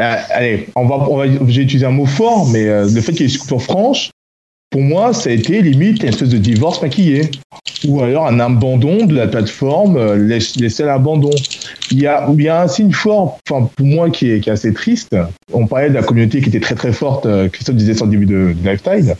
euh, 0.00 0.16
allez, 0.30 0.68
on 0.76 0.86
va, 0.86 0.96
on 1.08 1.16
va, 1.16 1.26
j'ai 1.48 1.62
utilisé 1.62 1.86
un 1.86 1.90
mot 1.90 2.06
fort, 2.06 2.48
mais 2.48 2.66
euh, 2.66 2.88
le 2.92 3.00
fait 3.00 3.12
qu'il 3.12 3.20
y 3.20 3.24
ait 3.24 3.26
eu 3.26 3.30
cette 3.30 3.42
coupure 3.42 3.62
franche, 3.62 4.10
pour 4.72 4.80
moi, 4.80 5.12
ça 5.12 5.30
a 5.30 5.32
été 5.34 5.62
limite 5.62 6.02
une 6.02 6.08
espèce 6.08 6.30
de 6.30 6.38
divorce 6.38 6.82
maquillé. 6.82 7.30
Ou 7.86 8.00
alors 8.00 8.26
un 8.26 8.38
abandon 8.40 9.06
de 9.06 9.14
la 9.14 9.26
plateforme, 9.26 9.96
euh, 9.96 10.16
laisse- 10.16 10.56
laisser 10.56 10.82
à 10.84 10.86
l'abandon. 10.86 11.30
Il 11.90 12.00
y 12.00 12.06
a, 12.06 12.28
il 12.32 12.42
y 12.42 12.48
a 12.48 12.62
un 12.62 12.68
signe 12.68 12.92
fort, 12.92 13.38
enfin, 13.50 13.68
pour 13.76 13.86
moi, 13.86 14.08
qui 14.10 14.30
est, 14.30 14.40
qui 14.40 14.48
est 14.48 14.52
assez 14.52 14.72
triste. 14.72 15.16
On 15.52 15.66
parlait 15.66 15.88
de 15.90 15.94
la 15.94 16.02
communauté 16.02 16.40
qui 16.40 16.48
était 16.48 16.60
très 16.60 16.74
très 16.76 16.92
forte, 16.92 17.26
euh, 17.26 17.48
Christophe 17.48 17.76
disait 17.76 17.94
ça 17.94 18.04
au 18.04 18.08
début 18.08 18.26
de, 18.26 18.54
de 18.60 18.68
Lifetime. 18.70 19.14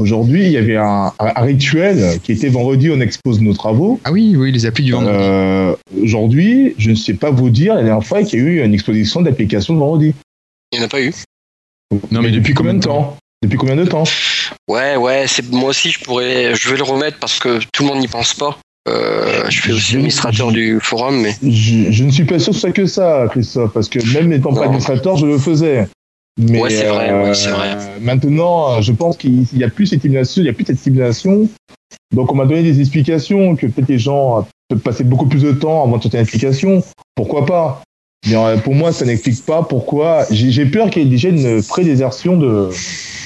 Aujourd'hui, 0.00 0.46
il 0.46 0.52
y 0.52 0.56
avait 0.56 0.76
un, 0.76 1.12
un- 1.18 1.32
un 1.36 1.42
rituel 1.42 2.18
qui 2.22 2.32
était 2.32 2.48
vendredi, 2.48 2.88
on 2.90 3.00
expose 3.00 3.40
nos 3.40 3.52
travaux. 3.52 4.00
Ah 4.04 4.12
oui, 4.12 4.34
oui, 4.36 4.52
les 4.52 4.64
applis 4.64 4.84
du 4.84 4.92
vendredi. 4.92 5.16
Euh, 5.20 5.74
Aujourd'hui, 6.02 6.74
je 6.78 6.90
ne 6.90 6.94
sais 6.96 7.14
pas 7.14 7.30
vous 7.30 7.50
dire 7.50 7.74
la 7.74 7.82
dernière 7.82 8.04
fois 8.04 8.22
qu'il 8.22 8.38
y 8.38 8.42
a 8.42 8.44
eu 8.46 8.64
une 8.64 8.74
exposition 8.74 9.20
d'applications 9.22 9.74
de 9.74 9.78
vendredi. 9.80 10.14
Il 10.72 10.78
n'y 10.78 10.84
en 10.84 10.86
a 10.86 10.90
pas 10.90 11.02
eu. 11.02 11.12
Non, 12.10 12.22
mais 12.22 12.30
depuis 12.30 12.54
combien 12.54 12.74
de 12.74 12.80
temps 12.80 13.16
Depuis 13.42 13.58
combien 13.58 13.76
de 13.76 13.84
temps 13.84 14.04
Ouais, 14.68 14.96
ouais, 14.96 15.24
c'est 15.26 15.50
moi 15.50 15.70
aussi 15.70 15.90
je 15.90 16.00
pourrais, 16.00 16.54
je 16.54 16.70
vais 16.70 16.76
le 16.76 16.82
remettre 16.84 17.18
parce 17.18 17.38
que 17.38 17.60
tout 17.72 17.82
le 17.84 17.88
monde 17.88 18.00
n'y 18.00 18.08
pense 18.08 18.34
pas. 18.34 18.58
Euh, 18.88 19.44
je 19.50 19.60
fais 19.60 19.72
aussi 19.72 19.94
administrateur 19.96 20.50
du 20.50 20.78
forum, 20.80 21.20
mais 21.20 21.34
je, 21.42 21.90
je 21.90 22.04
ne 22.04 22.10
suis 22.10 22.24
pas 22.24 22.38
sûr 22.38 22.52
que 22.52 22.54
ce 22.54 22.60
soit 22.60 22.72
que 22.72 22.86
ça, 22.86 23.26
Christophe, 23.30 23.72
parce 23.72 23.88
que 23.88 23.98
même 24.14 24.28
n'étant 24.28 24.54
pas 24.54 24.64
administrateur, 24.64 25.16
je 25.16 25.26
le 25.26 25.38
faisais. 25.38 25.86
Mais 26.38 26.62
Ouais, 26.62 26.70
c'est 26.70 26.86
vrai, 26.86 27.10
euh, 27.10 27.24
ouais, 27.24 27.34
c'est 27.34 27.50
vrai. 27.50 27.76
maintenant, 28.00 28.80
je 28.80 28.92
pense 28.92 29.16
qu'il 29.16 29.44
n'y 29.52 29.64
a 29.64 29.68
plus 29.68 29.86
cette 29.86 29.98
stimulation, 29.98 30.40
il 30.40 30.44
n'y 30.44 30.50
a 30.50 30.52
plus 30.52 30.64
cette 30.64 30.78
stimulation. 30.78 31.48
Donc, 32.14 32.32
on 32.32 32.34
m'a 32.36 32.46
donné 32.46 32.62
des 32.62 32.80
explications 32.80 33.56
que 33.56 33.66
peut-être 33.66 33.88
les 33.88 33.98
gens 33.98 34.46
peuvent 34.68 34.78
passer 34.78 35.04
beaucoup 35.04 35.26
plus 35.26 35.42
de 35.42 35.52
temps 35.52 35.82
avant 35.84 35.96
de 35.98 36.02
sortir 36.02 36.20
une 36.20 36.26
application. 36.26 36.82
Pourquoi 37.14 37.44
pas? 37.44 37.82
Euh, 38.26 38.56
pour 38.58 38.74
moi, 38.74 38.92
ça 38.92 39.04
n'explique 39.04 39.44
pas 39.44 39.62
pourquoi. 39.62 40.24
J'ai 40.30 40.66
peur 40.66 40.90
qu'il 40.90 41.02
y 41.02 41.06
ait 41.06 41.08
déjà 41.08 41.28
une 41.28 41.62
prédésertion 41.62 42.36
de, 42.36 42.70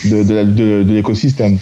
de, 0.05 0.84
l'écosystème. 0.86 1.59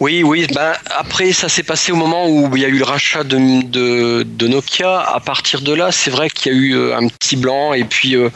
oui, 0.00 0.22
oui. 0.22 0.46
Ben 0.54 0.72
après, 0.96 1.32
ça 1.32 1.48
s'est 1.48 1.62
passé 1.62 1.92
au 1.92 1.96
moment 1.96 2.28
où 2.28 2.56
il 2.56 2.62
y 2.62 2.64
a 2.64 2.68
eu 2.68 2.78
le 2.78 2.84
rachat 2.84 3.24
de, 3.24 4.22
de, 4.22 4.48
Nokia. 4.48 5.00
À 5.00 5.20
partir 5.20 5.60
de 5.60 5.72
là, 5.72 5.92
c'est 5.92 6.10
vrai 6.10 6.30
qu'il 6.30 6.52
y 6.52 6.54
a 6.54 6.58
eu 6.58 6.74
euh, 6.74 6.96
un 6.96 7.06
petit 7.08 7.36
blanc. 7.36 7.74
Et 7.74 7.84
puis, 7.84 8.16
euh, 8.16 8.30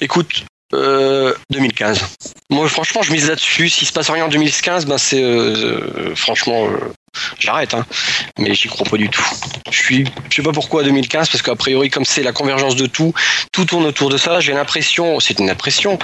écoute, 0.00 0.44
euh, 0.74 1.34
2015. 1.50 2.00
Moi, 2.50 2.68
franchement, 2.68 3.02
je 3.02 3.12
mise 3.12 3.28
là-dessus. 3.28 3.68
S'il 3.68 3.86
se 3.86 3.92
passe 3.92 4.08
rien 4.08 4.24
en 4.24 4.28
2015, 4.28 4.86
ben 4.86 4.96
c'est 4.96 5.22
euh, 5.22 6.14
franchement, 6.14 6.66
j'arrête. 7.38 7.74
Hein. 7.74 7.84
Mais 8.38 8.54
j'y 8.54 8.68
crois 8.68 8.86
pas 8.88 8.96
du 8.96 9.08
tout. 9.08 9.24
Je 9.70 9.76
suis, 9.76 10.04
je 10.30 10.36
sais 10.36 10.42
pas 10.42 10.52
pourquoi 10.52 10.82
2015, 10.82 11.28
parce 11.28 11.42
qu'a 11.42 11.56
priori, 11.56 11.90
comme 11.90 12.04
c'est 12.04 12.22
la 12.22 12.32
convergence 12.32 12.76
de 12.76 12.86
tout, 12.86 13.12
tout 13.52 13.64
tourne 13.64 13.84
autour 13.86 14.10
de 14.10 14.16
ça. 14.16 14.40
J'ai 14.40 14.52
l'impression, 14.52 15.20
c'est 15.20 15.38
une 15.38 15.50
impression, 15.50 15.98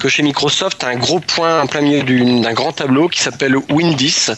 que 0.00 0.08
chez 0.08 0.22
Microsoft, 0.22 0.78
t'as 0.80 0.88
un 0.88 0.96
gros 0.96 1.20
point 1.20 1.60
en 1.62 1.66
plein 1.66 1.80
milieu 1.80 2.02
d'un 2.02 2.52
grand 2.52 2.72
tableau 2.72 3.08
qui 3.08 3.20
s'appelle 3.20 3.54
Win10, 3.56 4.36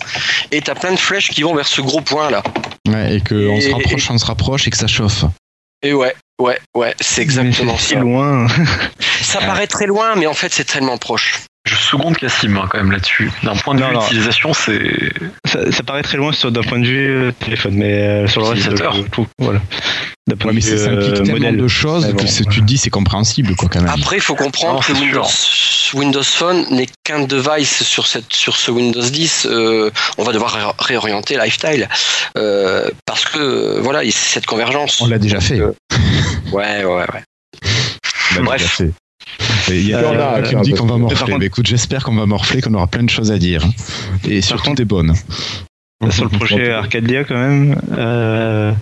et 0.53 0.61
t'as 0.63 0.75
plein 0.75 0.93
de 0.93 0.99
flèches 0.99 1.31
qui 1.31 1.43
vont 1.43 1.55
vers 1.55 1.67
ce 1.69 1.81
gros 1.81 2.01
point 2.01 2.31
là. 2.31 2.43
Ouais, 2.89 3.17
et 3.17 3.21
qu'on 3.21 3.61
se 3.61 3.69
Et- 3.69 3.73
rapproche, 3.73 4.11
on 4.11 4.19
se 4.19 4.25
rapproche 4.27 4.67
et 4.67 4.71
que 4.71 4.77
ça 4.77 4.87
chauffe. 4.87 5.25
Et 5.83 5.93
ouais, 5.93 6.15
ouais, 6.41 6.59
ouais, 6.75 6.95
c'est 7.01 7.23
exactement 7.23 7.77
ça. 7.79 7.97
loin. 7.97 8.47
Ça 9.23 9.41
paraît 9.41 9.67
très 9.67 9.87
loin, 9.87 10.15
mais 10.17 10.27
en 10.27 10.35
fait, 10.35 10.53
c'est 10.53 10.65
tellement 10.65 10.97
proche. 10.99 11.41
Je 11.67 11.75
seconde 11.75 12.17
Cassim 12.17 12.57
hein, 12.57 12.67
quand 12.71 12.79
même 12.79 12.93
là-dessus. 12.93 13.31
D'un 13.43 13.57
point 13.57 13.75
de 13.75 13.81
Non, 13.81 13.89
vue 13.89 13.95
non. 13.95 14.03
utilisation, 14.07 14.53
c'est. 14.55 14.81
Ça, 15.45 15.71
ça 15.73 15.83
paraît 15.83 16.03
très 16.03 16.17
loin 16.17 16.33
sur 16.33 16.53
d'un 16.53 16.63
point 16.63 16.79
de 16.79 16.87
vue 16.87 17.09
euh, 17.11 17.33
téléphone, 17.33 17.75
mais 17.75 17.93
euh, 17.93 18.29
sur 18.29 18.41
le 18.43 18.47
reste, 18.49 18.69
euh, 18.69 19.03
tout, 19.11 19.27
voilà. 19.39 19.61
D'un 20.29 20.37
point 20.37 20.51
Ouais, 20.51 20.55
mais 20.55 20.61
de 20.61 20.65
c'est- 20.65 20.73
vue 20.77 20.79
ça 20.85 20.91
implique 20.91 21.09
euh, 21.11 21.17
tellement 21.17 21.33
modèle. 21.33 21.57
de 21.57 21.69
choses 21.69 22.07
que 22.07 22.13
bon, 22.13 22.27
c'est- 22.27 22.49
tu 22.49 22.61
te 22.61 22.65
dis 22.65 22.79
c'est 22.79 22.91
compréhensible 22.91 23.55
quoi 23.57 23.69
quand 23.69 23.81
même. 23.81 23.91
Après, 23.93 24.17
il 24.17 24.23
faut 24.23 24.35
comprendre 24.37 24.75
Non, 24.75 24.81
que 24.81 24.93
Windows, 24.93 25.25
Windows 25.95 26.23
Phone 26.23 26.67
n'est 26.71 26.89
qu'un 27.05 27.25
device 27.27 27.83
sur, 27.83 28.07
cette, 28.07 28.33
sur 28.33 28.57
ce 28.57 28.71
Windows 28.71 29.03
10. 29.03 29.47
euh, 29.51 29.91
on 30.19 30.25
va 30.25 30.33
devoir 30.33 30.53
ré- 30.53 30.73
réorienter 30.79 31.37
Lifestyle 31.37 31.89
euh, 32.39 32.89
parce 33.07 33.25
que 33.25 33.81
voilà, 33.81 34.05
il- 34.05 34.13
c'est 34.13 34.35
cette 34.35 34.47
convergence. 34.47 35.01
On 35.01 35.09
l'a 35.09 35.19
déjà 35.19 35.41
fait. 35.41 35.61
Euh, 35.61 35.73
Ouais, 36.53 36.85
ouais, 36.85 36.95
ouais. 36.95 37.23
On 38.33 38.35
l'a 38.37 38.43
bref. 38.43 38.81
Il 39.69 39.87
y 39.89 39.95
a 39.95 39.99
Euh, 39.99 40.43
qui 40.43 40.57
me 40.57 40.63
dit 40.63 40.73
qu'on 40.73 40.87
va 40.87 40.97
morfler. 40.97 41.33
contre- 41.33 41.45
écoute, 41.45 41.67
j'espère 41.67 42.05
qu'on 42.05 42.15
va 42.15 42.27
morfler, 42.27 42.61
qu'on 42.63 42.75
aura 42.75 42.87
plein 42.87 43.03
de 43.03 43.11
choses 43.11 43.31
à 43.33 43.39
dire. 43.39 43.65
hein. 43.65 43.71
Et 44.29 44.41
surtout 44.41 44.75
des 44.75 44.85
bonnes. 44.85 45.15
Sur 46.11 46.25
le 46.25 46.31
projet 46.31 46.71
Arcadia, 46.71 47.25
quand 47.25 47.39
même, 47.39 47.81
euh, 47.97 48.73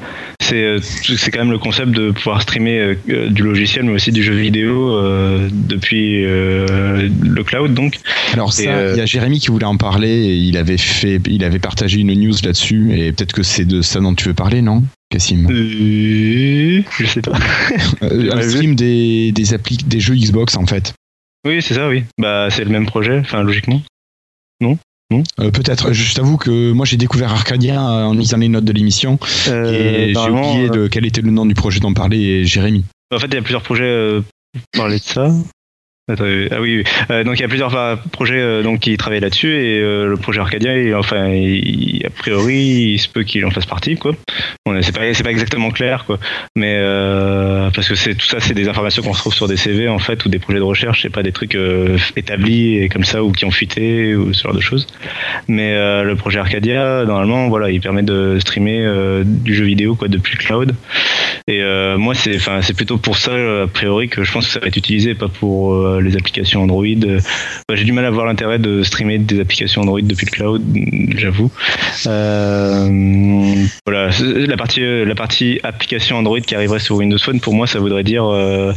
c'est 0.41 0.65
euh, 0.65 0.79
c'est 0.81 1.31
quand 1.31 1.39
même 1.39 1.53
le 1.53 1.59
concept 1.59 1.93
de 1.93 2.11
pouvoir 2.11 2.43
streamer 2.43 2.97
euh, 3.09 3.31
du 3.31 3.43
logiciel, 3.43 3.85
mais 3.85 3.93
aussi 3.93 4.11
du 4.11 4.23
jeu 4.23 4.35
vidéo 4.35 4.97
euh, 4.97 5.49
depuis 5.53 6.23
le 6.23 7.43
cloud, 7.45 7.73
donc. 7.73 7.99
Alors 8.33 8.53
ça, 8.53 8.91
il 8.93 8.97
y 8.97 9.01
a 9.01 9.07
Jérémy 9.07 9.39
qui 9.39 9.49
voulait 9.49 9.65
en 9.65 9.77
parler 9.77 10.09
et 10.09 10.35
il 10.35 10.57
avait 10.57 10.77
fait, 10.77 11.21
il 11.27 11.45
avait 11.45 11.61
partagé 11.61 12.01
une 12.01 12.13
news 12.13 12.35
là-dessus 12.43 12.99
et 12.99 13.13
peut-être 13.13 13.33
que 13.33 13.43
c'est 13.43 13.65
de 13.65 13.81
ça 13.81 14.01
dont 14.01 14.15
tu 14.15 14.29
veux 14.29 14.35
parler, 14.35 14.61
non, 14.61 14.83
Cassim? 15.11 15.47
Je 15.51 17.07
sais 17.07 17.23
pas. 17.23 17.39
Un 18.03 18.43
stream 18.43 18.75
des 18.75 19.33
des 19.33 19.45
des 19.87 20.01
jeux 20.01 20.15
Xbox 20.15 20.57
en 20.57 20.67
fait. 20.67 20.95
Oui, 21.47 21.63
c'est 21.63 21.75
ça, 21.75 21.89
oui. 21.89 22.05
Bah, 22.19 22.49
c'est 22.51 22.65
le 22.65 22.71
même 22.71 22.87
projet, 22.87 23.19
enfin, 23.19 23.43
logiquement. 23.43 23.81
Euh, 25.41 25.51
peut-être. 25.51 25.93
Je 25.93 26.15
t'avoue 26.15 26.37
que 26.37 26.73
moi 26.73 26.87
j'ai 26.87 26.97
découvert 26.97 27.33
Arcadia 27.33 27.81
euh, 27.81 28.05
en 28.05 28.15
lisant 28.15 28.39
les 28.39 28.49
notes 28.49 28.65
de 28.65 28.73
l'émission 28.73 29.19
Euh, 29.49 30.09
et 30.09 30.15
j'ai 30.15 30.31
oublié 30.31 30.69
de 30.69 30.89
quel 30.89 31.07
était 31.07 31.21
le 31.21 31.31
nom 31.31 31.47
du 31.47 31.55
projet 31.55 31.81
dont 31.81 31.93
parlait 31.93 32.45
Jérémy. 32.45 32.85
En 33.15 33.19
fait, 33.19 33.27
il 33.27 33.35
y 33.35 33.39
a 33.39 33.43
plusieurs 33.43 33.63
projets 33.63 34.21
pour 34.53 34.81
parler 34.81 34.99
de 34.99 35.03
ça. 35.03 35.31
Attendez, 36.07 36.49
ah 36.51 36.61
oui, 36.61 36.77
oui. 36.79 36.85
Euh, 37.11 37.25
donc 37.25 37.39
il 37.39 37.41
y 37.41 37.45
a 37.47 37.49
plusieurs 37.49 37.99
projets 38.13 38.39
euh, 38.39 38.63
donc 38.63 38.81
qui 38.81 38.95
travaillent 38.99 39.21
là-dessus 39.21 39.55
et 39.55 39.81
euh, 39.81 40.07
le 40.07 40.19
projet 40.19 40.39
Arcadia, 40.39 40.77
il- 40.77 40.95
enfin, 40.95 41.29
il- 41.31 42.03
a 42.05 42.11
priori, 42.11 42.93
il 42.93 42.99
se 42.99 43.09
peut 43.09 43.23
qu'il 43.23 43.43
en 43.47 43.51
fasse 43.51 43.65
partie, 43.65 43.97
quoi. 43.97 44.13
On 44.67 44.77
est- 44.77 44.83
c'est 44.83 44.95
pas, 44.95 45.15
c'est 45.15 45.23
pas 45.23 45.31
exactement 45.31 45.71
clair, 45.71 46.05
quoi. 46.05 46.19
Mais 46.57 46.79
parce 47.75 47.89
que 47.89 47.95
c'est 47.95 48.15
tout 48.17 48.27
ça, 48.27 48.39
c'est 48.39 48.53
des 48.53 48.69
informations 48.69 49.03
qu'on 49.03 49.13
retrouve 49.13 49.33
sur 49.33 49.49
des 49.49 49.57
CV 49.57 49.89
en 49.89 49.99
fait 49.99 50.23
ou 50.27 50.29
des 50.29 50.39
projets 50.39 50.59
de 50.59 50.65
recherche, 50.65 51.01
c'est 51.03 51.09
pas 51.11 51.23
des 51.23 51.33
trucs 51.33 51.57
établis 52.17 52.77
et 52.83 52.91
comme 52.91 53.05
ça 53.05 53.25
ou 53.25 53.33
qui 53.33 53.47
ont 53.47 53.51
fuité 53.51 54.15
ou 54.15 54.35
ce 54.35 54.43
genre 54.43 54.55
de 54.55 54.61
choses. 54.61 54.87
Mais 55.49 55.73
le 56.03 56.15
projet 56.17 56.39
Arcadia, 56.39 57.05
normalement, 57.07 57.49
voilà, 57.49 57.71
il 57.71 57.81
permet 57.81 58.03
de 58.03 58.39
streamer 58.41 59.23
du 59.25 59.55
jeu 59.55 59.65
vidéo 59.65 59.95
quoi 59.95 60.09
depuis 60.09 60.37
le 60.39 60.45
cloud. 60.45 60.75
Et 61.49 61.63
moi, 61.97 62.15
c'est, 62.15 62.37
enfin, 62.37 62.61
c'est 62.61 62.75
plutôt 62.77 62.99
pour 62.99 63.17
ça 63.17 63.33
a 63.63 63.67
priori 63.67 64.09
que 64.11 64.23
je 64.23 64.31
pense 64.33 64.47
que 64.47 64.53
ça 64.53 64.61
va 64.61 64.67
être 64.67 64.77
utilisé, 64.77 65.15
pas 65.15 65.29
pour 65.29 65.75
euh, 65.95 66.01
les 66.01 66.17
applications 66.17 66.63
Android. 66.63 66.85
Euh, 66.85 67.21
ouais, 67.71 67.77
j'ai 67.77 67.85
du 67.85 67.93
mal 67.93 68.05
à 68.05 68.11
voir 68.11 68.27
l'intérêt 68.27 68.59
de 68.59 68.83
streamer 68.83 69.19
des 69.19 69.41
applications 69.41 69.83
Android 69.83 70.01
depuis 70.03 70.27
le 70.27 70.31
cloud, 70.31 70.63
j'avoue. 71.17 71.51
Euh, 72.07 73.65
voilà, 73.87 74.11
la 74.47 74.57
partie, 74.57 75.05
la 75.05 75.15
partie 75.15 75.61
application 75.63 76.17
Android 76.19 76.41
qui 76.41 76.55
arriverait 76.55 76.81
sur 76.81 76.97
Windows 76.97 77.19
Phone, 77.19 77.41
pour 77.41 77.55
moi, 77.55 77.67
ça 77.67 77.79
voudrait 77.79 78.05
dire 78.05 78.25
euh, 78.25 78.73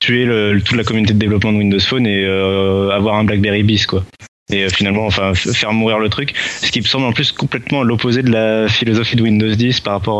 tuer 0.00 0.24
le- 0.24 0.60
toute 0.64 0.76
la 0.76 0.84
communauté 0.84 1.14
de 1.14 1.18
développement 1.18 1.52
de 1.52 1.58
Windows 1.58 1.80
Phone 1.80 2.06
et 2.06 2.24
euh, 2.24 2.90
avoir 2.90 3.16
un 3.16 3.24
BlackBerry 3.24 3.62
bis, 3.62 3.86
quoi. 3.86 4.04
Et 4.52 4.64
euh, 4.64 4.68
finalement, 4.68 5.06
enfin, 5.06 5.32
faire 5.34 5.72
mourir 5.72 5.98
le 6.00 6.08
truc. 6.08 6.34
Ce 6.62 6.70
qui 6.72 6.80
me 6.80 6.84
semble 6.86 7.06
en 7.06 7.12
plus 7.12 7.30
complètement 7.32 7.82
l'opposé 7.84 8.22
de 8.22 8.30
la 8.30 8.68
philosophie 8.68 9.14
de 9.16 9.22
Windows 9.22 9.54
10 9.54 9.80
par 9.80 9.92
rapport 9.94 10.18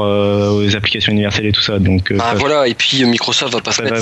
aux 0.55 0.77
applications 0.77 1.12
universelles 1.12 1.47
et 1.47 1.53
tout 1.53 1.61
ça. 1.62 1.79
Donc, 1.81 2.12
Bah 2.12 2.25
ça- 2.33 2.35
voilà, 2.39 2.68
et 2.68 2.75
puis 2.75 3.05
Microsoft 3.05 3.53
va 3.55 3.61
pas 3.61 3.73
se 3.73 3.83
mettre 3.83 3.97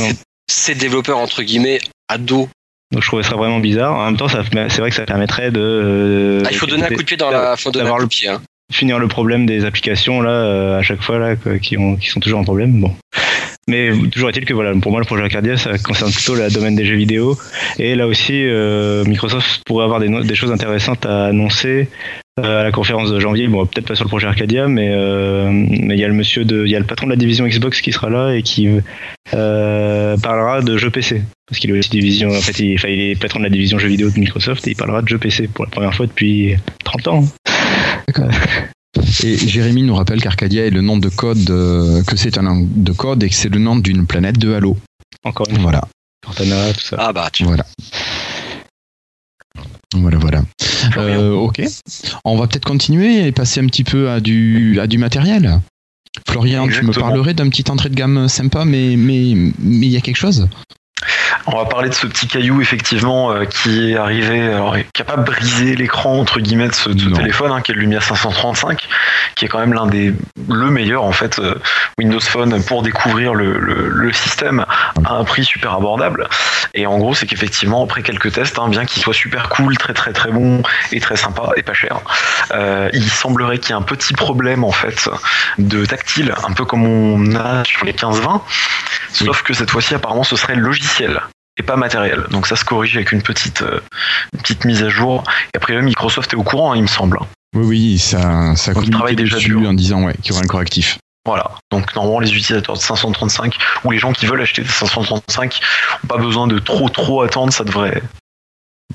ses 0.51 0.75
développeurs 0.75 1.19
entre 1.19 1.43
guillemets 1.43 1.79
à 2.09 2.19
dos. 2.19 2.49
donc 2.93 3.03
je 3.03 3.07
trouvais 3.09 3.23
ça 3.23 3.37
vraiment 3.37 3.61
bizarre. 3.61 3.95
En 3.95 4.05
même 4.07 4.17
temps, 4.17 4.29
c'est 4.29 4.79
vrai 4.79 4.91
que 4.91 4.97
ça 4.97 5.05
permettrait 5.05 5.51
de. 5.51 5.61
euh, 5.61 6.43
Ah, 6.47 6.49
il 6.51 6.57
faut 6.57 6.67
donner 6.67 6.85
un 6.85 6.89
coup 6.89 6.95
de 6.97 7.03
pied 7.03 7.17
dans 7.17 7.31
la, 7.31 7.57
faut 7.57 7.71
donner 7.71 7.89
un 7.89 7.95
coup 7.97 8.03
de 8.05 8.09
pied. 8.09 8.29
hein. 8.29 8.41
finir 8.73 8.99
le 8.99 9.09
problème 9.09 9.47
des 9.47 9.65
applications 9.65 10.21
là 10.21 10.31
euh, 10.31 10.79
à 10.79 10.83
chaque 10.83 11.01
fois 11.03 11.19
là 11.19 11.37
quoi, 11.37 11.59
qui 11.59 11.77
ont 11.79 11.97
qui 11.97 12.09
sont 12.09 12.21
toujours 12.21 12.41
un 12.41 12.45
problème. 12.45 12.81
Bon. 12.81 12.95
Mais 13.69 13.93
toujours 14.11 14.31
est-il 14.31 14.45
que 14.45 14.55
voilà, 14.55 14.73
pour 14.81 14.91
moi 14.91 15.01
le 15.01 15.07
projet 15.07 15.23
Arcadia 15.23 15.57
ça 15.57 15.77
concerne 15.79 16.11
plutôt 16.11 16.35
le 16.35 16.51
domaine 16.51 16.75
des 16.75 16.87
jeux 16.87 16.97
vidéo 16.97 17.39
et 17.79 17.95
là 17.95 18.07
aussi 18.07 18.33
euh, 18.33 19.05
Microsoft 19.05 19.63
pourrait 19.67 19.85
avoir 19.85 20.01
des, 20.01 20.09
des 20.09 20.35
choses 20.35 20.51
intéressantes 20.51 21.05
à 21.05 21.27
annoncer 21.27 21.89
euh, 22.39 22.61
à 22.61 22.63
la 22.63 22.73
conférence 22.73 23.11
de 23.11 23.19
janvier. 23.19 23.49
Bon, 23.49 23.67
peut-être 23.67 23.87
pas 23.87 23.95
sur 23.95 24.05
le 24.05 24.09
projet 24.09 24.27
Arcadia, 24.27 24.69
mais 24.69 24.89
euh, 24.91 25.51
il 25.71 25.99
y 25.99 26.05
a 26.05 26.09
le 26.09 26.15
monsieur 26.15 26.45
de, 26.45 26.65
il 26.65 26.71
y 26.71 26.77
a 26.77 26.79
le 26.79 26.85
patron 26.85 27.07
de 27.07 27.13
la 27.13 27.17
division 27.17 27.47
Xbox 27.47 27.81
qui 27.81 27.93
sera 27.93 28.11
là 28.11 28.33
et 28.33 28.43
qui 28.43 28.69
euh, 29.35 30.17
parlera 30.19 30.61
de 30.63 30.77
jeux 30.77 30.91
PC 30.91 31.23
parce 31.49 31.59
qu'il 31.59 31.71
est 31.71 31.79
aussi 31.79 31.91
division. 31.91 32.29
En 32.31 32.41
fait, 32.41 32.59
il, 32.61 32.75
enfin, 32.75 32.89
il 32.89 33.01
est 33.01 33.21
patron 33.21 33.41
de 33.41 33.45
la 33.45 33.51
division 33.51 33.79
jeux 33.79 33.89
vidéo 33.89 34.11
de 34.11 34.19
Microsoft 34.19 34.67
et 34.69 34.73
il 34.73 34.77
parlera 34.77 35.03
de 35.03 35.09
jeux 35.09 35.19
PC 35.19 35.49
pour 35.49 35.65
la 35.65 35.71
première 35.71 35.95
fois 35.95 36.07
depuis 36.07 36.55
30 36.85 37.09
ans. 37.09 37.25
Et 39.23 39.37
Jérémy 39.37 39.83
nous 39.83 39.95
rappelle 39.95 40.21
qu'Arcadia 40.21 40.67
est 40.67 40.71
le 40.71 40.81
nom 40.81 40.97
de 40.97 41.09
code, 41.09 41.51
euh, 41.51 42.03
que 42.05 42.17
c'est 42.17 42.39
un 42.39 42.43
nom 42.43 42.67
de 42.71 42.93
code 42.93 43.23
et 43.23 43.29
que 43.29 43.35
c'est 43.35 43.49
le 43.49 43.59
nom 43.59 43.77
d'une 43.77 44.07
planète 44.07 44.39
de 44.39 44.53
Halo. 44.53 44.77
Encore 45.25 45.47
une 45.49 45.57
fois, 45.57 45.63
Voilà, 45.63 45.89
Cortana, 46.25 46.73
tout 46.73 46.81
ça. 46.81 46.97
Ah 46.99 47.13
bah, 47.13 47.29
tu 47.33 47.45
voilà. 47.45 47.67
Voilà, 49.95 50.19
voilà. 50.19 50.43
Euh, 50.97 51.33
ok. 51.33 51.63
On 52.25 52.37
va 52.37 52.47
peut-être 52.47 52.65
continuer 52.65 53.27
et 53.27 53.33
passer 53.33 53.61
un 53.61 53.67
petit 53.67 53.85
peu 53.85 54.11
à 54.11 54.21
du, 54.21 54.79
à 54.81 54.87
du 54.87 54.99
matériel. 54.99 55.61
Florian, 56.29 56.69
tu 56.69 56.85
me 56.85 56.93
parlerais 56.93 57.35
d'un 57.35 57.49
petit 57.49 57.71
entrée 57.71 57.89
de 57.89 57.95
gamme 57.95 58.29
sympa, 58.29 58.65
mais 58.65 58.97
mais 58.97 59.35
mais 59.59 59.87
il 59.87 59.93
y 59.93 59.97
a 59.97 60.01
quelque 60.01 60.17
chose? 60.17 60.49
On 61.51 61.57
va 61.57 61.65
parler 61.65 61.89
de 61.89 61.95
ce 61.95 62.07
petit 62.07 62.27
caillou 62.27 62.61
effectivement 62.61 63.33
euh, 63.33 63.47
qui 63.47 63.93
est 63.93 63.97
arrivé, 63.97 64.53
alors 64.53 64.77
qui 64.93 65.01
a 65.01 65.05
pas 65.07 65.17
brisé 65.17 65.75
l'écran 65.77 66.19
entre 66.19 66.41
guillemets 66.41 66.69
de 66.69 66.75
ce, 66.75 66.91
de 66.91 67.11
téléphone, 67.11 67.51
hein, 67.51 67.63
qui 67.63 67.73
est 67.73 67.75
le 67.75 67.81
Lumia 67.81 68.03
535, 68.03 68.87
qui 69.35 69.47
est 69.47 69.49
quand 69.49 69.59
même 69.59 69.73
l'un 69.73 69.87
des 69.87 70.13
le 70.51 70.71
meilleur 70.71 71.05
en 71.05 71.13
fait 71.13 71.39
euh, 71.39 71.55
Windows 71.97 72.21
Phone 72.21 72.63
pour 72.65 72.83
découvrir 72.83 73.33
le, 73.33 73.59
le, 73.59 73.89
le 73.89 74.13
système 74.13 74.67
à 75.07 75.15
un 75.15 75.25
prix 75.25 75.43
super 75.43 75.73
abordable. 75.73 76.29
Et 76.75 76.87
en 76.87 76.99
gros, 76.99 77.15
c'est 77.15 77.27
qu'effectivement 77.27 77.83
après 77.83 78.03
quelques 78.03 78.31
tests, 78.31 78.59
hein, 78.59 78.69
bien 78.69 78.85
qu'il 78.85 79.03
soit 79.03 79.15
super 79.15 79.49
cool, 79.49 79.79
très 79.79 79.95
très 79.95 80.13
très 80.13 80.31
bon 80.31 80.63
et 80.93 81.01
très 81.01 81.17
sympa 81.17 81.53
et 81.57 81.63
pas 81.63 81.73
cher, 81.73 82.01
euh, 82.53 82.91
il 82.93 83.09
semblerait 83.09 83.59
qu'il 83.59 83.71
y 83.71 83.73
ait 83.73 83.81
un 83.81 83.83
petit 83.83 84.13
problème 84.13 84.65
en 84.65 84.73
fait 84.73 85.09
de 85.57 85.87
tactile, 85.87 86.35
un 86.47 86.53
peu 86.53 86.67
comme 86.67 86.85
on 86.85 87.35
a 87.37 87.65
sur 87.65 87.87
les 87.87 87.95
15-20. 87.95 88.43
Sauf 89.15 89.43
que 89.43 89.55
cette 89.55 89.71
fois-ci, 89.71 89.95
apparemment, 89.95 90.25
ce 90.25 90.37
serait 90.37 90.55
logiciel 90.55 91.23
et 91.59 91.63
pas 91.63 91.77
matériel. 91.77 92.25
Donc 92.31 92.47
ça 92.47 92.57
se 92.57 92.65
corrige 92.65 92.97
avec 92.97 93.13
une 93.13 93.23
petite, 93.23 93.63
euh, 93.63 93.81
une 94.33 94.41
petite 94.41 94.65
mise 94.65 94.83
à 94.83 94.89
jour. 94.89 95.25
Et 95.55 95.57
après, 95.57 95.81
Microsoft 95.83 96.33
est 96.33 96.37
au 96.37 96.43
courant, 96.43 96.73
hein, 96.73 96.77
il 96.77 96.83
me 96.83 96.89
semble. 96.89 97.19
Oui, 97.55 97.65
oui, 97.67 97.99
ça, 97.99 98.55
ça 98.57 98.73
Donc, 98.73 98.91
travaille 98.91 99.17
déjà 99.17 99.37
dessus 99.37 99.67
en 99.67 99.75
disant 99.75 100.05
ouais, 100.05 100.15
qu'il 100.23 100.33
y 100.33 100.35
aurait 100.35 100.45
un 100.45 100.49
correctif. 100.49 100.99
Voilà. 101.27 101.51
Donc 101.71 101.95
normalement, 101.95 102.21
les 102.21 102.31
utilisateurs 102.31 102.77
de 102.77 102.81
535 102.81 103.55
ou 103.85 103.91
les 103.91 103.99
gens 103.99 104.13
qui 104.13 104.27
veulent 104.27 104.41
acheter 104.41 104.63
des 104.63 104.69
535 104.69 105.61
n'ont 106.03 106.09
pas 106.09 106.17
besoin 106.17 106.47
de 106.47 106.59
trop 106.59 106.89
trop 106.89 107.23
attendre. 107.23 107.53
Ça 107.53 107.65
devrait. 107.65 108.03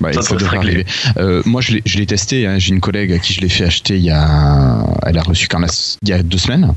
Ouais, 0.00 0.12
Ça 0.12 0.34
devrait 0.34 0.56
arriver. 0.58 0.86
Euh, 1.18 1.40
moi, 1.46 1.60
je 1.60 1.72
l'ai- 1.98 2.06
testé. 2.06 2.46
hein. 2.46 2.58
J'ai 2.58 2.74
une 2.74 2.80
collègue 2.80 3.12
à 3.12 3.18
qui 3.20 3.32
je 3.32 3.40
l'ai 3.40 3.48
fait 3.48 3.64
acheter 3.64 3.96
il 3.96 4.02
y 4.02 4.10
a. 4.10 4.84
Elle 5.06 5.16
a 5.18 5.22
reçu 5.22 5.46
quand 5.46 5.60
la- 5.60 5.68
il 6.02 6.08
y 6.08 6.12
a 6.12 6.22
deux 6.22 6.38
semaines, 6.38 6.74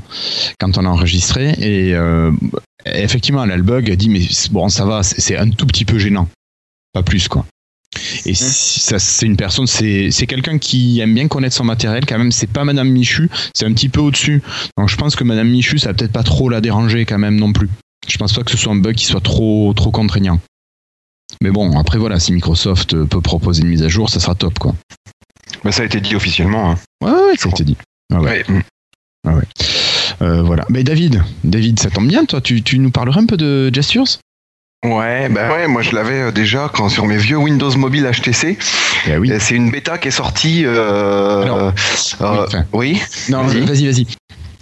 quand 0.60 0.78
on 0.78 0.84
a 0.84 0.88
enregistré. 0.88 1.50
Et 1.58 1.94
euh, 1.94 2.30
effectivement, 2.86 3.42
elle 3.44 3.50
a 3.50 3.56
le 3.56 3.62
bug. 3.64 3.88
Elle 3.88 3.96
dit 3.96 4.08
Mais 4.08 4.20
bon, 4.52 4.68
ça 4.68 4.84
va, 4.84 5.02
c'est 5.02 5.36
un 5.36 5.50
tout 5.50 5.66
petit 5.66 5.84
peu 5.84 5.98
gênant. 5.98 6.28
Pas 6.92 7.02
plus, 7.02 7.26
quoi. 7.28 7.44
Et 8.24 8.34
si 8.34 8.80
ça, 8.80 8.98
c'est 9.00 9.26
une 9.26 9.36
personne, 9.36 9.66
c'est 9.66 10.10
quelqu'un 10.28 10.58
qui 10.58 11.00
aime 11.00 11.14
bien 11.14 11.26
connaître 11.26 11.56
son 11.56 11.64
matériel. 11.64 12.06
Quand 12.06 12.18
même, 12.18 12.30
c'est 12.32 12.46
pas 12.46 12.64
Madame 12.64 12.88
Michu, 12.88 13.28
c'est 13.54 13.66
un 13.66 13.72
petit 13.72 13.88
peu 13.88 14.00
au-dessus. 14.00 14.42
Donc, 14.76 14.88
je 14.88 14.96
pense 14.96 15.16
que 15.16 15.24
Madame 15.24 15.48
Michu, 15.48 15.78
ça 15.78 15.88
va 15.88 15.94
peut-être 15.94 16.12
pas 16.12 16.22
trop 16.22 16.48
la 16.50 16.60
déranger 16.60 17.04
quand 17.04 17.18
même 17.18 17.36
non 17.36 17.52
plus. 17.52 17.68
Je 18.06 18.16
pense 18.16 18.32
pas 18.32 18.42
que 18.44 18.50
ce 18.50 18.56
soit 18.56 18.72
un 18.72 18.76
bug 18.76 18.94
qui 18.94 19.06
soit 19.06 19.20
trop 19.20 19.72
trop 19.74 19.90
contraignant. 19.90 20.38
Mais 21.42 21.50
bon, 21.50 21.78
après 21.78 21.98
voilà, 21.98 22.18
si 22.18 22.32
Microsoft 22.32 22.94
euh, 22.94 23.04
peut 23.06 23.20
proposer 23.20 23.62
une 23.62 23.68
mise 23.68 23.82
à 23.82 23.88
jour, 23.88 24.10
ça 24.10 24.20
sera 24.20 24.34
top 24.34 24.58
quoi. 24.58 24.74
Bah, 25.64 25.72
ça 25.72 25.82
a 25.82 25.84
été 25.86 26.00
dit 26.00 26.14
officiellement. 26.16 26.70
hein. 26.72 26.78
Ouais, 27.02 27.10
ouais, 27.12 27.36
ça 27.36 27.48
a 27.48 27.50
été 27.52 27.64
dit. 27.64 27.76
Ah 28.12 28.20
ouais. 28.20 28.44
Ouais. 29.24 29.42
Euh, 30.22 30.42
voilà. 30.42 30.64
Mais 30.68 30.82
David, 30.84 31.22
David, 31.44 31.78
ça 31.80 31.90
tombe 31.90 32.08
bien, 32.08 32.24
toi, 32.24 32.40
tu, 32.40 32.62
tu 32.62 32.78
nous 32.78 32.90
parlerais 32.90 33.20
un 33.20 33.26
peu 33.26 33.36
de 33.36 33.70
Gestures 33.72 34.06
Ouais, 34.84 35.28
bah 35.28 35.50
ouais, 35.50 35.66
moi 35.66 35.82
je 35.82 35.92
l'avais 35.92 36.20
euh, 36.22 36.30
déjà 36.30 36.70
quand 36.72 36.88
sur 36.88 37.04
mes 37.04 37.16
vieux 37.16 37.36
Windows 37.36 37.76
Mobile 37.76 38.08
HTC. 38.12 38.56
Eh 39.08 39.16
oui. 39.18 39.32
C'est 39.40 39.56
une 39.56 39.72
bêta 39.72 39.98
qui 39.98 40.06
est 40.08 40.12
sortie. 40.12 40.62
euh, 40.64 41.42
Alors, 41.42 41.72
euh, 42.20 42.46
oui, 42.72 42.92
oui. 42.94 43.02
Non, 43.28 43.42
vas-y. 43.42 43.60
vas-y, 43.62 43.86
vas-y. 43.86 44.06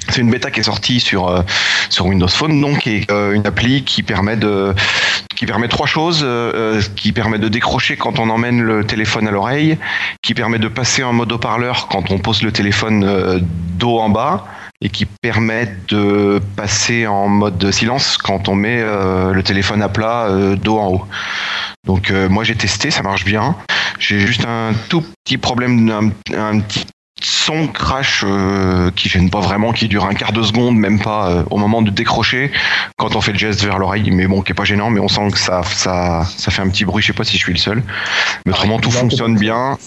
C'est 0.09 0.21
une 0.21 0.31
bêta 0.31 0.51
qui 0.51 0.61
est 0.61 0.65
sortie 0.65 1.01
sur 1.01 1.29
euh, 1.29 1.43
sur 1.89 2.07
Windows 2.07 2.29
Phone, 2.29 2.61
donc 2.61 2.87
est 2.87 3.11
euh, 3.11 3.33
une 3.33 3.47
appli 3.47 3.85
qui 3.85 4.03
permet 4.03 4.37
de 4.37 4.75
qui 5.35 5.47
permet 5.47 5.69
trois 5.69 5.87
choses, 5.87 6.23
euh, 6.23 6.53
euh, 6.55 6.83
qui 6.97 7.13
permet 7.13 7.39
de 7.39 7.49
décrocher 7.49 7.97
quand 7.97 8.19
on 8.19 8.31
emmène 8.31 8.63
le 8.63 8.85
téléphone 8.85 9.29
à 9.29 9.31
l'oreille, 9.31 9.79
qui 10.23 10.35
permet 10.35 10.59
de 10.59 10.69
passer 10.69 11.03
en 11.03 11.13
mode 11.13 11.33
haut-parleur 11.33 11.89
quand 11.89 12.11
on 12.11 12.19
pose 12.19 12.43
le 12.43 12.53
téléphone 12.53 13.47
dos 13.79 13.99
en 13.99 14.09
bas, 14.09 14.47
et 14.81 14.89
qui 14.89 15.07
permet 15.07 15.75
de 15.89 16.41
passer 16.57 17.07
en 17.07 17.29
mode 17.29 17.71
silence 17.71 18.17
quand 18.17 18.49
on 18.49 18.55
met 18.55 18.83
le 18.83 19.43
téléphone 19.43 19.83
à 19.83 19.89
plat 19.89 20.29
dos 20.57 20.79
en 20.79 20.89
haut. 20.89 21.07
Donc 21.87 22.11
moi 22.31 22.45
j'ai 22.45 22.55
testé, 22.55 22.91
ça 22.91 23.03
marche 23.03 23.25
bien. 23.25 23.57
J'ai 23.99 24.21
juste 24.21 24.45
un 24.47 24.73
tout 24.89 25.05
petit 25.25 25.39
problème, 25.39 26.13
petit 26.69 26.87
son 27.23 27.67
crash 27.69 28.25
euh, 28.27 28.91
qui 28.95 29.09
gêne 29.09 29.31
pas 29.31 29.41
vraiment, 29.41 29.73
qui 29.73 29.89
dure 29.89 30.05
un 30.05 30.15
quart 30.15 30.33
de 30.33 30.43
seconde, 30.43 30.77
même 30.77 31.01
pas 31.01 31.31
euh, 31.31 31.43
au 31.51 31.57
moment 31.57 31.81
de 31.83 31.91
décrocher 31.91 32.53
quand 32.99 33.17
on 33.17 33.21
fait 33.21 33.33
le 33.33 33.39
geste 33.39 33.65
vers 33.65 33.79
l'oreille, 33.79 34.11
mais 34.11 34.27
bon, 34.27 34.43
qui 34.43 34.53
est 34.53 34.55
pas 34.55 34.65
gênant, 34.65 34.91
mais 34.91 35.01
on 35.01 35.09
sent 35.09 35.31
que 35.33 35.39
ça, 35.39 35.63
ça, 35.63 36.25
ça 36.37 36.51
fait 36.51 36.63
un 36.63 36.69
petit 36.69 36.85
bruit. 36.85 37.03
Je 37.03 37.09
sais 37.09 37.13
pas 37.13 37.25
si 37.25 37.39
je 37.39 37.43
suis 37.43 37.53
le 37.53 37.59
seul, 37.59 37.83
mais 38.45 38.53
autrement 38.53 38.79
tout 38.79 38.91
fonctionne 38.91 39.37
bien. 39.37 39.79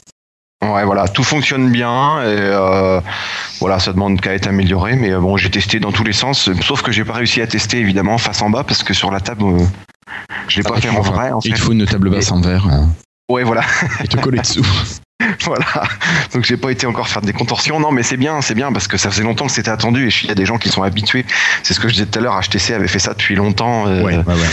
Ouais, 0.61 0.83
voilà, 0.83 1.07
tout 1.07 1.23
fonctionne 1.23 1.71
bien 1.71 2.19
et 2.21 2.25
euh, 2.25 2.99
voilà, 3.61 3.79
ça 3.79 3.93
demande 3.93 4.19
qu'à 4.19 4.33
être 4.33 4.47
amélioré, 4.47 4.97
mais 4.97 5.11
euh, 5.11 5.19
bon, 5.19 5.37
j'ai 5.37 5.49
testé 5.49 5.79
dans 5.79 5.93
tous 5.93 6.03
les 6.03 6.11
sens, 6.11 6.49
sauf 6.61 6.81
que 6.81 6.91
j'ai 6.91 7.05
pas 7.05 7.13
réussi 7.13 7.41
à 7.41 7.47
tester 7.47 7.77
évidemment 7.79 8.17
face 8.17 8.41
en 8.41 8.49
bas 8.49 8.65
parce 8.65 8.83
que 8.83 8.93
sur 8.93 9.09
la 9.09 9.21
table, 9.21 9.43
euh, 9.45 9.59
je 10.49 10.57
l'ai 10.59 10.63
Ah, 10.65 10.73
pas 10.73 10.81
fait 10.81 10.89
en 10.89 10.99
vrai. 10.99 11.31
En 11.31 11.39
Il 11.45 11.55
fait. 11.55 11.61
faut 11.61 11.71
une 11.71 11.85
table 11.85 12.09
basse 12.09 12.31
en 12.33 12.41
verre 12.41 12.67
hein, 12.67 12.89
Ouais, 13.29 13.43
voilà. 13.43 13.61
et 14.03 14.07
te 14.09 14.17
coller 14.17 14.39
dessous. 14.39 14.65
Voilà. 15.45 15.65
Donc 16.33 16.43
j'ai 16.45 16.57
pas 16.57 16.71
été 16.71 16.85
encore 16.87 17.07
faire 17.07 17.21
des 17.21 17.33
contorsions. 17.33 17.79
Non, 17.79 17.91
mais 17.91 18.03
c'est 18.03 18.17
bien, 18.17 18.41
c'est 18.41 18.55
bien 18.55 18.71
parce 18.71 18.87
que 18.87 18.97
ça 18.97 19.09
faisait 19.09 19.23
longtemps 19.23 19.47
que 19.47 19.51
c'était 19.51 19.69
attendu 19.71 20.07
et 20.07 20.11
il 20.23 20.27
y 20.27 20.31
a 20.31 20.35
des 20.35 20.45
gens 20.45 20.57
qui 20.57 20.69
sont 20.69 20.83
habitués. 20.83 21.25
C'est 21.63 21.73
ce 21.73 21.79
que 21.79 21.87
je 21.87 21.93
disais 21.93 22.05
tout 22.05 22.19
à 22.19 22.21
l'heure. 22.21 22.39
HTC 22.39 22.73
avait 22.73 22.87
fait 22.87 22.99
ça 22.99 23.13
depuis 23.13 23.35
longtemps, 23.35 23.87
euh, 23.87 24.01
Ouais, 24.03 24.17
ouais, 24.17 24.23
ouais. 24.25 24.47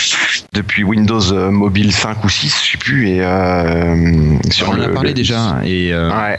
depuis 0.53 0.83
Windows 0.85 1.33
euh, 1.33 1.51
Mobile 1.51 1.93
5 1.93 2.25
ou 2.25 2.29
6, 2.29 2.63
je 2.65 2.73
sais 2.73 2.79
plus. 2.79 3.09
Et 3.09 3.21
euh, 3.23 4.37
sur 4.51 4.69
On 4.71 4.73
en 4.75 4.81
a 4.83 4.89
parlé 4.89 5.11
le- 5.11 5.15
déjà. 5.15 5.61
Et, 5.65 5.93
euh, 5.93 6.11
Ouais. 6.11 6.39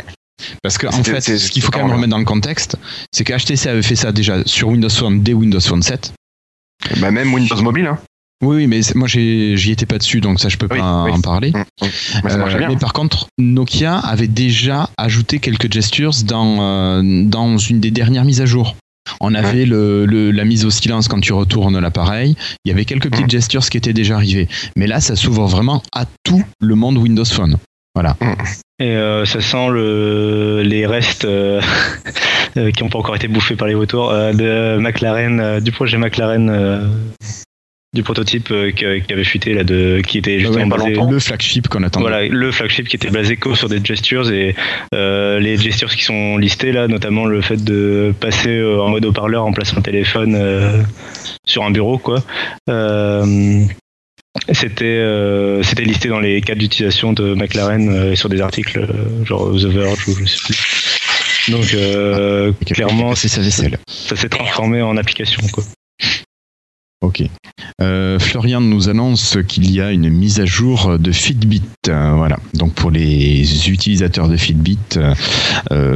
Parce 0.61 0.77
qu'en 0.77 0.91
C'était- 0.91 1.19
fait, 1.19 1.37
ce 1.39 1.49
qu'il 1.49 1.63
faut 1.63 1.71
quand 1.71 1.79
même 1.83 1.91
remettre 1.91 2.11
dans 2.11 2.19
le 2.19 2.25
contexte, 2.25 2.77
c'est 3.11 3.23
que 3.23 3.33
HTC 3.33 3.69
avait 3.69 3.81
fait 3.81 3.95
ça 3.95 4.11
déjà 4.11 4.43
sur 4.45 4.67
Windows 4.67 4.89
Phone 4.89 5.23
dès 5.23 5.33
Windows 5.33 5.59
Phone 5.59 5.81
7. 5.81 6.13
Bah, 6.97 7.09
même 7.09 7.33
Windows 7.33 7.59
Mobile. 7.61 7.87
Hein. 7.87 7.97
Oui, 8.43 8.57
oui, 8.57 8.67
mais 8.67 8.81
moi 8.93 9.07
j'y 9.07 9.71
étais 9.71 9.85
pas 9.87 9.97
dessus, 9.97 10.21
donc 10.21 10.39
ça 10.39 10.47
je 10.49 10.57
peux 10.57 10.67
Oui, 10.69 10.77
pas 10.77 11.03
oui. 11.05 11.11
en 11.11 11.21
parler. 11.21 11.51
Mm, 11.51 11.57
mm. 11.81 12.27
Euh, 12.29 12.67
mais 12.69 12.75
par 12.77 12.93
contre, 12.93 13.27
Nokia 13.39 13.97
avait 13.97 14.27
déjà 14.27 14.89
ajouté 14.97 15.39
quelques 15.39 15.71
gestures 15.73 16.13
dans, 16.25 16.57
euh, 16.61 17.01
dans 17.23 17.57
une 17.57 17.79
des 17.79 17.89
dernières 17.91 18.25
mises 18.25 18.41
à 18.41 18.45
jour. 18.45 18.75
On 19.21 19.33
avait 19.33 19.65
le, 19.65 20.05
le- 20.05 20.31
la 20.31 20.43
mise 20.45 20.65
au 20.65 20.69
silence 20.69 21.07
quand 21.07 21.21
tu 21.21 21.31
retournes 21.33 21.79
l'appareil. 21.79 22.35
Il 22.65 22.69
y 22.69 22.71
avait 22.73 22.83
quelques 22.85 23.09
petites 23.09 23.29
gestures 23.31 23.65
qui 23.67 23.77
étaient 23.77 23.93
déjà 23.93 24.15
arrivées. 24.15 24.49
Mais 24.75 24.85
là, 24.85 24.99
ça 24.99 25.15
s'ouvre 25.15 25.47
vraiment 25.47 25.81
à 25.93 26.05
tout 26.23 26.43
le 26.59 26.75
monde 26.75 26.97
Windows 26.97 27.23
Phone. 27.25 27.57
Et 28.79 28.91
euh, 28.91 29.25
ça 29.25 29.41
sent 29.41 29.69
le, 29.71 30.61
les 30.63 30.85
restes 30.85 31.25
euh, 31.25 31.59
qui 32.53 32.83
n'ont 32.83 32.89
pas 32.89 32.99
encore 32.99 33.15
été 33.15 33.27
bouffés 33.27 33.55
par 33.55 33.67
les 33.67 33.73
vautours 33.73 34.11
euh, 34.11 34.33
de 34.33 34.77
McLaren, 34.79 35.39
euh, 35.39 35.59
du 35.59 35.71
projet 35.71 35.97
McLaren, 35.97 36.49
euh, 36.49 36.87
du 37.93 38.03
prototype 38.03 38.51
euh, 38.51 38.71
qui, 38.71 38.85
qui 39.01 39.13
avait 39.13 39.23
fuité 39.23 39.53
là, 39.53 39.63
de, 39.63 40.01
qui 40.05 40.17
était 40.17 40.39
justement 40.39 40.65
Ouais, 40.65 40.93
basé. 40.93 40.95
le 41.09 41.19
flagship 41.19 41.67
qu'on 41.69 41.83
attendait. 41.83 42.03
Voilà, 42.09 42.27
le 42.27 42.51
flagship 42.51 42.87
qui 42.89 42.95
était 42.97 43.09
basé 43.09 43.37
que 43.37 43.55
sur 43.55 43.69
des 43.69 43.83
gestures 43.83 44.29
et 44.31 44.55
euh, 44.93 45.39
les 45.39 45.57
gestures 45.57 45.89
qui 45.95 46.03
sont 46.03 46.37
listées 46.37 46.71
là, 46.73 46.87
notamment 46.87 47.25
le 47.25 47.41
fait 47.41 47.63
de 47.63 48.13
passer 48.19 48.49
euh, 48.57 48.81
en 48.81 48.89
mode 48.89 49.05
haut-parleur 49.05 49.45
en 49.45 49.53
plaçant 49.53 49.77
le 49.77 49.83
téléphone 49.83 50.35
euh, 50.35 50.83
sur 51.45 51.63
un 51.63 51.71
bureau, 51.71 51.97
quoi. 51.97 52.21
Euh, 52.69 53.63
c'était 54.51 54.83
euh, 54.85 55.63
c'était 55.63 55.83
listé 55.83 56.09
dans 56.09 56.19
les 56.19 56.41
cas 56.41 56.53
d'utilisation 56.55 57.13
de 57.13 57.33
McLaren 57.33 57.89
euh, 57.89 58.11
et 58.11 58.15
sur 58.15 58.29
des 58.29 58.41
articles 58.41 58.79
euh, 58.79 59.25
genre 59.25 59.51
The 59.53 59.65
Verge 59.65 60.07
ou 60.09 60.11
je 60.19 60.25
sais 60.25 60.37
plus. 60.45 61.51
Donc 61.51 61.73
euh, 61.73 62.51
Quelqu'un 62.51 62.65
qui 62.65 62.73
a 62.73 62.75
clairement 62.75 63.09
vaisselle. 63.13 63.77
ça 63.87 64.15
s'est 64.15 64.29
transformé 64.29 64.81
en 64.81 64.95
application 64.97 65.41
quoi. 65.51 65.63
Ok. 67.01 67.23
Euh, 67.81 68.17
Florian 68.17 68.59
nous 68.59 68.89
annonce 68.89 69.37
qu'il 69.47 69.69
y 69.71 69.81
a 69.81 69.91
une 69.91 70.09
mise 70.09 70.39
à 70.39 70.45
jour 70.45 70.97
de 70.97 71.11
Fitbit. 71.11 71.61
Euh, 71.89 72.13
voilà. 72.15 72.37
Donc 72.55 72.73
pour 72.73 72.89
les 72.89 73.69
utilisateurs 73.69 74.27
de 74.27 74.35
Fitbit, 74.37 74.79
euh, 74.97 75.13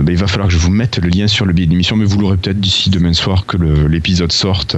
ben, 0.01 0.09
il 0.11 0.17
va 0.17 0.27
falloir 0.27 0.47
que 0.47 0.53
je 0.53 0.59
vous 0.59 0.69
mette 0.69 0.99
le 0.99 1.09
lien 1.09 1.27
sur 1.27 1.45
le 1.45 1.53
billet 1.53 1.67
d'émission, 1.67 1.95
mais 1.95 2.05
vous 2.05 2.19
l'aurez 2.19 2.37
peut-être 2.37 2.59
d'ici 2.59 2.89
demain 2.91 3.13
soir 3.13 3.45
que 3.47 3.57
le- 3.57 3.87
l'épisode 3.87 4.31
sorte. 4.31 4.75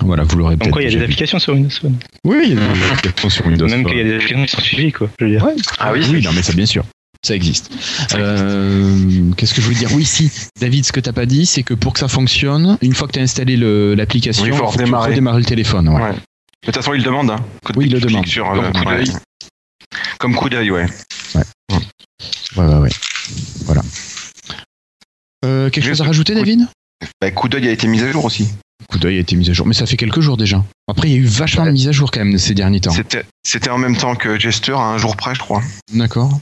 Voilà, 0.00 0.22
vous 0.22 0.36
l'aurez 0.36 0.56
peut-être. 0.56 0.80
Il 0.80 0.84
y 0.84 0.94
a 0.94 0.98
des 0.98 1.04
applications 1.04 1.38
sur 1.38 1.54
Windows 1.54 1.70
Phone. 1.70 1.96
Oui, 2.24 2.36
il 2.44 2.48
y 2.50 2.52
a 2.52 2.56
des 2.56 2.84
applications 2.92 3.30
sur 3.30 3.46
Windows. 3.46 3.66
Même 3.66 3.82
Phone. 3.82 3.90
qu'il 3.92 3.98
y 3.98 4.00
a 4.00 4.04
des 4.04 4.14
applications 4.14 4.44
qui 4.44 4.50
sont 4.52 4.60
suivies, 4.62 4.92
quoi. 4.92 5.08
Je 5.18 5.24
veux 5.24 5.30
dire. 5.30 5.44
Ouais. 5.44 5.54
Ah 5.78 5.92
oui, 5.92 6.00
oui, 6.10 6.22
non, 6.22 6.30
mais 6.34 6.42
ça, 6.42 6.52
bien 6.52 6.66
sûr. 6.66 6.84
Ça 7.24 7.34
existe. 7.34 7.70
Euh, 8.14 9.30
Qu'est-ce 9.36 9.54
que 9.54 9.60
je 9.62 9.66
voulais 9.66 9.78
dire 9.78 9.92
Oui, 9.94 10.04
si. 10.04 10.30
David, 10.60 10.84
ce 10.84 10.92
que 10.92 11.00
t'as 11.00 11.12
pas 11.12 11.24
dit, 11.24 11.46
c'est 11.46 11.62
que 11.62 11.72
pour 11.72 11.94
que 11.94 11.98
ça 11.98 12.06
fonctionne, 12.08 12.76
une 12.82 12.92
fois 12.94 13.08
que 13.08 13.12
tu 13.14 13.18
as 13.18 13.22
installé 13.22 13.56
l'application, 13.96 14.42
Oui, 14.44 14.50
il 14.52 14.56
faut 14.56 14.66
redémarrer. 14.66 15.10
redémarrer 15.12 15.38
le 15.38 15.44
téléphone. 15.46 15.88
ouais. 15.88 16.02
Ouais. 16.02 16.12
De 16.12 16.18
toute 16.66 16.74
façon, 16.76 16.92
il 16.92 16.98
le 16.98 17.04
demande. 17.04 17.30
Hein. 17.30 17.44
Quand 17.64 17.74
Oui, 17.76 17.86
il 17.86 17.92
le 17.92 18.00
demande. 18.00 18.26
Sur, 18.26 18.46
Comme 18.52 18.64
euh, 18.64 18.72
coup 18.72 18.88
ouais. 18.88 19.04
d'œil. 19.04 19.12
Comme 20.18 20.34
coup 20.34 20.48
d'œil, 20.50 20.70
ouais. 20.70 20.86
Ouais, 21.34 21.42
ouais, 22.56 22.74
ouais. 22.76 22.90
Voilà. 23.64 23.80
Euh, 25.44 25.70
quelque 25.70 25.86
chose 25.88 26.00
à 26.00 26.04
rajouter, 26.04 26.34
David? 26.34 26.66
Bah, 27.20 27.30
coup 27.30 27.48
d'œil 27.48 27.68
a 27.68 27.72
été 27.72 27.86
mis 27.86 28.00
à 28.02 28.10
jour 28.12 28.24
aussi. 28.24 28.48
Coup 28.88 28.98
d'œil 28.98 29.16
a 29.16 29.20
été 29.20 29.34
mis 29.36 29.48
à 29.48 29.52
jour, 29.52 29.66
mais 29.66 29.74
ça 29.74 29.86
fait 29.86 29.96
quelques 29.96 30.20
jours 30.20 30.36
déjà. 30.36 30.62
Après, 30.88 31.08
il 31.08 31.12
y 31.12 31.14
a 31.14 31.18
eu 31.18 31.24
vachement 31.26 31.64
de 31.64 31.70
mises 31.70 31.88
à 31.88 31.92
jour 31.92 32.10
quand 32.10 32.20
même 32.24 32.36
ces 32.38 32.54
derniers 32.54 32.80
temps. 32.80 32.94
C'était 33.46 33.70
en 33.70 33.78
même 33.78 33.96
temps 33.96 34.14
que 34.14 34.38
Gesture, 34.38 34.78
à 34.80 34.92
un 34.94 34.98
jour 34.98 35.16
près, 35.16 35.34
je 35.34 35.40
crois. 35.40 35.62
D'accord. 35.92 36.38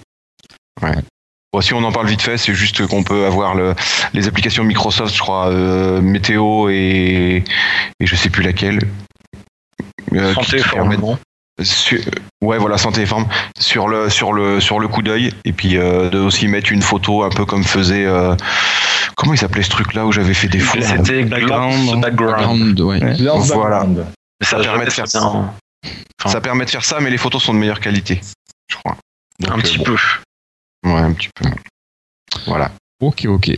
Bon, 1.53 1.61
si 1.61 1.75
on 1.75 1.85
en 1.85 1.93
parle 1.93 2.07
vite 2.07 2.23
fait, 2.23 2.39
c'est 2.39 2.55
juste 2.55 2.87
qu'on 2.87 3.03
peut 3.03 3.27
avoir 3.27 3.55
le, 3.55 3.75
les 4.15 4.27
applications 4.27 4.65
Microsoft, 4.65 5.15
je 5.15 5.21
crois, 5.21 5.49
euh, 5.49 6.01
météo 6.01 6.71
et, 6.71 7.45
et 8.01 8.07
je 8.07 8.17
sais 8.17 8.31
plus 8.31 8.43
laquelle. 8.43 8.79
euh, 10.15 10.33
Santé, 10.35 10.63
permettent- 10.73 11.01
forme, 11.01 11.19
Sur- 11.63 12.01
ouais, 12.43 12.57
voilà, 12.57 12.79
santé 12.79 13.03
et 13.03 13.07
forme 13.07 13.29
sur 13.59 13.87
le 13.87 14.09
sur 14.09 14.33
le 14.33 14.59
sur 14.61 14.81
le 14.81 14.89
coup 14.89 15.03
d'œil 15.03 15.33
et 15.45 15.53
puis 15.53 15.77
euh, 15.77 16.09
de 16.09 16.19
aussi 16.19 16.49
mettre 16.49 16.73
une 16.73 16.81
photo 16.81 17.23
un 17.23 17.29
peu 17.29 17.45
comme 17.45 17.63
faisait 17.65 18.07
euh, 18.07 18.35
comment 19.17 19.35
il 19.35 19.39
s'appelait 19.39 19.63
ce 19.63 19.69
truc 19.69 19.93
là 19.93 20.07
où 20.07 20.13
j'avais 20.13 20.33
fait 20.33 20.49
des 20.49 20.59
fous. 20.59 20.79
C'était 20.81 21.25
Background, 21.25 22.01
Background. 22.01 22.81
Ouais. 22.81 23.05
Ouais. 23.05 23.15
Voilà. 23.53 23.87
ça 24.41 24.57
Ça 24.57 24.59
permet 24.63 24.87
de 24.87 24.91
faire 24.91 25.05
bien 25.05 25.21
Enfin, 26.19 26.31
Ça 26.31 26.41
permet 26.41 26.65
de 26.65 26.71
faire 26.71 26.85
ça, 26.85 27.01
mais 27.01 27.11
les 27.11 27.19
photos 27.19 27.43
sont 27.43 27.53
de 27.53 27.59
meilleure 27.59 27.81
qualité, 27.81 28.23
je 28.71 28.77
crois. 28.77 28.97
Donc, 29.41 29.51
un 29.51 29.59
euh, 29.59 29.63
petit 29.63 29.79
bon, 29.79 29.85
peu. 29.85 29.97
Ouais, 30.85 30.93
un 31.01 31.13
petit 31.13 31.29
peu. 31.35 31.49
Voilà. 32.47 32.71
Ok, 33.01 33.27
ok. 33.27 33.51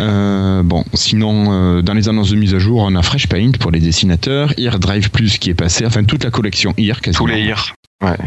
Euh, 0.00 0.62
bon, 0.62 0.84
sinon, 0.94 1.52
euh, 1.52 1.82
dans 1.82 1.94
les 1.94 2.08
annonces 2.08 2.30
de 2.30 2.36
mise 2.36 2.54
à 2.54 2.58
jour, 2.58 2.80
on 2.80 2.94
a 2.96 3.02
Fresh 3.02 3.28
Paint 3.28 3.52
pour 3.60 3.70
les 3.70 3.80
dessinateurs, 3.80 4.52
Ear 4.58 4.78
Drive 4.78 5.10
Plus 5.10 5.38
qui 5.38 5.50
est 5.50 5.54
passé, 5.54 5.84
enfin 5.86 6.04
toute 6.04 6.24
la 6.24 6.30
collection 6.30 6.72
Ear 6.78 7.00
quasiment. 7.00 7.24
Tous 7.26 7.30
les 7.30 7.42
IR. 7.42 7.74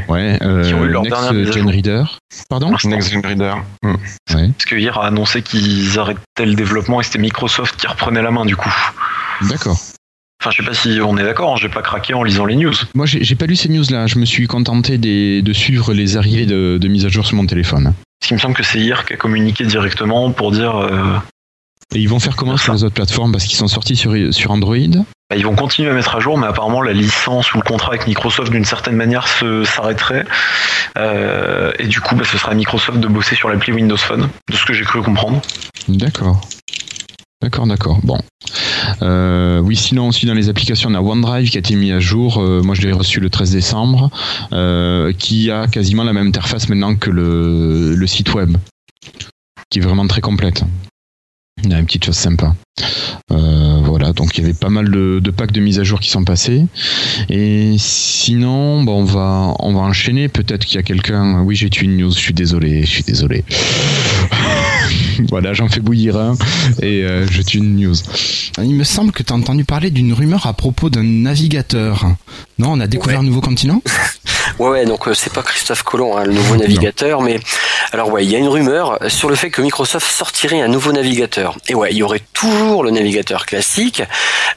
Ouais, 0.07 0.37
euh, 0.41 0.63
Qui 0.65 0.73
ont 0.73 0.85
eu 0.85 0.89
leur 0.89 1.01
dernière 1.01 1.33
mise 1.33 1.41
Next 1.47 1.51
à 1.51 1.53
Gen 1.55 1.63
jour. 1.63 1.71
Reader. 1.71 2.19
Pardon? 2.49 2.71
Next 2.85 3.11
Gen 3.11 3.25
Reader. 3.25 3.55
Ouais, 3.83 3.93
Parce 4.29 4.65
que 4.65 4.75
hier 4.75 4.97
a 4.97 5.07
annoncé 5.07 5.41
qu'ils 5.41 5.99
arrêtaient 5.99 6.45
le 6.45 6.53
développement 6.53 7.01
et 7.01 7.03
c'était 7.03 7.19
Microsoft 7.19 7.75
qui 7.75 7.87
reprenait 7.87 8.21
la 8.21 8.31
main 8.31 8.45
du 8.45 8.55
coup. 8.55 8.73
d'accord. 9.49 9.77
Enfin, 10.41 10.51
je 10.51 10.57
sais 10.57 10.63
pas 10.69 10.73
si 10.75 10.99
on 11.03 11.17
est 11.17 11.23
d'accord, 11.23 11.53
hein, 11.53 11.57
j'ai 11.59 11.69
pas 11.69 11.81
craqué 11.81 12.13
en 12.13 12.23
lisant 12.23 12.45
les 12.45 12.55
news. 12.55 12.73
Moi, 12.93 13.05
j'ai 13.05 13.23
j'ai 13.23 13.35
pas 13.35 13.47
lu 13.47 13.55
ces 13.55 13.67
news-là. 13.69 14.05
Je 14.07 14.19
me 14.19 14.25
suis 14.25 14.47
contenté 14.47 14.97
des- 14.97 15.41
de 15.41 15.53
suivre 15.53 15.93
les 15.93 16.17
arrivées 16.17 16.45
de, 16.45 16.77
de 16.79 16.87
mise 16.87 17.05
à 17.05 17.09
jour 17.09 17.25
sur 17.25 17.35
mon 17.35 17.45
téléphone. 17.47 17.93
Parce 18.25 18.29
qu'il 18.29 18.37
me 18.37 18.41
semble 18.41 18.55
que 18.55 18.63
c'est 18.63 18.79
hier 18.79 19.05
qui 19.05 19.13
a 19.13 19.17
communiqué 19.17 19.65
directement 19.65 20.31
pour 20.31 20.49
dire 20.49 20.75
euh, 20.77 21.15
Et 21.93 21.99
ils 21.99 22.09
vont 22.09 22.17
faire 22.19 22.35
comment 22.35 22.57
sur 22.57 22.73
les 22.73 22.83
autres 22.83 22.95
plateformes? 22.95 23.31
Parce 23.31 23.43
qu'ils 23.43 23.55
sont 23.55 23.67
sortis 23.67 23.95
sur, 23.95 24.15
sur 24.33 24.49
Android. 24.49 24.75
bah, 25.29 25.35
ils 25.35 25.45
vont 25.45 25.55
continuer 25.55 25.91
à 25.91 25.93
mettre 25.93 26.15
à 26.15 26.19
jour, 26.19 26.35
mais 26.35 26.47
apparemment 26.47 26.81
la 26.81 26.93
licence 26.93 27.53
ou 27.53 27.57
le 27.57 27.61
contrat 27.61 27.89
avec 27.89 28.07
Microsoft 28.07 28.51
d'une 28.51 28.65
certaine 28.65 28.95
manière 28.95 29.27
se 29.27 29.63
s'arrêterait. 29.63 30.25
Euh, 30.97 31.71
et 31.77 31.85
du 31.85 32.01
coup, 32.01 32.15
bah, 32.15 32.23
ce 32.25 32.39
sera 32.39 32.53
à 32.53 32.55
Microsoft 32.55 32.99
de 32.99 33.07
bosser 33.07 33.35
sur 33.35 33.47
l'appli 33.47 33.71
Windows 33.73 33.95
Phone, 33.95 34.27
de 34.49 34.55
ce 34.55 34.65
que 34.65 34.73
j'ai 34.73 34.85
cru 34.85 35.03
comprendre. 35.03 35.39
D'accord. 35.87 36.41
D'accord, 37.45 37.67
d'accord. 37.67 37.99
Bon. 38.01 38.17
Euh, 39.03 39.59
oui, 39.59 39.75
sinon 39.75 40.07
aussi 40.07 40.25
dans 40.25 40.33
les 40.33 40.49
applications, 40.49 40.89
on 40.89 40.95
a 40.95 40.99
OneDrive 40.99 41.47
qui 41.47 41.57
a 41.57 41.59
été 41.59 41.75
mis 41.75 41.91
à 41.91 41.99
jour. 41.99 42.39
Euh, 42.39 42.63
moi, 42.63 42.73
je 42.73 42.81
l'ai 42.81 42.91
reçu 42.91 43.19
le 43.19 43.29
13 43.29 43.51
décembre, 43.51 44.09
euh, 44.51 45.13
qui 45.13 45.51
a 45.51 45.67
quasiment 45.67 46.03
la 46.03 46.11
même 46.11 46.25
interface 46.25 46.69
maintenant 46.69 46.95
que 46.95 47.11
le, 47.11 48.07
site 48.07 48.33
web, 48.33 48.57
qui 49.69 49.77
est 49.77 49.81
vraiment 49.83 50.07
très 50.07 50.21
complète. 50.21 50.63
Il 51.63 51.69
y 51.69 51.75
a 51.75 51.77
une 51.77 51.85
petite 51.85 52.05
chose 52.05 52.15
sympa. 52.15 52.55
Voilà, 53.29 54.11
donc 54.11 54.35
il 54.35 54.41
y 54.41 54.43
avait 54.43 54.55
pas 54.55 54.69
mal 54.69 54.89
de, 54.89 55.19
de 55.23 55.31
packs 55.31 55.51
de 55.51 55.61
mise 55.61 55.79
à 55.79 55.83
jour 55.83 55.99
qui 55.99 56.09
sont 56.09 56.23
passés. 56.23 56.65
Et 57.29 57.75
sinon, 57.77 58.81
bon, 58.83 59.01
on 59.01 59.03
va 59.03 59.53
on 59.59 59.71
va 59.71 59.81
enchaîner. 59.81 60.29
Peut-être 60.29 60.65
qu'il 60.65 60.77
y 60.77 60.79
a 60.79 60.83
quelqu'un. 60.83 61.41
Oui, 61.43 61.55
j'ai 61.55 61.69
tué 61.69 61.85
une 61.85 61.97
news. 61.97 62.11
Je 62.11 62.17
suis 62.17 62.33
désolé. 62.33 62.81
Je 62.81 62.89
suis 62.89 63.03
désolé. 63.03 63.43
voilà, 65.29 65.53
j'en 65.53 65.67
fais 65.67 65.79
bouillir 65.79 66.17
un 66.17 66.35
et 66.81 67.03
euh, 67.03 67.25
je 67.29 67.41
tue 67.41 67.57
une 67.57 67.75
news. 67.75 67.95
Il 68.57 68.75
me 68.75 68.83
semble 68.83 69.11
que 69.11 69.23
tu 69.23 69.33
as 69.33 69.35
entendu 69.35 69.63
parler 69.65 69.89
d'une 69.89 70.13
rumeur 70.13 70.47
à 70.47 70.53
propos 70.53 70.89
d'un 70.89 71.03
navigateur. 71.03 72.05
Non, 72.57 72.73
on 72.73 72.79
a 72.79 72.87
découvert 72.87 73.19
un 73.19 73.23
nouveau 73.23 73.41
continent 73.41 73.81
Ouais, 74.59 74.69
ouais, 74.69 74.85
donc 74.85 75.07
euh, 75.07 75.13
c'est 75.13 75.33
pas 75.33 75.41
Christophe 75.41 75.83
Colomb, 75.83 76.15
hein, 76.15 76.23
le 76.23 76.33
nouveau 76.33 76.55
navigateur, 76.55 77.21
mais 77.21 77.39
alors 77.91 78.09
ouais, 78.11 78.23
il 78.23 78.31
y 78.31 78.35
a 78.35 78.39
une 78.39 78.47
rumeur 78.47 78.99
sur 79.09 79.27
le 79.27 79.35
fait 79.35 79.49
que 79.49 79.61
Microsoft 79.61 80.09
sortirait 80.09 80.61
un 80.61 80.69
nouveau 80.69 80.93
navigateur. 80.93 81.57
Et 81.67 81.75
ouais, 81.75 81.89
il 81.91 81.97
y 81.97 82.03
aurait 82.03 82.21
toujours 82.31 82.83
le 82.83 82.91
navigateur 82.91 83.45
classique 83.45 84.01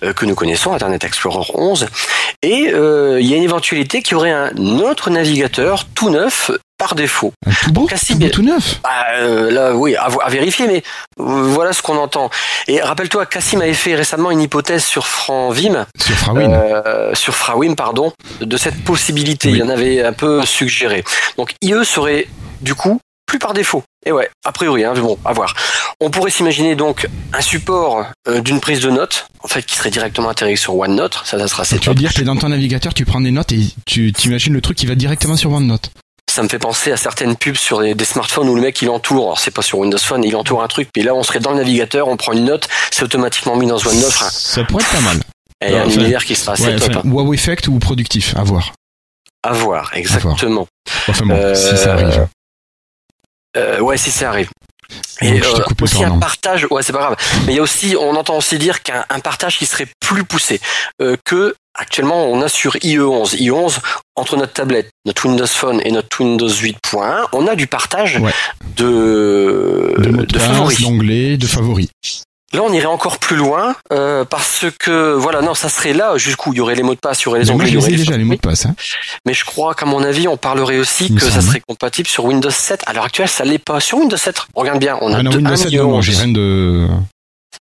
euh, 0.05 0.13
que 0.13 0.25
nous 0.25 0.37
connaissons, 0.37 0.73
Internet 0.73 1.03
Explorer 1.05 1.51
11, 1.55 1.89
et 2.43 2.71
euh, 2.73 3.21
il 3.21 3.27
y 3.27 3.35
a 3.35 3.37
une 3.37 3.43
éventualité 3.43 4.03
qu'il 4.03 4.13
y 4.13 4.15
aurait 4.15 4.31
un 4.31 4.55
autre 4.79 5.11
navigateur 5.11 5.85
tout 5.95 6.11
neuf 6.11 6.53
par 6.79 6.95
défaut. 6.95 7.33
Tout 7.63 7.73
beau, 7.73 7.87
tout, 7.89 7.97
beau, 8.15 8.19
mais- 8.21 8.31
tout 8.31 8.43
neuf 8.43 8.81
Bah, 8.83 8.91
euh, 9.19 9.51
là, 9.51 9.75
oui, 9.75 9.97
à, 9.97 10.09
vérifier, 10.29 10.67
mais 10.69 10.83
euh, 11.21 11.25
voilà 11.43 11.73
ce 11.73 11.83
qu'on 11.83 11.99
entend. 11.99 12.31
Et 12.69 12.81
rappelle-toi, 12.81 13.27
Cassim 13.27 13.61
avait 13.61 13.75
fait 13.75 13.95
récemment 13.97 14.31
une 14.31 14.41
hypothèse 14.41 14.85
sur 14.85 15.07
Franvim, 15.07 15.87
sur 15.99 16.15
Frawin. 16.17 16.51
euh, 16.53 17.15
sur 17.15 17.35
Frawim, 17.35 17.75
pardon, 17.75 18.13
de 18.41 18.57
cette 18.57 18.83
possibilité. 18.85 19.49
Oui. 19.51 19.55
Il 19.59 19.61
y 19.61 19.63
en 19.63 19.69
avait 19.69 20.03
un 20.05 20.13
peu 20.13 20.45
suggéré. 20.47 21.05
Donc 21.37 21.55
IE 21.63 21.85
serait 21.85 22.29
du 22.61 22.75
coup 22.75 23.01
plus 23.27 23.39
par 23.39 23.53
défaut. 23.53 23.83
Et 24.07 24.13
ouais, 24.13 24.31
a 24.47 24.53
priori, 24.53 24.85
hein, 24.85 24.95
bon, 24.95 25.19
à 25.25 25.33
voir. 25.35 25.55
On 26.01 26.09
pourrait 26.09 26.31
s'imaginer 26.31 26.77
donc 26.77 27.07
un 27.35 27.41
support 27.43 28.07
euh, 28.29 28.41
d'une 28.41 28.59
prise 28.61 28.81
de 28.81 28.89
notes, 28.91 29.27
en 29.43 29.49
fait, 29.49 29.63
qui 29.67 29.75
serait 29.77 29.91
directement 29.91 30.31
intégré 30.31 30.57
sur 30.57 30.75
OneNote. 30.77 31.21
Ça, 31.25 31.39
ça 31.39 31.47
sera 31.49 31.63
assez 31.63 31.79
Tu 31.79 31.89
veux 31.91 31.95
dire 31.95 32.15
que 32.15 32.23
dans 32.23 32.37
ton 32.37 32.49
navigateur, 32.49 32.95
tu 32.95 33.05
prends 33.05 33.21
des 33.21 33.33
notes 33.33 33.53
et 33.53 33.61
tu 33.85 34.13
t'imagines 34.13 34.55
le 34.55 34.61
truc 34.63 34.79
qui 34.79 34.87
va 34.87 34.95
directement 34.95 35.37
sur 35.37 35.53
OneNote. 35.53 35.91
Ça 36.31 36.43
me 36.43 36.49
fait 36.49 36.59
penser 36.59 36.93
à 36.93 36.97
certaines 36.97 37.37
pubs 37.37 37.57
sur 37.57 37.81
des, 37.81 37.95
des 37.95 38.05
smartphones 38.05 38.49
où 38.49 38.55
le 38.55 38.61
mec 38.61 38.81
il 38.83 38.91
entoure, 38.91 39.25
alors 39.25 39.39
c'est 39.41 39.51
pas 39.51 39.63
sur 39.63 39.79
Windows 39.79 39.99
Phone, 39.99 40.23
il 40.25 40.37
entoure 40.37 40.63
un 40.63 40.69
truc, 40.69 40.91
puis 40.93 41.03
là 41.03 41.15
on 41.15 41.23
serait 41.23 41.41
dans 41.41 41.51
le 41.53 41.57
navigateur, 41.57 42.07
on 42.09 42.17
prend 42.17 42.33
une 42.33 42.45
note, 42.45 42.69
c'est 42.91 43.03
automatiquement 43.03 43.57
mis 43.57 43.67
dans 43.67 43.79
OneNote. 43.85 44.13
Ça 44.13 44.63
pourrait 44.65 44.85
être 44.85 44.93
pas 44.93 45.01
mal. 45.01 45.21
et 45.65 45.77
un 45.77 45.87
Enfin, 45.87 45.91
univers 46.01 46.25
qui 46.25 46.37
sera 46.37 46.53
assez 46.53 46.65
Ouais, 46.67 46.77
top. 46.77 46.91
enfin, 46.91 47.01
hein. 47.05 47.11
wow 47.11 47.33
effect 47.35 47.67
ou 47.69 47.79
productif, 47.79 48.37
à 48.37 48.43
voir. 48.45 48.73
À 49.43 49.53
voir, 49.53 49.91
exactement. 49.95 50.67
Enfin 51.09 51.25
bon, 51.27 51.35
Euh, 51.35 51.55
si 51.55 51.77
ça 51.77 51.95
arrive. 51.95 52.29
Euh, 53.57 53.81
ouais, 53.81 53.97
si 53.97 54.11
ça 54.11 54.29
arrive. 54.29 54.51
Et 55.21 55.41
euh, 55.43 55.65
aussi 55.83 56.03
un 56.03 56.19
partage, 56.19 56.67
ouais 56.71 56.83
c'est 56.83 56.93
pas 56.95 57.01
grave. 57.01 57.17
Mais 57.47 57.53
il 57.53 57.57
y 57.57 57.59
a 57.59 57.63
aussi, 57.63 57.95
on 57.99 58.15
entend 58.17 58.37
aussi 58.37 58.59
dire 58.59 58.83
qu'un 58.83 59.05
un 59.11 59.21
partage 59.21 59.59
qui 59.59 59.67
serait 59.67 59.87
plus 60.01 60.25
poussé 60.25 60.61
euh, 61.03 61.17
que 61.25 61.55
actuellement 61.79 62.27
on 62.27 62.43
a 62.43 62.49
sur 62.49 62.77
IE11. 62.77 63.37
IE11 63.37 63.79
entre 64.17 64.37
notre 64.37 64.53
tablette, 64.53 64.91
notre 65.07 65.27
Windows 65.27 65.47
Phone 65.47 65.81
et 65.85 65.91
notre 65.93 66.21
Windows 66.21 66.49
8.1, 66.49 67.27
on 67.33 67.47
a 67.47 67.55
du 67.55 67.67
partage 67.67 68.19
Ouais. 68.21 68.33
de 68.77 69.95
De 70.29 70.39
favoris. 70.39 70.79
de 71.39 71.47
favoris. 71.47 71.89
Là, 72.55 72.63
on 72.63 72.73
irait 72.73 72.87
encore 72.87 73.19
plus 73.19 73.37
loin 73.37 73.77
euh, 73.93 74.25
parce 74.25 74.65
que 74.81 75.13
voilà, 75.13 75.43
non, 75.43 75.53
ça 75.53 75.69
serait 75.69 75.93
là 75.93 76.17
jusqu'où? 76.17 76.55
Il 76.55 76.57
y 76.57 76.61
aurait 76.63 76.75
les 76.75 76.83
mots 76.83 76.95
de 76.95 76.99
passe, 76.99 77.21
il 77.21 77.27
y 77.27 77.29
aurait 77.29 77.41
les 77.41 77.51
onglets, 77.51 77.67
je 77.67 77.73
il 77.73 77.75
y 77.75 77.79
aurait 77.79 77.91
les 77.91 77.97
déjà, 77.99 78.17
les 78.17 78.25
mots 78.25 78.37
de 78.37 78.41
passe. 78.41 78.65
Hein. 78.65 78.75
Mais 79.27 79.35
je 79.35 79.45
crois 79.45 79.75
qu'à 79.75 79.85
mon 79.85 80.03
avis, 80.03 80.29
on 80.29 80.39
parlerait 80.39 80.79
aussi 80.79 81.09
Il 81.11 81.15
que 81.21 81.29
ça 81.29 81.43
serait 81.43 81.61
compatible 81.61 82.09
sur 82.09 82.25
Windows 82.25 82.49
7. 82.49 82.81
À 82.87 82.95
l'heure 82.95 83.05
actuelle, 83.05 83.29
ça 83.29 83.45
l'est 83.45 83.59
pas 83.59 83.81
sur 83.81 83.99
Windows 83.99 84.17
7. 84.17 84.47
Regarde 84.55 84.79
bien, 84.81 84.97
on 85.03 85.13
a 85.13 85.19
Ah 85.19 85.23
non, 85.23 85.31
deux, 85.31 85.37
Windows 85.37 85.53
un 85.53 85.57
7, 85.57 85.73
IE 85.73 85.77
non, 85.77 85.89
moi, 85.89 85.99
11. 85.99 86.05
j'ai 86.07 86.13
rien 86.17 86.29
de... 86.29 86.87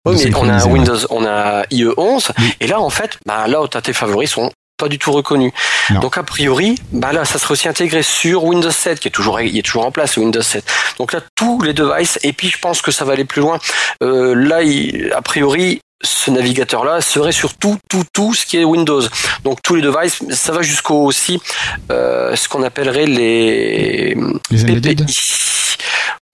Oui, 0.05 0.21
mais 0.25 0.35
on 0.37 0.49
a. 0.49 0.67
Windows, 0.67 0.99
on 1.11 1.25
a 1.25 1.63
IE11, 1.71 2.31
Oui. 2.39 2.55
et 2.61 2.67
là, 2.67 2.81
en 2.81 2.91
fait, 2.91 3.19
bah, 3.27 3.47
là 3.47 3.63
où 3.63 3.69
t'as 3.69 3.81
tes 3.81 3.93
favoris 3.93 4.31
sont 4.31 4.51
pas 4.79 4.89
du 4.89 4.99
tout 4.99 5.13
reconnus. 5.13 5.53
Non. 5.91 6.01
Donc, 6.01 6.19
a 6.19 6.25
priori, 6.25 6.75
bah, 6.93 7.13
là, 7.13 7.25
ça 7.25 7.39
serait 7.39 7.53
aussi 7.53 7.69
intégré 7.69 8.03
sur 8.03 8.43
Windows 8.45 8.71
7, 8.71 8.99
qui 8.99 9.09
est 9.09 9.13
toujours, 9.13 9.41
il 9.41 9.57
est 9.57 9.63
toujours 9.63 9.87
en 9.87 9.93
place, 9.93 10.17
Windows 10.17 10.43
7. 10.43 10.65
Donc 10.99 11.13
là, 11.13 11.21
tous 11.37 11.61
les 11.63 11.73
devices, 11.73 12.19
et 12.25 12.33
puis 12.33 12.49
je 12.49 12.59
pense 12.59 12.83
que 12.83 12.91
ça 12.91 13.05
va 13.05 13.13
aller 13.13 13.25
plus 13.25 13.43
loin. 13.43 13.59
Euh, 14.03 14.35
là, 14.35 14.63
il- 14.63 15.13
a 15.15 15.23
priori, 15.23 15.81
ce 16.05 16.33
navigateur-là 16.33 17.01
serait 17.01 17.31
sur 17.31 17.55
tout, 17.55 17.79
tout, 17.89 18.03
tout 18.13 18.35
ce 18.35 18.45
qui 18.45 18.57
est 18.59 18.65
Windows. 18.65 19.03
Donc 19.45 19.59
tous 19.63 19.77
les 19.77 19.83
devices, 19.83 20.21
ça 20.31 20.51
va 20.51 20.63
jusqu'au 20.63 21.05
aussi 21.05 21.41
euh, 21.93 22.35
ce 22.35 22.49
qu'on 22.49 22.65
appellerait 22.65 23.07
les 23.07 24.17
Les 24.51 24.63
embedded 24.65 25.03
PPI. 25.07 25.77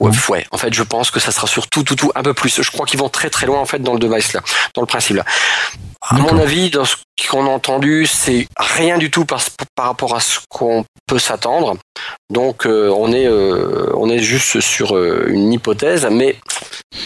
Ouais, 0.00 0.12
ouais, 0.28 0.46
en 0.52 0.58
fait, 0.58 0.72
je 0.72 0.82
pense 0.84 1.10
que 1.10 1.18
ça 1.18 1.32
sera 1.32 1.46
sur 1.48 1.66
tout, 1.66 1.82
tout, 1.82 1.96
tout, 1.96 2.12
un 2.14 2.22
peu 2.22 2.32
plus. 2.32 2.62
Je 2.62 2.70
crois 2.70 2.86
qu'ils 2.86 3.00
vont 3.00 3.08
très, 3.08 3.30
très 3.30 3.46
loin, 3.46 3.58
en 3.58 3.64
fait, 3.64 3.80
dans 3.80 3.94
le 3.94 3.98
device 3.98 4.32
là, 4.32 4.40
dans 4.74 4.80
le 4.82 4.86
principe 4.86 5.16
là. 5.16 5.24
À 6.08 6.14
mon 6.18 6.38
avis, 6.38 6.70
dans 6.70 6.84
ce 6.84 6.94
qu'on 7.28 7.44
a 7.46 7.50
entendu, 7.50 8.06
c'est 8.06 8.46
rien 8.56 8.96
du 8.98 9.10
tout 9.10 9.24
par, 9.24 9.40
par 9.74 9.86
rapport 9.86 10.14
à 10.14 10.20
ce 10.20 10.38
qu'on 10.48 10.84
peut 11.08 11.18
s'attendre. 11.18 11.76
Donc, 12.30 12.64
euh, 12.66 12.94
on 12.96 13.12
est, 13.12 13.26
euh, 13.26 13.92
on 13.96 14.08
est 14.08 14.20
juste 14.20 14.60
sur 14.60 14.96
euh, 14.96 15.26
une 15.28 15.52
hypothèse, 15.52 16.06
mais 16.10 16.36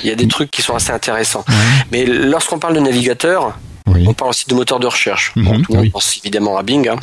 il 0.03 0.11
y 0.11 0.13
a 0.13 0.15
des 0.15 0.29
trucs 0.29 0.51
qui 0.51 0.61
sont 0.61 0.75
assez 0.75 0.91
intéressants. 0.93 1.45
Ouais. 1.49 1.55
Mais 1.91 2.05
lorsqu'on 2.05 2.59
parle 2.59 2.75
de 2.75 2.81
navigateur, 2.81 3.57
Oui. 3.89 4.05
On 4.07 4.13
parle 4.15 4.31
aussi 4.31 4.45
de 4.47 4.55
moteur 4.55 4.79
de 4.79 4.87
recherche. 4.87 5.33
Mhm, 5.35 5.45
Bon, 5.45 5.63
tout 5.63 5.73
le 5.73 5.79
monde 5.79 5.93
pense 5.93 6.19
évidemment 6.19 6.57
à 6.59 6.63
Bing, 6.63 6.87
hein. 6.89 6.97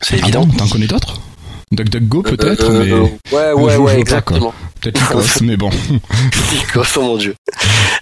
c'est 0.00 0.14
Ah 0.14 0.18
évident. 0.18 0.44
bon, 0.46 0.56
T'en 0.56 0.68
connais 0.68 0.86
d'autres? 0.86 1.20
DuckDuckGo 1.72 2.22
peut-être, 2.22 2.70
mais 2.70 2.92
ouais, 2.92 3.52
ouais, 3.52 3.76
ouais, 3.76 3.94
pas, 3.94 3.98
exactement. 3.98 4.54
Peut-être 4.90 5.00
Lycos, 5.00 5.40
mais 5.42 5.56
bon. 5.56 5.70
Lycos, 6.52 6.84
oh 6.96 7.02
mon 7.02 7.16
dieu. 7.16 7.34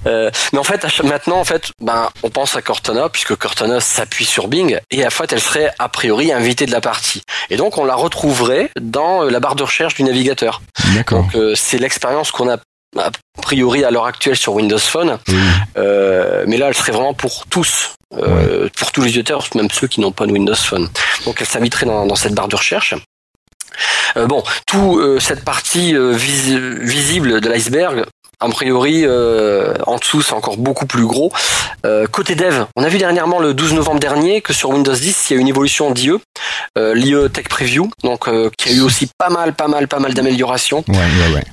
Euh, 0.07 0.31
mais 0.53 0.59
en 0.59 0.65
fait, 0.65 0.85
à 0.85 0.89
maintenant, 1.03 1.39
en 1.39 1.45
fait, 1.45 1.71
ben, 1.81 2.09
on 2.23 2.31
pense 2.31 2.57
à 2.57 2.63
Cortana 2.63 3.09
puisque 3.09 3.35
Cortana 3.37 3.81
s'appuie 3.81 4.25
sur 4.25 4.49
Bing 4.49 4.79
et 4.91 5.07
en 5.07 5.11
fait, 5.11 5.33
elle 5.33 5.41
serait 5.41 5.73
a 5.79 5.89
priori 5.89 6.33
invitée 6.33 6.67
de 6.67 6.73
la 6.73 6.81
partie. 6.81 7.23
Et 7.51 7.57
donc, 7.57 7.79
on 7.79 7.85
la 7.85 7.95
retrouverait 7.95 8.71
dans 8.81 9.25
euh, 9.25 9.31
la 9.31 9.41
barre 9.41 9.55
de 9.55 9.63
recherche 9.63 9.95
du 9.95 10.03
navigateur. 10.03 10.63
D'accord. 10.95 11.23
Donc, 11.23 11.35
euh, 11.35 11.55
c'est 11.55 11.79
l'expérience 11.79 12.31
qu'on 12.31 12.51
a 12.51 12.59
a 12.97 13.11
priori 13.43 13.83
à 13.83 13.91
l'heure 13.91 14.07
actuelle 14.07 14.37
sur 14.37 14.55
Windows 14.55 14.79
Phone. 14.79 15.19
Oui. 15.27 15.35
Euh, 15.77 16.45
mais 16.47 16.57
là, 16.57 16.69
elle 16.69 16.75
serait 16.75 16.93
vraiment 16.93 17.15
pour 17.15 17.47
tous, 17.47 17.95
euh, 18.17 18.69
pour 18.77 18.93
tous 18.93 19.01
les 19.01 19.09
utilisateurs, 19.09 19.49
même 19.57 19.69
ceux 19.71 19.89
qui 19.89 20.01
n'ont 20.01 20.13
pas 20.13 20.27
de 20.27 20.33
Windows 20.33 20.55
Phone. 20.55 20.89
Donc, 21.25 21.41
elle 21.41 21.47
s'inviterait 21.47 21.87
dans, 21.87 22.07
dans 22.07 22.15
cette 22.15 22.35
barre 22.35 22.49
de 22.49 22.57
recherche. 22.57 22.95
Euh, 24.17 24.27
bon, 24.27 24.43
tout 24.67 24.99
euh, 24.99 25.19
cette 25.21 25.45
partie 25.45 25.95
euh, 25.97 26.13
vis- 26.13 26.59
visible 26.81 27.41
de 27.41 27.49
l'iceberg, 27.49 28.05
a 28.41 28.49
priori, 28.49 29.07
en 29.87 29.97
dessous, 29.97 30.21
c'est 30.21 30.35
encore 30.35 30.59
beaucoup 30.59 30.85
plus 30.87 31.07
gros. 31.07 31.33
Côté 32.11 32.35
dev, 32.35 32.65
on 32.77 32.83
a 32.83 32.89
vu 32.89 32.99
dernièrement 32.99 33.39
le 33.39 33.55
12 33.55 33.73
novembre 33.73 34.01
dernier 34.01 34.43
que 34.43 34.53
sur 34.53 34.69
Windows 34.71 34.93
10, 34.93 35.31
il 35.31 35.35
y 35.35 35.37
a 35.39 35.41
une 35.41 35.49
évolution 35.49 35.91
d'IE, 35.93 36.11
l'IE 36.77 37.31
Tech 37.33 37.45
Preview, 37.49 37.89
donc 38.03 38.29
qui 38.59 38.69
a 38.69 38.73
eu 38.73 38.81
aussi 38.83 39.09
pas 39.17 39.31
mal, 39.31 39.55
pas 39.55 39.69
mal, 39.69 39.89
pas 39.89 39.99
mal 39.99 40.13
d'améliorations. 40.13 40.85
Ouais, 40.89 40.97
ouais, 40.97 41.35
ouais. 41.37 41.45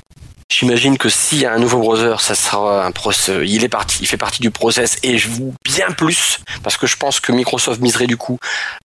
J'imagine 0.50 0.98
que 0.98 1.08
s'il 1.08 1.38
y 1.38 1.46
a 1.46 1.52
un 1.54 1.58
nouveau 1.58 1.78
browser, 1.78 2.16
ça 2.18 2.34
sera 2.34 2.84
un 2.84 2.90
process. 2.90 3.36
Il 3.42 3.64
est 3.64 3.70
parti, 3.70 3.98
il 4.02 4.06
fait 4.06 4.18
partie 4.18 4.42
du 4.42 4.50
process 4.50 4.98
et 5.02 5.16
je 5.16 5.28
vous 5.28 5.54
bien 5.64 5.90
plus 5.92 6.40
parce 6.62 6.76
que 6.76 6.86
je 6.86 6.96
pense 6.98 7.20
que 7.20 7.32
Microsoft 7.32 7.80
miserait 7.80 8.06
du 8.06 8.18
coup, 8.18 8.38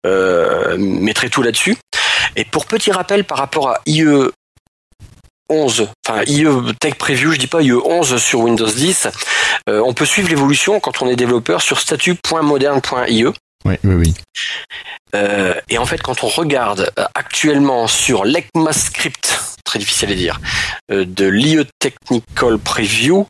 euh, 0.05 0.77
mettrait 0.77 1.27
tout 1.29 1.41
là-dessus. 1.41 1.75
Et 2.35 2.45
pour 2.45 2.65
petit 2.65 2.91
rappel 2.91 3.23
par 3.23 3.37
rapport 3.37 3.69
à 3.69 3.81
IE 3.85 4.31
11, 5.49 5.87
enfin 6.05 6.23
IE 6.27 6.45
Tech 6.79 6.95
Preview, 6.95 7.31
je 7.31 7.39
dis 7.39 7.47
pas 7.47 7.61
IE 7.61 7.73
11 7.73 8.17
sur 8.17 8.41
Windows 8.41 8.69
10, 8.69 9.07
euh, 9.69 9.81
on 9.85 9.93
peut 9.93 10.05
suivre 10.05 10.29
l'évolution 10.29 10.79
quand 10.79 11.01
on 11.01 11.07
est 11.07 11.15
développeur 11.15 11.61
sur 11.61 11.79
statut.moderne.ie. 11.79 13.25
Oui, 13.65 13.75
oui, 13.83 13.95
oui. 13.95 14.13
Euh, 15.15 15.53
et 15.69 15.77
en 15.77 15.85
fait, 15.85 16.01
quand 16.01 16.23
on 16.23 16.27
regarde 16.27 16.91
euh, 16.99 17.05
actuellement 17.15 17.87
sur 17.87 18.25
l'ECMAScript, 18.25 19.39
très 19.63 19.79
difficile 19.79 20.11
à 20.11 20.15
dire, 20.15 20.39
euh, 20.91 21.05
de 21.05 21.25
l'IE 21.25 21.65
Technical 21.79 22.57
Preview, 22.59 23.25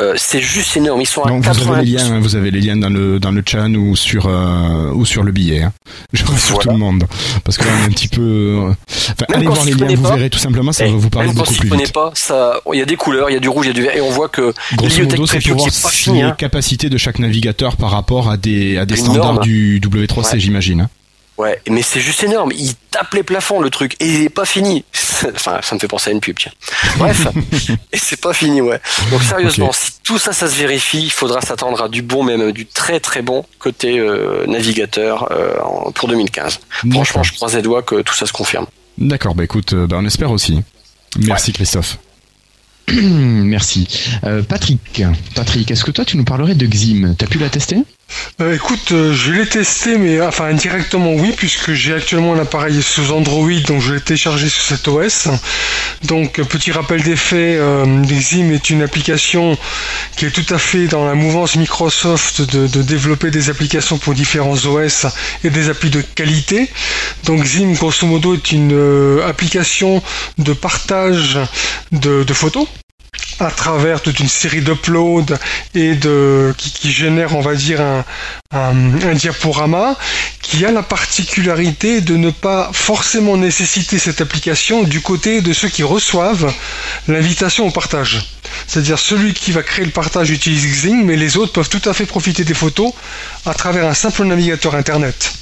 euh, 0.00 0.14
c'est 0.16 0.40
juste 0.40 0.76
énorme. 0.76 1.00
Ils 1.00 1.06
sont 1.06 1.22
à 1.22 1.28
Donc 1.28 1.42
vous 1.42 1.48
avez 1.48 1.58
90. 1.58 1.84
les 1.84 1.96
liens, 1.98 2.12
hein, 2.12 2.20
vous 2.20 2.36
avez 2.36 2.50
les 2.50 2.60
liens 2.60 2.76
dans 2.76 2.88
le 2.90 3.18
dans 3.20 3.30
le 3.30 3.42
chat 3.46 3.66
ou 3.68 3.94
sur 3.96 4.26
euh, 4.26 4.90
ou 4.92 5.04
sur 5.04 5.22
le 5.22 5.32
billet. 5.32 5.62
Hein. 5.62 5.72
Je 6.12 6.24
rassure 6.24 6.54
Voilà. 6.56 6.62
tout 6.64 6.70
le 6.70 6.76
monde 6.78 7.04
parce 7.44 7.58
que 7.58 7.64
là 7.64 7.70
on 7.78 7.82
est 7.82 7.86
un 7.86 7.90
petit 7.90 8.08
peu. 8.08 8.20
euh, 8.22 8.72
Enfin, 9.12 9.26
allez 9.34 9.46
voir 9.46 9.64
les 9.64 9.74
liens, 9.74 9.94
vous 9.94 10.02
pas, 10.02 10.16
verrez 10.16 10.30
tout 10.30 10.38
simplement, 10.38 10.72
ça 10.72 10.86
Eh, 10.86 10.90
va 10.90 10.96
vous 10.96 11.10
parler 11.10 11.32
beaucoup 11.32 11.54
plus 11.54 11.68
vite. 11.70 11.92
pas, 11.92 12.10
ça, 12.14 12.54
il 12.72 12.78
y 12.78 12.82
a 12.82 12.86
des 12.86 12.96
couleurs, 12.96 13.28
il 13.30 13.34
y 13.34 13.36
a 13.36 13.40
du 13.40 13.48
rouge, 13.48 13.66
il 13.66 13.68
y 13.68 13.70
a 13.70 13.74
du 13.74 13.82
vert, 13.82 13.96
et 13.96 14.00
on 14.00 14.10
voit 14.10 14.28
que 14.28 14.52
Grosso 14.76 15.02
modo, 15.02 15.26
c'est 15.26 15.40
pour 15.40 15.56
voir 15.58 15.68
les 16.06 16.20
hein. 16.22 16.34
capacités 16.38 16.88
de 16.88 16.96
chaque 16.98 17.18
navigateur 17.18 17.76
par 17.76 17.90
rapport 17.90 18.30
à 18.30 18.36
des 18.36 18.78
à 18.78 18.86
des 18.86 18.96
standards 18.96 19.40
du 19.40 19.80
W3C, 19.80 20.32
Ouais. 20.34 20.40
j'imagine. 20.40 20.80
hein. 20.82 20.88
Ouais, 21.42 21.60
mais 21.68 21.82
c'est 21.82 22.00
juste 22.00 22.22
énorme. 22.22 22.52
Il 22.54 22.72
tape 22.92 23.12
les 23.14 23.24
plafonds, 23.24 23.60
le 23.60 23.68
truc, 23.68 23.96
et 23.98 24.06
il 24.06 24.22
est 24.22 24.28
pas 24.28 24.44
fini. 24.44 24.84
enfin, 25.34 25.58
ça 25.60 25.74
me 25.74 25.80
fait 25.80 25.88
penser 25.88 26.10
à 26.10 26.12
une 26.12 26.20
pub, 26.20 26.36
tiens. 26.38 26.52
Bref, 26.98 27.26
et 27.92 27.98
c'est 27.98 28.20
pas 28.20 28.32
fini, 28.32 28.60
ouais. 28.60 28.80
Donc 29.10 29.22
sérieusement, 29.24 29.72
si 29.72 29.90
tout 30.04 30.18
ça, 30.18 30.32
ça 30.32 30.48
se 30.48 30.54
vérifie, 30.54 31.02
il 31.02 31.10
faudra 31.10 31.40
s'attendre 31.40 31.82
à 31.82 31.88
du 31.88 32.00
bon, 32.00 32.22
même 32.22 32.52
du 32.52 32.64
très 32.64 33.00
très 33.00 33.22
bon 33.22 33.44
côté 33.58 33.98
euh, 33.98 34.46
navigateur 34.46 35.32
euh, 35.32 35.54
pour 35.96 36.08
2015. 36.08 36.60
Franchement, 36.92 37.24
je 37.24 37.32
croise 37.32 37.56
les 37.56 37.62
doigts 37.62 37.82
que 37.82 38.02
tout 38.02 38.14
ça 38.14 38.26
se 38.26 38.32
confirme. 38.32 38.66
D'accord, 38.98 39.34
bah 39.34 39.42
écoute, 39.42 39.72
euh, 39.72 39.88
bah, 39.88 39.96
on 39.98 40.06
espère 40.06 40.30
aussi. 40.30 40.62
Merci 41.18 41.52
Christophe. 41.52 41.98
Merci. 42.92 43.88
Euh, 44.24 44.42
Patrick, 44.42 45.02
Patrick, 45.34 45.70
est-ce 45.70 45.84
que 45.84 45.90
toi 45.90 46.04
tu 46.04 46.16
nous 46.16 46.24
parlerais 46.24 46.54
de 46.54 46.66
Xim? 46.66 47.14
T'as 47.18 47.26
pu 47.26 47.38
la 47.38 47.48
tester? 47.48 47.78
Euh, 48.40 48.54
écoute, 48.54 48.92
euh, 48.92 49.12
je 49.12 49.32
l'ai 49.32 49.46
testé, 49.46 49.98
mais 49.98 50.20
enfin 50.20 50.46
indirectement 50.46 51.12
oui, 51.14 51.32
puisque 51.36 51.72
j'ai 51.72 51.94
actuellement 51.94 52.34
un 52.34 52.40
appareil 52.40 52.82
sous 52.82 53.12
Android, 53.12 53.50
donc 53.66 53.80
je 53.80 53.94
l'ai 53.94 54.00
téléchargé 54.00 54.48
sur 54.48 54.62
cet 54.62 54.88
OS. 54.88 55.28
Donc 56.04 56.38
euh, 56.38 56.44
petit 56.44 56.72
rappel 56.72 57.02
des 57.02 57.16
faits, 57.16 57.58
euh, 57.58 58.02
Xim 58.04 58.50
est 58.52 58.70
une 58.70 58.82
application 58.82 59.56
qui 60.16 60.26
est 60.26 60.30
tout 60.30 60.54
à 60.54 60.58
fait 60.58 60.86
dans 60.86 61.06
la 61.06 61.14
mouvance 61.14 61.56
Microsoft 61.56 62.42
de, 62.42 62.82
développer 62.82 63.30
des 63.30 63.50
applications 63.50 63.98
pour 63.98 64.14
différents 64.14 64.56
OS 64.66 65.06
et 65.44 65.50
des 65.50 65.68
applis 65.68 65.90
de 65.90 66.00
qualité. 66.00 66.68
Donc 67.24 67.44
Xim, 67.44 67.72
grosso 67.74 68.06
modo, 68.06 68.34
est 68.34 68.52
une 68.52 68.72
euh, 68.72 69.28
application 69.28 70.02
de 70.38 70.52
partage 70.52 71.38
de 71.92 72.32
photos 72.32 72.66
à 73.42 73.50
travers 73.50 74.00
toute 74.00 74.20
une 74.20 74.28
série 74.28 74.60
d'uploads 74.60 75.34
et 75.74 75.94
de 75.94 76.54
qui, 76.56 76.70
qui 76.72 76.92
génère 76.92 77.36
on 77.36 77.40
va 77.40 77.54
dire 77.54 77.80
un, 77.80 78.04
un, 78.52 79.02
un 79.02 79.14
diaporama 79.14 79.96
qui 80.40 80.64
a 80.64 80.70
la 80.70 80.82
particularité 80.82 82.00
de 82.00 82.16
ne 82.16 82.30
pas 82.30 82.70
forcément 82.72 83.36
nécessiter 83.36 83.98
cette 83.98 84.20
application 84.20 84.82
du 84.82 85.00
côté 85.00 85.40
de 85.40 85.52
ceux 85.52 85.68
qui 85.68 85.82
reçoivent 85.82 86.52
l'invitation 87.08 87.66
au 87.66 87.70
partage. 87.70 88.26
C'est-à-dire 88.66 88.98
celui 88.98 89.34
qui 89.34 89.52
va 89.52 89.62
créer 89.62 89.84
le 89.84 89.92
partage 89.92 90.30
utilise 90.30 90.66
Xing, 90.66 91.04
mais 91.04 91.16
les 91.16 91.36
autres 91.36 91.52
peuvent 91.52 91.68
tout 91.68 91.88
à 91.88 91.94
fait 91.94 92.06
profiter 92.06 92.44
des 92.44 92.54
photos 92.54 92.92
à 93.46 93.54
travers 93.54 93.86
un 93.86 93.94
simple 93.94 94.24
navigateur 94.24 94.74
internet 94.74 95.41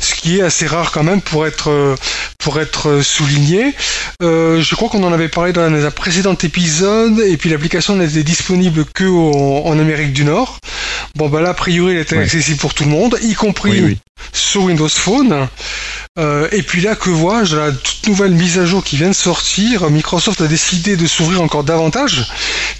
ce 0.00 0.14
qui 0.14 0.38
est 0.38 0.42
assez 0.42 0.66
rare 0.66 0.92
quand 0.92 1.02
même 1.02 1.20
pour 1.20 1.46
être 1.46 1.96
pour 2.38 2.60
être 2.60 3.00
souligné. 3.02 3.74
Euh, 4.22 4.60
je 4.60 4.74
crois 4.74 4.88
qu'on 4.88 5.02
en 5.04 5.12
avait 5.12 5.28
parlé 5.28 5.52
dans 5.52 5.62
un 5.62 5.90
précédent 5.90 6.34
épisode 6.34 7.20
et 7.20 7.36
puis 7.36 7.50
l'application 7.50 7.96
n'était 7.96 8.22
disponible 8.22 8.84
que 8.84 9.04
en 9.04 9.78
Amérique 9.78 10.12
du 10.12 10.24
Nord. 10.24 10.58
Bon 11.14 11.28
bah 11.28 11.40
là 11.40 11.50
a 11.50 11.54
priori 11.54 11.92
elle 11.94 12.00
était 12.00 12.18
accessible 12.18 12.58
pour 12.58 12.74
tout 12.74 12.84
le 12.84 12.90
monde, 12.90 13.18
y 13.22 13.34
compris 13.34 13.70
Oui, 13.70 13.80
oui. 13.82 13.98
sur 14.32 14.62
Windows 14.62 14.88
Phone. 14.88 15.48
Euh, 16.18 16.46
et 16.52 16.60
puis 16.62 16.82
là, 16.82 16.94
que 16.94 17.08
vois-je? 17.08 17.56
La 17.56 17.72
toute 17.72 18.06
nouvelle 18.06 18.32
mise 18.32 18.58
à 18.58 18.66
jour 18.66 18.84
qui 18.84 18.98
vient 18.98 19.08
de 19.08 19.14
sortir, 19.14 19.88
Microsoft 19.88 20.42
a 20.42 20.46
décidé 20.46 20.94
de 20.94 21.06
s'ouvrir 21.06 21.40
encore 21.40 21.64
davantage, 21.64 22.26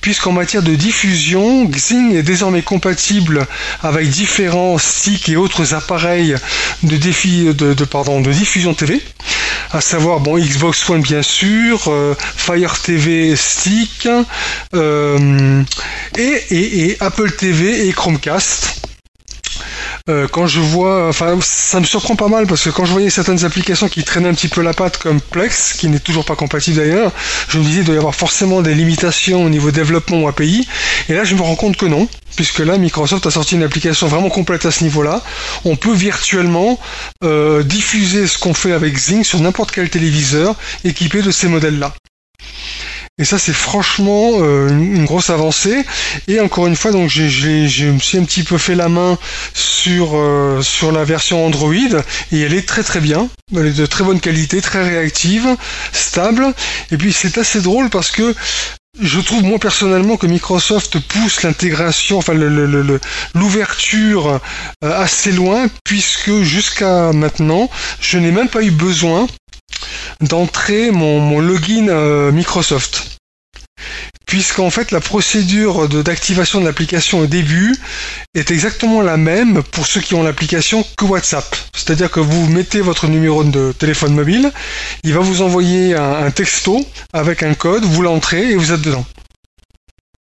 puisqu'en 0.03 0.33
matière 0.33 0.63
de 0.63 0.75
diffusion, 0.75 1.65
Xing 1.65 2.15
est 2.15 2.23
désormais 2.23 2.61
compatible 2.61 3.47
avec 3.83 4.11
différents 4.11 4.77
sticks 4.77 5.31
et 5.31 5.37
autres 5.37 5.73
appareils 5.73 6.35
de, 6.83 6.97
défi, 6.99 7.45
de, 7.45 7.73
de, 7.73 8.33
diffusion 8.33 8.75
TV, 8.75 9.01
à 9.71 9.81
savoir 9.81 10.21
bon, 10.21 10.39
Xbox 10.39 10.91
One 10.91 11.01
bien 11.01 11.23
sûr, 11.23 11.85
euh, 11.87 12.15
Fire 12.19 12.83
TV 12.83 13.35
Stick, 13.35 14.09
euh, 14.75 15.63
et, 16.19 16.43
et, 16.51 16.91
et 16.91 16.97
Apple 17.01 17.33
TV 17.33 17.89
et 17.89 17.93
Chromecast. 17.95 18.82
Euh, 20.09 20.27
quand 20.29 20.47
je 20.47 20.61
vois, 20.61 21.09
enfin, 21.09 21.39
ça 21.41 21.79
me 21.81 21.85
surprend 21.85 22.17
pas 22.17 22.29
mal 22.29 22.47
parce 22.47 22.65
que 22.65 22.71
quand 22.71 22.85
je 22.85 22.93
voyais 22.93 23.11
certaines 23.11 23.45
applications 23.45 23.89
qui 23.89 24.03
traînaient 24.03 24.29
un 24.29 24.35
petit 24.35 24.49
peu 24.49 24.63
la 24.63 24.73
patte 24.73 24.99
comme 24.99 25.21
Plex, 25.21 25.75
qui 25.75 25.89
n'est 25.89 26.01
toujours 26.01 26.25
pas 26.25 26.37
compatible 26.37 26.77
d'ailleurs, 26.79 27.13
je 27.49 27.59
me 27.59 27.65
disais 27.65 27.81
il 27.81 27.85
doit 27.85 27.95
y 27.95 27.99
avoir 27.99 28.15
forcément 28.15 28.63
des 28.63 28.75
limitations 28.75 29.45
au 29.45 29.49
niveau 29.49 29.71
développement 29.71 30.23
ou 30.23 30.29
API. 30.29 30.67
Et 31.09 31.15
là, 31.15 31.25
je 31.25 31.35
me 31.35 31.43
rends 31.43 31.57
compte 31.57 31.77
que 31.77 31.87
non, 31.87 32.09
puisque 32.37 32.61
là, 32.61 32.79
Microsoft 32.79 33.27
a 33.27 33.31
sorti 33.31 33.55
une 33.55 33.63
application 33.63 34.07
vraiment 34.07 34.31
complète 34.31 34.67
à 34.67 34.71
ce 34.71 34.83
niveau-là. 34.85 35.23
On 35.65 35.77
peut 35.77 35.95
virtuellement 35.95 36.79
euh, 37.25 37.63
diffuser 37.63 38.27
ce 38.27 38.39
qu'on 38.39 38.55
fait 38.55 38.73
avec 38.73 38.97
Zing 38.97 39.25
sur 39.25 39.41
n'importe 39.41 39.73
quel 39.73 39.89
téléviseur 39.91 40.57
équipé 40.85 41.23
de 41.23 41.31
ces 41.31 41.49
modèles-là. 41.49 41.93
Et 43.19 43.25
ça, 43.25 43.39
c'est 43.39 43.53
franchement 43.53 44.31
euh, 44.41 44.69
une 44.71 45.05
grosse 45.05 45.29
avancée. 45.31 45.85
Et 46.29 46.41
encore 46.41 46.67
une 46.67 46.77
fois, 46.77 46.93
donc 46.93 47.11
j'ai, 47.11 47.29
j'ai, 47.29 47.69
je 47.69 47.87
me 47.87 47.99
suis 47.99 48.17
un 48.19 48.25
petit 48.25 48.43
peu 48.43 48.57
fait 48.57 48.75
la 48.75 48.89
main 48.89 49.19
sur 49.53 50.13
euh, 50.15 50.63
sur 50.63 50.93
la 50.93 51.05
version 51.05 51.45
Android 51.45 51.75
et 51.75 52.41
elle 52.41 52.55
est 52.55 52.67
très 52.67 52.83
très 52.83 53.01
bien. 53.01 53.29
Elle 53.55 53.67
est 53.67 53.77
de 53.79 53.87
très 53.87 54.03
bonne 54.03 54.19
qualité, 54.19 54.63
très 54.63 54.83
réactive, 54.83 55.57
stable. 55.93 56.55
Et 56.91 56.97
puis 56.97 57.13
c'est 57.13 57.37
assez 57.37 57.61
drôle 57.61 57.91
parce 57.91 58.11
que 58.11 58.35
je 59.01 59.21
trouve 59.21 59.43
moi 59.43 59.59
personnellement 59.59 60.17
que 60.17 60.27
Microsoft 60.27 60.99
pousse 60.99 61.43
l'intégration, 61.43 62.19
enfin 62.19 62.35
le- 62.35 63.01
l'ouverture 63.35 64.41
euh, 64.85 65.03
assez 65.03 65.33
loin, 65.33 65.67
puisque 65.85 66.43
jusqu'à 66.43 67.13
maintenant, 67.13 67.71
je 68.01 68.19
n'ai 68.19 68.31
même 68.31 68.49
pas 68.49 68.63
eu 68.63 68.71
besoin 68.71 69.27
d'entrer 70.21 70.91
mon, 70.91 71.41
login 71.41 71.89
euh, 71.89 72.33
Microsoft. 72.33 73.19
Puisqu'en 74.27 74.71
fait 74.71 74.93
la 74.93 75.01
procédure 75.01 75.89
d'activation 75.89 76.61
de 76.61 76.65
l'application 76.65 77.19
au 77.21 77.27
début 77.27 77.77
est 78.35 78.51
exactement 78.51 79.03
la 79.03 79.17
même 79.17 79.63
pour 79.63 79.87
ceux 79.87 80.01
qui 80.01 80.15
ont 80.15 80.23
l'application 80.23 80.87
que 80.97 81.05
WhatsApp. 81.05 81.45
C'est-à-dire 81.75 82.11
que 82.11 82.21
vous 82.21 82.47
mettez 82.47 82.81
votre 82.81 83.09
numéro 83.09 83.45
de 83.45 83.73
téléphone 83.79 84.15
mobile, 84.15 84.51
il 85.03 85.13
va 85.13 85.21
vous 85.21 85.43
envoyer 85.43 85.95
un 85.97 86.31
texto 86.31 86.87
avec 87.13 87.43
un 87.43 87.55
code, 87.55 87.85
vous 87.85 88.03
l'entrez 88.03 88.51
et 88.53 88.57
vous 88.57 88.73
êtes 88.73 88.83
dedans. 88.83 89.05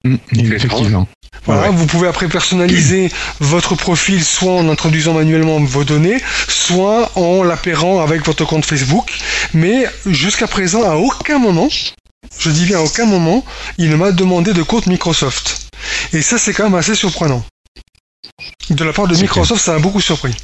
Mm, 0.03 0.15
effectivement. 0.39 1.07
Voilà, 1.45 1.69
Ouais. 1.69 1.75
vous 1.75 1.85
pouvez 1.85 2.07
après 2.07 2.27
personnaliser 2.27 3.11
votre 3.39 3.75
profil 3.75 4.23
soit 4.23 4.53
en 4.53 4.69
introduisant 4.69 5.13
manuellement 5.13 5.59
vos 5.59 5.83
données, 5.83 6.17
soit 6.47 7.11
en 7.17 7.43
l'appairant 7.43 8.01
avec 8.01 8.25
votre 8.25 8.45
compte 8.45 8.65
Facebook. 8.65 9.11
Mais 9.53 9.85
jusqu'à 10.05 10.47
présent, 10.47 10.83
à 10.83 10.95
aucun 10.95 11.39
moment, 11.39 11.69
je 12.39 12.49
dis 12.49 12.65
bien 12.65 12.77
à 12.79 12.81
aucun 12.81 13.05
moment, 13.05 13.43
il 13.77 13.89
ne 13.89 13.95
m'a 13.95 14.11
demandé 14.11 14.53
de 14.53 14.63
compte 14.63 14.87
Microsoft. 14.87 15.69
Et 16.13 16.21
ça, 16.21 16.37
c'est 16.37 16.53
quand 16.53 16.63
même 16.63 16.75
assez 16.75 16.95
surprenant. 16.95 17.43
De 18.69 18.83
la 18.83 18.93
part 18.93 19.07
de 19.07 19.15
Microsoft, 19.15 19.61
ça 19.63 19.73
m'a 19.73 19.79
beaucoup 19.79 20.01
surpris. 20.01 20.35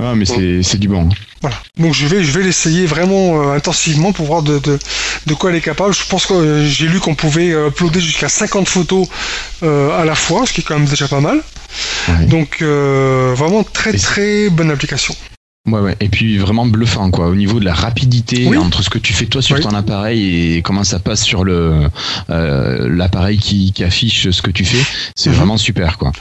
Ah, 0.00 0.14
mais 0.14 0.24
c'est 0.24 0.62
c'est 0.62 0.78
du 0.78 0.88
bon. 0.88 1.08
Voilà. 1.40 1.56
Donc 1.76 1.94
je 1.94 2.06
vais, 2.06 2.22
je 2.22 2.30
vais 2.38 2.44
l'essayer 2.44 2.86
vraiment 2.86 3.42
euh, 3.42 3.56
intensivement 3.56 4.12
pour 4.12 4.26
voir 4.26 4.42
de, 4.42 4.58
de, 4.58 4.78
de 5.26 5.34
quoi 5.34 5.50
elle 5.50 5.56
est 5.56 5.60
capable. 5.60 5.92
Je 5.94 6.04
pense 6.08 6.26
que 6.26 6.34
euh, 6.34 6.66
j'ai 6.66 6.86
lu 6.86 7.00
qu'on 7.00 7.14
pouvait 7.14 7.48
uploader 7.48 8.00
jusqu'à 8.00 8.28
50 8.28 8.68
photos 8.68 9.08
euh, 9.62 9.90
à 10.00 10.04
la 10.04 10.14
fois, 10.14 10.46
ce 10.46 10.52
qui 10.52 10.60
est 10.60 10.64
quand 10.64 10.78
même 10.78 10.88
déjà 10.88 11.08
pas 11.08 11.20
mal. 11.20 11.42
Ouais. 12.08 12.26
Donc 12.26 12.58
euh, 12.62 13.32
vraiment 13.36 13.64
très 13.64 13.92
très 13.92 14.50
bonne 14.50 14.70
application. 14.70 15.14
Ouais, 15.72 15.80
ouais. 15.80 15.96
Et 16.00 16.08
puis 16.08 16.38
vraiment 16.38 16.66
bluffant, 16.66 17.10
quoi. 17.10 17.28
Au 17.28 17.34
niveau 17.34 17.60
de 17.60 17.64
la 17.64 17.74
rapidité 17.74 18.46
Oui. 18.46 18.56
entre 18.56 18.82
ce 18.82 18.90
que 18.90 18.98
tu 18.98 19.12
fais 19.12 19.26
toi 19.26 19.42
sur 19.42 19.56
Oui. 19.56 19.62
ton 19.62 19.74
appareil 19.74 20.54
et 20.56 20.62
comment 20.62 20.84
ça 20.84 20.98
passe 20.98 21.22
sur 21.22 21.44
le 21.44 21.88
euh, 22.30 22.88
l'appareil 22.94 23.38
qui, 23.38 23.72
qui 23.72 23.84
affiche 23.84 24.30
ce 24.30 24.42
que 24.42 24.50
tu 24.50 24.64
fais, 24.64 24.82
c'est 25.16 25.30
Mhm. 25.30 25.36
vraiment 25.36 25.56
super, 25.56 25.98
quoi. 25.98 26.12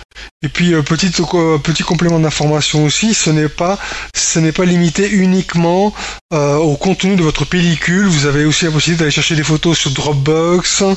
Et 0.43 0.49
puis 0.49 0.73
euh, 0.73 0.81
petite, 0.81 1.21
co- 1.21 1.59
petit 1.59 1.83
complément 1.83 2.19
d'information 2.19 2.83
aussi, 2.85 3.13
ce 3.13 3.29
n'est 3.29 3.49
pas 3.49 3.77
ce 4.15 4.39
n'est 4.39 4.51
pas 4.51 4.65
limité 4.65 5.09
uniquement 5.09 5.93
euh, 6.33 6.55
au 6.57 6.75
contenu 6.75 7.15
de 7.15 7.23
votre 7.23 7.45
pellicule. 7.45 8.05
Vous 8.07 8.25
avez 8.25 8.45
aussi 8.45 8.65
la 8.65 8.71
possibilité 8.71 8.99
d'aller 9.03 9.11
chercher 9.11 9.35
des 9.35 9.43
photos 9.43 9.77
sur 9.77 9.91
Dropbox. 9.91 10.81
Euh, 10.81 10.93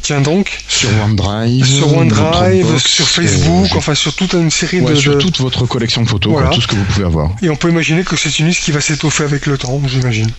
Tiens 0.00 0.20
donc. 0.20 0.58
Sur 0.68 0.88
OneDrive, 1.04 1.64
Sur 1.64 1.96
OneDrive, 1.96 2.62
Dropbox, 2.64 2.86
sur 2.86 3.08
Facebook, 3.08 3.66
euh, 3.72 3.76
enfin 3.78 3.94
sur 3.94 4.14
toute 4.14 4.32
une 4.34 4.50
série 4.50 4.80
ouais, 4.80 4.90
de, 4.90 4.94
sur 4.96 5.18
toute 5.18 5.38
votre 5.40 5.66
collection 5.66 6.02
de 6.02 6.08
photos, 6.08 6.32
quoi, 6.32 6.42
Voilà. 6.42 6.54
tout 6.56 6.62
ce 6.62 6.66
que 6.66 6.74
vous 6.76 6.84
pouvez 6.84 7.04
avoir. 7.06 7.30
Et 7.42 7.50
on 7.50 7.56
peut 7.56 7.68
imaginer 7.68 7.81
que 8.04 8.16
c'est 8.16 8.38
une 8.38 8.46
liste 8.48 8.62
qui 8.64 8.72
va 8.72 8.80
s'étoffer 8.80 9.24
avec 9.24 9.46
le 9.46 9.58
temps, 9.58 9.80
j'imagine. 9.86 10.30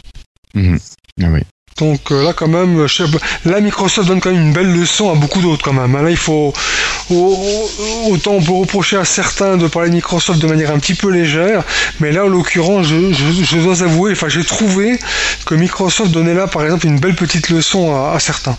Mhm. 0.56 0.80
Ah 1.22 1.28
oui. 1.32 1.42
Donc 1.80 2.12
euh, 2.12 2.24
là 2.24 2.34
quand 2.34 2.48
même, 2.48 2.86
je 2.88 3.04
là 3.46 3.60
Microsoft 3.60 4.08
donne 4.08 4.22
quand 4.22 4.32
même 4.32 4.42
une 4.42 4.54
belle 4.54 4.72
leçon 4.72 5.12
à 5.12 5.16
beaucoup 5.16 5.42
d'autres 5.42 5.64
quand 5.64 5.74
même. 5.74 5.94
Là 6.04 6.12
il 6.12 6.18
faut 6.18 6.54
au- 7.10 7.14
au- 7.16 8.12
autant 8.14 8.34
on 8.34 8.42
peut 8.44 8.52
reprocher 8.52 8.98
à 8.98 9.06
certains 9.06 9.58
de 9.58 9.68
parler 9.68 9.90
de 9.90 9.96
Microsoft 9.96 10.38
de 10.40 10.46
manière 10.48 10.70
un 10.72 10.78
petit 10.78 10.94
peu 10.94 11.10
légère, 11.12 11.64
mais 12.00 12.12
là 12.12 12.26
en 12.26 12.28
l'occurrence 12.28 12.86
je, 12.88 13.12
je- 13.12 13.44
je 13.44 13.58
dois 13.58 13.82
avouer, 13.82 14.12
enfin 14.12 14.30
j'ai 14.30 14.44
trouvé 14.44 15.00
que 15.48 15.56
Microsoft 15.56 16.12
donnait 16.12 16.36
là 16.36 16.46
par 16.46 16.64
exemple 16.64 16.86
une 16.86 17.00
belle 17.00 17.16
petite 17.16 17.50
leçon 17.50 17.96
à, 17.96 18.14
à 18.16 18.20
certains. 18.20 18.56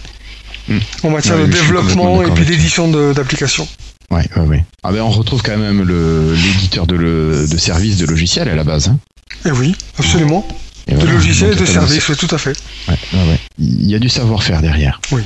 Mm. 0.67 0.79
En 1.05 1.11
matière 1.11 1.37
Ouais, 1.37 1.43
de 1.47 1.53
développement 1.53 2.23
et 2.23 2.31
puis 2.33 2.45
d'édition 2.45 2.89
d'applications. 3.13 3.69
Ouais, 4.11 4.25
ouais, 4.37 4.43
ouais. 4.47 4.65
Ah 4.83 4.93
ben 4.93 5.03
on 5.03 5.11
retrouve 5.11 5.43
quand 5.43 5.57
même 5.57 5.83
le 5.83 6.35
l'éditeur 6.35 6.87
de, 6.87 6.95
le, 6.95 7.47
de 7.51 7.57
service 7.59 7.97
de 7.99 8.07
logiciel 8.07 8.49
à 8.49 8.55
la 8.55 8.65
base. 8.65 8.89
Hein. 8.89 8.99
Et 9.47 9.51
oui, 9.51 9.75
absolument. 9.99 10.47
Et 10.87 10.93
De 10.93 10.97
voilà, 10.97 11.13
logiciels 11.15 11.53
et 11.53 11.57
de 11.57 11.65
services, 11.65 12.07
oui, 12.11 12.17
tout 12.17 12.29
à 12.35 12.37
fait. 12.37 12.55
Ouais, 12.89 12.95
ouais, 13.15 13.19
ouais. 13.31 13.39
Il 13.59 13.91
y 13.91 13.95
a 13.95 13.99
du 13.99 14.11
savoir-faire 14.11 14.61
derrière. 14.61 15.01
Oui. 15.13 15.23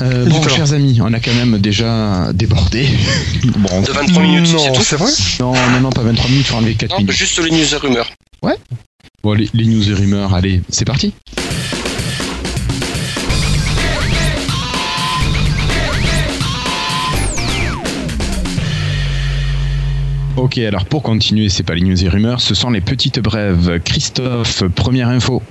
Euh, 0.00 0.24
bon, 0.24 0.42
chers 0.48 0.72
amis, 0.72 0.98
on 1.02 1.12
a 1.12 1.20
quand 1.20 1.34
même 1.34 1.58
déjà 1.58 2.30
débordé. 2.32 2.88
bon, 3.58 3.82
De 3.82 3.92
23 3.92 4.22
minutes, 4.22 4.46
c'est 4.46 4.54
Non, 4.54 4.72
tout. 4.72 4.82
c'est 4.82 4.96
vrai 4.96 5.10
non, 5.40 5.52
non, 5.52 5.80
non, 5.82 5.90
pas 5.90 6.00
23 6.02 6.30
minutes, 6.30 6.46
faut 6.46 6.56
enlever 6.56 6.74
4 6.74 6.90
Non, 6.92 6.96
minutes. 6.98 7.12
juste 7.12 7.38
les 7.38 7.50
news 7.50 7.74
et 7.74 7.76
rumeurs. 7.76 8.10
Bon, 9.22 9.34
les, 9.34 9.50
les 9.52 9.66
news 9.66 9.90
et 9.90 9.94
rumeurs, 9.94 10.32
allez, 10.32 10.62
c'est 10.70 10.86
parti. 10.86 11.12
Ok, 20.38 20.58
alors 20.58 20.84
pour 20.84 21.02
continuer, 21.02 21.48
c'est 21.48 21.64
pas 21.64 21.74
les 21.74 21.80
news 21.82 22.04
et 22.04 22.08
rumeurs, 22.08 22.40
ce 22.40 22.54
sont 22.54 22.70
les 22.70 22.80
petites 22.80 23.18
brèves. 23.18 23.80
Christophe, 23.84 24.62
première 24.68 25.08
info. 25.08 25.42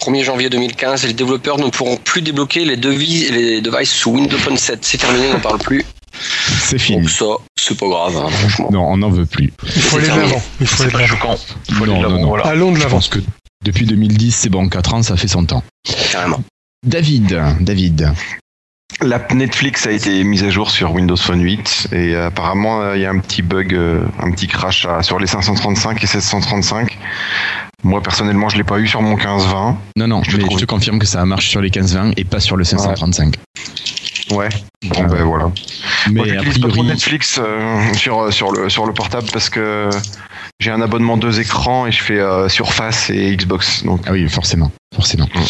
1er 0.00 0.24
janvier 0.24 0.50
2015, 0.50 1.06
les 1.06 1.12
développeurs 1.12 1.58
ne 1.58 1.68
pourront 1.68 1.96
plus 1.96 2.22
débloquer 2.22 2.64
les, 2.64 2.76
devis, 2.76 3.30
les 3.30 3.60
devices 3.60 3.92
sous 3.92 4.10
Windows 4.10 4.36
Phone 4.36 4.56
7. 4.56 4.84
C'est 4.84 4.98
terminé, 4.98 5.28
on 5.30 5.34
n'en 5.34 5.40
parle 5.40 5.58
plus. 5.58 5.84
C'est 6.60 6.78
fini. 6.78 6.98
Donc 7.02 7.10
ça, 7.10 7.24
c'est 7.56 7.78
pas 7.78 7.86
grave, 7.88 8.16
hein, 8.16 8.28
franchement. 8.30 8.68
Non, 8.72 8.86
on 8.88 8.96
n'en 8.96 9.10
veut 9.10 9.26
plus. 9.26 9.52
Il 9.62 9.82
faut 9.82 9.98
aller 9.98 10.06
de 10.08 10.12
l'avant. 10.16 10.42
Il 10.60 10.66
faut 10.66 10.82
aller 10.82 10.92
de 10.92 10.98
l'avant. 10.98 11.08
choquant. 11.08 11.36
Il 11.68 11.74
faut 11.74 11.84
aller 11.84 11.92
Non, 11.92 11.98
de 11.98 12.02
l'avant, 12.04 12.26
voilà. 12.26 12.46
Allons 12.46 12.70
de 12.72 12.76
Je 12.76 12.80
l'avant. 12.82 12.96
pense 12.96 13.08
que 13.08 13.18
depuis 13.64 13.84
2010, 13.86 14.32
c'est 14.34 14.48
bon, 14.48 14.68
4 14.68 14.94
ans, 14.94 15.02
ça 15.02 15.16
fait 15.16 15.28
son 15.28 15.44
temps. 15.44 15.62
Carrément. 16.10 16.42
David, 16.86 17.38
David. 17.60 18.12
L'app 19.02 19.34
Netflix 19.34 19.86
a 19.86 19.90
été 19.90 20.24
mise 20.24 20.42
à 20.42 20.48
jour 20.48 20.70
sur 20.70 20.92
Windows 20.94 21.16
Phone 21.16 21.42
8 21.42 21.88
et 21.92 22.16
apparemment 22.16 22.80
euh, 22.80 22.96
il 22.96 23.02
y 23.02 23.04
a 23.04 23.10
un 23.10 23.18
petit 23.18 23.42
bug, 23.42 23.74
euh, 23.74 24.06
un 24.20 24.30
petit 24.30 24.46
crash 24.46 24.86
sur 25.02 25.18
les 25.18 25.26
535 25.26 26.02
et 26.02 26.06
735. 26.06 26.96
Moi 27.84 28.00
personnellement 28.02 28.48
je 28.48 28.56
l'ai 28.56 28.64
pas 28.64 28.78
eu 28.78 28.86
sur 28.86 29.02
mon 29.02 29.16
1520. 29.16 29.76
Non, 29.96 30.06
non, 30.08 30.22
Je 30.22 30.36
mais 30.36 30.44
trouve. 30.44 30.58
je 30.58 30.64
te 30.64 30.70
confirme 30.70 30.98
que 30.98 31.06
ça 31.06 31.22
marche 31.26 31.50
sur 31.50 31.60
les 31.60 31.68
15-20 31.68 32.14
et 32.16 32.24
pas 32.24 32.40
sur 32.40 32.56
le 32.56 32.64
535. 32.64 33.34
Ouais. 34.30 34.48
Bon 34.88 35.04
ben 35.04 35.24
voilà. 35.24 35.50
Mais 36.10 36.32
Moi 36.32 36.40
a 36.40 36.60
pas 36.62 36.68
trop 36.68 36.84
Netflix 36.84 37.38
euh, 37.42 37.92
sur 37.92 38.32
sur 38.32 38.50
le 38.50 38.70
sur 38.70 38.86
le 38.86 38.94
portable 38.94 39.28
parce 39.30 39.50
que 39.50 39.90
j'ai 40.58 40.70
un 40.70 40.80
abonnement 40.80 41.16
deux 41.16 41.38
écrans 41.38 41.86
et 41.86 41.92
je 41.92 42.02
fais 42.02 42.18
euh, 42.18 42.48
Surface 42.48 43.10
et 43.10 43.36
Xbox 43.36 43.84
donc 43.84 44.00
Ah 44.06 44.12
oui, 44.12 44.26
forcément, 44.28 44.72
forcément. 44.94 45.26
Mm. 45.34 45.40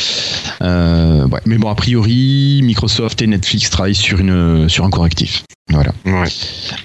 Euh, 0.62 1.26
ouais. 1.28 1.40
Mais 1.46 1.58
bon, 1.58 1.70
a 1.70 1.74
priori, 1.76 2.60
Microsoft 2.64 3.22
et 3.22 3.26
Netflix 3.28 3.70
travaillent 3.70 3.94
sur, 3.94 4.18
une, 4.18 4.68
sur 4.68 4.84
un 4.84 4.90
correctif. 4.90 5.44
Voilà. 5.70 5.92
ouais. 6.06 6.28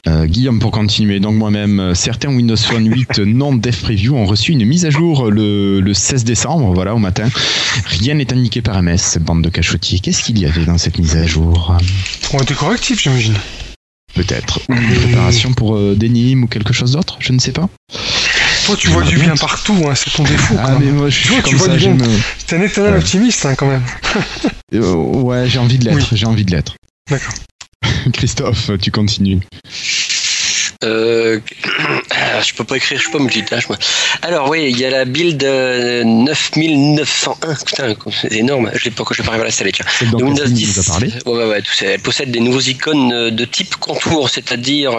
Euh, 0.08 0.26
Guillaume, 0.26 0.60
pour 0.60 0.72
continuer, 0.72 1.20
donc 1.20 1.36
moi-même, 1.36 1.94
certains 1.96 2.30
Windows 2.30 2.58
Phone 2.58 2.88
8 2.94 3.20
non 3.20 3.54
dev 3.54 3.76
preview 3.76 4.16
ont 4.16 4.26
reçu 4.26 4.52
une 4.52 4.66
mise 4.66 4.86
à 4.86 4.92
jour 4.92 5.32
le, 5.32 5.80
le 5.80 5.94
16 5.94 6.24
décembre, 6.24 6.74
voilà, 6.74 6.94
au 6.94 7.00
matin. 7.00 7.28
Rien 7.86 8.16
n'est 8.16 8.32
indiqué 8.32 8.62
par 8.62 8.82
MS, 8.82 9.20
bande 9.20 9.44
de 9.44 9.50
cachotiers. 9.50 10.00
Qu'est-ce 10.00 10.24
qu'il 10.24 10.38
y 10.40 10.46
avait 10.46 10.66
dans 10.66 10.78
cette 10.78 11.00
mise 11.00 11.16
à 11.16 11.26
jour? 11.26 11.76
On 12.34 12.40
était 12.40 12.54
correctif, 12.54 13.02
j'imagine. 13.02 13.36
Peut-être. 14.14 14.60
Une 14.70 14.94
préparation 14.96 15.54
pour 15.54 15.76
euh, 15.76 15.96
des 15.96 16.10
NIM 16.10 16.44
ou 16.44 16.48
quelque 16.48 16.74
chose 16.74 16.92
d'autre 16.94 17.18
Je 17.20 17.32
ne 17.34 17.40
sais 17.40 17.52
pas. 17.54 17.70
Toi, 18.66 18.76
tu 18.78 18.90
vois 18.90 19.04
du 19.04 19.18
bien 19.18 19.36
partout, 19.36 19.76
hein, 19.90 19.96
c'est 19.96 20.12
ton 20.12 20.24
défaut. 20.24 20.56
Ah, 20.60 20.78
mais 20.80 20.92
moi, 20.92 21.10
je 21.10 21.16
suis 21.16 21.24
Tu 21.26 21.32
vois, 21.34 21.42
tu 21.42 21.50
comme 21.52 21.58
vois 21.60 21.68
ça, 21.68 21.74
du 21.74 21.80
bien. 21.80 21.98
j'aime, 21.98 22.02
euh, 22.10 22.18
T'es 22.46 22.56
un 22.58 22.62
éternel 22.62 22.94
Ouais. 22.94 23.00
optimiste, 23.00 23.46
hein, 23.46 23.56
quand 23.56 23.68
même. 23.68 23.84
euh, 24.76 24.94
ouais, 24.94 25.48
j'ai 25.50 25.60
envie 25.60 25.78
de 25.80 25.86
l'être, 25.86 26.10
Oui. 26.12 26.18
j'ai 26.18 26.26
envie 26.26 26.46
de 26.46 26.52
l'être. 26.52 26.76
D'accord. 27.10 27.34
Christophe, 28.14 28.70
tu 28.82 28.92
continues. 28.92 29.40
Euh, 30.84 31.40
je 32.44 32.54
peux 32.54 32.64
pas 32.64 32.78
écrire, 32.78 32.98
je 32.98 33.04
suis 33.04 33.12
pas 33.12 33.20
multitâche 33.20 33.70
moi. 33.70 33.78
Alors 34.22 34.50
oui, 34.50 34.68
il 34.70 34.80
y 34.80 34.86
a 34.86 34.90
la 34.90 35.06
build 35.06 35.44
euh, 35.44 36.04
9901. 36.04 37.56
Putain, 37.66 37.96
c'est 38.12 38.32
énorme. 38.34 38.72
Je 38.74 38.86
l'ai 38.86 38.92
pas, 38.92 39.04
je 39.12 39.22
vais 39.22 39.24
pas 39.24 39.30
arriver 39.32 39.44
à 39.44 39.48
la 39.48 39.52
salle. 39.52 39.72
Tiens. 39.72 39.86
De 40.02 40.24
Windows 40.24 40.44
Catherine 40.44 40.54
10. 40.54 40.78
nous 40.78 40.84
a 40.84 40.92
parlé. 40.92 41.14
Ouais, 41.26 41.34
ouais, 41.34 41.50
ouais, 41.50 41.62
tout 41.62 41.74
ça. 41.74 41.86
Elle 41.86 42.02
possède 42.02 42.32
des 42.32 42.40
nouveaux 42.40 42.60
icônes 42.60 43.14
euh, 43.14 43.32
de 43.32 43.46
type 43.46 43.76
contour, 43.76 44.30
c'est-à-dire 44.30 44.98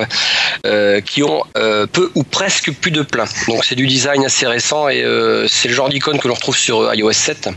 euh, 0.66 1.00
qui 1.00 1.22
ont 1.22 1.44
euh, 1.56 1.86
peu 1.86 2.10
ou 2.14 2.22
presque 2.22 2.72
plus 2.72 2.90
de 2.90 3.02
plein. 3.02 3.24
Donc 3.48 3.64
c'est 3.64 3.74
du 3.74 3.86
design 3.86 4.24
assez 4.24 4.46
récent 4.46 4.88
et 4.88 5.02
euh, 5.02 5.46
c'est 5.48 5.68
le 5.68 5.74
genre 5.74 5.88
d'icône 5.88 6.18
que 6.18 6.28
l'on 6.28 6.34
retrouve 6.34 6.56
sur 6.56 6.82
euh, 6.82 6.94
iOS 6.94 7.12
7. 7.12 7.48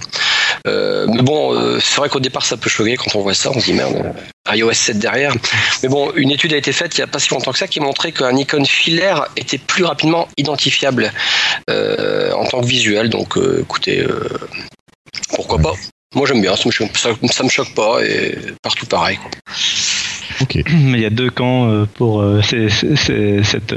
Euh, 0.67 1.05
mais 1.09 1.21
bon, 1.21 1.53
euh, 1.53 1.79
c'est 1.79 1.97
vrai 1.97 2.09
qu'au 2.09 2.19
départ 2.19 2.45
ça 2.45 2.57
peut 2.57 2.69
choquer 2.69 2.97
quand 2.97 3.15
on 3.15 3.21
voit 3.21 3.33
ça, 3.33 3.51
on 3.53 3.59
se 3.59 3.65
dit 3.65 3.73
merde, 3.73 3.95
euh, 4.03 4.11
iOS 4.53 4.73
7 4.73 4.99
derrière. 4.99 5.33
Mais 5.83 5.89
bon, 5.89 6.11
une 6.15 6.31
étude 6.31 6.53
a 6.53 6.57
été 6.57 6.71
faite 6.71 6.95
il 6.97 7.01
n'y 7.01 7.03
a 7.03 7.07
pas 7.07 7.19
si 7.19 7.29
longtemps 7.31 7.51
que 7.51 7.57
ça 7.57 7.67
qui 7.67 7.79
montrait 7.79 8.11
qu'un 8.11 8.35
icône 8.35 8.65
filaire 8.65 9.25
était 9.37 9.57
plus 9.57 9.83
rapidement 9.83 10.27
identifiable 10.37 11.11
euh, 11.69 12.31
en 12.33 12.45
tant 12.45 12.61
que 12.61 12.67
visuel. 12.67 13.09
Donc 13.09 13.37
euh, 13.37 13.61
écoutez, 13.61 14.01
euh, 14.01 14.27
pourquoi 15.33 15.57
pas 15.59 15.73
Moi 16.13 16.27
j'aime 16.27 16.41
bien, 16.41 16.55
ça 16.55 16.63
me, 16.67 16.71
choque, 16.71 16.95
ça, 16.97 17.09
ça 17.31 17.43
me 17.43 17.49
choque 17.49 17.73
pas 17.73 18.03
et 18.03 18.37
partout 18.61 18.85
pareil. 18.85 19.17
Quoi. 19.17 19.31
Ok. 20.41 20.57
Mais 20.69 20.97
il 20.97 21.01
y 21.01 21.05
a 21.05 21.09
deux 21.09 21.29
camps 21.31 21.85
pour 21.95 22.23
ces, 22.43 22.69
ces- 22.69 22.95
ces- 22.95 23.43
cette, 23.43 23.73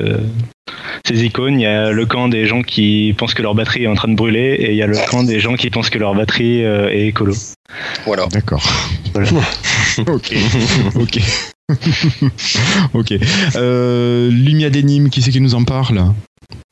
ces 1.06 1.24
icônes. 1.24 1.58
Il 1.60 1.62
y 1.62 1.66
a 1.66 1.90
le 1.92 2.04
camp 2.04 2.28
des 2.28 2.46
gens 2.46 2.62
qui 2.62 3.14
pensent 3.16 3.32
que 3.34 3.42
leur 3.42 3.54
batterie 3.54 3.84
est 3.84 3.88
en 3.88 3.94
train 3.94 4.08
de 4.08 4.16
brûler 4.16 4.56
et 4.58 4.70
il 4.72 4.76
y 4.76 4.82
a 4.82 4.86
le 4.86 4.98
camp 5.08 5.22
des 5.22 5.40
gens 5.40 5.54
qui 5.54 5.70
pensent 5.70 5.88
que 5.90 5.98
leur 5.98 6.14
batterie 6.14 6.60
est 6.62 7.06
écolo. 7.06 7.34
Voilà. 8.04 8.26
D'accord. 8.26 8.62
Voilà. 9.14 9.28
ok. 10.06 10.34
Ok. 10.94 11.20
ok. 12.94 13.14
Euh, 13.56 14.30
Lumia 14.30 14.70
Denim, 14.70 15.08
qui 15.10 15.22
c'est 15.22 15.30
qui 15.30 15.40
nous 15.40 15.54
en 15.54 15.64
parle? 15.64 16.12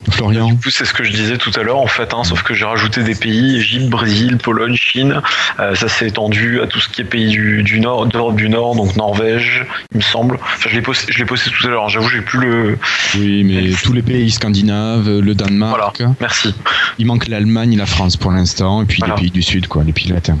Florian 0.09 0.47
Du 0.49 0.55
coup, 0.57 0.69
c'est 0.69 0.85
ce 0.85 0.93
que 0.93 1.03
je 1.03 1.11
disais 1.11 1.37
tout 1.37 1.51
à 1.59 1.63
l'heure, 1.63 1.77
en 1.77 1.87
fait, 1.87 2.13
hein, 2.13 2.23
sauf 2.23 2.41
que 2.41 2.53
j'ai 2.53 2.65
rajouté 2.65 3.03
des 3.03 3.13
pays, 3.13 3.57
Égypte, 3.57 3.87
Brésil, 3.89 4.37
Pologne, 4.37 4.75
Chine. 4.75 5.21
Euh, 5.59 5.75
ça 5.75 5.89
s'est 5.89 6.07
étendu 6.07 6.61
à 6.61 6.67
tout 6.67 6.79
ce 6.79 6.87
qui 6.89 7.01
est 7.01 7.03
pays 7.03 7.27
du, 7.27 7.61
du 7.63 7.79
Nord, 7.79 8.05
d'Europe 8.07 8.35
du 8.37 8.47
Nord, 8.49 8.75
donc 8.75 8.95
Norvège, 8.95 9.65
il 9.91 9.97
me 9.97 10.01
semble. 10.01 10.35
Enfin, 10.41 10.69
je 10.69 10.75
l'ai 10.75 10.81
posté, 10.81 11.11
je 11.11 11.17
l'ai 11.19 11.25
posté 11.25 11.49
tout 11.51 11.67
à 11.67 11.69
l'heure, 11.69 11.89
j'avoue, 11.89 12.09
j'ai 12.09 12.21
plus 12.21 12.39
le. 12.39 12.77
Oui, 13.15 13.43
mais 13.43 13.71
tous 13.83 13.93
les 13.93 14.01
pays 14.01 14.31
scandinaves, 14.31 15.09
le 15.09 15.35
Danemark. 15.35 15.97
Voilà, 15.97 16.13
merci. 16.21 16.55
Il 16.99 17.05
manque 17.05 17.27
l'Allemagne 17.27 17.73
et 17.73 17.77
la 17.77 17.85
France 17.85 18.15
pour 18.17 18.31
l'instant, 18.31 18.83
et 18.83 18.85
puis 18.85 18.97
Voilà. 18.99 19.15
les 19.15 19.21
pays 19.21 19.31
du 19.31 19.43
Sud, 19.43 19.67
quoi, 19.67 19.83
les 19.83 19.93
pays 19.93 20.07
latins. 20.07 20.37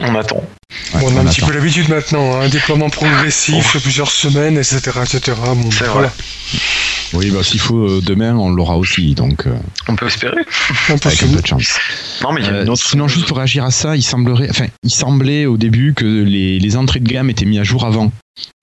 On 0.00 0.14
attend. 0.16 0.42
Ouais, 0.94 1.00
Bon, 1.00 1.12
on 1.12 1.16
a 1.18 1.20
un 1.20 1.24
petit 1.26 1.40
peu 1.40 1.52
l'habitude 1.52 1.88
maintenant, 1.88 2.34
hein, 2.36 2.46
un 2.46 2.48
déploiement 2.48 2.90
progressif 2.90 3.70
sur 3.70 3.80
plusieurs 3.80 4.10
semaines, 4.10 4.56
etc. 4.58 4.80
etc. 5.02 5.32
Bon, 5.54 5.70
C'est 5.70 5.86
voilà. 5.86 6.12
Oui, 7.12 7.30
bah, 7.30 7.42
s'il 7.42 7.60
faut 7.60 7.76
euh, 7.78 8.00
demain, 8.04 8.34
on 8.36 8.50
l'aura 8.50 8.76
aussi, 8.78 9.14
donc 9.14 9.46
euh, 9.46 9.54
On 9.88 9.94
peut 9.96 10.06
espérer. 10.06 10.40
Un 10.88 10.98
peu 10.98 11.08
avec 11.08 11.22
un 11.22 11.28
peu 11.28 11.40
de 11.42 11.46
chance. 11.46 11.78
Non, 12.22 12.32
mais 12.32 12.40
il 12.40 12.46
y 12.46 12.50
a 12.50 12.52
Euh, 12.54 12.62
une 12.64 12.70
autre. 12.70 12.82
sinon, 12.82 13.06
juste 13.08 13.26
pour 13.26 13.36
réagir 13.36 13.64
à 13.64 13.70
ça, 13.70 13.96
il 13.96 14.02
semblerait, 14.02 14.48
enfin, 14.50 14.66
il 14.82 14.90
semblait 14.90 15.46
au 15.46 15.56
début 15.56 15.94
que 15.94 16.04
les, 16.04 16.58
les 16.58 16.76
entrées 16.76 17.00
de 17.00 17.08
gamme 17.08 17.30
étaient 17.30 17.44
mises 17.44 17.60
à 17.60 17.64
jour 17.64 17.84
avant. 17.84 18.10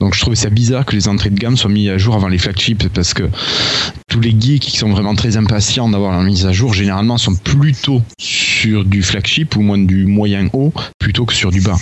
Donc, 0.02 0.16
je 0.16 0.20
trouvais 0.20 0.36
ça 0.36 0.50
bizarre 0.50 0.86
que 0.86 0.96
les 0.96 1.08
entrées 1.08 1.30
de 1.30 1.40
gamme 1.40 1.56
soient 1.56 1.70
mises 1.70 1.90
à 1.90 1.98
jour 1.98 2.16
avant 2.16 2.28
les 2.28 2.38
flagships 2.38 2.90
parce 2.90 3.14
que 3.14 3.24
tous 4.10 4.20
les 4.20 4.36
geeks 4.38 4.64
qui 4.64 4.78
sont 4.78 4.90
vraiment 4.90 5.16
très 5.16 5.38
impatients 5.38 5.88
d'avoir 5.90 6.12
leur 6.12 6.22
mise 6.22 6.46
à 6.46 6.52
jour, 6.52 6.74
généralement, 6.74 7.18
sont 7.18 7.36
plutôt 7.36 8.02
sur 8.20 8.84
du 8.84 9.02
flagship 9.02 9.56
ou 9.56 9.62
moins 9.62 9.78
du 9.78 10.06
moyen 10.08 10.50
haut 10.54 10.74
plutôt 11.00 11.26
que 11.26 11.34
sur 11.34 11.52
du 11.52 11.62
bas. 11.62 11.78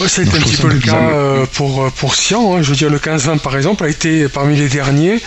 Ouais, 0.00 0.08
ça 0.08 0.22
a 0.22 0.24
été 0.24 0.36
un 0.36 0.40
petit 0.40 0.56
peu 0.56 0.68
le 0.68 0.78
cas 0.78 0.96
euh, 1.12 1.46
pour, 1.52 1.82
euh, 1.82 1.90
pour 1.90 2.14
Sian. 2.14 2.56
hein. 2.56 2.62
Je 2.62 2.70
veux 2.70 2.76
dire, 2.76 2.88
le 2.90 2.98
15-20 2.98 3.38
par 3.40 3.56
exemple 3.56 3.84
a 3.84 3.88
été 3.88 4.26
parmi 4.28 4.56
les 4.56 4.68
derniers 4.68 5.18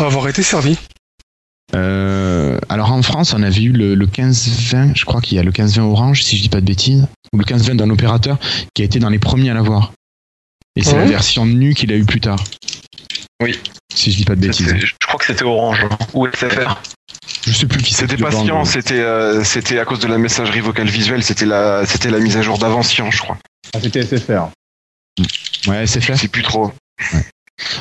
à 0.00 0.06
avoir 0.06 0.28
été 0.28 0.42
servi. 0.42 0.76
Euh, 1.76 2.58
alors 2.68 2.90
en 2.92 3.02
France, 3.02 3.32
on 3.32 3.42
avait 3.42 3.62
eu 3.62 3.72
le, 3.72 3.94
le 3.94 4.06
15-20, 4.06 4.96
je 4.96 5.04
crois 5.04 5.20
qu'il 5.20 5.36
y 5.36 5.40
a 5.40 5.44
le 5.44 5.52
15-20 5.52 5.80
Orange, 5.82 6.22
si 6.24 6.36
je 6.36 6.42
dis 6.42 6.48
pas 6.48 6.60
de 6.60 6.66
bêtises, 6.66 7.06
ou 7.32 7.38
le 7.38 7.44
15-20 7.44 7.76
d'un 7.76 7.90
opérateur 7.90 8.38
qui 8.74 8.82
a 8.82 8.84
été 8.84 8.98
dans 8.98 9.08
les 9.10 9.20
premiers 9.20 9.50
à 9.50 9.54
l'avoir. 9.54 9.92
Et 10.76 10.82
c'est 10.82 10.96
la 10.96 11.04
version 11.04 11.46
nue 11.46 11.74
qu'il 11.74 11.92
a 11.92 11.96
eu 11.96 12.04
plus 12.04 12.20
tard. 12.20 12.42
Oui. 13.42 13.58
Si 13.92 14.12
je 14.12 14.16
dis 14.18 14.24
pas 14.24 14.36
de 14.36 14.40
bêtises. 14.40 14.66
C'était- 14.66 14.80
Je 14.80 14.94
crois 15.06 15.18
que 15.18 15.26
c'était 15.26 15.42
Orange 15.44 15.84
hein, 15.90 15.96
ou 16.14 16.26
SFR. 16.26 16.80
Je 17.46 17.52
sais 17.52 17.66
plus 17.66 17.82
qui 17.82 17.94
C'était 17.94 18.16
qui 18.16 18.22
pas 18.22 18.30
Cyan, 18.30 18.60
mais- 18.60 18.64
c'était 18.64 19.00
euh, 19.00 19.42
c'était 19.44 19.78
à 19.78 19.84
cause 19.84 19.98
de 20.00 20.06
la 20.08 20.18
messagerie 20.18 20.60
vocale 20.60 20.88
visuelle, 20.88 21.22
c'était 21.22 21.46
la 21.46 21.84
c'était 21.86 22.10
la 22.10 22.18
mise 22.18 22.36
à 22.36 22.42
jour 22.42 22.58
d'avant 22.58 22.82
Cyan, 22.82 23.10
je 23.10 23.18
crois. 23.18 23.38
Ah, 23.74 23.78
c'était 23.82 24.00
SFR. 24.04 24.50
Ouais, 25.66 25.86
c'est. 25.86 26.00
Je 26.00 26.14
sais 26.14 26.28
plus 26.28 26.42
trop. 26.42 26.72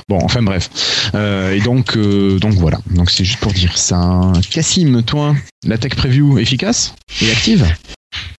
Bon, 0.09 0.19
enfin 0.23 0.41
bref. 0.41 0.69
Euh, 1.15 1.53
et 1.53 1.59
donc, 1.61 1.95
euh, 1.95 2.37
donc 2.39 2.53
voilà. 2.53 2.79
Donc 2.87 3.09
c'est 3.11 3.23
juste 3.23 3.39
pour 3.39 3.53
dire 3.53 3.77
ça. 3.77 4.31
Cassim, 4.51 5.03
toi, 5.03 5.35
la 5.65 5.77
tech 5.77 5.95
preview 5.95 6.37
efficace 6.39 6.93
et 7.21 7.31
active? 7.31 7.65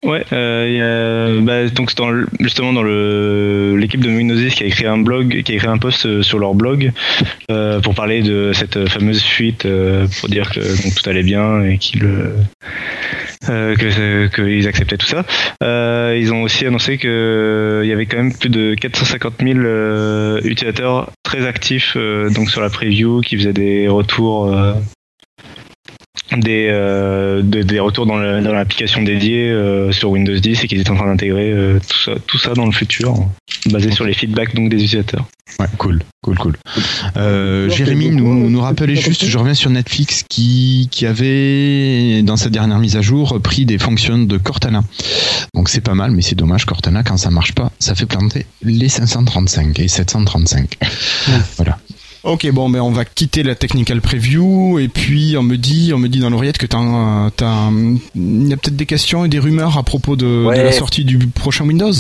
Ouais, 0.06 0.24
euh, 0.32 1.42
bah, 1.42 1.68
donc 1.68 1.94
dans 1.96 2.12
justement 2.40 2.72
dans 2.72 2.82
le 2.82 3.76
l'équipe 3.78 4.00
de 4.00 4.10
10 4.10 4.56
qui 4.56 4.64
a 4.64 4.66
écrit 4.66 4.86
un 4.86 4.98
blog, 4.98 5.44
qui 5.44 5.52
a 5.52 5.56
écrit 5.56 5.68
un 5.68 5.78
post 5.78 6.06
euh, 6.06 6.22
sur 6.22 6.40
leur 6.40 6.54
blog 6.54 6.92
euh, 7.52 7.82
pour 7.82 7.96
parler 7.96 8.22
de 8.22 8.52
cette 8.54 8.88
fameuse 8.88 9.22
fuite, 9.22 9.66
euh, 9.66 10.08
pour 10.20 10.30
dire 10.30 10.52
que 10.52 10.62
donc, 10.62 10.96
tout 10.96 11.10
allait 11.10 11.24
bien 11.24 11.64
et 11.64 11.78
qu'ils 11.78 12.06
euh, 12.06 12.34
euh, 13.50 13.76
que 13.76 14.28
qu'ils 14.34 14.68
acceptaient 14.68 14.98
tout 14.98 15.06
ça. 15.06 15.26
Euh, 15.64 16.18
ils 16.18 16.34
ont 16.34 16.44
aussi 16.44 16.66
annoncé 16.66 16.98
que 16.98 17.82
il 17.84 17.90
y 17.90 17.94
avait 17.94 18.06
quand 18.06 18.18
même 18.18 18.34
plus 18.34 18.50
de 18.50 18.76
450 18.76 19.34
000 19.44 19.60
euh, 19.60 20.40
utilisateurs 20.44 21.12
très 21.24 21.46
actifs 21.46 21.94
euh, 21.98 22.30
donc 22.30 22.50
sur 22.50 22.62
la 22.62 22.70
preview 22.70 23.22
qui 23.22 23.38
faisaient 23.38 23.54
des 23.54 23.90
retours. 23.90 24.54
Des, 26.38 26.68
euh, 26.70 27.42
de- 27.42 27.64
des 27.64 27.80
retours 27.80 28.06
dans 28.06 28.18
le- 28.18 28.42
dans 28.42 28.54
l'application 28.54 29.02
dédiée 29.02 29.50
euh, 29.50 29.92
sur 29.92 30.12
Windows 30.12 30.38
10 30.38 30.64
et 30.64 30.68
qu'ils 30.68 30.80
étaient 30.80 30.92
en 30.92 30.96
train 30.96 31.08
d'intégrer 31.08 31.52
euh, 31.52 31.80
tout, 31.88 31.98
ça, 31.98 32.12
tout 32.28 32.38
ça 32.38 32.54
dans 32.54 32.66
le 32.66 32.72
futur, 32.72 33.16
basé 33.72 33.92
sur 33.92 34.06
les 34.06 34.14
feedbacks 34.14 34.54
donc 34.56 34.70
des 34.70 34.78
utilisateurs. 34.78 35.26
Ouais, 35.60 35.66
cool, 35.80 36.04
cool, 36.22 36.38
cool. 36.38 36.58
Euh, 37.18 37.70
Jérémy 37.72 38.12
nous, 38.12 38.50
nous 38.52 38.62
rappelait 38.62 38.96
juste, 38.96 39.26
je 39.26 39.38
reviens 39.40 39.56
sur 39.56 39.72
Netflix, 39.72 40.24
qui, 40.30 40.88
qui 40.92 41.08
avait, 41.08 42.22
dans 42.22 42.38
sa 42.38 42.50
dernière 42.50 42.78
mise 42.78 42.96
à 42.98 43.02
jour, 43.02 43.40
pris 43.42 43.66
des 43.66 43.80
fonctions 43.80 44.20
de 44.20 44.38
Cortana. 44.38 44.84
Donc 45.56 45.70
c'est 45.70 45.82
pas 45.82 45.96
mal, 45.96 46.12
mais 46.12 46.22
c'est 46.22 46.36
dommage, 46.36 46.66
Cortana, 46.66 47.02
quand 47.04 47.18
ça 47.18 47.32
marche 47.32 47.54
pas, 47.54 47.72
ça 47.80 47.96
fait 47.96 48.06
planter 48.06 48.46
les 48.62 48.90
535 48.90 49.80
et 49.80 49.88
735. 49.88 50.78
Voilà. 51.58 51.80
Ok, 52.24 52.50
bon, 52.52 52.70
ben 52.70 52.82
on 52.82 52.92
va 52.92 53.06
quitter 53.06 53.44
la 53.44 53.56
technical 53.56 54.02
preview 54.02 54.78
et 54.80 54.90
puis 54.90 55.36
on 55.38 55.44
me 55.44 55.56
dit, 55.56 55.92
on 55.94 55.98
me 55.98 56.10
dit 56.10 56.20
dans 56.20 56.30
l'oreillette 56.30 56.58
que 56.58 56.66
t'as, 56.66 57.30
t'as, 57.36 57.70
il 58.16 58.48
y 58.48 58.54
a 58.54 58.58
peut-être 58.58 58.76
des 58.76 58.86
questions 58.86 59.24
et 59.24 59.30
des 59.30 59.40
rumeurs 59.40 59.78
à 59.78 59.84
propos 59.84 60.16
de, 60.16 60.50
la 60.50 60.72
sortie 60.72 61.06
du 61.06 61.18
prochain 61.18 61.66
Windows. 61.66 61.94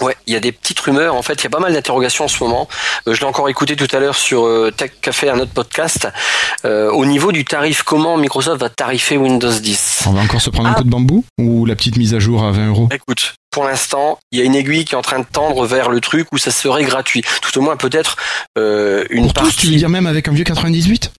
Ouais, 0.00 0.14
il 0.26 0.34
y 0.34 0.36
a 0.36 0.40
des 0.40 0.52
petites 0.52 0.78
rumeurs. 0.80 1.14
En 1.14 1.22
fait, 1.22 1.34
il 1.34 1.44
y 1.44 1.46
a 1.46 1.50
pas 1.50 1.58
mal 1.58 1.72
d'interrogations 1.72 2.24
en 2.26 2.28
ce 2.28 2.42
moment. 2.44 2.68
Euh, 3.08 3.14
je 3.14 3.20
l'ai 3.20 3.26
encore 3.26 3.48
écouté 3.48 3.76
tout 3.76 3.88
à 3.96 3.98
l'heure 3.98 4.14
sur 4.14 4.44
euh, 4.44 4.70
Tech 4.76 4.90
Café, 5.00 5.30
un 5.30 5.38
autre 5.38 5.52
podcast. 5.52 6.08
Euh, 6.64 6.90
au 6.90 7.06
niveau 7.06 7.32
du 7.32 7.44
tarif, 7.44 7.82
comment 7.82 8.16
Microsoft 8.18 8.60
va 8.60 8.68
tarifer 8.68 9.16
Windows 9.16 9.50
10 9.52 10.04
On 10.06 10.12
va 10.12 10.20
encore 10.20 10.40
se 10.40 10.50
prendre 10.50 10.68
un 10.68 10.72
Ah. 10.72 10.74
coup 10.78 10.84
de 10.84 10.90
bambou 10.90 11.24
ou 11.38 11.64
la 11.64 11.74
petite 11.76 11.96
mise 11.96 12.14
à 12.14 12.18
jour 12.18 12.44
à 12.44 12.50
20 12.52 12.68
euros? 12.68 12.88
Écoute, 12.92 13.34
pour 13.50 13.64
l'instant, 13.64 14.18
il 14.32 14.38
y 14.38 14.42
a 14.42 14.44
une 14.44 14.54
aiguille 14.54 14.84
qui 14.84 14.94
est 14.94 14.98
en 14.98 15.02
train 15.02 15.20
de 15.20 15.24
tendre 15.30 15.64
vers 15.66 15.88
le 15.88 16.00
truc 16.02 16.28
où 16.32 16.36
ça 16.38 16.50
serait 16.50 16.84
gratuit. 16.84 17.22
Tout 17.40 17.56
au 17.58 17.62
moins, 17.62 17.76
peut-être 17.76 18.16
euh, 18.58 19.04
une 19.10 19.24
Pour 19.24 19.32
partie. 19.34 19.50
tous, 19.52 19.60
tu 19.62 19.66
veux 19.68 19.76
dire 19.76 19.88
même 19.88 20.06
avec 20.06 20.28
un 20.28 20.32
vieux 20.32 20.44
98 20.44 21.10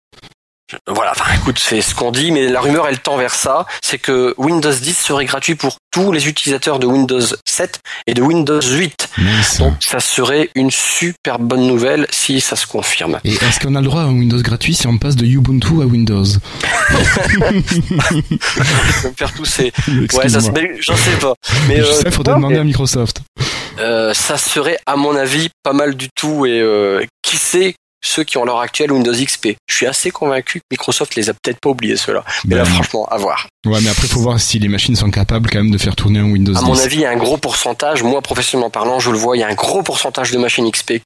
Voilà, 0.85 1.11
enfin 1.11 1.33
écoute, 1.35 1.59
c'est 1.59 1.81
ce 1.81 1.95
qu'on 1.95 2.11
dit, 2.11 2.31
mais 2.31 2.49
la 2.49 2.59
rumeur 2.59 2.87
elle 2.87 2.99
tend 2.99 3.15
vers 3.15 3.33
ça, 3.33 3.65
c'est 3.81 3.97
que 3.97 4.33
Windows 4.37 4.73
10 4.73 4.97
serait 4.97 5.25
gratuit 5.25 5.55
pour 5.55 5.77
tous 5.91 6.11
les 6.11 6.27
utilisateurs 6.27 6.79
de 6.79 6.85
Windows 6.85 7.21
7 7.45 7.79
et 8.05 8.13
de 8.13 8.21
Windows 8.21 8.59
8. 8.61 9.09
Mince. 9.17 9.59
Donc 9.59 9.75
ça 9.79 10.01
serait 10.01 10.49
une 10.55 10.69
super 10.69 11.39
bonne 11.39 11.65
nouvelle 11.65 12.05
si 12.09 12.41
ça 12.41 12.57
se 12.57 12.67
confirme. 12.67 13.19
Et 13.23 13.33
est-ce 13.33 13.61
qu'on 13.61 13.75
a 13.75 13.81
le 13.81 13.87
droit 13.87 14.01
à 14.01 14.05
un 14.05 14.11
Windows 14.11 14.41
gratuit 14.41 14.73
si 14.73 14.87
on 14.87 14.97
passe 14.97 15.15
de 15.15 15.25
Ubuntu 15.25 15.81
à 15.81 15.85
Windows? 15.85 16.25
Je 16.25 16.39
me 19.07 19.13
faire 19.15 19.33
tousser. 19.33 19.71
Ouais, 20.13 20.29
ça 20.29 20.41
se 20.41 20.51
j'en 20.81 20.97
sais 20.97 21.17
pas. 21.19 21.33
Mais 21.67 21.79
euh, 21.79 22.11
faudrait 22.11 22.33
non, 22.33 22.39
demander 22.39 22.55
mais, 22.55 22.61
à 22.61 22.65
Microsoft. 22.65 23.21
euh, 23.79 24.13
ça 24.13 24.37
serait 24.37 24.79
à 24.85 24.97
mon 24.97 25.15
avis 25.15 25.49
pas 25.63 25.73
mal 25.73 25.95
du 25.95 26.09
tout 26.09 26.45
et 26.45 26.59
euh, 26.59 27.03
qui 27.21 27.37
sait 27.37 27.75
ceux 28.07 28.23
qui 28.23 28.37
ont 28.37 28.45
leur 28.45 28.59
actuel 28.59 28.91
Windows 28.91 29.13
XP. 29.13 29.49
Je 29.67 29.75
suis 29.75 29.85
assez 29.85 30.11
convaincu 30.11 30.59
que 30.59 30.65
Microsoft 30.71 31.15
les 31.15 31.29
a 31.29 31.33
peut-être 31.33 31.59
pas 31.59 31.69
oubliés 31.69 31.97
ceux-là. 31.97 32.23
Mais 32.45 32.55
là 32.55 32.63
Ben, 32.63 32.69
franchement, 32.73 33.05
à 33.09 33.17
voir. 33.17 33.47
Ouais, 33.65 33.79
mais 33.81 33.89
après, 33.89 34.07
faut 34.07 34.19
voir 34.21 34.39
si 34.39 34.59
les 34.59 34.67
machines 34.67 34.95
sont 34.95 35.11
capables 35.11 35.49
quand 35.49 35.59
même 35.59 35.71
de 35.71 35.77
faire 35.77 35.95
tourner 35.95 36.19
un 36.19 36.31
Windows 36.31 36.55
À 36.55 36.59
10. 36.61 36.65
mon 36.65 36.77
avis, 36.77 36.95
il 36.97 37.01
y 37.01 37.05
a 37.05 37.11
un 37.11 37.17
gros 37.17 37.37
pourcentage, 37.37 38.03
moi 38.03 38.21
professionnellement 38.21 38.69
parlant, 38.69 38.99
je 38.99 39.11
le 39.11 39.17
vois, 39.17 39.37
il 39.37 39.41
y 39.41 39.43
a 39.43 39.47
un 39.47 39.53
gros 39.55 39.83
pourcentage 39.83 40.31
de 40.31 40.37
machines 40.37 40.69
XP 40.71 41.01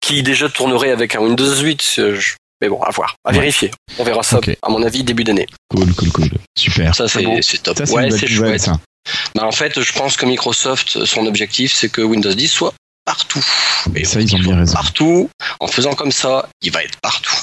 qui 0.00 0.22
déjà 0.22 0.48
tournerait 0.48 0.90
avec 0.92 1.14
un 1.14 1.20
Windows 1.20 1.56
8. 1.56 1.96
euh, 1.98 2.18
je- 2.18 2.34
Mais 2.62 2.68
bon, 2.68 2.82
à 2.82 2.90
voir, 2.90 3.14
à 3.24 3.30
Ouais. 3.30 3.38
vérifier. 3.38 3.70
On 3.98 4.04
verra 4.04 4.22
ça, 4.22 4.38
à 4.62 4.68
mon 4.68 4.82
avis, 4.82 5.02
début 5.02 5.24
d'année. 5.24 5.46
Cool, 5.74 5.94
cool, 5.94 6.12
cool. 6.12 6.28
Super. 6.58 6.94
Ça, 6.94 7.08
c'est 7.08 7.22
top. 7.62 7.78
Ça, 7.78 7.86
c'est 7.86 7.92
ouais, 7.94 8.10
c'est 8.10 8.26
chouette. 8.26 8.60
ça. 8.60 8.78
Bah, 9.34 9.46
en 9.46 9.50
fait, 9.50 9.80
je 9.80 9.92
pense 9.94 10.18
que 10.18 10.26
Microsoft, 10.26 11.06
son 11.06 11.24
objectif, 11.26 11.72
c'est 11.74 11.88
que 11.90 12.02
Windows 12.02 12.34
10 12.34 12.48
soit 12.48 12.74
partout. 13.04 13.44
Et 13.94 14.04
Ça, 14.04 14.20
ils 14.20 14.34
ont 14.34 14.38
bien 14.38 14.56
raison. 14.56 14.74
Partout. 14.74 15.30
En 15.60 15.66
faisant 15.66 15.94
comme 15.94 16.12
ça, 16.12 16.48
il 16.62 16.70
va 16.72 16.82
être 16.84 16.98
partout. 17.00 17.34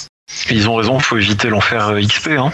Ils 0.49 0.67
ont 0.69 0.75
raison, 0.75 0.99
faut 0.99 1.17
éviter 1.17 1.49
l'enfer 1.49 1.87
euh, 1.89 2.01
XP. 2.01 2.29
Hein. 2.37 2.51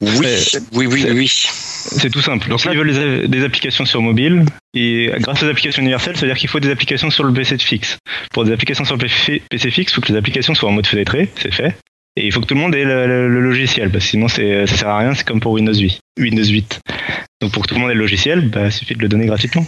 Oui, 0.00 0.26
C'est- 0.38 0.62
oui, 0.72 0.86
oui, 0.86 1.02
c'est- 1.02 1.10
oui. 1.12 1.28
C'est 1.28 2.10
tout 2.10 2.20
simple. 2.22 2.48
Donc, 2.48 2.60
s'ils 2.60 2.76
veulent 2.76 2.92
des, 2.92 3.28
des 3.28 3.44
applications 3.44 3.84
sur 3.84 4.00
mobile, 4.02 4.44
et 4.74 5.10
grâce 5.18 5.42
aux 5.42 5.48
applications 5.48 5.82
universelles, 5.82 6.16
ça 6.16 6.22
veut 6.22 6.28
dire 6.28 6.36
qu'il 6.38 6.48
faut 6.48 6.58
des 6.60 6.70
applications 6.70 7.10
sur 7.10 7.24
le 7.24 7.32
PC 7.32 7.58
fixe. 7.58 7.98
Pour 8.32 8.44
des 8.44 8.52
applications 8.52 8.84
sur 8.84 8.96
le 8.96 9.02
PC 9.02 9.42
PC 9.50 9.70
fixe, 9.70 9.92
il 9.92 9.94
faut 9.94 10.00
que 10.00 10.12
les 10.12 10.18
applications 10.18 10.54
soient 10.54 10.68
en 10.68 10.72
mode 10.72 10.86
fenêtré, 10.86 11.30
c'est 11.40 11.52
fait. 11.54 11.76
Et 12.18 12.26
il 12.26 12.32
faut 12.32 12.40
que 12.40 12.46
tout 12.46 12.54
le 12.54 12.60
monde 12.60 12.74
ait 12.74 12.84
le, 12.84 13.06
le- 13.06 13.28
le 13.28 13.40
logiciel, 13.40 13.90
parce 13.90 14.04
que 14.04 14.10
sinon 14.10 14.28
c'est- 14.28 14.66
ça 14.66 14.76
sert 14.76 14.88
à 14.88 14.98
rien, 14.98 15.14
c'est 15.14 15.26
comme 15.26 15.40
pour 15.40 15.52
Windows 15.52 15.74
8. 15.74 15.98
Windows 16.18 16.44
8. 16.44 16.80
Donc 17.42 17.52
pour 17.52 17.62
que 17.62 17.68
tout 17.68 17.74
le 17.74 17.80
monde 17.82 17.90
ait 17.90 17.94
le 17.94 18.00
logiciel, 18.00 18.48
bah, 18.48 18.66
il 18.66 18.72
suffit 18.72 18.94
de 18.94 19.00
le 19.02 19.08
donner 19.08 19.26
gratuitement. 19.26 19.66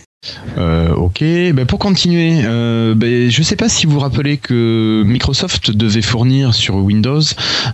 Euh, 0.56 0.94
ok, 0.94 1.20
ben 1.20 1.66
pour 1.66 1.78
continuer, 1.78 2.40
euh, 2.44 2.94
ben, 2.94 3.30
je 3.30 3.42
sais 3.42 3.54
pas 3.56 3.68
si 3.68 3.86
vous 3.86 3.92
vous 3.92 4.00
rappelez 4.00 4.38
que 4.38 5.02
Microsoft 5.06 5.70
devait 5.70 6.00
fournir 6.02 6.54
sur 6.54 6.76
Windows 6.76 7.20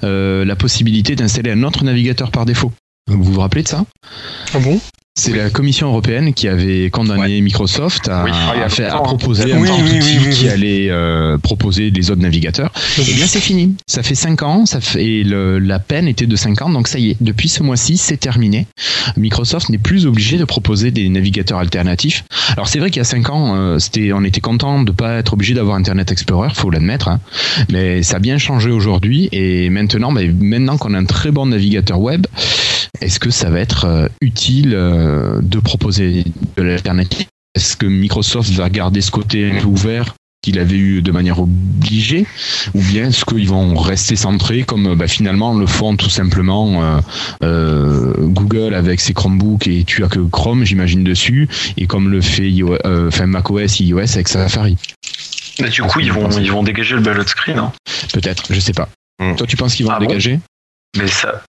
euh, 0.03 0.45
la 0.45 0.57
possibilité 0.57 1.15
d'installer 1.15 1.53
un 1.53 1.63
autre 1.63 1.85
navigateur 1.85 2.31
par 2.33 2.45
défaut. 2.45 2.73
Vous 3.07 3.23
vous 3.23 3.41
rappelez 3.41 3.63
de 3.63 3.69
ça? 3.69 3.85
Ah 4.55 4.59
bon? 4.59 4.81
C'est 5.17 5.33
la 5.33 5.49
Commission 5.49 5.87
européenne 5.87 6.35
qui 6.35 6.49
avait 6.49 6.91
condamné 6.91 7.41
Microsoft 7.41 8.09
à, 8.09 8.25
Oui, 8.25 8.33
ah, 8.35 8.55
a 8.67 8.97
à 8.97 9.01
proposer 9.01 9.53
un 9.53 9.61
Oui, 9.61 9.69
petit 9.69 9.83
oui, 9.83 9.99
outil 9.99 10.19
oui, 10.19 10.25
oui, 10.27 10.35
qui 10.35 10.43
oui. 10.47 10.49
allait 10.51 10.91
euh, 10.91 11.39
proposer 11.39 11.93
des 11.93 12.11
autres 12.11 12.21
navigateurs. 12.21 12.73
Et 12.99 13.13
bien 13.15 13.29
c'est 13.29 13.39
fini. 13.41 13.77
Ça 13.87 14.03
fait 14.03 14.17
5 14.17 14.43
ans, 14.43 14.67
ça 14.67 14.81
fait, 14.81 15.05
et 15.05 15.23
le- 15.23 15.61
la 15.61 15.79
peine 15.79 16.09
était 16.09 16.27
de 16.27 16.35
5 16.35 16.63
ans, 16.63 16.69
donc 16.71 16.89
ça 16.89 16.99
y 16.99 17.11
est. 17.11 17.17
Depuis 17.21 17.49
ce 17.49 17.63
mois-ci, 17.63 17.97
c'est 17.97 18.17
terminé. 18.17 18.67
Microsoft 19.17 19.69
n'est 19.69 19.79
plus 19.79 20.05
obligé 20.05 20.37
de 20.37 20.45
proposer 20.45 20.91
des 20.91 21.09
navigateurs 21.09 21.61
alternatifs. 21.61 22.25
Alors 22.55 22.67
c'est 22.67 22.81
vrai 22.81 22.91
qu'il 22.91 22.99
y 22.99 23.01
a 23.01 23.05
5 23.05 23.31
ans, 23.31 23.55
euh, 23.55 23.79
c'était, 23.79 24.13
on 24.13 24.25
était 24.25 24.41
content 24.41 24.83
de 24.83 24.91
pas 24.91 25.19
être 25.19 25.35
obligé 25.35 25.55
d'avoir 25.55 25.77
Internet 25.77 26.11
Explorer, 26.11 26.49
faut 26.55 26.71
l'admettre. 26.71 27.07
hein. 27.07 27.21
Mais 27.71 28.03
ça 28.03 28.17
a 28.17 28.19
bien 28.19 28.39
changé 28.39 28.71
aujourd'hui 28.71 29.29
et 29.31 29.71
maintenant, 29.71 30.11
ben, 30.11 30.37
maintenant 30.41 30.77
qu'on 30.77 30.93
a 30.93 30.99
un 30.99 31.05
très 31.05 31.31
bon 31.31 31.47
navigateur 31.47 32.01
web, 32.01 32.27
est-ce 33.05 33.21
que 33.21 33.31
ça 33.31 33.51
va 33.51 33.61
être 33.61 33.85
euh, 33.85 34.09
utile 34.21 34.73
euh, 34.75 35.41
de 35.43 35.59
proposer 35.59 36.25
de 36.57 36.63
l'alternative? 36.63 37.27
Est-ce 37.55 37.77
que 37.77 37.87
Microsoft 37.87 38.51
va 38.53 38.69
garder 38.69 39.01
ce 39.01 39.11
côté 39.11 39.51
un 39.51 39.61
peu 39.61 39.67
ouvert 39.67 40.15
qu'il 40.43 40.59
avait 40.59 40.77
eu 40.77 41.03
de 41.03 41.13
manière 41.13 41.39
obligée? 41.41 42.27
Ou 42.75 42.83
bien 42.83 43.09
est-ce 43.09 43.25
qu'ils 43.25 43.49
vont 43.49 43.77
rester 43.77 44.17
centrés 44.17 44.65
comme 44.65 44.95
bah, 44.97 45.07
finalement 45.07 45.55
le 45.57 45.67
font 45.67 45.97
tout 45.97 46.11
simplement 46.11 46.83
euh, 46.83 47.01
euh, 47.43 48.15
Google 48.19 48.75
avec 48.75 49.01
ses 49.01 49.15
Chromebooks 49.15 49.67
et 49.69 49.85
tu 49.85 50.03
as 50.05 50.09
que 50.09 50.19
Chrome 50.21 50.65
j'imagine 50.65 51.05
dessus 51.05 51.49
et 51.77 51.87
comme 51.87 52.11
le 52.11 52.21
fait 52.21 52.51
iOS, 52.51 52.77
euh, 52.87 53.09
enfin 53.09 53.27
macOS 53.27 53.81
et 53.81 53.85
iOS 53.85 54.01
avec 54.15 54.29
Safari? 54.29 54.77
Mais 55.61 55.69
du 55.69 55.83
coup, 55.83 56.01
ils 56.01 56.11
vont, 56.13 56.29
ils 56.31 56.51
vont 56.51 56.65
dégager 56.65 56.97
le 56.97 57.01
ballot 57.03 57.27
screen. 57.27 57.59
hein. 57.59 57.73
peut-être 58.13 58.53
je 58.53 58.59
sais 58.61 58.73
pas 58.73 58.89
Hmm. 59.21 59.37
toi 59.37 59.47
tu 59.47 59.57
penses 59.57 59.77
qu'ils 59.77 59.87
vont 59.87 59.93
Ah 59.93 60.01
le 60.01 60.07
bon? 60.07 60.11
dégager? 60.11 60.41
Mais 60.99 61.07
ça, 61.07 61.41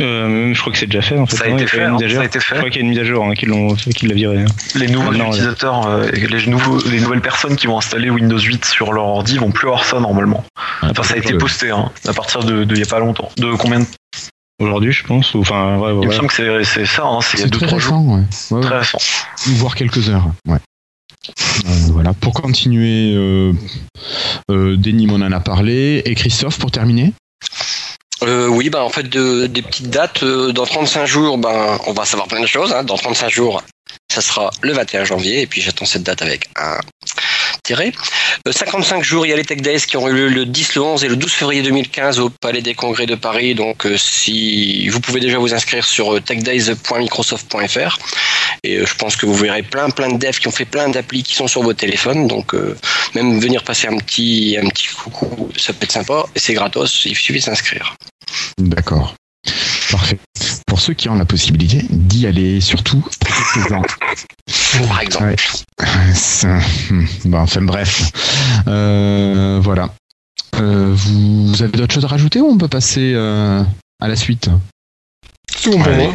Euh, 0.00 0.54
je 0.54 0.60
crois 0.60 0.72
que 0.72 0.78
c'est 0.78 0.86
déjà 0.86 1.02
fait 1.02 1.18
en 1.18 1.26
fait. 1.26 1.36
ça 1.36 1.44
a 1.46 1.48
non, 1.48 1.56
été 1.56 1.66
fait. 1.66 1.82
hein. 1.82 1.98
Ça 1.98 2.20
a 2.20 2.24
été 2.24 2.38
Je 2.38 2.44
fait. 2.44 2.56
crois 2.56 2.70
qu'il 2.70 2.76
y 2.80 2.84
a 2.84 2.86
une 2.86 2.90
mise 2.90 2.98
à 3.00 3.04
jour 3.04 3.24
hein, 3.24 3.34
qui 3.34 3.46
l'ont 3.46 3.74
qui 3.74 4.06
l'a 4.06 4.14
viré. 4.14 4.38
hein. 4.42 4.46
Les 4.76 4.86
nouveaux 4.86 5.10
Ah 5.12 5.16
non, 5.16 5.28
utilisateurs, 5.30 5.86
euh, 5.88 6.08
les, 6.12 6.46
nouveaux, 6.46 6.80
les 6.88 7.00
nouvelles 7.00 7.20
personnes 7.20 7.56
qui 7.56 7.66
vont 7.66 7.76
installer 7.78 8.08
Windows 8.08 8.38
8 8.38 8.64
sur 8.64 8.92
leur 8.92 9.04
ordi 9.04 9.36
vont 9.36 9.50
plus 9.50 9.66
avoir 9.66 9.84
ça 9.84 9.98
normalement. 9.98 10.44
Enfin, 10.82 11.02
ça 11.02 11.14
a 11.14 11.16
été 11.16 11.34
posté 11.34 11.70
hein, 11.70 11.90
à 12.06 12.12
partir 12.12 12.44
de, 12.44 12.62
de 12.62 12.74
il 12.74 12.78
y 12.78 12.84
a 12.84 12.86
pas 12.86 13.00
longtemps. 13.00 13.30
De 13.36 13.52
combien 13.56 13.80
de... 13.80 13.86
Aujourd'hui, 14.60 14.92
je 14.92 15.02
pense. 15.02 15.34
Ou 15.34 15.40
enfin, 15.40 15.76
ouais, 15.78 15.92
Il 16.02 16.06
me 16.08 16.12
semble 16.12 16.28
que 16.28 16.62
c'est- 16.62 16.86
ça. 16.86 17.02
Hein, 17.04 17.18
c'est 17.20 17.38
il 17.38 17.40
y 17.40 17.42
a 17.42 17.46
c'est 17.46 17.50
deux 17.50 17.58
très 17.58 17.66
trois 17.66 17.78
jours. 17.80 18.16
récent. 18.16 18.54
Ouais. 18.56 18.62
Très 18.62 18.78
récent. 18.78 18.98
voire 19.56 19.74
quelques 19.74 20.08
heures. 20.08 20.28
Ouais. 20.46 20.58
Euh, 21.66 21.70
voilà, 21.90 22.12
pour 22.12 22.32
continuer, 22.34 23.12
euh, 23.16 23.52
euh, 24.52 24.76
Denis 24.76 25.06
m'en 25.08 25.14
en 25.16 25.32
a 25.32 25.40
parlé. 25.40 26.02
Et 26.04 26.14
Christophe, 26.14 26.58
pour 26.60 26.70
terminer? 26.70 27.12
Euh, 28.24 28.46
oui, 28.48 28.70
ben 28.70 28.80
en 28.80 28.88
fait, 28.88 29.04
de- 29.04 29.46
des 29.46 29.62
petites 29.62 29.90
dates. 29.90 30.22
euh, 30.22 30.52
dans 30.52 30.66
35 30.66 31.06
jours, 31.06 31.38
ben, 31.38 31.78
on 31.86 31.92
va 31.92 32.04
savoir 32.04 32.26
plein 32.28 32.40
de 32.40 32.46
choses. 32.46 32.72
hein. 32.72 32.82
Dans 32.84 32.96
35 32.96 33.28
jours, 33.30 33.62
ça 34.10 34.20
sera 34.20 34.50
le 34.62 34.72
21 34.72 35.04
janvier. 35.04 35.42
Et 35.42 35.46
puis 35.46 35.60
j'attends 35.60 35.84
cette 35.84 36.02
date 36.04 36.22
avec 36.22 36.48
un 36.56 36.78
tiré. 37.62 37.92
Euh, 38.46 38.52
55 38.52 39.02
jours, 39.02 39.26
il 39.26 39.30
y 39.30 39.32
a 39.32 39.36
les 39.36 39.44
Tech 39.44 39.60
Days 39.60 39.80
qui 39.80 39.96
ont 39.96 40.08
eu 40.08 40.12
lieu 40.12 40.28
le 40.28 40.44
10, 40.46 40.74
le 40.74 40.82
11 40.82 41.04
et 41.04 41.08
le 41.08 41.16
12 41.16 41.32
février 41.32 41.62
2015 41.62 42.18
au 42.20 42.28
Palais 42.30 42.62
des 42.62 42.74
Congrès 42.74 43.06
de 43.06 43.14
Paris. 43.14 43.54
Donc, 43.54 43.86
euh, 43.86 43.96
si 43.96 44.88
vous 44.88 45.00
pouvez 45.00 45.20
déjà 45.20 45.38
vous 45.38 45.52
inscrire 45.54 45.84
sur 45.84 46.14
euh, 46.14 46.20
techdays.microsoft.fr. 46.20 47.98
Et 48.64 48.78
euh, 48.78 48.86
je 48.86 48.94
pense 48.94 49.14
que 49.16 49.26
vous 49.26 49.34
verrez 49.34 49.62
plein, 49.62 49.90
plein 49.90 50.08
de 50.10 50.16
devs 50.18 50.38
qui 50.40 50.48
ont 50.48 50.52
fait 50.52 50.64
plein 50.64 50.88
d'applis 50.88 51.22
qui 51.22 51.34
sont 51.34 51.46
sur 51.46 51.62
vos 51.62 51.74
téléphones. 51.74 52.26
Donc, 52.26 52.54
euh, 52.54 52.74
même 53.14 53.38
venir 53.38 53.62
passer 53.62 53.86
un 53.88 53.96
petit, 53.98 54.56
un 54.60 54.66
petit 54.68 54.88
coucou, 54.88 55.50
ça 55.56 55.72
peut 55.74 55.84
être 55.84 55.92
sympa. 55.92 56.24
Et 56.34 56.38
c'est 56.38 56.54
gratos, 56.54 57.04
il 57.04 57.14
suffit 57.14 57.34
de 57.34 57.44
s'inscrire. 57.44 57.94
D'accord. 58.58 59.14
Parfait. 59.90 60.18
Pour 60.66 60.80
ceux 60.80 60.94
qui 60.94 61.10
ont 61.10 61.14
la 61.14 61.26
possibilité 61.26 61.84
d'y 61.90 62.26
aller, 62.26 62.60
surtout. 62.62 63.06
Par 64.88 65.00
exemple. 65.00 65.24
Ouais. 65.24 65.36
Ça- 66.14 66.58
hmm, 66.90 67.04
Bon, 67.26 67.38
enfin 67.38 67.60
bref. 67.62 68.10
Euh, 68.66 69.60
voilà. 69.62 69.90
Euh, 70.56 70.90
vous, 70.94 71.48
vous 71.48 71.62
avez 71.62 71.72
d'autres 71.72 71.94
choses 71.94 72.04
à 72.04 72.08
rajouter 72.08 72.40
ou 72.40 72.46
on 72.46 72.56
peut 72.56 72.68
passer 72.68 73.12
euh, 73.14 73.62
à 74.00 74.08
la 74.08 74.16
suite? 74.16 74.48
C'est 75.56 75.70
bon 75.70 76.12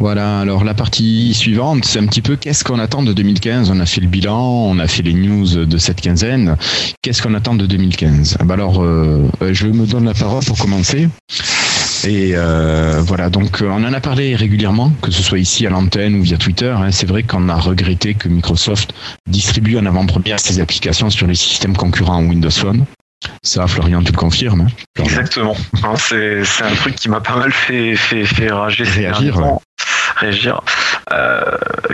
Voilà, 0.00 0.40
alors 0.40 0.64
la 0.64 0.72
partie 0.72 1.34
suivante, 1.34 1.84
c'est 1.84 1.98
un 1.98 2.06
petit 2.06 2.22
peu 2.22 2.36
qu'est-ce 2.36 2.64
qu'on 2.64 2.78
attend 2.78 3.02
de 3.02 3.12
2015 3.12 3.70
On 3.70 3.80
a 3.80 3.84
fait 3.86 4.00
le 4.00 4.06
bilan, 4.06 4.40
on 4.40 4.78
a 4.78 4.86
fait 4.86 5.02
les 5.02 5.12
news 5.12 5.66
de 5.66 5.76
cette 5.78 6.00
quinzaine. 6.00 6.56
Qu'est-ce 7.02 7.20
qu'on 7.20 7.34
attend 7.34 7.54
de 7.54 7.66
2015 7.66 8.38
Ah 8.40 8.44
bah 8.44 8.54
Alors, 8.54 8.82
euh, 8.82 9.28
euh, 9.42 9.50
je 9.52 9.66
me 9.66 9.84
donne 9.86 10.06
la 10.06 10.14
parole 10.14 10.42
pour 10.42 10.56
commencer. 10.58 11.08
Et 12.04 12.30
euh, 12.34 13.02
voilà, 13.06 13.28
donc 13.28 13.60
euh, 13.60 13.68
on 13.70 13.84
en 13.84 13.92
a 13.92 14.00
parlé 14.00 14.34
régulièrement, 14.34 14.90
que 15.02 15.10
ce 15.10 15.22
soit 15.22 15.38
ici 15.38 15.66
à 15.66 15.70
l'antenne 15.70 16.14
ou 16.14 16.22
via 16.22 16.38
Twitter. 16.38 16.74
hein. 16.74 16.90
C'est 16.92 17.06
vrai 17.06 17.22
qu'on 17.22 17.50
a 17.50 17.56
regretté 17.56 18.14
que 18.14 18.28
Microsoft 18.28 18.94
distribue 19.28 19.76
en 19.76 19.84
avant-première 19.84 20.40
ses 20.40 20.60
applications 20.60 21.10
sur 21.10 21.26
les 21.26 21.34
systèmes 21.34 21.76
concurrents 21.76 22.22
Windows 22.24 22.50
Phone. 22.50 22.86
Ça, 23.42 23.66
Florian, 23.66 24.02
tu 24.02 24.12
le 24.12 24.16
confirmes. 24.16 24.62
hein. 24.62 25.02
Exactement. 25.04 25.54
C'est 25.98 26.42
c'est 26.46 26.64
un 26.64 26.74
truc 26.74 26.94
qui 26.94 27.10
m'a 27.10 27.20
pas 27.20 27.36
mal 27.36 27.52
fait, 27.52 27.94
fait, 27.94 28.24
fait 28.24 28.50
rager 28.50 28.86
ces 28.86 29.00
Réagir, 29.00 29.34
derniers 29.34 29.50
temps. 29.50 29.62
Réagir. 30.20 30.60
Euh, 31.12 31.40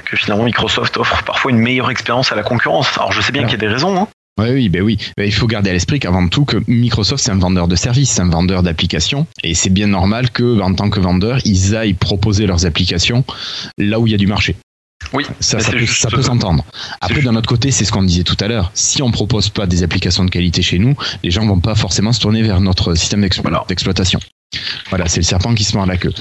que 0.05 0.16
finalement 0.16 0.44
Microsoft 0.44 0.97
offre 0.98 1.23
parfois 1.24 1.51
une 1.51 1.59
meilleure 1.59 1.90
expérience 1.90 2.32
à 2.32 2.35
la 2.35 2.43
concurrence. 2.43 2.89
Alors 2.98 3.12
je 3.12 3.20
sais 3.20 3.32
bien 3.32 3.43
qu'il 3.43 3.53
y 3.53 3.55
a 3.55 3.59
des 3.59 3.69
raisons. 3.69 3.97
Hein. 3.98 4.09
Ouais, 4.39 4.53
oui, 4.53 4.69
ben 4.69 4.82
oui. 4.82 4.98
Ben, 5.16 5.24
il 5.24 5.32
faut 5.32 5.47
garder 5.47 5.70
à 5.70 5.73
l'esprit 5.73 5.98
qu'avant 5.98 6.28
tout, 6.28 6.44
que 6.44 6.59
Microsoft, 6.66 7.24
c'est 7.24 7.31
un 7.31 7.39
vendeur 7.39 7.69
de 7.69 7.77
services, 7.77 8.11
c'est 8.11 8.20
un 8.20 8.28
vendeur 8.28 8.62
d'applications. 8.62 9.27
Et 9.43 9.55
c'est 9.55 9.70
bien 9.70 9.86
normal 9.86 10.31
que, 10.31 10.61
en 10.61 10.74
tant 10.74 10.90
que 10.90 11.01
vendeur, 11.01 11.39
ils 11.47 11.74
aillent 11.74 11.94
proposer 11.94 12.47
leurs 12.47 12.66
applications 12.66 13.24
là 13.78 13.98
où 13.98 14.07
il 14.07 14.11
y 14.11 14.15
a 14.15 14.19
du 14.19 14.27
marché. 14.27 14.57
Oui, 15.12 15.24
Ça, 15.40 15.59
peut, 15.59 15.86
ça 15.86 16.11
peut 16.11 16.23
s'entendre. 16.23 16.65
Après, 17.01 17.23
d'un 17.23 17.36
autre 17.36 17.48
côté, 17.48 17.70
c'est 17.70 17.85
ce 17.85 17.93
qu'on 17.93 18.03
disait 18.03 18.24
tout 18.24 18.36
à 18.40 18.48
l'heure. 18.48 18.73
Si 18.74 19.03
on 19.03 19.11
propose 19.11 19.48
pas 19.48 19.66
des 19.66 19.82
applications 19.82 20.24
de 20.24 20.31
qualité 20.31 20.61
chez 20.62 20.78
nous, 20.78 20.94
les 21.23 21.31
gens 21.31 21.47
vont 21.47 21.61
pas 21.61 21.74
forcément 21.74 22.12
se 22.12 22.20
tourner 22.20 22.43
vers 22.43 22.61
notre 22.61 22.94
système 22.94 23.23
d'exploitation. 23.23 24.20
Voilà, 24.90 25.06
c'est 25.09 25.20
le 25.20 25.24
serpent 25.24 25.55
qui 25.55 25.64
se 25.64 25.77
mord 25.77 25.86
la 25.86 25.97
queue. 25.97 26.12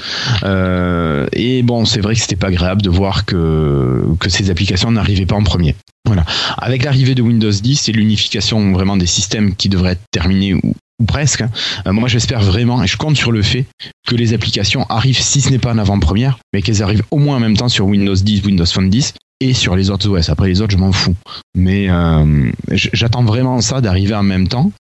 Euh, 0.42 1.26
et 1.32 1.62
bon, 1.62 1.84
c'est 1.84 2.00
vrai 2.00 2.14
que 2.14 2.20
c'était 2.20 2.36
pas 2.36 2.48
agréable 2.48 2.82
de 2.82 2.90
voir 2.90 3.24
que, 3.24 4.04
ces 4.28 4.50
applications 4.50 4.90
n'arrivaient 4.90 5.26
pas 5.26 5.36
en 5.36 5.44
premier. 5.44 5.76
Voilà. 6.04 6.24
Avec 6.58 6.84
l'arrivée 6.84 7.14
de 7.14 7.22
Windows 7.22 7.50
10 7.50 7.88
et 7.88 7.92
l'unification 7.92 8.72
vraiment 8.72 8.96
des 8.96 9.06
systèmes 9.06 9.54
qui 9.54 9.68
devraient 9.68 9.92
être 9.92 10.02
terminés 10.10 10.54
ou, 10.54 10.74
presque, 11.06 11.42
hein, 11.42 11.50
euh, 11.86 11.92
moi 11.92 12.08
j'espère 12.08 12.40
vraiment 12.40 12.82
et 12.82 12.86
je 12.86 12.96
compte 12.96 13.16
sur 13.16 13.30
le 13.30 13.42
fait 13.42 13.66
que 14.06 14.16
les 14.16 14.32
applications 14.32 14.84
arrivent, 14.88 15.20
si 15.20 15.40
ce 15.40 15.50
n'est 15.50 15.58
pas 15.58 15.72
en 15.72 15.78
avant-première, 15.78 16.38
mais 16.52 16.62
qu'elles 16.62 16.82
arrivent 16.82 17.04
au 17.10 17.18
moins 17.18 17.36
en 17.36 17.40
même 17.40 17.56
temps 17.56 17.68
sur 17.68 17.86
Windows 17.86 18.14
10, 18.14 18.44
Windows 18.44 18.66
Phone 18.66 18.90
10 18.90 19.14
et 19.40 19.52
sur 19.52 19.76
les 19.76 19.90
autres 19.90 20.08
OS. 20.08 20.28
Après 20.28 20.48
les 20.48 20.60
autres, 20.60 20.72
je 20.72 20.78
m'en 20.78 20.92
fous. 20.92 21.14
Mais 21.54 21.88
euh, 21.88 22.50
j'attends 22.72 23.24
vraiment 23.24 23.60
ça 23.60 23.80
d'arriver 23.80 24.14
en 24.14 24.22
même 24.22 24.48
temps. 24.48 24.72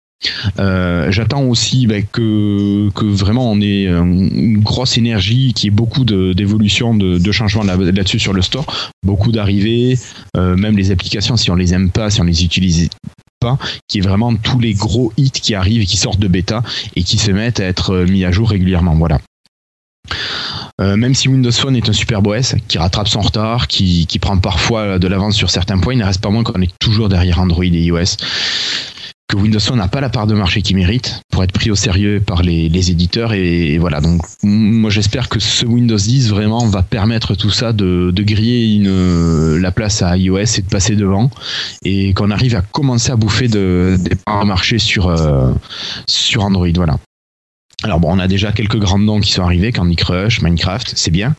Euh, 0.60 1.12
J'attends 1.12 1.44
aussi 1.44 1.88
bah, 1.88 2.02
que, 2.02 2.90
vraiment 3.02 3.52
on 3.52 3.60
ait 3.62 3.88
euh, 3.88 4.02
une 4.02 4.60
grosse 4.60 4.98
énergie, 4.98 5.54
qu'il 5.54 5.66
y 5.66 5.68
ait 5.68 5.76
beaucoup 5.76 6.06
de- 6.06 6.34
d'évolution, 6.34 6.96
de, 6.96 7.18
de 7.18 7.32
changements 7.32 7.64
là- 7.64 7.76
là-dessus 7.78 8.20
sur 8.20 8.34
le 8.34 8.42
store, 8.42 8.66
beaucoup 9.04 9.32
d'arrivées, 9.32 10.00
euh, 10.38 10.56
même 10.56 10.78
les 10.78 10.92
applications, 10.92 11.38
si 11.38 11.52
on 11.52 11.56
les 11.56 11.74
aime 11.74 11.92
pas, 11.92 12.10
si 12.10 12.22
on 12.22 12.24
les 12.24 12.44
utilise 12.44 12.90
pas, 13.40 13.58
qui 13.88 14.00
est 14.00 14.02
vraiment 14.02 14.36
tous 14.36 14.60
les 14.60 14.74
gros 14.74 15.12
hits 15.18 15.30
qui 15.32 15.54
arrivent 15.54 15.82
et 15.82 15.86
qui 15.86 15.98
sortent 15.98 16.20
de 16.20 16.28
bêta 16.30 16.64
et 16.96 17.04
qui 17.04 17.18
se 17.18 17.32
mettent 17.32 17.60
à 17.60 17.66
être 17.66 17.98
mis 18.10 18.24
à 18.26 18.32
jour 18.32 18.50
régulièrement. 18.50 18.96
Voilà. 18.96 19.20
Même 20.80 21.14
si 21.14 21.30
Windows 21.30 21.52
Phone 21.52 21.76
est 21.76 21.88
un 21.88 21.94
superbe 21.94 22.28
OS 22.28 22.56
qui 22.68 22.78
rattrape 22.78 23.08
son 23.08 23.22
retard, 23.22 23.68
qui 23.68 24.08
prend 24.22 24.38
parfois 24.38 25.00
de 25.00 25.08
l'avance 25.08 25.36
sur 25.36 25.50
certains 25.50 25.78
points, 25.80 25.94
il 25.94 26.00
ne 26.00 26.04
reste 26.06 26.22
pas 26.22 26.30
moins 26.30 26.44
qu'on 26.44 26.62
est 26.62 26.72
toujours 26.80 27.08
derrière 27.10 27.40
Android 27.40 27.64
et 27.64 27.70
iOS. 27.70 28.18
Que 29.28 29.38
Windows 29.38 29.60
Phone 29.60 29.78
n'a 29.78 29.88
pas 29.88 30.02
la 30.02 30.10
part 30.10 30.28
de 30.28 30.36
marché 30.36 30.62
qu'il 30.62 30.76
mérite 30.76 31.22
pour 31.32 31.44
être 31.44 31.52
pris 31.52 31.72
au 31.72 31.76
sérieux 31.76 32.22
par 32.26 32.44
les, 32.44 32.92
éditeurs. 32.92 33.34
Et, 33.34 33.78
voilà, 33.80 34.00
donc 34.00 34.22
moi 34.44 34.92
j'espère 34.92 35.30
que 35.30 35.40
ce 35.40 35.66
Windows 35.66 35.98
10 35.98 36.30
vraiment 36.30 36.66
va 36.68 36.84
permettre 36.84 37.34
tout 37.34 37.50
ça 37.50 37.74
de, 37.74 38.14
griller 38.16 38.76
une, 38.76 39.58
la 39.58 39.72
place 39.72 40.04
à 40.04 40.16
iOS 40.16 40.38
et 40.38 40.62
de 40.62 40.70
passer 40.70 40.96
devant. 40.96 41.32
Et 41.84 42.14
qu'on 42.14 42.30
arrive 42.30 42.56
à 42.56 42.62
commencer 42.62 43.12
à 43.12 43.16
bouffer 43.16 43.48
de, 43.48 43.98
des 44.00 44.16
parts 44.16 44.44
de 44.44 44.48
marché 44.48 44.78
sur, 44.78 45.08
euh, 45.08 45.52
sur 46.08 46.44
Android. 46.44 46.68
Voilà. 46.76 46.98
Alors 47.84 48.00
bon, 48.00 48.16
on 48.16 48.20
a 48.20 48.28
déjà 48.28 48.52
quelques 48.52 48.80
grands 48.80 49.00
noms 49.00 49.20
qui 49.20 49.32
sont 49.32 49.44
arrivés, 49.44 49.72
Candy 49.72 49.96
Crush, 49.96 50.42
Minecraft, 50.42 50.94
c'est 50.96 51.12
bien. 51.12 51.36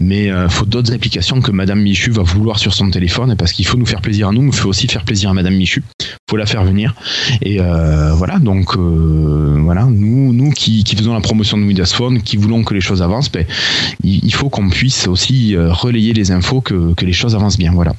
Mais 0.00 0.30
euh, 0.30 0.48
faut 0.48 0.64
d'autres 0.64 0.92
applications 0.92 1.40
que 1.40 1.50
Madame 1.50 1.80
Michu 1.80 2.10
va 2.10 2.22
vouloir 2.22 2.58
sur 2.58 2.72
son 2.72 2.90
téléphone 2.90 3.36
parce 3.36 3.52
qu'il 3.52 3.66
faut 3.66 3.76
nous 3.76 3.86
faire 3.86 4.00
plaisir 4.00 4.28
à 4.28 4.32
nous, 4.32 4.42
mais 4.42 4.48
il 4.48 4.54
faut 4.54 4.68
aussi 4.68 4.86
faire 4.86 5.04
plaisir 5.04 5.30
à 5.30 5.34
Madame 5.34 5.54
Michu. 5.54 5.82
Faut 6.30 6.36
la 6.36 6.46
faire 6.46 6.64
venir. 6.64 6.94
Et 7.42 7.60
euh, 7.60 8.12
voilà, 8.14 8.38
donc 8.38 8.76
euh, 8.76 9.58
voilà, 9.62 9.84
nous, 9.84 10.32
nous 10.32 10.50
qui, 10.50 10.84
qui 10.84 10.96
faisons 10.96 11.14
la 11.14 11.20
promotion 11.20 11.58
de 11.58 11.64
Windows 11.64 11.84
Phone, 11.86 12.22
qui 12.22 12.36
voulons 12.36 12.64
que 12.64 12.74
les 12.74 12.80
choses 12.80 13.02
avancent, 13.02 13.30
ben, 13.30 13.44
il, 14.02 14.32
faut 14.32 14.48
qu'on 14.48 14.70
puisse 14.70 15.08
aussi 15.08 15.56
euh, 15.56 15.72
relayer 15.72 16.12
les 16.12 16.30
infos 16.30 16.60
que, 16.60 16.94
que 16.94 17.04
les 17.04 17.12
choses 17.12 17.34
avancent 17.34 17.58
bien. 17.58 17.72
Voilà. 17.72 17.94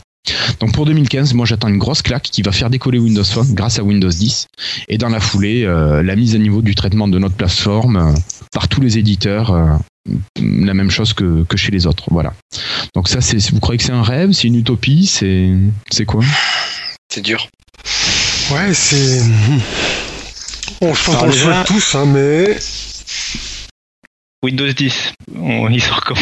Donc 0.59 0.73
pour 0.73 0.85
2015, 0.85 1.33
moi 1.33 1.45
j'attends 1.45 1.67
une 1.67 1.77
grosse 1.77 2.01
claque 2.01 2.23
qui 2.23 2.41
va 2.41 2.51
faire 2.51 2.69
décoller 2.69 2.97
Windows 2.97 3.23
Phone 3.23 3.53
grâce 3.53 3.79
à 3.79 3.83
Windows 3.83 4.09
10 4.09 4.47
et 4.87 4.97
dans 4.97 5.09
la 5.09 5.19
foulée 5.19 5.65
euh, 5.65 6.01
la 6.01 6.15
mise 6.15 6.35
à 6.35 6.37
niveau 6.37 6.61
du 6.61 6.75
traitement 6.75 7.07
de 7.07 7.19
notre 7.19 7.35
plateforme 7.35 7.97
euh, 7.97 8.13
par 8.53 8.69
tous 8.69 8.79
les 8.79 8.97
éditeurs, 8.97 9.51
euh, 9.51 9.75
la 10.37 10.73
même 10.73 10.91
chose 10.91 11.13
que, 11.13 11.43
que 11.43 11.57
chez 11.57 11.71
les 11.71 11.87
autres. 11.87 12.05
Voilà. 12.11 12.33
Donc 12.95 13.09
ça, 13.09 13.19
c'est, 13.21 13.51
vous 13.51 13.59
croyez 13.59 13.77
que 13.77 13.83
c'est 13.83 13.91
un 13.91 14.03
rêve, 14.03 14.31
c'est 14.31 14.47
une 14.47 14.55
utopie, 14.55 15.05
c'est, 15.05 15.51
c'est 15.91 16.05
quoi? 16.05 16.23
C'est 17.09 17.21
dur. 17.21 17.49
Ouais, 18.51 18.73
c'est. 18.73 19.23
Bon, 20.81 20.93
je 20.93 21.03
pense 21.03 21.15
qu'on 21.15 21.25
le 21.25 21.31
souhaite 21.31 21.65
tous, 21.65 21.95
hein, 21.95 22.05
mais. 22.05 22.57
Windows 24.41 24.71
10, 24.71 25.13
on, 25.37 25.69
il 25.69 25.81
sort 25.81 26.03
comment? 26.03 26.21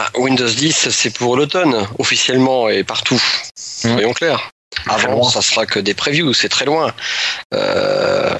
Bah, 0.00 0.08
Windows 0.14 0.48
10, 0.48 0.88
c'est 0.88 1.10
pour 1.10 1.36
l'automne, 1.36 1.86
officiellement 1.98 2.70
et 2.70 2.84
partout. 2.84 3.22
Soyons 3.54 4.14
clairs. 4.14 4.50
Avant, 4.86 5.24
ça 5.24 5.42
sera 5.42 5.66
que 5.66 5.78
des 5.78 5.92
previews, 5.92 6.32
c'est 6.32 6.48
très 6.48 6.64
loin. 6.64 6.94
Euh, 7.52 8.34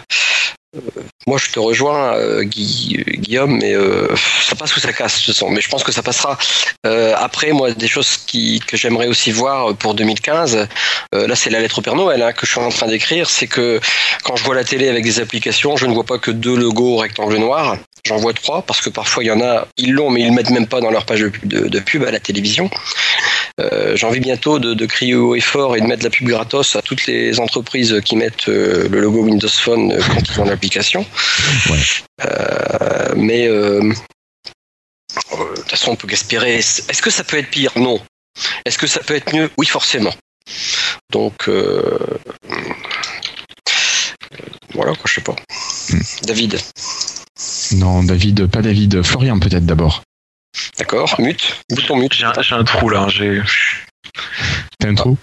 moi, 1.26 1.36
je 1.38 1.50
te 1.50 1.58
rejoins, 1.58 2.14
euh, 2.16 2.44
Guillaume, 2.44 3.58
mais 3.58 3.74
euh, 3.74 4.08
ça 4.42 4.56
passe 4.56 4.76
ou 4.76 4.80
ça 4.80 4.92
casse, 4.92 5.16
toute 5.16 5.34
façon. 5.34 5.50
Mais 5.50 5.60
je 5.60 5.68
pense 5.68 5.84
que 5.84 5.92
ça 5.92 6.02
passera. 6.02 6.38
Euh, 6.86 7.14
après, 7.16 7.52
moi, 7.52 7.72
des 7.72 7.88
choses 7.88 8.18
que 8.66 8.76
j'aimerais 8.76 9.06
aussi 9.06 9.30
voir 9.30 9.74
pour 9.76 9.94
2015, 9.94 10.68
euh, 11.14 11.26
là, 11.26 11.34
c'est 11.34 11.50
la 11.50 11.60
lettre 11.60 11.78
au 11.78 11.82
Père 11.82 11.94
Noël 11.94 12.22
hein, 12.22 12.32
que 12.32 12.46
je 12.46 12.52
suis 12.52 12.60
en 12.60 12.70
train 12.70 12.86
d'écrire, 12.86 13.28
c'est 13.28 13.48
que 13.48 13.80
quand 14.24 14.36
je 14.36 14.44
vois 14.44 14.54
la 14.54 14.64
télé 14.64 14.88
avec 14.88 15.04
des 15.04 15.20
applications, 15.20 15.76
je 15.76 15.86
ne 15.86 15.92
vois 15.92 16.04
pas 16.04 16.18
que 16.18 16.30
deux 16.30 16.56
logos 16.56 16.96
rectangles 16.96 17.36
noirs. 17.36 17.76
J'en 18.06 18.16
vois 18.16 18.32
trois 18.32 18.62
parce 18.62 18.80
que 18.80 18.88
parfois 18.88 19.22
il 19.22 19.26
y 19.26 19.30
en 19.30 19.42
a, 19.42 19.68
ils 19.76 19.92
l'ont, 19.92 20.08
mais 20.08 20.22
ils 20.22 20.28
le 20.28 20.34
mettent 20.34 20.50
même 20.50 20.66
pas 20.66 20.80
dans 20.80 20.90
leur 20.90 21.04
page 21.04 21.20
de, 21.20 21.78
pub- 21.80 22.04
à 22.04 22.10
la 22.10 22.18
télévision. 22.18 22.70
J'ai 23.94 24.06
envie 24.06 24.20
bientôt 24.20 24.58
de, 24.58 24.86
crier 24.86 25.14
haut 25.14 25.34
et 25.34 25.40
fort 25.40 25.76
et 25.76 25.82
de 25.82 25.86
mettre 25.86 26.02
la 26.02 26.08
pub 26.08 26.26
gratos 26.26 26.76
à 26.76 26.80
toutes 26.80 27.06
les 27.06 27.38
entreprises 27.40 28.00
qui 28.02 28.16
mettent 28.16 28.46
le 28.46 28.88
logo 28.88 29.20
Windows 29.20 29.48
Phone 29.48 29.98
quand 29.98 30.22
ils 30.34 30.40
ont 30.40 30.44
Ouais. 31.70 31.78
Euh, 32.24 33.14
mais 33.16 33.46
euh, 33.48 33.80
euh, 35.32 35.50
de 35.50 35.54
toute 35.56 35.70
façon, 35.70 35.92
on 35.92 35.96
peut 35.96 36.08
qu'espérer. 36.08 36.56
Est-ce 36.56 37.02
que 37.02 37.10
ça 37.10 37.24
peut 37.24 37.38
être 37.38 37.50
pire? 37.50 37.72
Non. 37.76 38.00
Est-ce 38.64 38.78
que 38.78 38.86
ça 38.86 39.00
peut 39.00 39.14
être 39.14 39.34
mieux? 39.34 39.50
Oui, 39.58 39.66
forcément. 39.66 40.14
Donc, 41.10 41.48
euh, 41.48 41.98
voilà, 44.74 44.92
quoi, 44.92 45.02
je 45.06 45.14
sais 45.14 45.20
pas. 45.20 45.36
David, 46.22 46.60
Non, 47.72 48.02
David, 48.02 48.46
pas 48.46 48.62
David, 48.62 49.02
Florian 49.02 49.38
peut-être 49.38 49.66
d'abord. 49.66 50.02
d'accord 50.78 51.20
Mute 51.20 51.56
Bouton 51.70 51.96
mute. 51.96 52.14
J'ai 52.14 52.24
un, 52.26 52.32
j'ai 52.40 52.54
un 52.54 52.64
trou 52.64 52.88
là, 52.88 53.06
j'ai 53.08 53.42
T'as 54.78 54.88
un 54.88 54.94
trou? 54.94 55.18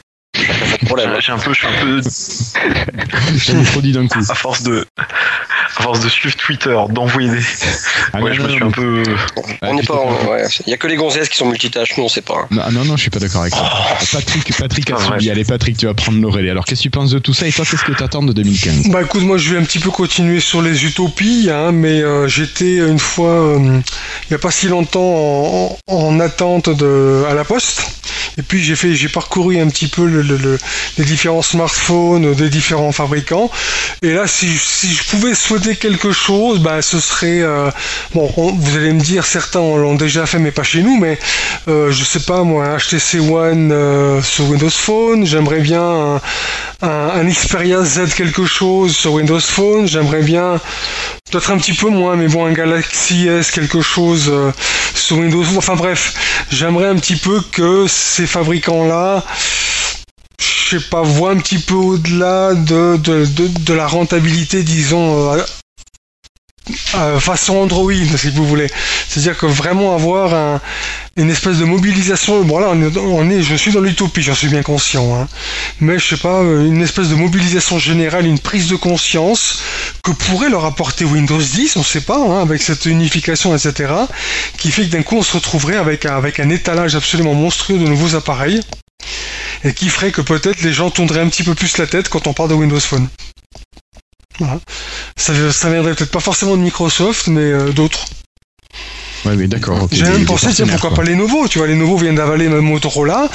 Problème. 0.85 1.15
j'ai- 1.19 1.31
un 1.31 1.37
peu, 1.37 1.53
je 1.53 1.59
suis 1.59 1.67
un 1.67 3.63
peu 3.63 3.81
dit 3.81 3.91
d'un 3.91 4.07
coup. 4.07 4.19
à 4.29 4.35
force 4.35 4.63
de 4.63 4.85
à 4.97 5.81
force 5.83 5.99
de 5.99 6.09
suivre 6.09 6.35
Twitter, 6.35 6.75
d'envoyer 6.89 7.29
des. 7.29 7.39
Ah, 8.13 8.21
ouais, 8.21 8.29
non, 8.31 8.35
je 8.35 8.41
non, 8.41 8.47
me 8.47 8.51
suis 8.51 8.59
non, 8.61 8.67
un 8.67 8.71
peu. 8.71 9.03
On 9.61 9.73
n'est 9.75 9.83
pas. 9.83 9.95
en- 9.95 10.25
ouais, 10.29 10.43
Il 10.65 10.71
y 10.71 10.73
a 10.73 10.77
que 10.77 10.87
les 10.87 10.95
gonzesses 10.95 11.29
qui 11.29 11.37
sont 11.37 11.45
multitâches, 11.47 11.95
nous 11.97 12.03
on 12.05 12.09
sait 12.09 12.21
pas. 12.21 12.47
Non, 12.51 12.61
ah 12.65 12.71
non, 12.71 12.83
non, 12.85 12.95
je 12.95 13.01
suis 13.01 13.09
pas 13.09 13.19
d'accord 13.19 13.41
avec 13.41 13.53
ça. 13.53 13.69
Patrick, 14.11 14.51
Patrick 14.57 14.89
a 14.91 14.95
Ah, 14.99 15.03
subi. 15.05 15.29
Allez, 15.29 15.43
Patrick, 15.43 15.77
tu 15.77 15.85
vas 15.85 15.93
prendre 15.93 16.19
le 16.19 16.27
relais. 16.27 16.49
Alors, 16.49 16.65
qu'est-ce 16.65 16.79
que 16.79 16.83
tu 16.83 16.89
penses 16.89 17.11
de 17.11 17.19
tout 17.19 17.33
ça 17.33 17.47
et 17.47 17.51
toi, 17.51 17.65
qu'est-ce 17.69 17.83
que 17.83 17.91
t'attends 17.91 18.23
de 18.23 18.33
2015 18.33 18.89
Bah 18.89 19.01
écoute, 19.03 19.21
moi 19.23 19.37
je 19.37 19.53
vais 19.53 19.59
un 19.59 19.63
petit 19.63 19.79
peu 19.79 19.91
continuer 19.91 20.39
sur 20.39 20.61
les 20.61 20.85
utopies, 20.85 21.49
hein, 21.51 21.71
mais 21.71 22.01
euh, 22.01 22.27
j'étais 22.27 22.77
une 22.77 22.99
fois, 22.99 23.29
euh, 23.29 23.57
il 23.59 24.27
n'y 24.31 24.35
a 24.35 24.39
pas 24.39 24.51
si 24.51 24.67
longtemps, 24.67 25.01
en, 25.01 25.77
en- 25.87 25.95
en 26.07 26.19
attente 26.19 26.69
de, 26.69 27.23
à 27.29 27.33
la 27.33 27.43
poste. 27.43 27.83
Et 28.39 28.43
puis 28.43 28.63
j'ai 28.63 28.75
fait, 28.75 28.93
j'ai 28.95 29.09
parcouru 29.09 29.59
un 29.59 29.67
petit 29.67 29.87
peu 29.87 30.05
le, 30.07 30.21
le- 30.27 30.37
le- 30.37 30.57
les 30.97 31.05
différents 31.05 31.41
smartphones 31.41 32.33
des 32.33 32.49
différents 32.49 32.91
fabricants. 32.91 33.49
Et 34.01 34.13
là, 34.13 34.27
si, 34.27 34.47
je 34.49 35.03
pouvais 35.09 35.33
souhaiter 35.33 35.75
quelque 35.75 36.11
chose, 36.11 36.59
bah 36.59 36.81
ce 36.81 36.99
serait, 36.99 37.41
euh, 37.41 37.69
bon, 38.13 38.31
on- 38.37 38.51
vous 38.53 38.75
allez 38.77 38.93
me 38.93 38.99
dire, 39.01 39.25
certains 39.25 39.59
l'ont 39.59 39.95
déjà 39.95 40.25
fait, 40.25 40.39
mais 40.39 40.51
pas 40.51 40.63
chez 40.63 40.81
nous, 40.81 40.97
mais 40.97 41.17
euh, 41.67 41.91
je 41.91 42.03
sais 42.03 42.19
pas 42.19 42.43
moi, 42.43 42.65
un 42.65 42.77
HTC 42.77 43.19
One 43.19 43.71
euh, 43.71 44.21
sur 44.21 44.45
Windows 44.49 44.69
Phone. 44.69 45.25
J'aimerais 45.25 45.59
bien 45.61 46.21
un, 46.81 47.23
Xperia 47.27 47.83
Z 47.83 48.13
quelque 48.15 48.45
chose 48.45 48.95
sur 48.95 49.13
Windows 49.13 49.39
Phone. 49.39 49.87
J'aimerais 49.87 50.21
bien, 50.21 50.59
peut-être 51.31 51.51
un 51.51 51.57
petit 51.57 51.73
peu 51.73 51.89
moins, 51.89 52.15
mais 52.15 52.27
bon, 52.27 52.45
un 52.45 52.53
Galaxy 52.53 53.27
S 53.27 53.51
quelque 53.51 53.81
chose 53.81 54.31
sur 54.93 55.17
Windows. 55.17 55.43
Enfin 55.57 55.75
bref, 55.75 56.13
j'aimerais 56.51 56.87
un 56.87 56.95
petit 56.95 57.15
peu 57.15 57.41
que 57.51 57.85
ces 57.87 58.27
fabricants-là, 58.27 59.23
je 60.69 60.77
sais 60.79 60.85
pas, 60.89 61.01
voient 61.01 61.31
un 61.31 61.37
petit 61.37 61.59
peu 61.59 61.75
au-delà 61.75 62.53
de, 62.53 62.97
de, 62.97 63.25
de, 63.25 63.73
la 63.73 63.87
rentabilité, 63.87 64.63
disons. 64.63 65.33
euh, 65.33 65.41
euh, 66.95 67.19
façon 67.19 67.55
Android, 67.57 67.93
si 68.17 68.29
vous 68.31 68.45
voulez. 68.45 68.67
C'est-à-dire 69.07 69.37
que 69.37 69.45
vraiment 69.45 69.95
avoir 69.95 70.33
un, 70.33 70.61
une 71.15 71.29
espèce 71.29 71.57
de 71.59 71.63
mobilisation. 71.65 72.43
Bon 72.43 72.59
là, 72.59 72.73
on 72.73 73.29
est, 73.29 73.41
je 73.41 73.55
suis 73.55 73.71
dans 73.71 73.79
l'utopie, 73.79 74.21
j'en 74.21 74.35
suis 74.35 74.49
bien 74.49 74.63
conscient. 74.63 75.15
hein. 75.15 75.27
Mais 75.79 75.97
je 75.97 76.07
sais 76.15 76.17
pas, 76.21 76.41
euh, 76.41 76.67
une 76.67 76.81
espèce 76.81 77.07
de 77.07 77.15
mobilisation 77.15 77.79
générale, 77.79 78.25
une 78.25 78.39
prise 78.39 78.67
de 78.67 78.75
conscience 78.75 79.59
que 80.03 80.11
pourrait 80.11 80.49
leur 80.49 80.65
apporter 80.65 81.05
Windows 81.05 81.41
10, 81.41 81.77
on 81.77 81.83
sait 81.83 82.01
pas, 82.01 82.17
hein, 82.17 82.41
avec 82.41 82.61
cette 82.61 82.85
unification, 82.85 83.55
etc., 83.55 83.93
qui 84.57 84.71
fait 84.71 84.83
que 84.83 84.91
d'un 84.91 85.03
coup 85.03 85.17
on 85.17 85.23
se 85.23 85.33
retrouverait 85.37 85.77
avec, 85.77 86.05
avec 86.05 86.39
un 86.41 86.49
étalage 86.49 86.95
absolument 86.95 87.33
monstrueux 87.33 87.79
de 87.79 87.87
nouveaux 87.87 88.15
appareils, 88.15 88.59
et 89.63 89.73
qui 89.73 89.89
ferait 89.89 90.11
que 90.11 90.21
peut-être 90.21 90.61
les 90.61 90.73
gens 90.73 90.89
tourneraient 90.89 91.21
un 91.21 91.29
petit 91.29 91.43
peu 91.43 91.55
plus 91.55 91.77
la 91.77 91.87
tête 91.87 92.09
quand 92.09 92.27
on 92.27 92.33
parle 92.33 92.49
de 92.49 92.53
Windows 92.55 92.79
Phone. 92.79 93.07
Voilà. 94.39 94.59
Ça, 95.15 95.33
ça 95.51 95.69
viendrait 95.69 95.95
peut-être 95.95 96.11
pas 96.11 96.19
forcément 96.19 96.55
de 96.55 96.61
Microsoft, 96.61 97.27
mais 97.27 97.41
euh, 97.41 97.71
d'autres. 97.71 98.05
Ouais, 99.25 99.35
mais 99.35 99.47
d'accord. 99.47 99.87
J'ai 99.91 100.03
même 100.03 100.25
pensé, 100.25 100.49
tiens, 100.53 100.67
pourquoi 100.67 100.91
quoi. 100.91 100.97
pas 100.97 101.03
les 101.09 101.15
nouveaux 101.15 101.47
Tu 101.47 101.57
vois, 101.57 101.67
les 101.67 101.75
nouveaux 101.75 101.97
viennent 101.97 102.15
d'avaler 102.15 102.47
même 102.47 102.59
Motorola. 102.61 103.29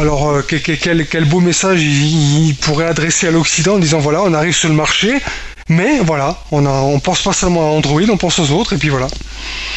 Alors, 0.00 0.28
euh, 0.28 0.42
quel, 0.46 0.60
quel- 0.60 0.78
quel- 0.78 1.06
quel 1.06 1.24
beau 1.24 1.38
message 1.38 1.80
ils, 1.80 2.48
ils 2.48 2.54
pourraient 2.56 2.86
adresser 2.88 3.28
à 3.28 3.30
l'Occident 3.30 3.74
en 3.74 3.78
disant 3.78 4.00
voilà, 4.00 4.22
on 4.22 4.34
arrive 4.34 4.54
sur 4.56 4.68
le 4.68 4.74
marché, 4.74 5.20
mais 5.68 5.98
voilà, 6.00 6.38
on, 6.50 6.66
a, 6.66 6.70
on 6.70 7.00
pense 7.00 7.22
pas 7.22 7.32
seulement 7.32 7.62
à 7.62 7.76
Android, 7.76 8.02
on 8.10 8.16
pense 8.16 8.38
aux 8.38 8.50
autres, 8.50 8.74
et 8.74 8.78
puis 8.78 8.88
voilà. 8.90 9.06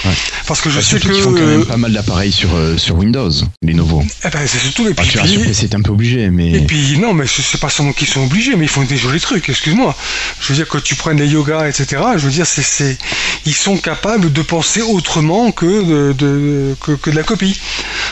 Ouais. 0.06 0.12
Parce 0.46 0.62
que 0.62 0.70
je 0.70 0.78
Bah, 0.78 0.82
sais 0.82 1.00
que. 1.00 1.08
qu'ils 1.12 1.22
font 1.22 1.32
quand 1.34 1.40
euh, 1.42 1.58
même 1.58 1.66
pas 1.66 1.78
mal 1.78 1.92
d'appareils 1.94 2.32
sur, 2.32 2.50
euh, 2.56 2.78
sur 2.78 2.96
Windows, 2.96 3.30
les 3.62 3.74
nouveaux. 3.74 4.04
eh 4.26 4.30
ben, 4.30 4.40
c'est 4.46 4.60
surtout 4.60 4.86
les 4.86 4.94
Ah, 4.98 5.04
tu 5.04 5.18
vois, 5.18 5.28
sur 5.28 5.40
puis- 5.40 5.48
PC, 5.50 5.70
un 5.74 5.82
peu 5.82 5.92
obligé, 5.92 6.30
mais. 6.30 6.52
Et 6.52 6.62
puis 6.62 6.98
non, 7.00 7.14
mais 7.14 7.26
c'est 7.28 7.60
pas 7.60 7.70
seulement 7.70 7.94
qu'ils 7.94 8.08
sont 8.08 8.24
obligés, 8.24 8.56
mais 8.56 8.66
ils 8.66 8.70
font 8.70 8.84
des 8.84 8.98
jolis 8.98 9.20
trucs. 9.20 9.50
Excuse-moi. 9.50 9.96
Je 10.40 10.48
veux 10.50 10.56
dire 10.56 10.68
que 10.68 10.78
tu 10.78 10.96
prennes 10.96 11.18
les 11.18 11.28
yoga, 11.28 11.68
etc. 11.68 12.02
Je 12.18 12.26
veux 12.26 12.32
dire, 12.32 12.46
c'est, 12.46 12.62
c'est, 12.64 12.98
ils 13.46 13.56
sont 13.56 13.78
capables 13.78 14.32
de 14.32 14.42
penser 14.42 14.82
autrement 14.82 15.52
que 15.52 15.66
de, 15.66 16.14
de- 16.14 16.76
que, 16.82 16.92
que 16.94 17.10
de 17.10 17.16
la 17.16 17.24
copie. 17.24 17.60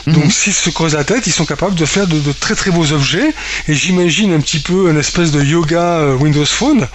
Donc 0.08 0.32
s'ils 0.32 0.54
se 0.54 0.70
creusent 0.70 0.94
la 0.96 1.04
tête, 1.04 1.26
ils 1.28 1.34
sont 1.34 1.46
capables 1.46 1.76
de 1.76 1.86
faire 1.86 2.08
de, 2.08 2.20
de 2.20 2.32
très 2.32 2.56
très 2.56 2.72
beaux 2.72 2.92
objets. 2.92 3.34
Et 3.68 3.74
j'imagine 3.74 4.34
un 4.34 4.40
petit 4.40 4.60
peu 4.60 4.90
une 4.90 5.00
espèce 5.00 5.32
de 5.32 5.42
yoga 5.44 5.80
euh, 6.00 6.16
Windows 6.16 6.46
Phone. 6.46 6.88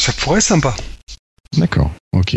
Ça 0.00 0.12
pourrait 0.14 0.38
être 0.38 0.44
sympa. 0.44 0.74
D'accord, 1.58 1.90
ok. 2.16 2.36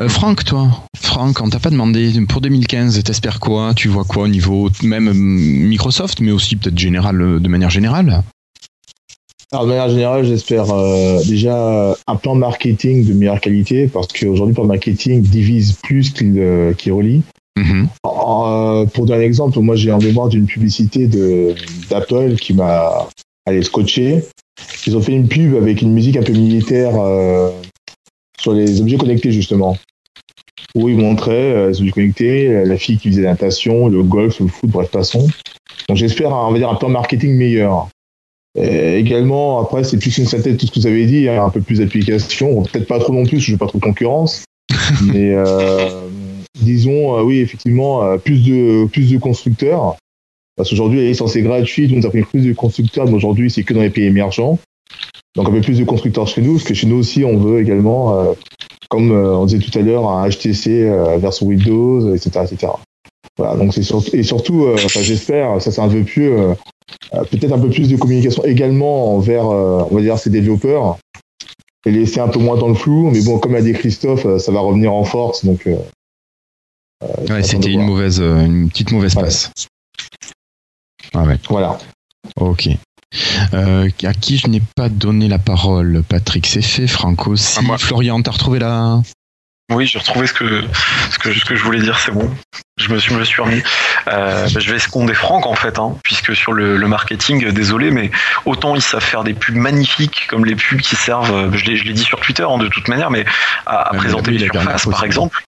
Euh, 0.00 0.08
Franck, 0.08 0.44
toi, 0.44 0.68
Franck, 0.96 1.40
on 1.40 1.48
t'a 1.48 1.60
pas 1.60 1.70
demandé 1.70 2.12
pour 2.28 2.40
2015, 2.40 3.00
t'espères 3.04 3.38
quoi? 3.38 3.72
Tu 3.76 3.86
vois 3.86 4.04
quoi 4.04 4.24
au 4.24 4.28
niveau 4.28 4.68
même 4.82 5.06
euh, 5.06 5.12
Microsoft, 5.14 6.18
mais 6.18 6.32
aussi 6.32 6.56
peut-être 6.56 6.76
général, 6.76 7.20
euh, 7.20 7.38
de 7.38 7.48
manière 7.48 7.70
générale? 7.70 8.24
Alors, 9.52 9.66
de 9.66 9.70
manière 9.70 9.90
générale, 9.90 10.24
j'espère 10.24 10.72
euh, 10.72 11.22
déjà 11.24 11.94
un 12.08 12.16
plan 12.16 12.34
marketing 12.34 13.06
de 13.06 13.12
meilleure 13.12 13.40
qualité 13.40 13.86
parce 13.86 14.08
qu'aujourd'hui, 14.08 14.48
le 14.48 14.54
plan 14.54 14.64
marketing 14.64 15.22
divise 15.22 15.74
plus 15.84 16.10
qu'il 16.10 16.36
euh, 16.38 16.74
relie. 16.90 17.22
Mhm. 17.56 17.86
Euh, 18.06 18.86
pour 18.86 19.06
donner 19.06 19.22
un 19.22 19.26
exemple, 19.26 19.60
moi 19.60 19.76
j'ai 19.76 19.92
en 19.92 19.98
mémoire 19.98 20.28
d'une 20.28 20.46
publicité 20.46 21.06
d'Apple 21.90 22.34
qui 22.40 22.54
m'a 22.54 23.08
allé 23.46 23.62
scotché. 23.62 24.24
Ils 24.86 24.96
ont 24.96 25.02
fait 25.02 25.12
une 25.12 25.28
pub 25.28 25.54
avec 25.54 25.82
une 25.82 25.92
musique 25.92 26.16
un 26.16 26.22
peu 26.22 26.32
militaire 26.32 27.00
euh, 27.00 27.50
sur 28.40 28.52
les 28.52 28.80
objets 28.80 28.96
connectés 28.96 29.32
justement. 29.32 29.76
Où 30.74 30.88
ils 30.88 30.96
montraient 30.96 31.52
euh, 31.52 31.68
les 31.68 31.80
objets 31.80 31.92
connectés, 31.92 32.64
la 32.64 32.76
fille 32.76 32.98
qui 32.98 33.10
faisait 33.10 33.22
la 33.22 33.30
natation, 33.30 33.88
le 33.88 34.02
golf, 34.02 34.40
le 34.40 34.48
foot, 34.48 34.70
bref, 34.70 34.90
passons. 34.90 35.28
Donc 35.88 35.96
j'espère, 35.96 36.32
on 36.32 36.52
va 36.52 36.58
dire, 36.58 36.70
un 36.70 36.74
plan 36.74 36.88
marketing 36.88 37.34
meilleur. 37.36 37.88
Et 38.54 38.98
également, 38.98 39.60
après, 39.60 39.82
c'est 39.82 39.98
plus 39.98 40.18
une 40.18 40.26
synthèse 40.26 40.54
de 40.54 40.58
tout 40.58 40.66
ce 40.66 40.72
que 40.72 40.80
vous 40.80 40.86
avez 40.86 41.06
dit, 41.06 41.28
hein, 41.28 41.44
un 41.44 41.48
peu 41.48 41.62
plus 41.62 41.78
d'applications, 41.78 42.62
peut-être 42.62 42.86
pas 42.86 42.98
trop 42.98 43.12
non 43.12 43.24
plus, 43.24 43.40
je 43.40 43.52
veux 43.52 43.58
pas 43.58 43.66
trop 43.66 43.78
de 43.78 43.82
concurrence, 43.82 44.44
mais 45.06 45.30
euh, 45.30 45.88
disons, 46.60 47.16
euh, 47.16 47.22
oui, 47.22 47.38
effectivement, 47.38 48.04
euh, 48.04 48.18
plus 48.18 48.44
de 48.44 48.86
plus 48.86 49.10
de 49.10 49.16
constructeurs, 49.16 49.96
parce 50.56 50.70
qu'aujourd'hui, 50.70 51.00
la 51.00 51.08
licence 51.08 51.34
est 51.36 51.42
gratuite, 51.42 51.90
donc 51.90 52.02
ça 52.02 52.10
fait 52.10 52.22
plus 52.22 52.44
de 52.44 52.52
constructeurs, 52.52 53.06
mais 53.06 53.14
aujourd'hui, 53.14 53.50
c'est 53.50 53.62
que 53.62 53.72
dans 53.74 53.80
les 53.80 53.90
pays 53.90 54.04
émergents. 54.04 54.58
Donc 55.34 55.48
un 55.48 55.50
peu 55.50 55.60
plus 55.62 55.78
de 55.78 55.84
constructeurs 55.84 56.26
chez 56.28 56.42
nous, 56.42 56.54
parce 56.54 56.64
que 56.64 56.74
chez 56.74 56.86
nous 56.86 56.96
aussi, 56.96 57.24
on 57.24 57.38
veut 57.38 57.60
également, 57.60 58.20
euh, 58.20 58.32
comme 58.90 59.10
euh, 59.12 59.36
on 59.36 59.46
disait 59.46 59.60
tout 59.60 59.76
à 59.78 59.82
l'heure, 59.82 60.10
un 60.10 60.28
HTC 60.28 60.84
euh, 60.84 61.16
version 61.16 61.46
Windows, 61.46 62.14
etc., 62.14 62.44
etc. 62.44 62.72
Voilà, 63.38 63.56
donc 63.56 63.72
c'est 63.72 63.82
surtout, 63.82 64.14
et 64.14 64.22
surtout, 64.22 64.64
euh, 64.64 64.74
enfin, 64.74 65.00
j'espère, 65.00 65.62
ça 65.62 65.72
c'est 65.72 65.80
un 65.80 65.86
vœu 65.86 66.02
pieux, 66.02 66.36
peut-être 67.30 67.52
un 67.52 67.58
peu 67.58 67.70
plus 67.70 67.88
de 67.88 67.96
communication 67.96 68.44
également 68.44 69.16
envers, 69.16 69.46
on 69.46 69.94
va 69.94 70.02
dire, 70.02 70.18
ces 70.18 70.28
développeurs 70.28 70.98
et 71.86 71.90
laisser 71.90 72.20
un 72.20 72.28
peu 72.28 72.38
moins 72.38 72.58
dans 72.58 72.68
le 72.68 72.74
flou. 72.74 73.10
Mais 73.10 73.22
bon, 73.22 73.38
comme 73.38 73.54
a 73.54 73.62
dit 73.62 73.72
Christophe, 73.72 74.26
ça 74.36 74.52
va 74.52 74.60
revenir 74.60 74.92
en 74.92 75.04
force, 75.04 75.46
donc. 75.46 75.66
Ouais, 77.30 77.42
c'était 77.42 77.72
une 77.72 77.82
mauvaise, 77.82 78.20
une 78.20 78.68
petite 78.68 78.92
mauvaise 78.92 79.16
Ouais. 79.16 79.30
Ah 81.14 81.22
ouais. 81.22 81.38
Voilà. 81.48 81.78
Ok. 82.36 82.68
Euh, 83.52 83.90
à 84.04 84.14
qui 84.14 84.38
je 84.38 84.46
n'ai 84.46 84.62
pas 84.74 84.88
donné 84.88 85.28
la 85.28 85.38
parole? 85.38 86.02
Patrick, 86.08 86.46
c'est 86.46 86.62
fait. 86.62 86.86
Franco 86.86 87.32
aussi. 87.32 87.56
Ah, 87.58 87.62
moi. 87.62 87.78
Florian, 87.78 88.22
t'as 88.22 88.30
retrouvé 88.30 88.58
la. 88.58 89.00
Oui, 89.70 89.86
j'ai 89.86 89.98
retrouvé 89.98 90.26
ce 90.26 90.34
que, 90.34 90.64
ce 91.10 91.18
que 91.18 91.32
ce 91.32 91.44
que 91.44 91.56
je 91.56 91.62
voulais 91.62 91.80
dire, 91.80 91.98
c'est 91.98 92.10
bon. 92.10 92.30
Je 92.76 92.92
me 92.92 92.98
suis, 92.98 93.14
me 93.14 93.24
suis 93.24 93.40
remis. 93.40 93.62
Euh, 94.08 94.48
bah, 94.52 94.60
je 94.60 94.70
vais 94.72 94.78
seconder 94.78 95.14
Franck 95.14 95.46
en 95.46 95.54
fait, 95.54 95.78
hein, 95.78 95.96
puisque 96.02 96.34
sur 96.34 96.52
le, 96.52 96.76
le 96.76 96.88
marketing, 96.88 97.44
euh, 97.44 97.52
désolé, 97.52 97.90
mais 97.90 98.10
autant 98.44 98.74
ils 98.74 98.82
savent 98.82 99.02
faire 99.02 99.24
des 99.24 99.32
pubs 99.34 99.54
magnifiques 99.54 100.26
comme 100.28 100.44
les 100.44 100.56
pubs 100.56 100.80
qui 100.80 100.96
servent, 100.96 101.32
euh, 101.32 101.50
je 101.56 101.64
l'ai 101.64 101.76
je 101.76 101.84
l'ai 101.84 101.92
dit 101.94 102.02
sur 102.02 102.20
Twitter 102.20 102.44
hein, 102.46 102.58
de 102.58 102.68
toute 102.68 102.88
manière, 102.88 103.10
mais 103.10 103.24
à, 103.64 103.76
à 103.76 103.92
mais 103.92 103.98
présenter 103.98 104.32
oui, 104.32 104.38
les 104.38 104.46
surfaces 104.46 104.86
par 104.86 105.04
exemple. 105.04 105.42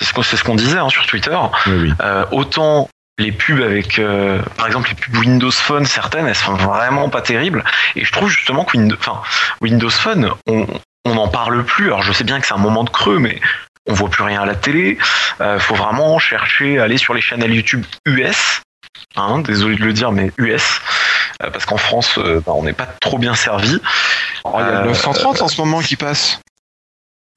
C'est 0.00 0.06
ce 0.08 0.12
qu'on 0.12 0.22
c'est 0.22 0.36
ce 0.36 0.44
qu'on 0.44 0.56
disait 0.56 0.78
hein, 0.78 0.90
sur 0.90 1.06
Twitter. 1.06 1.38
Oui, 1.66 1.74
oui. 1.74 1.92
Euh, 2.02 2.26
autant 2.32 2.88
les 3.18 3.32
pubs 3.32 3.60
avec, 3.60 3.98
euh, 3.98 4.40
par 4.56 4.66
exemple, 4.66 4.88
les 4.88 4.94
pubs 4.94 5.16
Windows 5.16 5.50
Phone, 5.50 5.84
certaines, 5.86 6.26
elles 6.26 6.34
sont 6.34 6.54
vraiment 6.54 7.08
pas 7.08 7.20
terribles. 7.20 7.64
Et 7.96 8.04
je 8.04 8.12
trouve 8.12 8.28
justement 8.30 8.64
que 8.64 8.76
Windows, 8.76 8.96
enfin, 8.98 9.20
Windows 9.60 9.90
Phone, 9.90 10.32
on 10.46 10.66
on 11.04 11.14
n'en 11.14 11.28
parle 11.28 11.64
plus. 11.64 11.86
Alors 11.86 12.02
je 12.02 12.12
sais 12.12 12.24
bien 12.24 12.38
que 12.38 12.46
c'est 12.46 12.52
un 12.54 12.58
moment 12.58 12.84
de 12.84 12.90
creux, 12.90 13.18
mais 13.18 13.40
on 13.86 13.94
voit 13.94 14.10
plus 14.10 14.22
rien 14.24 14.42
à 14.42 14.46
la 14.46 14.54
télé. 14.54 14.98
Euh, 15.40 15.58
faut 15.58 15.74
vraiment 15.74 16.18
chercher, 16.18 16.78
aller 16.78 16.98
sur 16.98 17.14
les 17.14 17.22
chaînes 17.22 17.42
YouTube 17.50 17.84
US. 18.04 18.60
Hein, 19.16 19.38
désolé 19.38 19.76
de 19.76 19.84
le 19.84 19.92
dire, 19.94 20.12
mais 20.12 20.30
US. 20.36 20.80
Euh, 21.42 21.50
parce 21.50 21.64
qu'en 21.64 21.78
France, 21.78 22.18
euh, 22.18 22.42
bah, 22.44 22.52
on 22.54 22.62
n'est 22.64 22.72
pas 22.74 22.86
trop 23.00 23.16
bien 23.18 23.34
servi. 23.34 23.80
Oh, 24.44 24.52
il 24.56 24.60
y 24.60 24.62
a 24.64 24.70
le 24.70 24.76
Euh, 24.78 24.84
930 24.86 25.40
en 25.40 25.48
ce 25.48 25.58
moment 25.60 25.80
qui 25.80 25.96
passe. 25.96 26.40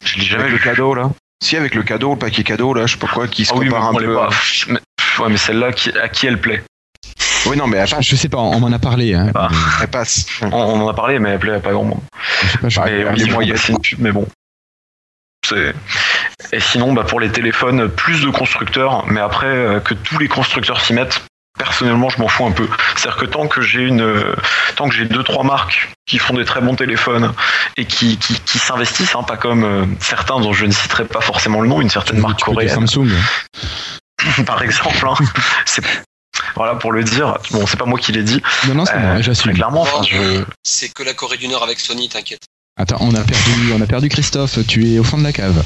Je 0.04 0.18
l'ai 0.18 0.26
jamais 0.26 0.44
Avec 0.44 0.54
le 0.54 0.58
vu. 0.58 0.64
cadeau 0.64 0.94
là. 0.94 1.10
Si 1.42 1.56
avec 1.56 1.74
le 1.74 1.84
cadeau, 1.84 2.14
le 2.14 2.20
paquet 2.20 2.44
cadeau 2.44 2.74
là, 2.74 2.88
je 2.88 2.94
sais 2.94 3.00
pas 3.00 3.08
quoi, 3.08 3.28
qui 3.28 3.46
se 3.46 3.54
Ah 3.54 3.58
oui, 3.58 3.68
compare 3.70 3.86
un 3.86 3.94
peu. 3.94 4.14
pas. 4.16 4.30
Ouais, 5.20 5.30
mais 5.30 5.38
celle-là, 5.38 5.72
qui- 5.72 5.92
à 5.98 6.10
qui 6.10 6.28
elle 6.28 6.40
plaît 6.40 6.64
Oui, 7.46 7.58
non, 7.58 7.68
mais 7.68 7.78
elle 7.78 7.90
passe. 7.90 8.06
Je 8.06 8.16
sais 8.16 8.30
pas, 8.30 8.38
on 8.38 8.60
m'en 8.60 8.72
a 8.72 8.80
parlé. 8.80 9.14
Hein. 9.14 9.32
Ah. 9.36 9.50
Elle 9.82 9.88
passe. 9.88 10.26
on, 10.42 10.52
on 10.52 10.82
en 10.84 10.88
a 10.88 10.94
parlé, 10.94 11.20
mais 11.20 11.32
elle 11.32 11.40
plaît 11.40 11.56
à 11.56 11.60
pas 11.60 11.72
grand 11.72 11.84
monde. 11.84 12.02
Je 12.64 12.70
sais 12.70 12.80
pas, 12.80 12.88
je- 12.88 12.92
Mais 12.94 13.06
oui, 13.12 13.26
bon, 13.28 13.34
moyenne. 13.34 13.58
c'est 13.58 13.72
une 13.74 13.80
pub, 13.82 14.00
mais 14.00 14.12
bon. 14.12 14.28
C'est- 15.48 15.74
Et 16.54 16.60
sinon, 16.60 16.94
bah, 16.94 17.04
pour 17.04 17.20
les 17.20 17.30
téléphones, 17.32 17.90
plus 17.90 18.22
de 18.22 18.30
constructeurs, 18.30 19.06
mais 19.08 19.20
après, 19.22 19.48
euh, 19.48 19.80
que 19.80 19.94
tous 19.94 20.18
les 20.20 20.28
constructeurs 20.28 20.80
s'y 20.82 20.94
mettent, 20.94 21.22
personnellement, 21.58 22.10
je 22.10 22.20
m'en 22.20 22.28
fous 22.28 22.46
un 22.46 22.52
peu. 22.52 22.68
C'est-à-dire 22.96 23.20
que 23.20 23.26
tant 23.26 23.48
que 23.48 23.62
j'ai 23.62 23.82
une, 23.82 24.02
euh, 24.02 24.36
tant 24.76 24.88
que 24.88 24.96
j'ai 24.96 25.06
deux, 25.06 25.24
trois 25.24 25.44
marques 25.44 25.90
qui 26.06 26.18
font 26.20 26.34
des 26.36 26.46
très 26.46 26.62
bons 26.62 26.76
téléphones 26.76 27.34
et 27.78 27.86
qui, 27.86 28.18
qui, 28.18 28.40
qui 28.42 28.60
s'investissent, 28.60 29.16
hein, 29.16 29.24
pas 29.24 29.38
comme 29.38 29.64
euh, 29.64 29.86
certains 30.00 30.40
dont 30.40 30.54
je 30.54 30.66
ne 30.66 30.72
citerai 30.72 31.06
pas 31.06 31.22
forcément 31.22 31.62
le 31.62 31.68
nom, 31.70 31.82
une 31.82 31.90
certaine 31.90 32.20
marque 32.20 32.42
coréenne, 32.42 32.88
Samsung. 32.88 33.10
par 34.46 34.62
exemple. 34.64 35.06
hein. 35.08 35.16
C'est- 35.66 35.84
Voilà, 36.56 36.76
pour 36.76 36.92
le 36.92 37.04
dire, 37.04 37.38
bon, 37.52 37.66
c'est 37.68 37.78
pas 37.78 37.86
moi 37.86 38.00
qui 38.00 38.12
l'ai 38.12 38.24
dit, 38.24 38.42
Non, 38.68 38.74
non, 38.76 38.86
c'est 38.86 38.94
euh, 38.96 39.00
moi, 39.00 39.14
très 39.16 39.24
j'assume. 39.24 39.54
clairement. 39.54 39.82
enfin, 39.82 40.04
je... 40.04 40.44
C'est 40.64 40.90
que 40.94 41.04
la 41.04 41.14
Corée 41.14 41.38
du 41.38 41.48
Nord 41.48 41.64
avec 41.64 41.80
Sony, 41.80 42.10
t'inquiète. 42.10 42.42
Attends, 42.80 42.98
on 43.02 43.14
a 43.14 43.22
perdu, 43.24 43.74
on 43.76 43.82
a 43.82 43.86
perdu 43.86 44.10
Christophe. 44.10 44.60
Tu 44.68 44.94
es 44.94 45.00
au 45.00 45.04
fond 45.04 45.18
de 45.18 45.24
la 45.24 45.34
cave. 45.34 45.64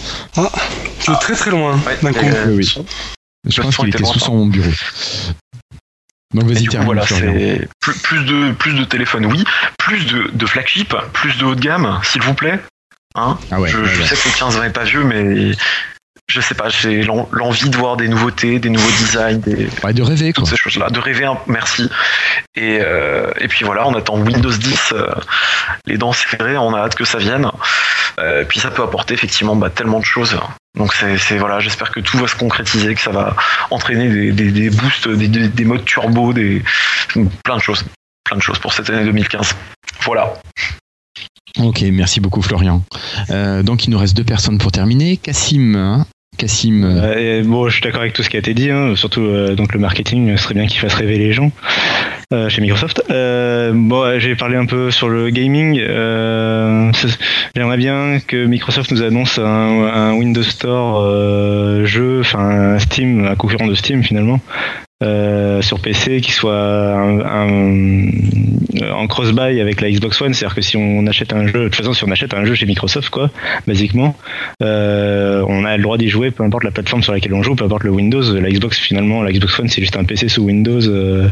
Tu 0.99 1.11
es 1.11 1.15
très 1.21 1.35
très 1.35 1.51
loin 1.51 1.79
Ouais, 1.85 1.97
d'un 2.01 2.11
coup. 2.13 2.25
euh, 2.25 2.45
Oui, 2.47 2.67
oui. 2.75 2.85
Je 3.47 3.61
pense 3.61 3.77
qu'il 3.77 3.89
était 3.89 3.99
sous 3.99 4.03
lointain. 4.05 4.19
son 4.25 4.45
bureau. 4.47 4.71
Donc 6.33 6.45
vas-y, 6.45 6.65
voilà, 6.83 7.05
c'est 7.07 7.67
plus, 7.79 7.93
plus 7.99 8.25
de 8.25 8.51
plus 8.53 8.73
de 8.73 8.83
téléphones, 8.83 9.25
oui, 9.27 9.43
plus 9.77 10.05
de, 10.07 10.29
de 10.33 10.45
flagship, 10.45 10.93
plus 11.13 11.37
de 11.37 11.45
haut 11.45 11.55
de 11.55 11.61
gamme, 11.61 12.01
s'il 12.03 12.21
vous 12.23 12.33
plaît. 12.33 12.59
Hein 13.13 13.37
Ah 13.51 13.61
ouais, 13.61 13.69
je, 13.69 13.77
ouais, 13.77 13.87
je 13.87 14.01
ouais. 14.01 14.07
sais 14.07 14.15
que 14.17 14.27
le 14.27 14.37
15 14.37 14.59
n'est 14.59 14.69
pas 14.71 14.83
vieux, 14.83 15.03
mais 15.05 15.51
je 16.27 16.41
sais 16.41 16.55
pas, 16.55 16.69
j'ai 16.69 17.03
l'en- 17.03 17.29
l'envie 17.31 17.69
de 17.69 17.77
voir 17.77 17.97
des 17.97 18.07
nouveautés, 18.07 18.59
des 18.59 18.69
nouveaux 18.69 18.91
designs, 18.99 19.37
des, 19.39 19.67
Ouais, 19.83 19.93
de 19.93 20.01
rêver 20.01 20.33
quoi. 20.33 20.45
ces 20.45 20.57
choses-là, 20.57 20.89
de 20.89 20.99
rêver. 20.99 21.25
un- 21.25 21.37
merci. 21.47 21.89
Et, 22.55 22.79
euh, 22.81 23.31
et 23.39 23.47
puis 23.47 23.63
voilà, 23.65 23.87
on 23.87 23.93
attend 23.95 24.17
Windows 24.19 24.51
10, 24.51 24.93
euh, 24.93 25.07
les 25.85 25.97
dents 25.97 26.13
serrées, 26.13 26.57
on 26.57 26.73
a 26.73 26.79
hâte 26.79 26.95
que 26.95 27.05
ça 27.05 27.17
vienne. 27.19 27.49
Euh, 28.19 28.43
puis 28.45 28.59
ça 28.59 28.71
peut 28.71 28.81
apporter 28.83 29.13
effectivement 29.13 29.55
bah, 29.55 29.69
tellement 29.69 29.99
de 29.99 30.05
choses. 30.05 30.37
Donc 30.77 30.93
c'est 30.93 31.37
voilà, 31.37 31.59
j'espère 31.59 31.91
que 31.91 31.99
tout 31.99 32.17
va 32.17 32.27
se 32.27 32.35
concrétiser, 32.35 32.95
que 32.95 33.01
ça 33.01 33.11
va 33.11 33.35
entraîner 33.71 34.09
des, 34.09 34.31
des, 34.31 34.51
des 34.51 34.69
boosts, 34.69 35.07
des, 35.07 35.27
des, 35.27 35.47
des 35.47 35.65
modes 35.65 35.85
turbo, 35.85 36.33
des 36.33 36.63
plein 37.43 37.55
de 37.57 37.61
choses, 37.61 37.83
plein 38.23 38.37
de 38.37 38.41
choses 38.41 38.59
pour 38.59 38.73
cette 38.73 38.89
année 38.89 39.03
2015. 39.05 39.55
Voilà. 40.01 40.33
Ok, 41.59 41.81
merci 41.93 42.19
beaucoup 42.19 42.41
Florian. 42.41 42.83
Euh, 43.29 43.63
donc 43.63 43.85
il 43.85 43.89
nous 43.91 43.97
reste 43.97 44.15
deux 44.17 44.25
personnes 44.25 44.57
pour 44.57 44.71
terminer. 44.73 45.15
Cassim, 45.17 45.75
hein 45.75 46.05
Cassim. 46.37 46.83
euh, 46.83 47.15
Euh, 47.15 47.43
bon, 47.43 47.67
je 47.67 47.73
suis 47.73 47.81
d'accord 47.81 48.01
avec 48.01 48.13
tout 48.13 48.23
ce 48.23 48.29
qui 48.29 48.35
a 48.35 48.39
été 48.39 48.53
dit, 48.53 48.69
hein, 48.71 48.95
surtout 48.95 49.21
euh, 49.21 49.55
donc 49.55 49.73
le 49.73 49.79
marketing, 49.79 50.35
ce 50.37 50.43
serait 50.43 50.53
bien 50.53 50.67
qu'il 50.67 50.79
fasse 50.79 50.93
rêver 50.95 51.17
les 51.17 51.33
gens 51.33 51.51
euh, 52.33 52.49
chez 52.49 52.61
Microsoft. 52.61 53.03
Euh, 53.09 53.71
bon, 53.73 54.01
euh, 54.03 54.19
j'ai 54.19 54.35
parlé 54.35 54.57
un 54.57 54.65
peu 54.65 54.91
sur 54.91 55.09
le 55.09 55.29
gaming. 55.29 55.79
Euh, 55.79 56.91
J'aimerais 57.55 57.77
bien 57.77 58.19
que 58.25 58.45
Microsoft 58.45 58.91
nous 58.91 59.01
annonce 59.01 59.39
un, 59.39 60.13
Windows 60.13 60.43
Store 60.43 61.01
euh, 61.01 61.85
jeu, 61.85 62.19
enfin 62.21 62.77
Steam, 62.79 63.25
un 63.25 63.35
concurrent 63.35 63.67
de 63.67 63.75
Steam 63.75 64.03
finalement. 64.03 64.39
Euh, 65.03 65.61
sur 65.61 65.79
PC 65.79 66.21
qui 66.21 66.31
soit 66.31 66.55
un, 66.57 67.19
un- 67.19 68.07
euh, 68.81 68.91
en 68.93 69.07
cross-buy 69.07 69.59
avec 69.61 69.81
la 69.81 69.91
Xbox 69.91 70.21
One, 70.21 70.33
c'est-à-dire 70.33 70.55
que 70.55 70.61
si 70.61 70.77
on 70.77 71.05
achète 71.07 71.33
un 71.33 71.47
jeu, 71.47 71.59
de 71.59 71.63
toute 71.65 71.75
façon 71.75 71.93
si 71.93 72.03
on 72.05 72.11
achète 72.11 72.33
un 72.33 72.45
jeu 72.45 72.55
chez 72.55 72.65
Microsoft 72.65 73.09
quoi, 73.09 73.29
basiquement, 73.67 74.15
euh, 74.63 75.43
on 75.47 75.65
a 75.65 75.75
le 75.77 75.83
droit 75.83 75.97
d'y 75.97 76.07
jouer, 76.09 76.31
peu 76.31 76.43
importe 76.43 76.63
la 76.63 76.71
plateforme 76.71 77.03
sur 77.03 77.11
laquelle 77.13 77.33
on 77.33 77.43
joue, 77.43 77.55
peu 77.55 77.65
importe 77.65 77.83
le 77.83 77.91
Windows. 77.91 78.21
La 78.39 78.49
Xbox, 78.49 78.79
finalement, 78.79 79.21
la 79.21 79.31
Xbox 79.31 79.59
One, 79.59 79.67
c'est 79.67 79.81
juste 79.81 79.97
un 79.97 80.03
PC 80.05 80.27
sous 80.29 80.43
Windows 80.43 80.81
euh, 80.87 81.27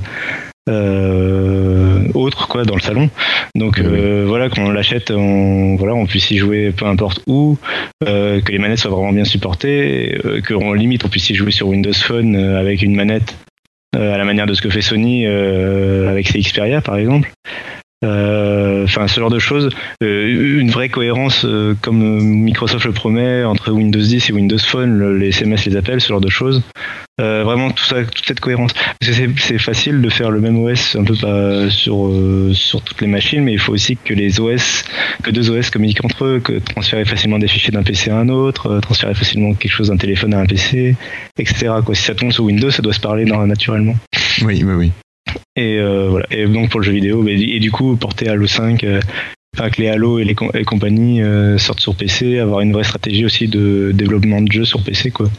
euh, 0.69 2.07
autre, 2.13 2.47
quoi, 2.47 2.63
dans 2.63 2.75
le 2.75 2.81
salon. 2.81 3.09
Donc 3.55 3.75
Oui, 3.77 3.85
euh, 3.85 4.25
voilà, 4.27 4.49
quand 4.49 4.61
on 4.63 4.71
l'achète, 4.71 5.11
on, 5.11 5.75
voilà, 5.75 5.93
on 5.93 6.05
puisse 6.05 6.31
y 6.31 6.37
jouer 6.37 6.71
peu 6.71 6.85
importe 6.85 7.21
où, 7.27 7.57
euh, 8.07 8.41
que 8.41 8.51
les 8.51 8.59
manettes 8.59 8.79
soient 8.79 8.91
vraiment 8.91 9.11
bien 9.13 9.25
supportées, 9.25 10.17
euh, 10.25 10.41
que 10.41 10.53
on 10.53 10.73
limite, 10.73 11.03
on 11.05 11.09
puisse 11.09 11.29
y 11.29 11.35
jouer 11.35 11.51
sur 11.51 11.67
Windows 11.67 11.93
Phone 11.93 12.35
euh, 12.35 12.59
avec 12.59 12.81
une 12.81 12.95
manette 12.95 13.35
à 13.93 14.17
la 14.17 14.25
manière 14.25 14.45
de 14.45 14.53
ce 14.53 14.61
que 14.61 14.69
fait 14.69 14.81
Sony 14.81 15.25
euh, 15.25 16.09
avec 16.09 16.27
ses 16.27 16.39
Xperia, 16.39 16.81
par 16.81 16.97
exemple. 16.97 17.31
Euh, 18.03 18.83
Enfin, 18.83 19.07
ce 19.07 19.19
genre 19.19 19.29
de 19.29 19.39
choses. 19.39 19.69
Euh, 20.03 20.59
une 20.59 20.69
vraie 20.69 20.89
cohérence, 20.89 21.45
euh, 21.45 21.73
comme 21.81 22.19
Microsoft 22.21 22.85
le 22.85 22.91
promet, 22.91 23.43
entre 23.45 23.71
Windows 23.71 23.99
10 24.01 24.29
et 24.29 24.33
Windows 24.33 24.57
Phone, 24.59 24.97
le- 24.97 25.17
les 25.17 25.29
SMS, 25.29 25.65
les 25.65 25.75
appels, 25.77 26.01
ce 26.01 26.09
genre 26.09 26.19
de 26.21 26.29
choses. 26.29 26.61
Euh, 27.21 27.43
vraiment, 27.45 27.71
tout 27.71 27.83
ça, 27.85 28.03
toute 28.03 28.25
cette 28.25 28.39
cohérence. 28.41 28.73
Parce 28.73 29.11
que 29.17 29.29
c'est- 29.39 29.57
facile 29.57 30.01
de 30.01 30.09
faire 30.09 30.31
le 30.31 30.41
même 30.41 30.57
OS 30.57 30.95
un 30.97 31.03
peu 31.05 31.15
pas 31.15 31.69
sur, 31.69 32.07
euh, 32.07 32.51
sur 32.53 32.81
toutes 32.81 32.99
les 33.01 33.07
machines, 33.07 33.43
mais 33.43 33.53
il 33.53 33.59
faut 33.59 33.71
aussi 33.71 33.95
que 34.03 34.13
les 34.13 34.39
OS, 34.41 34.83
que 35.23 35.31
deux 35.31 35.49
OS 35.49 35.69
communiquent 35.69 36.03
entre 36.03 36.25
eux, 36.25 36.39
que 36.43 36.59
transférer 36.59 37.05
facilement 37.05 37.39
des 37.39 37.47
fichiers 37.47 37.71
d'un 37.71 37.83
PC 37.83 38.11
à 38.11 38.17
un 38.17 38.27
autre, 38.29 38.67
euh, 38.69 38.79
transférer 38.81 39.13
facilement 39.13 39.53
quelque 39.53 39.71
chose 39.71 39.87
d'un 39.89 39.97
téléphone 39.97 40.33
à 40.33 40.39
un 40.39 40.45
PC, 40.45 40.95
etc. 41.37 41.71
Quoi. 41.85 41.95
Si 41.95 42.03
ça 42.03 42.15
tombe 42.15 42.31
sur 42.31 42.43
Windows, 42.43 42.71
ça 42.71 42.81
doit 42.81 42.93
se 42.93 42.99
parler 42.99 43.23
naturellement. 43.25 43.95
Oui, 44.41 44.61
oui, 44.65 44.73
oui. 44.73 44.91
Et 45.55 45.77
euh, 45.79 46.07
voilà. 46.09 46.25
Et 46.31 46.45
donc 46.47 46.69
pour 46.69 46.79
le 46.79 46.85
jeu 46.85 46.91
vidéo, 46.93 47.23
bah, 47.23 47.31
et 47.31 47.59
du 47.59 47.71
coup 47.71 47.95
porter 47.95 48.27
Halo 48.29 48.47
5, 48.47 48.83
euh, 48.83 48.99
enfin, 49.55 49.69
que 49.69 49.81
les 49.81 49.89
Halo 49.89 50.19
et 50.19 50.23
les 50.23 50.35
com- 50.35 50.51
et 50.53 50.63
compagnies 50.63 51.21
euh, 51.21 51.57
sortent 51.57 51.79
sur 51.79 51.95
PC, 51.95 52.39
avoir 52.39 52.61
une 52.61 52.73
vraie 52.73 52.83
stratégie 52.83 53.25
aussi 53.25 53.47
de 53.47 53.91
développement 53.93 54.41
de 54.41 54.51
jeux 54.51 54.65
sur 54.65 54.81
PC 54.83 55.11
quoi. 55.11 55.29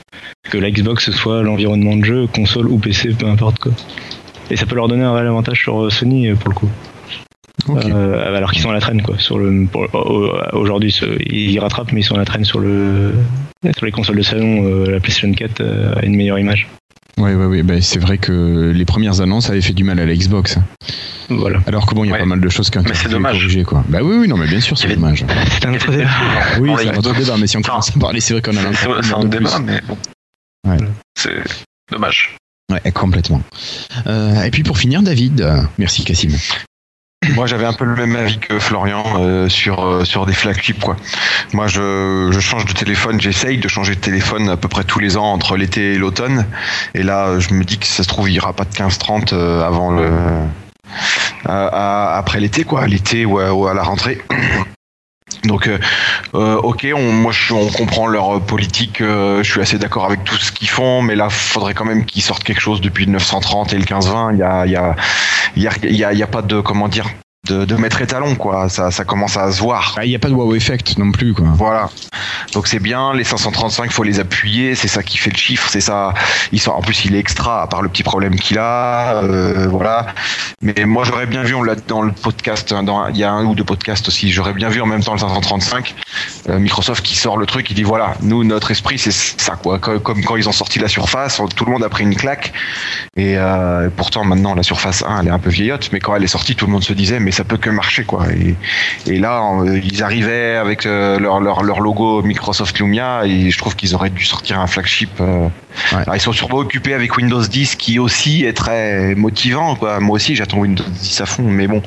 Que 0.51 0.59
la 0.59 0.71
Xbox 0.71 1.11
soit 1.11 1.43
l'environnement 1.43 1.97
de 1.97 2.05
jeu, 2.05 2.27
console 2.27 2.69
ou 2.69 2.79
PC, 2.79 3.11
peu 3.19 3.27
importe 3.27 3.59
quoi. 3.59 3.73
Et 4.51 4.57
ça 4.57 4.66
peut 4.66 4.77
leur 4.77 4.89
donner 4.89 5.05
un 5.05 5.15
réel 5.15 5.27
avantage 5.27 5.61
sur 5.62 5.85
euh, 5.85 5.91
Sony 5.91 6.29
euh, 6.29 6.35
pour 6.37 6.51
le 6.51 6.55
coup. 6.55 6.69
Euh, 7.95 8.37
alors 8.37 8.51
qu'ils 8.53 8.61
sont 8.62 8.71
à 8.71 8.75
la 8.75 8.81
traîne 8.81 9.01
quoi. 9.01 9.19
Sur 9.19 9.39
le 9.39 9.66
aujourd'hui, 10.53 10.95
ils 11.31 11.59
rattrapent 11.61 11.93
mais 11.93 12.01
ils 12.01 12.05
sont 12.05 12.15
à 12.15 12.19
la 12.19 12.25
traîne 12.25 12.45
sur 12.45 12.59
le 12.59 13.12
sur 13.75 13.87
les 13.87 13.93
consoles 13.93 14.16
de 14.19 14.23
salon. 14.23 14.65
euh, 14.66 14.91
la 14.91 15.01
PlayStation 15.01 15.33
4 15.33 15.61
euh, 15.61 15.95
a 15.97 16.05
une 16.05 16.15
meilleure 16.16 16.39
image. 16.39 16.69
Ouais, 17.19 17.35
ouais, 17.35 17.47
ouais. 17.47 17.62
Ben, 17.62 17.81
c'est 17.81 17.99
vrai 18.01 18.19
que 18.19 18.70
les 18.74 18.85
premières 18.85 19.20
annonces 19.20 19.49
avaient 19.51 19.61
fait 19.61 19.73
du 19.73 19.85
mal 19.85 20.01
à 20.01 20.07
la 20.07 20.15
Xbox. 20.15 20.59
Voilà. 21.28 21.61
Alors 21.66 21.86
que 21.86 21.95
bon, 21.95 22.05
il 22.05 22.09
y 22.09 22.11
a 22.11 22.15
Ouais. 22.15 22.19
pas 22.19 22.24
mal 22.27 22.41
de 22.41 22.49
choses 22.49 22.70
qui 22.70 22.78
ont 22.78 22.82
été 22.82 22.93
corrigées, 23.09 23.62
quoi. 23.65 23.85
Bah 23.89 24.01
oui, 24.03 24.16
oui, 24.20 24.28
non, 24.28 24.36
mais 24.36 24.47
bien 24.49 24.61
sûr, 24.61 24.77
c'est 24.77 24.86
avait- 24.86 24.95
dommage. 24.97 25.24
C'est 25.51 25.66
un 25.66 25.74
autre 25.74 25.91
débat. 25.91 26.11
Oui, 26.61 26.70
c'est 26.78 26.89
un 26.89 26.97
autre 26.97 27.15
débat, 27.15 27.36
mais 27.39 27.47
si 27.47 27.57
on 27.57 27.62
commence 27.62 27.91
à 27.97 27.99
parler, 28.01 28.20
c'est 28.20 28.35
vrai 28.35 28.43
qu'on 28.43 28.57
a 28.57 28.61
encore 28.69 29.05
c'est 29.05 29.15
un 29.15 29.24
débat, 29.24 29.59
mais 29.61 29.81
bon. 29.86 29.97
Ouais. 30.69 30.77
C'est 31.16 31.43
dommage. 31.91 32.36
Ouais, 32.73 32.91
complètement. 32.93 33.43
Euh, 34.07 34.43
et 34.43 34.51
puis 34.51 34.62
pour 34.62 34.78
finir, 34.78 35.03
David, 35.03 35.47
merci 35.78 36.03
Cassim. 36.05 36.31
Moi, 37.35 37.47
j'avais 37.47 37.65
un 37.65 37.73
peu 37.73 37.85
le 37.85 37.95
même 37.97 38.15
avis 38.17 38.39
que 38.39 38.59
Florian 38.59 39.03
euh, 39.19 39.49
sur 39.49 39.85
euh, 39.85 40.05
sur 40.05 40.27
des 40.27 40.33
flagships 40.33 40.81
quoi. 40.81 40.97
Moi, 41.53 41.67
je, 41.67 42.29
je 42.33 42.41
change 42.41 42.65
de 42.67 42.73
téléphone, 42.73 43.21
j'essaye 43.21 43.59
de 43.59 43.69
changer 43.69 43.95
de 43.95 44.01
téléphone 44.01 44.49
à 44.49 44.57
peu 44.57 44.69
près 44.69 44.85
tous 44.85 44.99
les 44.99 45.17
ans 45.17 45.33
entre 45.33 45.57
l'été 45.57 45.95
et 45.95 45.99
l'automne. 45.99 46.47
Et 46.95 47.03
là, 47.03 47.39
je 47.39 47.55
me 47.55 47.65
dis 47.65 47.79
que 47.79 47.87
ça 47.87 48.03
se 48.03 48.09
trouve, 48.09 48.29
il 48.29 48.33
n'y 48.35 48.41
aura 48.41 48.53
pas 48.53 48.65
de 48.65 48.71
15-30 48.75 49.33
euh, 49.33 49.63
avant 49.67 49.91
le 49.91 50.11
à- 51.47 52.17
après 52.17 52.41
l'été 52.41 52.65
quoi, 52.65 52.87
l'été 52.87 53.25
ou 53.25 53.67
à 53.67 53.75
la 53.75 53.83
rentrée. 53.83 54.21
Donc, 55.45 55.69
euh, 55.69 55.79
euh, 56.35 56.57
ok, 56.57 56.87
on, 56.95 57.13
moi 57.13 57.33
on 57.51 57.69
comprend 57.69 58.07
leur 58.07 58.41
politique, 58.41 59.01
euh, 59.01 59.43
je 59.43 59.51
suis 59.51 59.61
assez 59.61 59.79
d'accord 59.79 60.05
avec 60.05 60.25
tout 60.25 60.37
ce 60.37 60.53
qu'ils 60.53 60.69
font, 60.69 61.03
mais 61.03 61.17
là, 61.17 61.29
faudrait 61.29 61.75
quand 61.75 61.85
même 61.85 62.05
qu'ils 62.05 62.23
sortent 62.23 62.45
quelque 62.45 62.61
chose 62.61 62.81
depuis 62.81 63.07
le 63.07 63.13
930 63.13 63.73
et 63.73 63.77
le 63.77 63.81
1520. 63.81 64.33
Il 64.33 64.39
y 64.39 64.43
a, 64.43 64.67
y 64.67 64.77
a, 64.77 64.97
y 65.57 66.05
a, 66.05 66.13
y 66.13 66.23
a 66.23 66.27
pas 66.27 66.43
de, 66.43 66.61
comment 66.61 66.89
dire, 66.89 67.07
de, 67.45 67.65
de 67.65 67.77
maître 67.77 68.01
étalon, 68.01 68.35
quoi. 68.35 68.69
Ça, 68.69 68.91
ça 68.91 69.05
commence 69.05 69.37
à 69.37 69.51
se 69.53 69.61
voir. 69.61 69.95
Ah, 69.99 70.05
Il 70.05 70.09
n'y 70.09 70.16
a 70.16 70.19
pas 70.19 70.29
de 70.29 70.35
wow 70.35 70.55
effect 70.55 70.99
non 70.99 71.12
plus, 71.12 71.35
quoi. 71.35 71.47
Voilà. 71.55 71.91
Donc 72.53 72.66
c'est 72.66 72.79
bien, 72.79 73.12
les 73.15 73.25
535, 73.25 73.91
faut 73.91 74.03
les 74.03 74.21
appuyer, 74.21 74.75
c'est 74.75 74.89
ça 74.89 75.03
qui 75.03 75.19
fait 75.19 75.31
le 75.31 75.37
chiffre, 75.37 75.69
c'est 75.69 75.81
ça. 75.81 76.15
Il 76.53 76.61
sort, 76.61 76.77
en 76.77 76.83
plus, 76.83 77.05
il 77.05 77.15
est 77.15 77.19
extra, 77.19 77.62
à 77.62 77.66
part 77.66 77.83
le 77.83 77.89
petit 77.89 78.03
problème 78.03 78.37
qu'il 78.37 78.59
a, 78.59 79.23
euh, 79.23 79.66
voilà. 79.69 80.07
Mais 80.62 80.85
moi, 80.85 81.05
j'aurais 81.05 81.27
bien 81.27 81.43
vu, 81.43 81.55
on 81.55 81.62
l'a 81.62 81.75
dans 81.75 82.03
le 82.03 82.12
podcast, 82.12 82.73
hein, 82.73 82.83
dans, 82.83 83.09
il 83.09 83.16
y 83.16 83.25
a 83.25 83.31
un 83.31 83.45
ou 83.45 83.55
deux 83.55 83.65
podcasts 83.65 84.07
aussi, 84.09 84.31
j'aurais 84.31 84.53
bien 84.53 84.69
vu 84.69 84.81
en 84.81 84.87
même 84.87 85.03
temps 85.03 85.15
le 85.15 85.19
535, 85.19 85.95
euh, 86.49 86.59
Microsoft 86.59 87.05
qui 87.05 87.16
sort 87.16 87.37
le 87.37 87.47
truc, 87.47 87.71
il 87.71 87.75
dit 87.75 87.83
voilà, 87.83 88.15
nous, 88.23 88.45
notre 88.45 88.71
esprit, 88.71 88.99
c'est 88.99 89.12
ça, 89.12 89.57
quoi. 89.57 89.79
Comme, 89.79 90.01
comme 90.01 90.25
quand 90.25 90.37
ils 90.37 90.49
ont 90.49 90.53
sorti 90.53 90.79
la 90.79 90.89
Surface, 90.89 91.41
tout 91.57 91.65
le 91.65 91.73
monde 91.73 91.85
a 91.85 91.89
pris 91.89 92.05
une 92.05 92.16
claque. 92.16 92.53
Et 93.16 93.37
euh, 93.37 93.89
pourtant, 93.95 94.25
maintenant, 94.25 94.55
la 94.55 94.62
Surface 94.62 95.03
1, 95.07 95.21
elle 95.21 95.29
est 95.29 95.31
un 95.31 95.39
peu 95.39 95.51
vieillotte, 95.51 95.91
mais 95.93 96.01
quand 96.01 96.15
elle 96.15 96.25
est 96.25 96.29
sortie, 96.29 96.55
tout 96.55 96.66
le 96.66 96.73
monde 96.73 96.85
se 96.85 96.93
disait, 96.93 97.21
mais 97.21 97.33
ça 97.35 97.44
peut 97.44 97.56
que 97.59 97.69
marcher, 97.70 98.05
quoi. 98.05 98.27
Et, 98.32 98.55
et 99.12 99.19
là, 99.19 99.43
ils 99.82 100.02
arrivaient 100.02 100.56
avec 100.56 100.86
euh, 100.86 101.19
leur, 101.19 101.40
leur, 101.40 101.62
leur 101.62 101.81
logo 101.81 102.23
Microsoft 102.23 102.78
Lumia, 102.78 103.27
et 103.27 103.51
je 103.51 103.59
trouve 103.59 103.77
qu'ils 103.77 103.94
auraient 103.94 104.11
dû 104.11 104.24
sortir 104.24 104.59
un 104.61 104.66
flagship. 104.66 105.11
euh. 105.20 105.48
Ouais. 105.93 105.98
Alors, 106.02 106.15
ils 106.16 106.20
sont 106.20 106.32
sûrement 106.32 106.59
occupés 106.59 106.94
avec 106.94 107.16
Windows 107.16 107.43
10, 107.43 107.74
qui 107.77 107.98
aussi 107.98 108.44
est 108.44 108.52
très 108.56 109.15
motivant, 109.15 109.77
quoi. 109.77 110.01
Moi 110.01 110.16
aussi, 110.16 110.35
j'attends 110.35 110.59
Windows 110.59 110.85
10 110.89 111.20
à 111.20 111.27
fond, 111.27 111.43
mais 111.43 111.66
bon. 111.66 111.82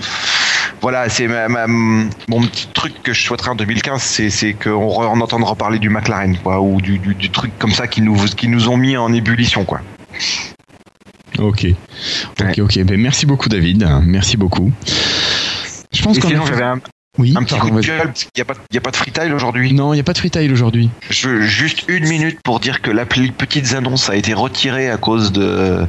Voilà, 0.81 1.09
c'est 1.09 1.27
ma, 1.27 1.47
ma- 1.47 1.65
mon 1.67 2.41
petit 2.41 2.67
truc 2.73 3.01
que 3.01 3.11
je 3.13 3.23
souhaiterais 3.23 3.49
en 3.49 3.55
2015, 3.55 4.01
c'est, 4.29 4.53
qu'on 4.53 4.73
on 4.73 5.21
entendra 5.21 5.55
parler 5.55 5.79
du 5.79 5.89
McLaren, 5.89 6.37
quoi, 6.37 6.59
ou 6.61 6.81
du, 6.81 6.99
du, 6.99 7.15
du 7.15 7.29
truc 7.31 7.51
comme 7.57 7.71
ça 7.71 7.87
qui 7.87 8.01
nous, 8.01 8.15
qui 8.25 8.47
nous 8.47 8.69
ont 8.69 8.77
mis 8.77 8.95
en 8.97 9.11
ébullition, 9.13 9.65
quoi. 9.65 9.81
Ok. 11.39 11.67
Ok, 12.39 12.59
ok. 12.59 12.79
Ben, 12.83 12.99
merci 12.99 13.25
beaucoup, 13.25 13.49
David. 13.49 13.87
Merci 14.03 14.37
beaucoup. 14.37 14.71
Pense 16.07 16.19
qu'on 16.19 16.27
sinon, 16.29 16.45
j'avais 16.45 16.63
un, 16.63 16.79
Oui, 17.17 17.33
un 17.35 17.43
petit 17.43 17.57
coup 17.57 17.69
de 17.71 17.81
gueule, 17.81 18.07
parce 18.07 18.23
qu'il 18.25 18.29
n'y 18.37 18.41
a, 18.41 18.45
pas- 18.45 18.87
a 18.87 18.91
de 18.91 18.95
freetile 18.95 19.33
aujourd'hui. 19.33 19.73
Non, 19.73 19.93
il 19.93 19.97
n'y 19.97 20.01
a 20.01 20.03
pas 20.03 20.13
de 20.13 20.17
freetile 20.19 20.51
aujourd'hui. 20.51 20.89
Je 21.09 21.29
veux 21.29 21.41
juste 21.41 21.85
une 21.87 22.07
minute 22.07 22.39
pour 22.43 22.59
dire 22.59 22.81
que 22.81 22.91
l'appli 22.91 23.31
Petites 23.31 23.73
Annonces 23.73 24.09
a 24.09 24.15
été 24.15 24.33
retirée 24.33 24.89
à 24.89 24.97
cause 24.97 25.31
de, 25.31 25.85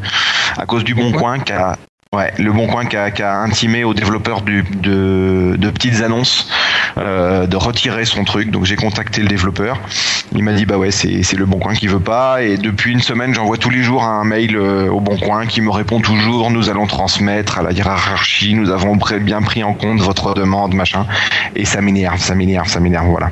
à 0.56 0.66
cause 0.66 0.84
du 0.84 0.94
Bon 0.94 1.12
Coin 1.12 1.38
qui 1.40 1.52
a, 1.52 1.76
ouais, 2.14 2.32
le 2.38 2.52
Bon 2.52 2.66
Coin 2.66 2.86
qui 2.86 2.96
a, 2.96 3.10
qui 3.10 3.22
a 3.22 3.38
intimé 3.38 3.84
aux 3.84 3.94
développeurs 3.94 4.42
du, 4.42 4.62
de, 4.62 5.56
de 5.58 5.70
Petites 5.70 6.02
Annonces 6.02 6.48
euh, 6.96 7.46
de 7.46 7.56
retirer 7.56 8.04
son 8.04 8.24
truc. 8.24 8.50
Donc 8.50 8.64
j'ai 8.64 8.76
contacté 8.76 9.20
le 9.22 9.28
développeur. 9.28 9.80
Il 10.34 10.42
m'a 10.42 10.52
dit 10.52 10.66
bah 10.66 10.76
ouais 10.78 10.90
c'est 10.90 11.36
le 11.36 11.46
Bon 11.46 11.58
Coin 11.58 11.74
qui 11.74 11.86
veut 11.86 12.00
pas. 12.00 12.42
Et 12.42 12.56
depuis 12.56 12.92
une 12.92 13.00
semaine 13.00 13.34
j'envoie 13.34 13.56
tous 13.56 13.70
les 13.70 13.82
jours 13.82 14.04
un 14.04 14.24
mail 14.24 14.56
euh, 14.56 14.90
au 14.90 15.00
Bon 15.00 15.16
Coin 15.16 15.46
qui 15.46 15.60
me 15.60 15.70
répond 15.70 16.00
toujours 16.00 16.50
nous 16.50 16.68
allons 16.70 16.86
transmettre 16.86 17.58
à 17.58 17.62
la 17.62 17.72
hiérarchie. 17.72 18.54
Nous 18.54 18.70
avons 18.70 18.98
bien 19.20 19.42
pris 19.42 19.62
en 19.62 19.74
compte 19.74 20.00
votre 20.00 20.34
demande 20.34 20.74
machin. 20.74 21.06
Et 21.56 21.64
ça 21.64 21.80
m'énerve, 21.80 22.20
ça 22.20 22.34
m'énerve, 22.34 22.68
ça 22.68 22.80
m'énerve. 22.80 23.06
Voilà. 23.06 23.30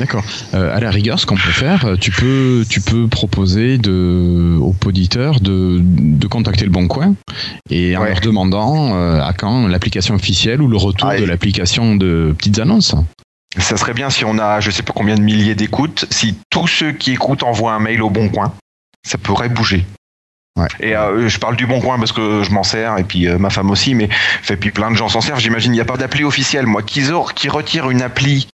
D'accord. 0.00 0.24
Euh, 0.54 0.74
à 0.76 0.80
la 0.80 0.90
rigueur, 0.90 1.20
ce 1.20 1.26
qu'on 1.26 1.36
peut 1.36 1.50
faire, 1.50 1.94
tu 2.00 2.10
peux, 2.10 2.64
tu 2.68 2.80
peux 2.80 3.06
proposer 3.06 3.78
de, 3.78 4.56
aux 4.60 4.74
auditeurs 4.84 5.38
de, 5.40 5.78
de 5.80 6.26
contacter 6.26 6.64
le 6.64 6.70
Bon 6.70 6.88
Coin 6.88 7.14
et 7.70 7.96
Ouais. 7.96 8.11
Leur 8.12 8.20
demandant 8.20 8.94
euh, 8.94 9.20
à 9.22 9.32
quand 9.32 9.66
l'application 9.66 10.14
officielle 10.14 10.62
ou 10.62 10.68
le 10.68 10.76
retour 10.76 11.08
Ah, 11.10 11.16
de 11.16 11.22
et- 11.22 11.26
l'application 11.26 11.94
de 11.96 12.34
petites 12.36 12.58
annonces. 12.58 12.94
Ça 13.58 13.76
serait 13.76 13.92
bien 13.94 14.08
si 14.08 14.24
on 14.24 14.38
a, 14.38 14.60
je 14.60 14.70
sais 14.70 14.82
pas 14.82 14.94
combien 14.94 15.14
de 15.14 15.20
milliers 15.20 15.54
d'écoutes, 15.54 16.06
si 16.10 16.38
tous 16.48 16.66
ceux 16.66 16.92
qui 16.92 17.12
écoutent 17.12 17.42
envoient 17.42 17.72
un 17.74 17.80
mail 17.80 18.00
au 18.02 18.08
Bon 18.08 18.28
Coin, 18.30 18.52
ça 19.06 19.18
pourrait 19.18 19.50
bouger. 19.50 19.84
Ouais. 20.58 20.68
Et 20.80 20.96
euh, 20.96 21.28
je 21.28 21.38
parle 21.38 21.56
du 21.56 21.66
Bon 21.66 21.80
Coin 21.80 21.98
parce 21.98 22.12
que 22.12 22.42
je 22.42 22.50
m'en 22.50 22.62
sers 22.62 22.96
et 22.98 23.04
puis 23.04 23.26
euh, 23.28 23.38
ma 23.38 23.50
femme 23.50 23.70
aussi, 23.70 23.94
mais 23.94 24.08
fait 24.42 24.56
puis 24.56 24.70
plein 24.70 24.90
de 24.90 24.96
gens 24.96 25.08
s'en 25.08 25.20
servent. 25.20 25.40
J'imagine 25.40 25.72
il 25.72 25.76
n'y 25.76 25.80
a 25.80 25.84
pas 25.86 25.96
d'appli 25.98 26.24
officielle. 26.24 26.66
Moi, 26.66 26.82
or- 27.12 27.34
qui 27.34 27.48
retirent 27.50 27.90
une 27.90 28.02
appli, 28.02 28.48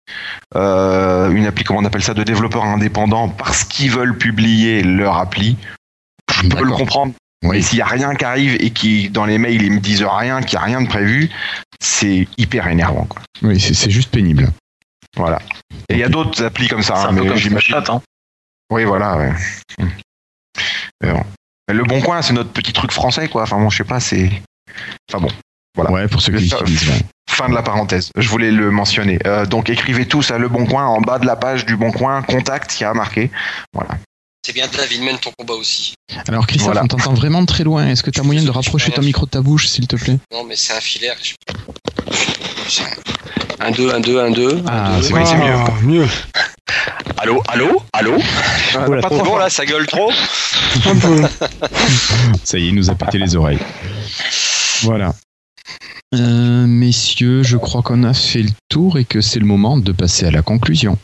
euh, 0.57 1.31
une 1.31 1.47
appli 1.47 1.65
comment 1.65 1.81
on 1.81 1.85
appelle 1.85 2.03
ça, 2.03 2.15
de 2.15 2.23
développeurs 2.23 2.65
indépendants 2.65 3.29
parce 3.29 3.65
qu'ils 3.65 3.91
veulent 3.91 4.17
publier 4.19 4.83
leur 4.83 5.19
appli, 5.19 5.57
je 6.33 6.49
peux 6.49 6.65
le 6.65 6.71
comprendre. 6.73 7.15
Oui. 7.45 7.57
Mais 7.57 7.63
s'il 7.63 7.79
y 7.79 7.83
a 7.83 7.87
rien 7.87 8.15
qui 8.15 8.25
arrive 8.25 8.57
et 8.59 8.71
qui 8.71 9.11
dans 9.11 9.27
les 9.27 9.39
mails 9.39 9.63
ils 9.63 9.73
me 9.73 9.81
disent 9.81 10.03
rien, 10.03 10.41
qu'il 10.41 10.59
n'y 10.59 10.63
a 10.63 10.67
rien 10.67 10.81
de 10.81 10.89
prévu, 10.89 11.31
c'est 11.81 12.27
hyper 12.39 12.67
énervant. 12.69 13.05
Quoi. 13.05 13.23
Oui, 13.43 13.61
c'est 13.61 13.91
juste 13.91 14.11
pénible. 14.11 14.49
Voilà. 15.17 15.39
Et 15.89 15.95
il 15.95 15.99
y 15.99 16.03
a 16.03 16.09
d'autres 16.09 16.43
applis 16.43 16.69
comme 16.69 16.83
ça, 16.83 16.97
C'est 16.97 17.03
hein, 17.03 17.09
un 17.11 17.15
peu 17.15 17.23
mais 17.23 17.29
comme 17.29 17.37
j'imagine. 17.37 17.75
Snapchat, 17.75 17.93
hein. 17.93 18.03
Oui, 18.71 18.85
voilà. 18.85 19.17
Ouais. 19.17 19.33
Bon. 21.03 21.23
Le 21.73 21.85
Bon 21.85 22.01
Coin, 22.01 22.21
c'est 22.23 22.33
notre 22.33 22.51
petit 22.51 22.73
truc 22.73 22.93
français, 22.93 23.29
quoi. 23.29 23.43
Enfin 23.43 23.59
bon, 23.59 23.71
je 23.71 23.79
sais 23.79 23.85
pas, 23.85 24.01
c'est. 24.01 24.31
Enfin 25.11 25.21
bon, 25.21 25.31
Voilà. 25.77 25.91
Ouais, 25.93 26.09
pour 26.09 26.21
ceux 26.21 26.33
qui 26.33 26.53
ouais. 26.53 27.01
fin 27.31 27.49
de 27.49 27.55
la 27.55 27.63
parenthèse. 27.63 28.11
Je 28.17 28.29
voulais 28.29 28.51
le 28.51 28.71
mentionner. 28.71 29.19
Euh, 29.27 29.47
donc 29.47 29.71
écrivez 29.71 30.07
tous 30.07 30.31
à 30.31 30.39
Le 30.39 30.49
Bon 30.49 30.67
Coin 30.67 30.87
en 30.87 31.01
bas 31.01 31.19
de 31.19 31.27
la 31.27 31.37
page 31.37 31.67
du 31.67 31.77
Bon 31.77 31.93
Coin, 31.93 32.23
contact, 32.23 32.79
il 32.81 32.83
y 32.83 32.87
a 32.87 32.95
marqué. 32.95 33.31
Voilà. 33.73 33.97
C'est 34.47 34.53
bien 34.53 34.67
David, 34.69 35.01
mène 35.03 35.19
ton 35.19 35.31
combat 35.39 35.55
aussi. 35.55 35.95
Alors, 36.29 36.47
Christophe, 36.47 36.67
Voilà. 36.67 36.85
on 36.85 36.87
t'entend 36.87 37.15
vraiment 37.15 37.47
très 37.47 37.65
loin. 37.65 37.89
Est-ce 37.89 38.03
que 38.03 38.11
tu 38.11 38.21
as 38.21 38.23
moyen 38.23 38.43
de 38.43 38.51
rapprocher 38.51 38.93
ton 38.93 39.01
micro 39.01 39.25
de 39.25 39.31
ta 39.31 39.41
bouche, 39.41 39.69
s'il 39.69 39.87
te 39.87 39.97
plaît? 39.97 40.19
Non, 40.33 40.45
mais 40.45 40.55
c'est 40.55 40.75
un 40.75 40.81
filaire. 40.81 41.17
je- 41.23 42.83
Un 43.61 43.71
2, 43.71 43.95
un 43.95 44.01
2, 44.01 44.21
un 44.21 44.31
2. 44.31 44.63
Ah, 44.67 44.99
c'est 45.01 45.15
Oui, 45.15 45.21
c'est 45.25 45.37
mieux. 45.37 45.55
Ah, 45.55 45.71
mieux. 45.83 46.07
Allô, 47.17 47.43
allô, 47.49 47.83
allô? 47.95 48.17
Pas 49.01 49.09
trop 49.09 49.23
bon 49.25 49.37
là, 49.39 49.49
ça 49.49 49.65
gueule 49.65 49.87
trop. 49.87 50.11
Un 50.85 50.97
peu. 50.99 51.23
Ça 52.45 52.59
y 52.59 52.65
est, 52.65 52.69
il 52.69 52.75
nous 52.75 52.91
a 52.91 52.95
pété 52.95 53.17
les 53.19 53.37
oreilles. 53.37 53.59
Voilà. 54.83 55.15
Euh, 56.15 56.67
messieurs, 56.67 57.43
je 57.43 57.57
crois 57.57 57.81
qu'on 57.83 58.03
a 58.05 58.13
fait 58.13 58.43
le 58.43 58.51
tour 58.69 58.99
et 58.99 59.05
que 59.05 59.21
c'est 59.23 59.39
le 59.39 59.47
moment 59.47 59.79
de 59.79 59.93
passer 59.93 60.27
à 60.27 60.31
la 60.31 60.43
conclusion. 60.43 60.99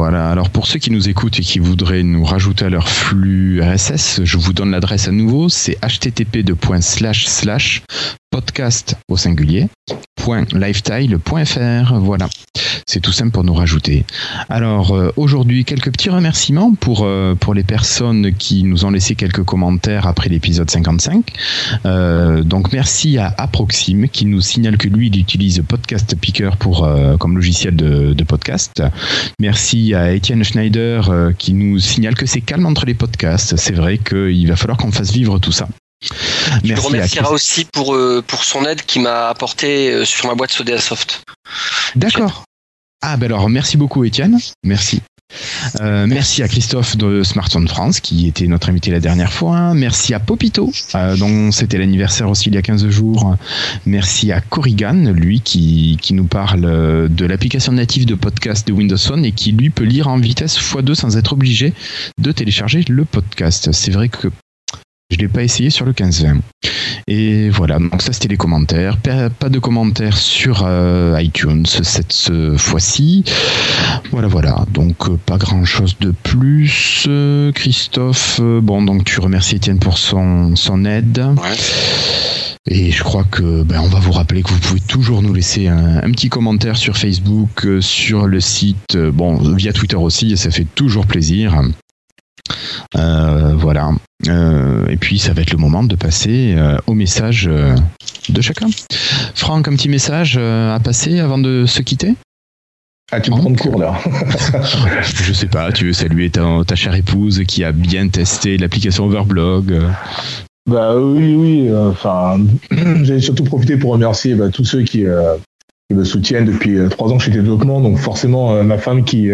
Voilà, 0.00 0.30
alors 0.30 0.48
pour 0.48 0.68
ceux 0.68 0.78
qui 0.78 0.92
nous 0.92 1.08
écoutent 1.08 1.40
et 1.40 1.42
qui 1.42 1.58
voudraient 1.58 2.04
nous 2.04 2.22
rajouter 2.22 2.66
à 2.66 2.68
leur 2.68 2.88
flux 2.88 3.60
RSS, 3.60 4.20
je 4.22 4.36
vous 4.36 4.52
donne 4.52 4.70
l'adresse 4.70 5.08
à 5.08 5.10
nouveau, 5.10 5.48
c'est 5.48 5.76
http 5.82 6.44
podcast 8.30 8.96
au 9.08 9.16
singulier 9.16 9.68
.lifetile.fr 10.52 11.94
voilà. 12.00 12.28
C'est 12.86 13.00
tout 13.00 13.12
simple 13.12 13.30
pour 13.30 13.44
nous 13.44 13.54
rajouter. 13.54 14.04
Alors 14.48 14.94
euh, 14.94 15.12
aujourd'hui 15.16 15.64
quelques 15.64 15.90
petits 15.90 16.10
remerciements 16.10 16.74
pour 16.74 17.04
euh, 17.04 17.34
pour 17.34 17.54
les 17.54 17.62
personnes 17.62 18.34
qui 18.34 18.64
nous 18.64 18.84
ont 18.84 18.90
laissé 18.90 19.14
quelques 19.14 19.42
commentaires 19.42 20.06
après 20.06 20.28
l'épisode 20.28 20.70
55 20.70 21.32
Euh, 21.86 22.42
donc 22.42 22.72
merci 22.72 23.18
à 23.18 23.32
Approxime 23.38 24.08
qui 24.08 24.26
nous 24.26 24.40
signale 24.40 24.76
que 24.76 24.88
lui 24.88 25.08
il 25.08 25.18
utilise 25.18 25.62
Podcast 25.66 26.14
Picker 26.16 26.50
pour 26.58 26.84
euh, 26.84 27.16
comme 27.16 27.36
logiciel 27.36 27.76
de, 27.76 28.24
podcast. 28.24 28.82
Merci 29.40 29.94
à 29.94 30.12
Étienne 30.12 30.44
Schneider 30.44 31.32
qui 31.38 31.54
nous 31.54 31.78
signale 31.78 32.14
que 32.14 32.26
c'est 32.26 32.42
calme 32.42 32.66
entre 32.66 32.84
les 32.84 32.94
podcasts. 32.94 33.56
C'est 33.56 33.74
vrai 33.74 33.96
qu'il 33.96 34.46
va 34.48 34.56
falloir 34.56 34.76
qu'on 34.76 34.92
fasse 34.92 35.12
vivre 35.12 35.38
tout 35.38 35.52
ça 35.52 35.68
Je 36.00 36.10
le 36.10 36.68
Merci 36.68 36.84
à 36.84 36.88
remerciera 36.88 37.30
aussi 37.32 37.64
pour, 37.64 37.94
euh, 37.94 38.22
pour 38.26 38.44
son 38.44 38.64
aide 38.64 38.82
qu'il 38.82 39.02
m'a 39.02 39.28
apporté 39.28 39.90
euh, 39.90 40.04
sur 40.04 40.26
ma 40.26 40.34
boîte 40.34 40.50
Sodea 40.50 40.78
Soft. 40.78 41.22
D'accord. 41.96 42.44
Ah 43.02 43.16
ben 43.16 43.26
alors 43.26 43.48
merci 43.48 43.76
beaucoup 43.76 44.04
Étienne, 44.04 44.38
merci. 44.64 45.00
Euh, 45.80 46.06
merci 46.06 46.42
à 46.42 46.48
Christophe 46.48 46.96
de 46.96 47.22
Smartphone 47.22 47.68
France 47.68 48.00
qui 48.00 48.26
était 48.26 48.46
notre 48.46 48.70
invité 48.70 48.90
la 48.90 48.98
dernière 48.98 49.32
fois. 49.32 49.74
Merci 49.74 50.14
à 50.14 50.20
Popito 50.20 50.72
euh, 50.94 51.16
dont 51.16 51.52
c'était 51.52 51.78
l'anniversaire 51.78 52.30
aussi 52.30 52.48
il 52.48 52.54
y 52.54 52.58
a 52.58 52.62
15 52.62 52.88
jours. 52.88 53.36
Merci 53.84 54.32
à 54.32 54.40
Corrigan, 54.40 55.12
lui 55.12 55.40
qui, 55.40 55.98
qui 56.00 56.14
nous 56.14 56.24
parle 56.24 57.08
de 57.08 57.26
l'application 57.26 57.72
native 57.72 58.06
de 58.06 58.14
podcast 58.14 58.66
de 58.66 58.72
Windows 58.72 58.96
Phone 58.96 59.24
et 59.24 59.32
qui 59.32 59.52
lui 59.52 59.70
peut 59.70 59.84
lire 59.84 60.08
en 60.08 60.18
vitesse 60.18 60.58
x2 60.58 60.94
sans 60.94 61.16
être 61.16 61.34
obligé 61.34 61.74
de 62.18 62.32
télécharger 62.32 62.84
le 62.88 63.04
podcast. 63.04 63.70
C'est 63.72 63.90
vrai 63.90 64.08
que 64.08 64.28
Je 65.10 65.16
l'ai 65.16 65.28
pas 65.28 65.42
essayé 65.42 65.70
sur 65.70 65.86
le 65.86 65.92
15-20. 65.92 66.40
Et 67.06 67.48
voilà, 67.48 67.78
donc 67.78 68.02
ça 68.02 68.12
c'était 68.12 68.28
les 68.28 68.36
commentaires. 68.36 68.98
Pas 68.98 69.48
de 69.48 69.58
commentaires 69.58 70.18
sur 70.18 70.64
euh, 70.66 71.18
iTunes 71.18 71.64
cette 71.64 72.12
ce 72.12 72.58
fois-ci. 72.58 73.24
Voilà, 74.10 74.28
voilà. 74.28 74.66
Donc 74.70 75.08
euh, 75.08 75.16
pas 75.24 75.38
grand-chose 75.38 75.96
de 75.98 76.10
plus. 76.10 77.06
Euh, 77.08 77.52
Christophe, 77.52 78.38
euh, 78.42 78.60
bon 78.60 78.82
donc 78.82 79.04
tu 79.04 79.18
remercies 79.20 79.56
Étienne 79.56 79.78
pour 79.78 79.96
son 79.96 80.54
son 80.56 80.84
aide. 80.84 81.18
Ouais. 81.18 81.56
Et 82.70 82.90
je 82.90 83.02
crois 83.02 83.24
que 83.24 83.62
ben, 83.62 83.80
on 83.80 83.88
va 83.88 84.00
vous 84.00 84.12
rappeler 84.12 84.42
que 84.42 84.50
vous 84.50 84.58
pouvez 84.58 84.80
toujours 84.80 85.22
nous 85.22 85.32
laisser 85.32 85.68
un, 85.68 86.02
un 86.02 86.10
petit 86.12 86.28
commentaire 86.28 86.76
sur 86.76 86.98
Facebook, 86.98 87.66
sur 87.80 88.26
le 88.26 88.40
site, 88.40 88.98
bon 88.98 89.36
via 89.54 89.72
Twitter 89.72 89.96
aussi, 89.96 90.32
et 90.32 90.36
ça 90.36 90.50
fait 90.50 90.66
toujours 90.74 91.06
plaisir. 91.06 91.62
Euh, 92.96 93.54
voilà. 93.56 93.90
Euh, 94.28 94.86
et 94.88 94.96
puis 94.96 95.18
ça 95.18 95.32
va 95.32 95.42
être 95.42 95.52
le 95.52 95.58
moment 95.58 95.84
de 95.84 95.94
passer 95.96 96.54
euh, 96.56 96.76
au 96.86 96.94
message 96.94 97.48
de 98.28 98.40
chacun. 98.40 98.68
Franck, 99.34 99.68
un 99.68 99.74
petit 99.74 99.88
message 99.88 100.36
à 100.36 100.78
passer 100.82 101.20
avant 101.20 101.38
de 101.38 101.66
se 101.66 101.82
quitter? 101.82 102.14
Ah, 103.10 103.20
tu 103.20 103.30
me 103.30 103.36
prends 103.36 103.50
de 103.50 103.58
court 103.58 103.78
là. 103.78 103.98
Je 105.02 105.32
sais 105.32 105.46
pas, 105.46 105.72
tu 105.72 105.86
veux 105.86 105.92
saluer 105.94 106.28
ta, 106.28 106.44
ta 106.66 106.74
chère 106.74 106.94
épouse 106.94 107.42
qui 107.48 107.64
a 107.64 107.72
bien 107.72 108.06
testé 108.08 108.58
l'application 108.58 109.06
Overblog. 109.06 109.80
Bah 110.68 110.94
oui, 110.98 111.34
oui. 111.34 111.70
Enfin, 111.74 112.38
j'ai 113.02 113.20
surtout 113.20 113.44
profité 113.44 113.78
pour 113.78 113.92
remercier 113.92 114.34
bah, 114.34 114.50
tous 114.50 114.66
ceux 114.66 114.82
qui, 114.82 115.06
qui 115.88 115.96
me 115.96 116.04
soutiennent 116.04 116.44
depuis 116.44 116.76
trois 116.90 117.10
ans 117.10 117.18
chez 117.18 117.30
développement. 117.30 117.80
Donc 117.80 117.96
forcément, 117.96 118.62
ma 118.62 118.76
femme 118.76 119.04
qui 119.04 119.30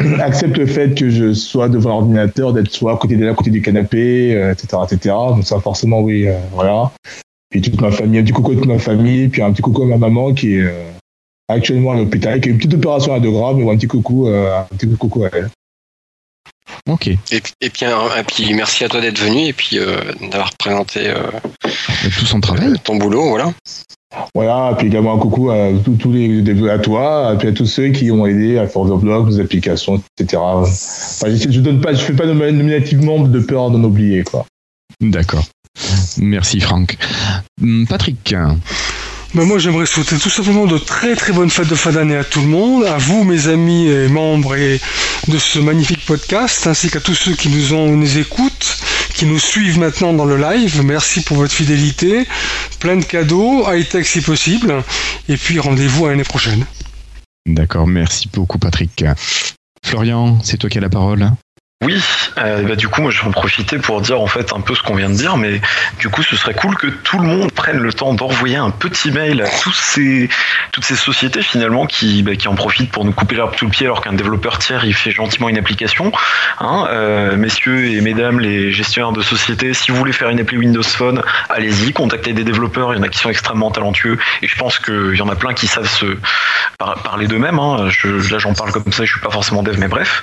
accepte 0.20 0.56
le 0.56 0.66
fait 0.66 0.94
que 0.94 1.10
je 1.10 1.32
sois 1.32 1.68
devant 1.68 1.90
l'ordinateur, 1.90 2.52
d'être 2.52 2.70
soit 2.70 2.92
à 2.92 2.96
côté 2.96 3.16
d'elle, 3.16 3.28
à 3.28 3.34
côté 3.34 3.50
du 3.50 3.62
canapé, 3.62 4.34
euh, 4.34 4.52
etc., 4.52 4.68
etc. 4.84 5.14
Donc 5.30 5.44
ça, 5.46 5.60
forcément, 5.60 6.00
oui, 6.00 6.26
euh, 6.28 6.38
voilà. 6.52 6.90
Puis 7.50 7.60
toute 7.60 7.80
ma 7.80 7.90
famille, 7.90 8.20
un 8.20 8.22
petit 8.24 8.32
coucou 8.32 8.52
à 8.52 8.54
toute 8.54 8.66
ma 8.66 8.78
famille, 8.78 9.28
puis 9.28 9.42
un 9.42 9.52
petit 9.52 9.62
coucou 9.62 9.82
à 9.82 9.86
ma 9.86 9.96
maman 9.98 10.32
qui 10.34 10.54
est 10.56 10.60
euh, 10.62 10.90
actuellement 11.48 11.92
à 11.92 11.96
l'hôpital, 11.96 12.40
qui 12.40 12.48
a 12.48 12.52
une 12.52 12.58
petite 12.58 12.74
opération 12.74 13.12
à 13.14 13.20
2 13.20 13.30
grammes, 13.30 13.58
mais 13.58 13.70
un 13.70 13.76
petit 13.76 13.88
coucou, 13.88 14.28
euh, 14.28 14.56
un 14.60 14.64
petit 14.76 14.88
coucou 14.96 15.24
à 15.24 15.28
elle. 15.32 15.50
Ok, 16.88 17.08
Et, 17.08 17.18
et 17.60 17.70
puis, 17.70 17.84
un- 17.84 18.16
et 18.16 18.22
puis 18.22 18.54
merci 18.54 18.84
à 18.84 18.88
toi 18.88 19.00
d'être 19.00 19.18
venu 19.18 19.46
et 19.46 19.52
puis 19.52 19.78
euh, 19.80 19.96
d'avoir 20.30 20.52
présenté 20.56 21.08
euh, 21.08 21.24
tout 22.18 22.26
son 22.26 22.40
travail. 22.40 22.74
ton 22.84 22.94
boulot, 22.96 23.28
voilà. 23.30 23.52
Voilà, 24.34 24.74
puis 24.76 24.88
également 24.88 25.14
un 25.14 25.18
coucou 25.18 25.50
à 25.50 25.68
tous 25.84 25.92
tous 25.94 26.10
les 26.12 26.42
à 26.70 26.78
toi, 26.78 27.32
et 27.34 27.38
puis 27.38 27.48
à 27.48 27.52
tous 27.52 27.66
ceux 27.66 27.88
qui 27.90 28.10
ont 28.10 28.26
aidé 28.26 28.58
à 28.58 28.66
faire 28.66 28.84
des 28.84 28.96
blogs, 28.96 29.28
des 29.30 29.40
applications, 29.40 30.02
etc. 30.18 30.42
Enfin, 30.42 31.28
je, 31.28 31.60
donne 31.60 31.80
pas, 31.80 31.94
je 31.94 32.00
fais 32.00 32.12
pas 32.12 32.26
nom- 32.26 32.34
nominativement 32.52 33.20
de 33.20 33.38
peur 33.40 33.70
d'en 33.70 33.82
oublier, 33.84 34.24
quoi. 34.24 34.46
D'accord. 35.00 35.44
Merci 36.18 36.60
Franck. 36.60 36.96
Hum, 37.62 37.86
Patrick, 37.88 38.34
Ben 39.34 39.44
moi, 39.44 39.58
j'aimerais 39.58 39.86
souhaiter 39.86 40.16
tout 40.18 40.28
simplement 40.28 40.66
de 40.66 40.76
très 40.76 41.14
très 41.14 41.32
bonnes 41.32 41.50
fêtes 41.50 41.68
de 41.68 41.76
fin 41.76 41.92
d'année 41.92 42.16
à 42.16 42.24
tout 42.24 42.40
le 42.40 42.48
monde, 42.48 42.84
à 42.84 42.98
vous, 42.98 43.22
mes 43.22 43.46
amis 43.46 43.86
et 43.86 44.08
membres 44.08 44.56
et 44.56 44.80
de 45.28 45.38
ce 45.38 45.60
magnifique 45.60 46.04
podcast, 46.04 46.66
ainsi 46.66 46.90
qu'à 46.90 46.98
tous 46.98 47.14
ceux 47.14 47.34
qui 47.34 47.48
nous 47.48 47.72
ont 47.74 47.94
nous 47.94 48.18
écoutent, 48.18 48.78
qui 49.20 49.26
nous 49.26 49.38
suivent 49.38 49.78
maintenant 49.78 50.14
dans 50.14 50.24
le 50.24 50.38
live. 50.38 50.82
Merci 50.82 51.20
pour 51.20 51.36
votre 51.36 51.52
fidélité, 51.52 52.26
plein 52.78 52.96
de 52.96 53.04
cadeaux, 53.04 53.70
high-tech 53.70 54.06
si 54.06 54.22
possible, 54.22 54.82
et 55.28 55.36
puis 55.36 55.58
rendez-vous 55.58 56.06
à 56.06 56.08
l'année 56.08 56.24
prochaine. 56.24 56.64
d'accord, 57.44 57.86
merci 57.86 58.30
beaucoup 58.32 58.58
Patrick. 58.58 59.04
Florian, 59.84 60.38
c'est 60.42 60.56
toi 60.56 60.70
qui 60.70 60.78
as 60.78 60.80
la 60.80 60.88
parole. 60.88 61.32
Oui, 61.82 61.98
euh, 62.36 62.62
bah, 62.64 62.76
du 62.76 62.88
coup, 62.88 63.00
moi 63.00 63.10
je 63.10 63.22
vais 63.22 63.28
en 63.28 63.30
profiter 63.30 63.78
pour 63.78 64.02
dire 64.02 64.20
en 64.20 64.26
fait 64.26 64.52
un 64.52 64.60
peu 64.60 64.74
ce 64.74 64.82
qu'on 64.82 64.94
vient 64.96 65.08
de 65.08 65.14
dire, 65.14 65.38
mais 65.38 65.62
du 65.98 66.10
coup, 66.10 66.22
ce 66.22 66.36
serait 66.36 66.52
cool 66.52 66.76
que 66.76 66.88
tout 66.88 67.18
le 67.18 67.26
monde 67.26 67.50
prenne 67.52 67.78
le 67.78 67.90
temps 67.90 68.12
d'envoyer 68.12 68.56
un 68.56 68.68
petit 68.70 69.10
mail 69.10 69.40
à 69.40 69.48
tous 69.48 69.72
ces, 69.72 70.28
toutes 70.72 70.84
ces 70.84 70.94
sociétés 70.94 71.40
finalement 71.40 71.86
qui, 71.86 72.22
bah, 72.22 72.32
en 72.44 72.54
profitent 72.54 72.92
pour 72.92 73.06
nous 73.06 73.12
couper 73.12 73.36
l'herbe 73.36 73.56
sous 73.56 73.64
le 73.64 73.70
pied 73.70 73.86
alors 73.86 74.02
qu'un 74.02 74.12
développeur 74.12 74.58
tiers 74.58 74.84
il 74.84 74.92
fait 74.92 75.10
gentiment 75.10 75.48
une 75.48 75.56
application. 75.56 76.12
Hein, 76.58 76.86
euh, 76.90 77.36
messieurs 77.36 77.86
et 77.86 78.02
mesdames 78.02 78.40
les 78.40 78.72
gestionnaires 78.72 79.12
de 79.12 79.22
sociétés, 79.22 79.72
si 79.72 79.90
vous 79.90 79.96
voulez 79.96 80.12
faire 80.12 80.28
une 80.28 80.38
appli 80.38 80.58
Windows 80.58 80.82
Phone, 80.82 81.22
allez-y, 81.48 81.94
contactez 81.94 82.34
des 82.34 82.44
développeurs, 82.44 82.92
il 82.92 82.98
y 82.98 83.00
en 83.00 83.04
a 83.04 83.08
qui 83.08 83.18
sont 83.18 83.30
extrêmement 83.30 83.70
talentueux 83.70 84.18
et 84.42 84.48
je 84.48 84.56
pense 84.56 84.78
qu'il 84.78 85.16
y 85.16 85.22
en 85.22 85.30
a 85.30 85.34
plein 85.34 85.54
qui 85.54 85.66
savent 85.66 85.88
se 85.88 86.18
par- 86.78 87.02
parler 87.02 87.26
d'eux-mêmes. 87.26 87.58
Hein. 87.58 87.88
Là, 88.30 88.38
j'en 88.38 88.52
parle 88.52 88.70
comme 88.70 88.92
ça, 88.92 89.06
je 89.06 89.12
suis 89.12 89.20
pas 89.20 89.30
forcément 89.30 89.62
dev, 89.62 89.76
mais 89.78 89.88
bref. 89.88 90.20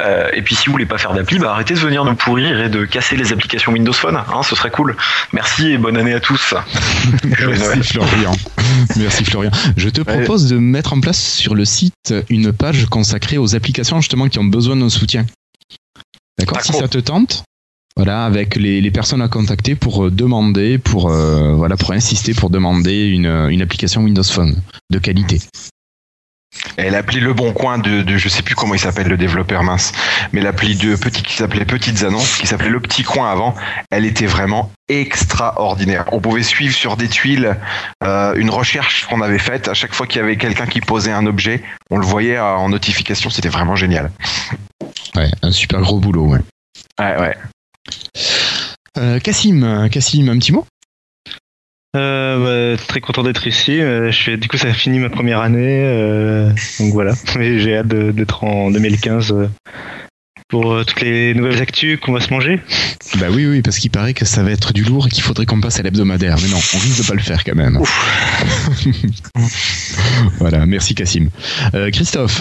Euh, 0.00 0.28
et 0.32 0.42
puis 0.42 0.56
si 0.56 0.66
vous 0.66 0.72
voulez 0.72 0.84
pas 0.84 0.95
faire 0.98 1.14
d'appli, 1.14 1.38
bah 1.38 1.52
arrêtez 1.52 1.74
de 1.74 1.78
venir 1.78 2.04
nous 2.04 2.14
pourrir 2.14 2.60
et 2.60 2.68
de 2.68 2.84
casser 2.84 3.16
les 3.16 3.32
applications 3.32 3.72
Windows 3.72 3.92
Phone, 3.92 4.16
hein, 4.16 4.42
ce 4.42 4.56
serait 4.56 4.70
cool. 4.70 4.96
Merci 5.32 5.72
et 5.72 5.78
bonne 5.78 5.96
année 5.96 6.14
à 6.14 6.20
tous. 6.20 6.54
Merci 7.24 7.82
Florian. 7.82 8.32
Merci 8.96 9.24
Florian. 9.24 9.50
Je 9.76 9.88
te 9.88 10.00
propose 10.00 10.48
de 10.48 10.58
mettre 10.58 10.92
en 10.92 11.00
place 11.00 11.20
sur 11.20 11.54
le 11.54 11.64
site 11.64 12.14
une 12.28 12.52
page 12.52 12.86
consacrée 12.86 13.38
aux 13.38 13.54
applications 13.54 14.00
justement 14.00 14.28
qui 14.28 14.38
ont 14.38 14.44
besoin 14.44 14.76
de 14.76 14.80
nos 14.80 14.90
soutien. 14.90 15.26
D'accord? 16.38 16.60
Si 16.60 16.72
ça 16.72 16.88
te 16.88 16.98
tente 16.98 17.44
voilà, 17.96 18.26
avec 18.26 18.56
les, 18.56 18.82
les 18.82 18.90
personnes 18.90 19.22
à 19.22 19.28
contacter 19.28 19.74
pour 19.74 20.04
euh, 20.04 20.10
demander, 20.10 20.76
pour 20.76 21.10
euh, 21.10 21.54
voilà, 21.54 21.78
pour 21.78 21.92
insister, 21.92 22.34
pour 22.34 22.50
demander 22.50 23.06
une, 23.06 23.26
une 23.26 23.62
application 23.62 24.02
Windows 24.02 24.22
Phone 24.22 24.60
de 24.90 24.98
qualité. 24.98 25.40
Et 26.78 26.90
l'appli 26.90 27.20
Le 27.20 27.32
Bon 27.32 27.52
Coin 27.52 27.78
de, 27.78 28.02
de 28.02 28.16
je 28.16 28.28
sais 28.28 28.42
plus 28.42 28.54
comment 28.54 28.74
il 28.74 28.80
s'appelle 28.80 29.08
le 29.08 29.16
développeur 29.16 29.62
mince, 29.62 29.92
mais 30.32 30.40
l'appli 30.40 30.76
de 30.76 30.94
petit 30.96 31.22
qui 31.22 31.34
s'appelait 31.34 31.64
Petites 31.64 32.02
Annonces, 32.02 32.36
qui 32.36 32.46
s'appelait 32.46 32.68
Le 32.68 32.80
Petit 32.80 33.02
Coin 33.02 33.30
avant, 33.30 33.54
elle 33.90 34.04
était 34.04 34.26
vraiment 34.26 34.70
extraordinaire. 34.88 36.04
On 36.12 36.20
pouvait 36.20 36.42
suivre 36.42 36.74
sur 36.74 36.96
des 36.96 37.08
tuiles 37.08 37.56
euh, 38.04 38.34
une 38.36 38.50
recherche 38.50 39.06
qu'on 39.06 39.20
avait 39.20 39.38
faite 39.38 39.68
à 39.68 39.74
chaque 39.74 39.94
fois 39.94 40.06
qu'il 40.06 40.20
y 40.20 40.24
avait 40.24 40.36
quelqu'un 40.36 40.66
qui 40.66 40.80
posait 40.80 41.12
un 41.12 41.26
objet, 41.26 41.62
on 41.90 41.98
le 41.98 42.06
voyait 42.06 42.36
euh, 42.36 42.44
en 42.44 42.68
notification, 42.68 43.30
c'était 43.30 43.48
vraiment 43.48 43.76
génial. 43.76 44.10
Ouais, 45.14 45.30
un 45.42 45.50
super 45.50 45.80
gros 45.80 45.98
boulot. 45.98 46.26
Ouais. 46.26 46.40
Ouais, 47.00 47.20
ouais. 47.20 47.36
Euh, 48.98 49.18
Cassim, 49.18 49.88
Cassim, 49.90 50.28
un 50.28 50.38
petit 50.38 50.52
mot? 50.52 50.66
Euh, 51.96 52.76
bah, 52.76 52.82
très 52.86 53.00
content 53.00 53.22
d'être 53.22 53.46
ici. 53.46 53.80
Euh, 53.80 54.10
je 54.12 54.22
fais, 54.22 54.36
du 54.36 54.48
coup, 54.48 54.56
ça 54.58 54.68
a 54.68 54.72
fini 54.74 54.98
ma 54.98 55.08
première 55.10 55.40
année. 55.40 55.80
euh, 55.84 56.50
donc 56.78 56.92
voilà. 56.92 57.14
Mais 57.38 57.58
j'ai 57.58 57.76
hâte 57.78 57.88
de- 57.88 58.10
d'être 58.12 58.44
en 58.44 58.70
2015 58.70 59.32
euh, 59.32 59.48
pour 60.48 60.72
euh, 60.72 60.84
toutes 60.84 61.00
les 61.00 61.34
nouvelles 61.34 61.60
actus 61.60 61.98
qu'on 62.00 62.12
va 62.12 62.20
se 62.20 62.30
manger. 62.32 62.60
Bah 63.18 63.26
oui, 63.30 63.46
oui, 63.46 63.62
parce 63.62 63.78
qu'il 63.78 63.90
paraît 63.90 64.14
que 64.14 64.24
ça 64.24 64.42
va 64.42 64.50
être 64.50 64.72
du 64.72 64.84
lourd 64.84 65.06
et 65.06 65.10
qu'il 65.10 65.22
faudrait 65.22 65.46
qu'on 65.46 65.60
passe 65.60 65.78
à 65.80 65.82
l'hebdomadaire. 65.82 66.36
Mais 66.42 66.48
non, 66.48 66.58
on 66.74 66.78
risque 66.78 67.02
de 67.02 67.06
pas 67.06 67.14
le 67.14 67.20
faire 67.20 67.42
quand 67.44 67.54
même. 67.56 67.80
voilà, 70.38 70.66
merci 70.66 70.94
Cassim. 70.94 71.28
Euh, 71.74 71.90
Christophe, 71.90 72.40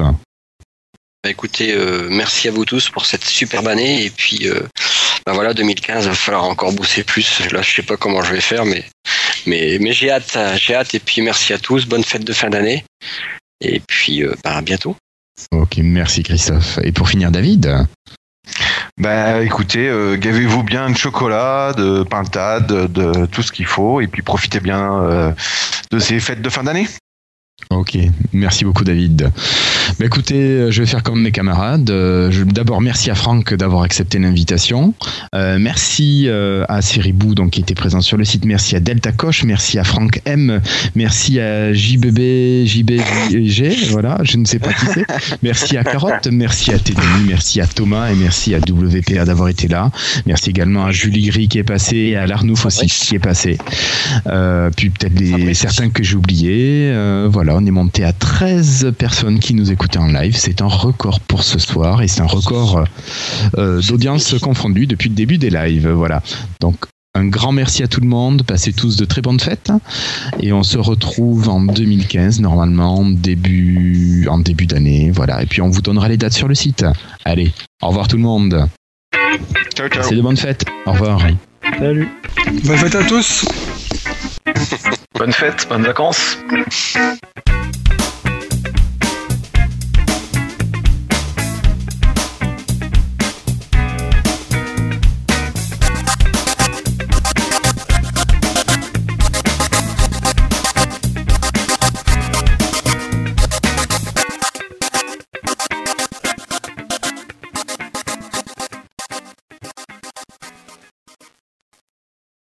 Bah, 1.23 1.29
écoutez, 1.29 1.73
euh, 1.73 2.07
merci 2.11 2.47
à 2.47 2.51
vous 2.51 2.65
tous 2.65 2.89
pour 2.89 3.05
cette 3.05 3.25
superbe 3.25 3.67
année 3.67 4.05
et 4.05 4.09
puis 4.09 4.47
euh, 5.27 5.31
bah 5.31 5.33
voilà 5.33 5.53
2015 5.53 6.07
va 6.07 6.13
falloir 6.13 6.43
encore 6.43 6.73
bosser 6.73 7.03
plus. 7.03 7.41
Là 7.51 7.61
je 7.61 7.75
sais 7.75 7.83
pas 7.83 7.97
comment 7.97 8.21
je 8.21 8.33
vais 8.33 8.41
faire 8.41 8.65
mais 8.65 8.83
mais 9.45 9.77
mais 9.79 9.93
j'ai 9.93 10.11
hâte, 10.11 10.35
euh, 10.35 10.55
j'ai 10.57 10.75
hâte 10.75 10.93
et 10.95 10.99
puis 10.99 11.21
merci 11.21 11.53
à 11.53 11.57
tous, 11.57 11.85
bonne 11.85 12.03
fête 12.03 12.23
de 12.23 12.33
fin 12.33 12.49
d'année 12.49 12.83
et 13.61 13.81
puis 13.87 14.23
euh, 14.23 14.35
bah, 14.43 14.55
à 14.55 14.61
bientôt. 14.61 14.95
ok, 15.51 15.77
merci 15.77 16.23
Christophe. 16.23 16.79
Et 16.83 16.91
pour 16.91 17.09
finir, 17.09 17.31
David? 17.31 17.87
Bah 18.97 19.41
écoutez, 19.43 19.89
euh, 19.89 20.15
gavez-vous 20.15 20.63
bien 20.63 20.89
de 20.89 20.95
chocolat, 20.95 21.73
de 21.73 22.03
pintade, 22.03 22.67
de, 22.67 22.87
de 22.87 23.25
tout 23.25 23.41
ce 23.41 23.51
qu'il 23.51 23.65
faut, 23.65 23.99
et 23.99 24.07
puis 24.07 24.21
profitez 24.21 24.59
bien 24.61 25.03
euh, 25.03 25.31
de 25.91 25.99
ces 25.99 26.19
fêtes 26.19 26.41
de 26.41 26.49
fin 26.49 26.63
d'année. 26.63 26.87
Ok, 27.71 27.97
merci 28.31 28.63
beaucoup 28.63 28.83
David. 28.83 29.31
Bah 29.99 30.05
écoutez, 30.05 30.35
euh, 30.35 30.71
je 30.71 30.81
vais 30.81 30.87
faire 30.87 31.03
comme 31.03 31.21
mes 31.21 31.31
camarades. 31.31 31.89
Euh, 31.89 32.31
D'abord, 32.45 32.81
merci 32.81 33.09
à 33.09 33.15
Franck 33.15 33.53
d'avoir 33.53 33.83
accepté 33.83 34.19
l'invitation. 34.19 34.93
Euh, 35.33 35.57
merci 35.59 36.29
à 36.29 36.81
Seribou 36.81 37.35
donc 37.35 37.51
qui 37.51 37.61
était 37.61 37.75
présent 37.75 38.01
sur 38.01 38.17
le 38.17 38.25
site. 38.25 38.45
Merci 38.45 38.75
à 38.75 38.79
Delta 38.79 39.11
Coche. 39.11 39.43
Merci 39.43 39.79
à 39.79 39.83
Franck 39.83 40.21
M. 40.25 40.61
Merci 40.95 41.39
à 41.39 41.73
JBB, 41.73 42.65
JBG. 42.65 43.89
Voilà, 43.89 44.19
je 44.23 44.37
ne 44.37 44.45
sais 44.45 44.59
pas 44.59 44.73
qui 44.73 44.85
c'est. 44.93 45.05
Merci 45.43 45.77
à 45.77 45.83
Carotte. 45.83 46.27
Merci 46.31 46.71
à 46.71 46.79
Teddy. 46.79 47.01
Merci 47.27 47.61
à 47.61 47.67
Thomas 47.67 48.09
et 48.11 48.15
merci 48.15 48.53
à 48.53 48.59
WPA 48.59 49.25
d'avoir 49.25 49.49
été 49.49 49.67
là. 49.67 49.91
Merci 50.25 50.49
également 50.49 50.85
à 50.85 50.91
Julie 50.91 51.27
Gris 51.27 51.47
qui 51.47 51.59
est 51.59 51.63
passé 51.63 51.97
et 51.97 52.15
à 52.15 52.27
l'Arnouf 52.27 52.65
aussi 52.65 52.87
qui 52.87 53.15
est 53.15 53.19
passé. 53.19 53.57
Euh, 54.27 54.69
puis 54.75 54.89
peut-être 54.89 55.53
certains 55.53 55.89
que 55.89 56.03
j'ai 56.03 56.15
oubliés. 56.15 56.91
Euh, 56.91 57.27
voilà, 57.31 57.54
on 57.55 57.65
est 57.65 57.71
monté 57.71 58.03
à 58.03 58.13
13 58.13 58.93
personnes 58.97 59.39
qui 59.39 59.53
nous 59.53 59.71
écoutaient 59.71 59.99
en 59.99 60.07
live. 60.07 60.35
C'est 60.35 60.61
un 60.61 60.67
record 60.67 61.19
pour 61.21 61.43
ce 61.43 61.59
soir 61.59 62.01
et 62.01 62.07
c'est 62.07 62.21
un 62.21 62.27
record 62.27 62.83
euh, 63.57 63.81
d'audience 63.81 64.35
confondue 64.39 64.87
depuis 64.87 65.09
le 65.09 65.15
début 65.15 65.37
des 65.37 65.49
lives. 65.49 65.89
Voilà. 65.89 66.21
Donc 66.59 66.75
un 67.15 67.25
grand 67.27 67.53
merci 67.53 67.81
à 67.81 67.87
tout 67.87 68.01
le 68.01 68.07
monde. 68.07 68.43
Passez 68.43 68.73
tous 68.73 68.97
de 68.97 69.05
très 69.05 69.21
bonnes 69.21 69.39
fêtes. 69.39 69.71
Et 70.41 70.51
on 70.51 70.63
se 70.63 70.77
retrouve 70.77 71.47
en 71.47 71.61
2015, 71.61 72.41
normalement, 72.41 73.05
début, 73.05 74.27
en 74.29 74.39
début 74.39 74.65
d'année. 74.65 75.11
Voilà. 75.11 75.41
Et 75.41 75.45
puis 75.45 75.61
on 75.61 75.69
vous 75.69 75.81
donnera 75.81 76.09
les 76.09 76.17
dates 76.17 76.33
sur 76.33 76.49
le 76.49 76.55
site. 76.55 76.85
Allez, 77.23 77.53
au 77.81 77.87
revoir 77.87 78.09
tout 78.09 78.17
le 78.17 78.23
monde. 78.23 78.67
Ciao, 79.75 79.87
ciao. 79.87 80.03
C'est 80.03 80.15
de 80.15 80.21
bonnes 80.21 80.37
fêtes. 80.37 80.65
Au 80.85 80.91
revoir. 80.91 81.21
Salut. 81.79 82.09
Bonne 82.65 82.77
fête 82.77 82.95
à 82.95 83.03
tous 83.03 83.45
Bonne 85.17 85.31
fête, 85.31 85.65
bonnes 85.69 85.83
vacances. 85.83 86.37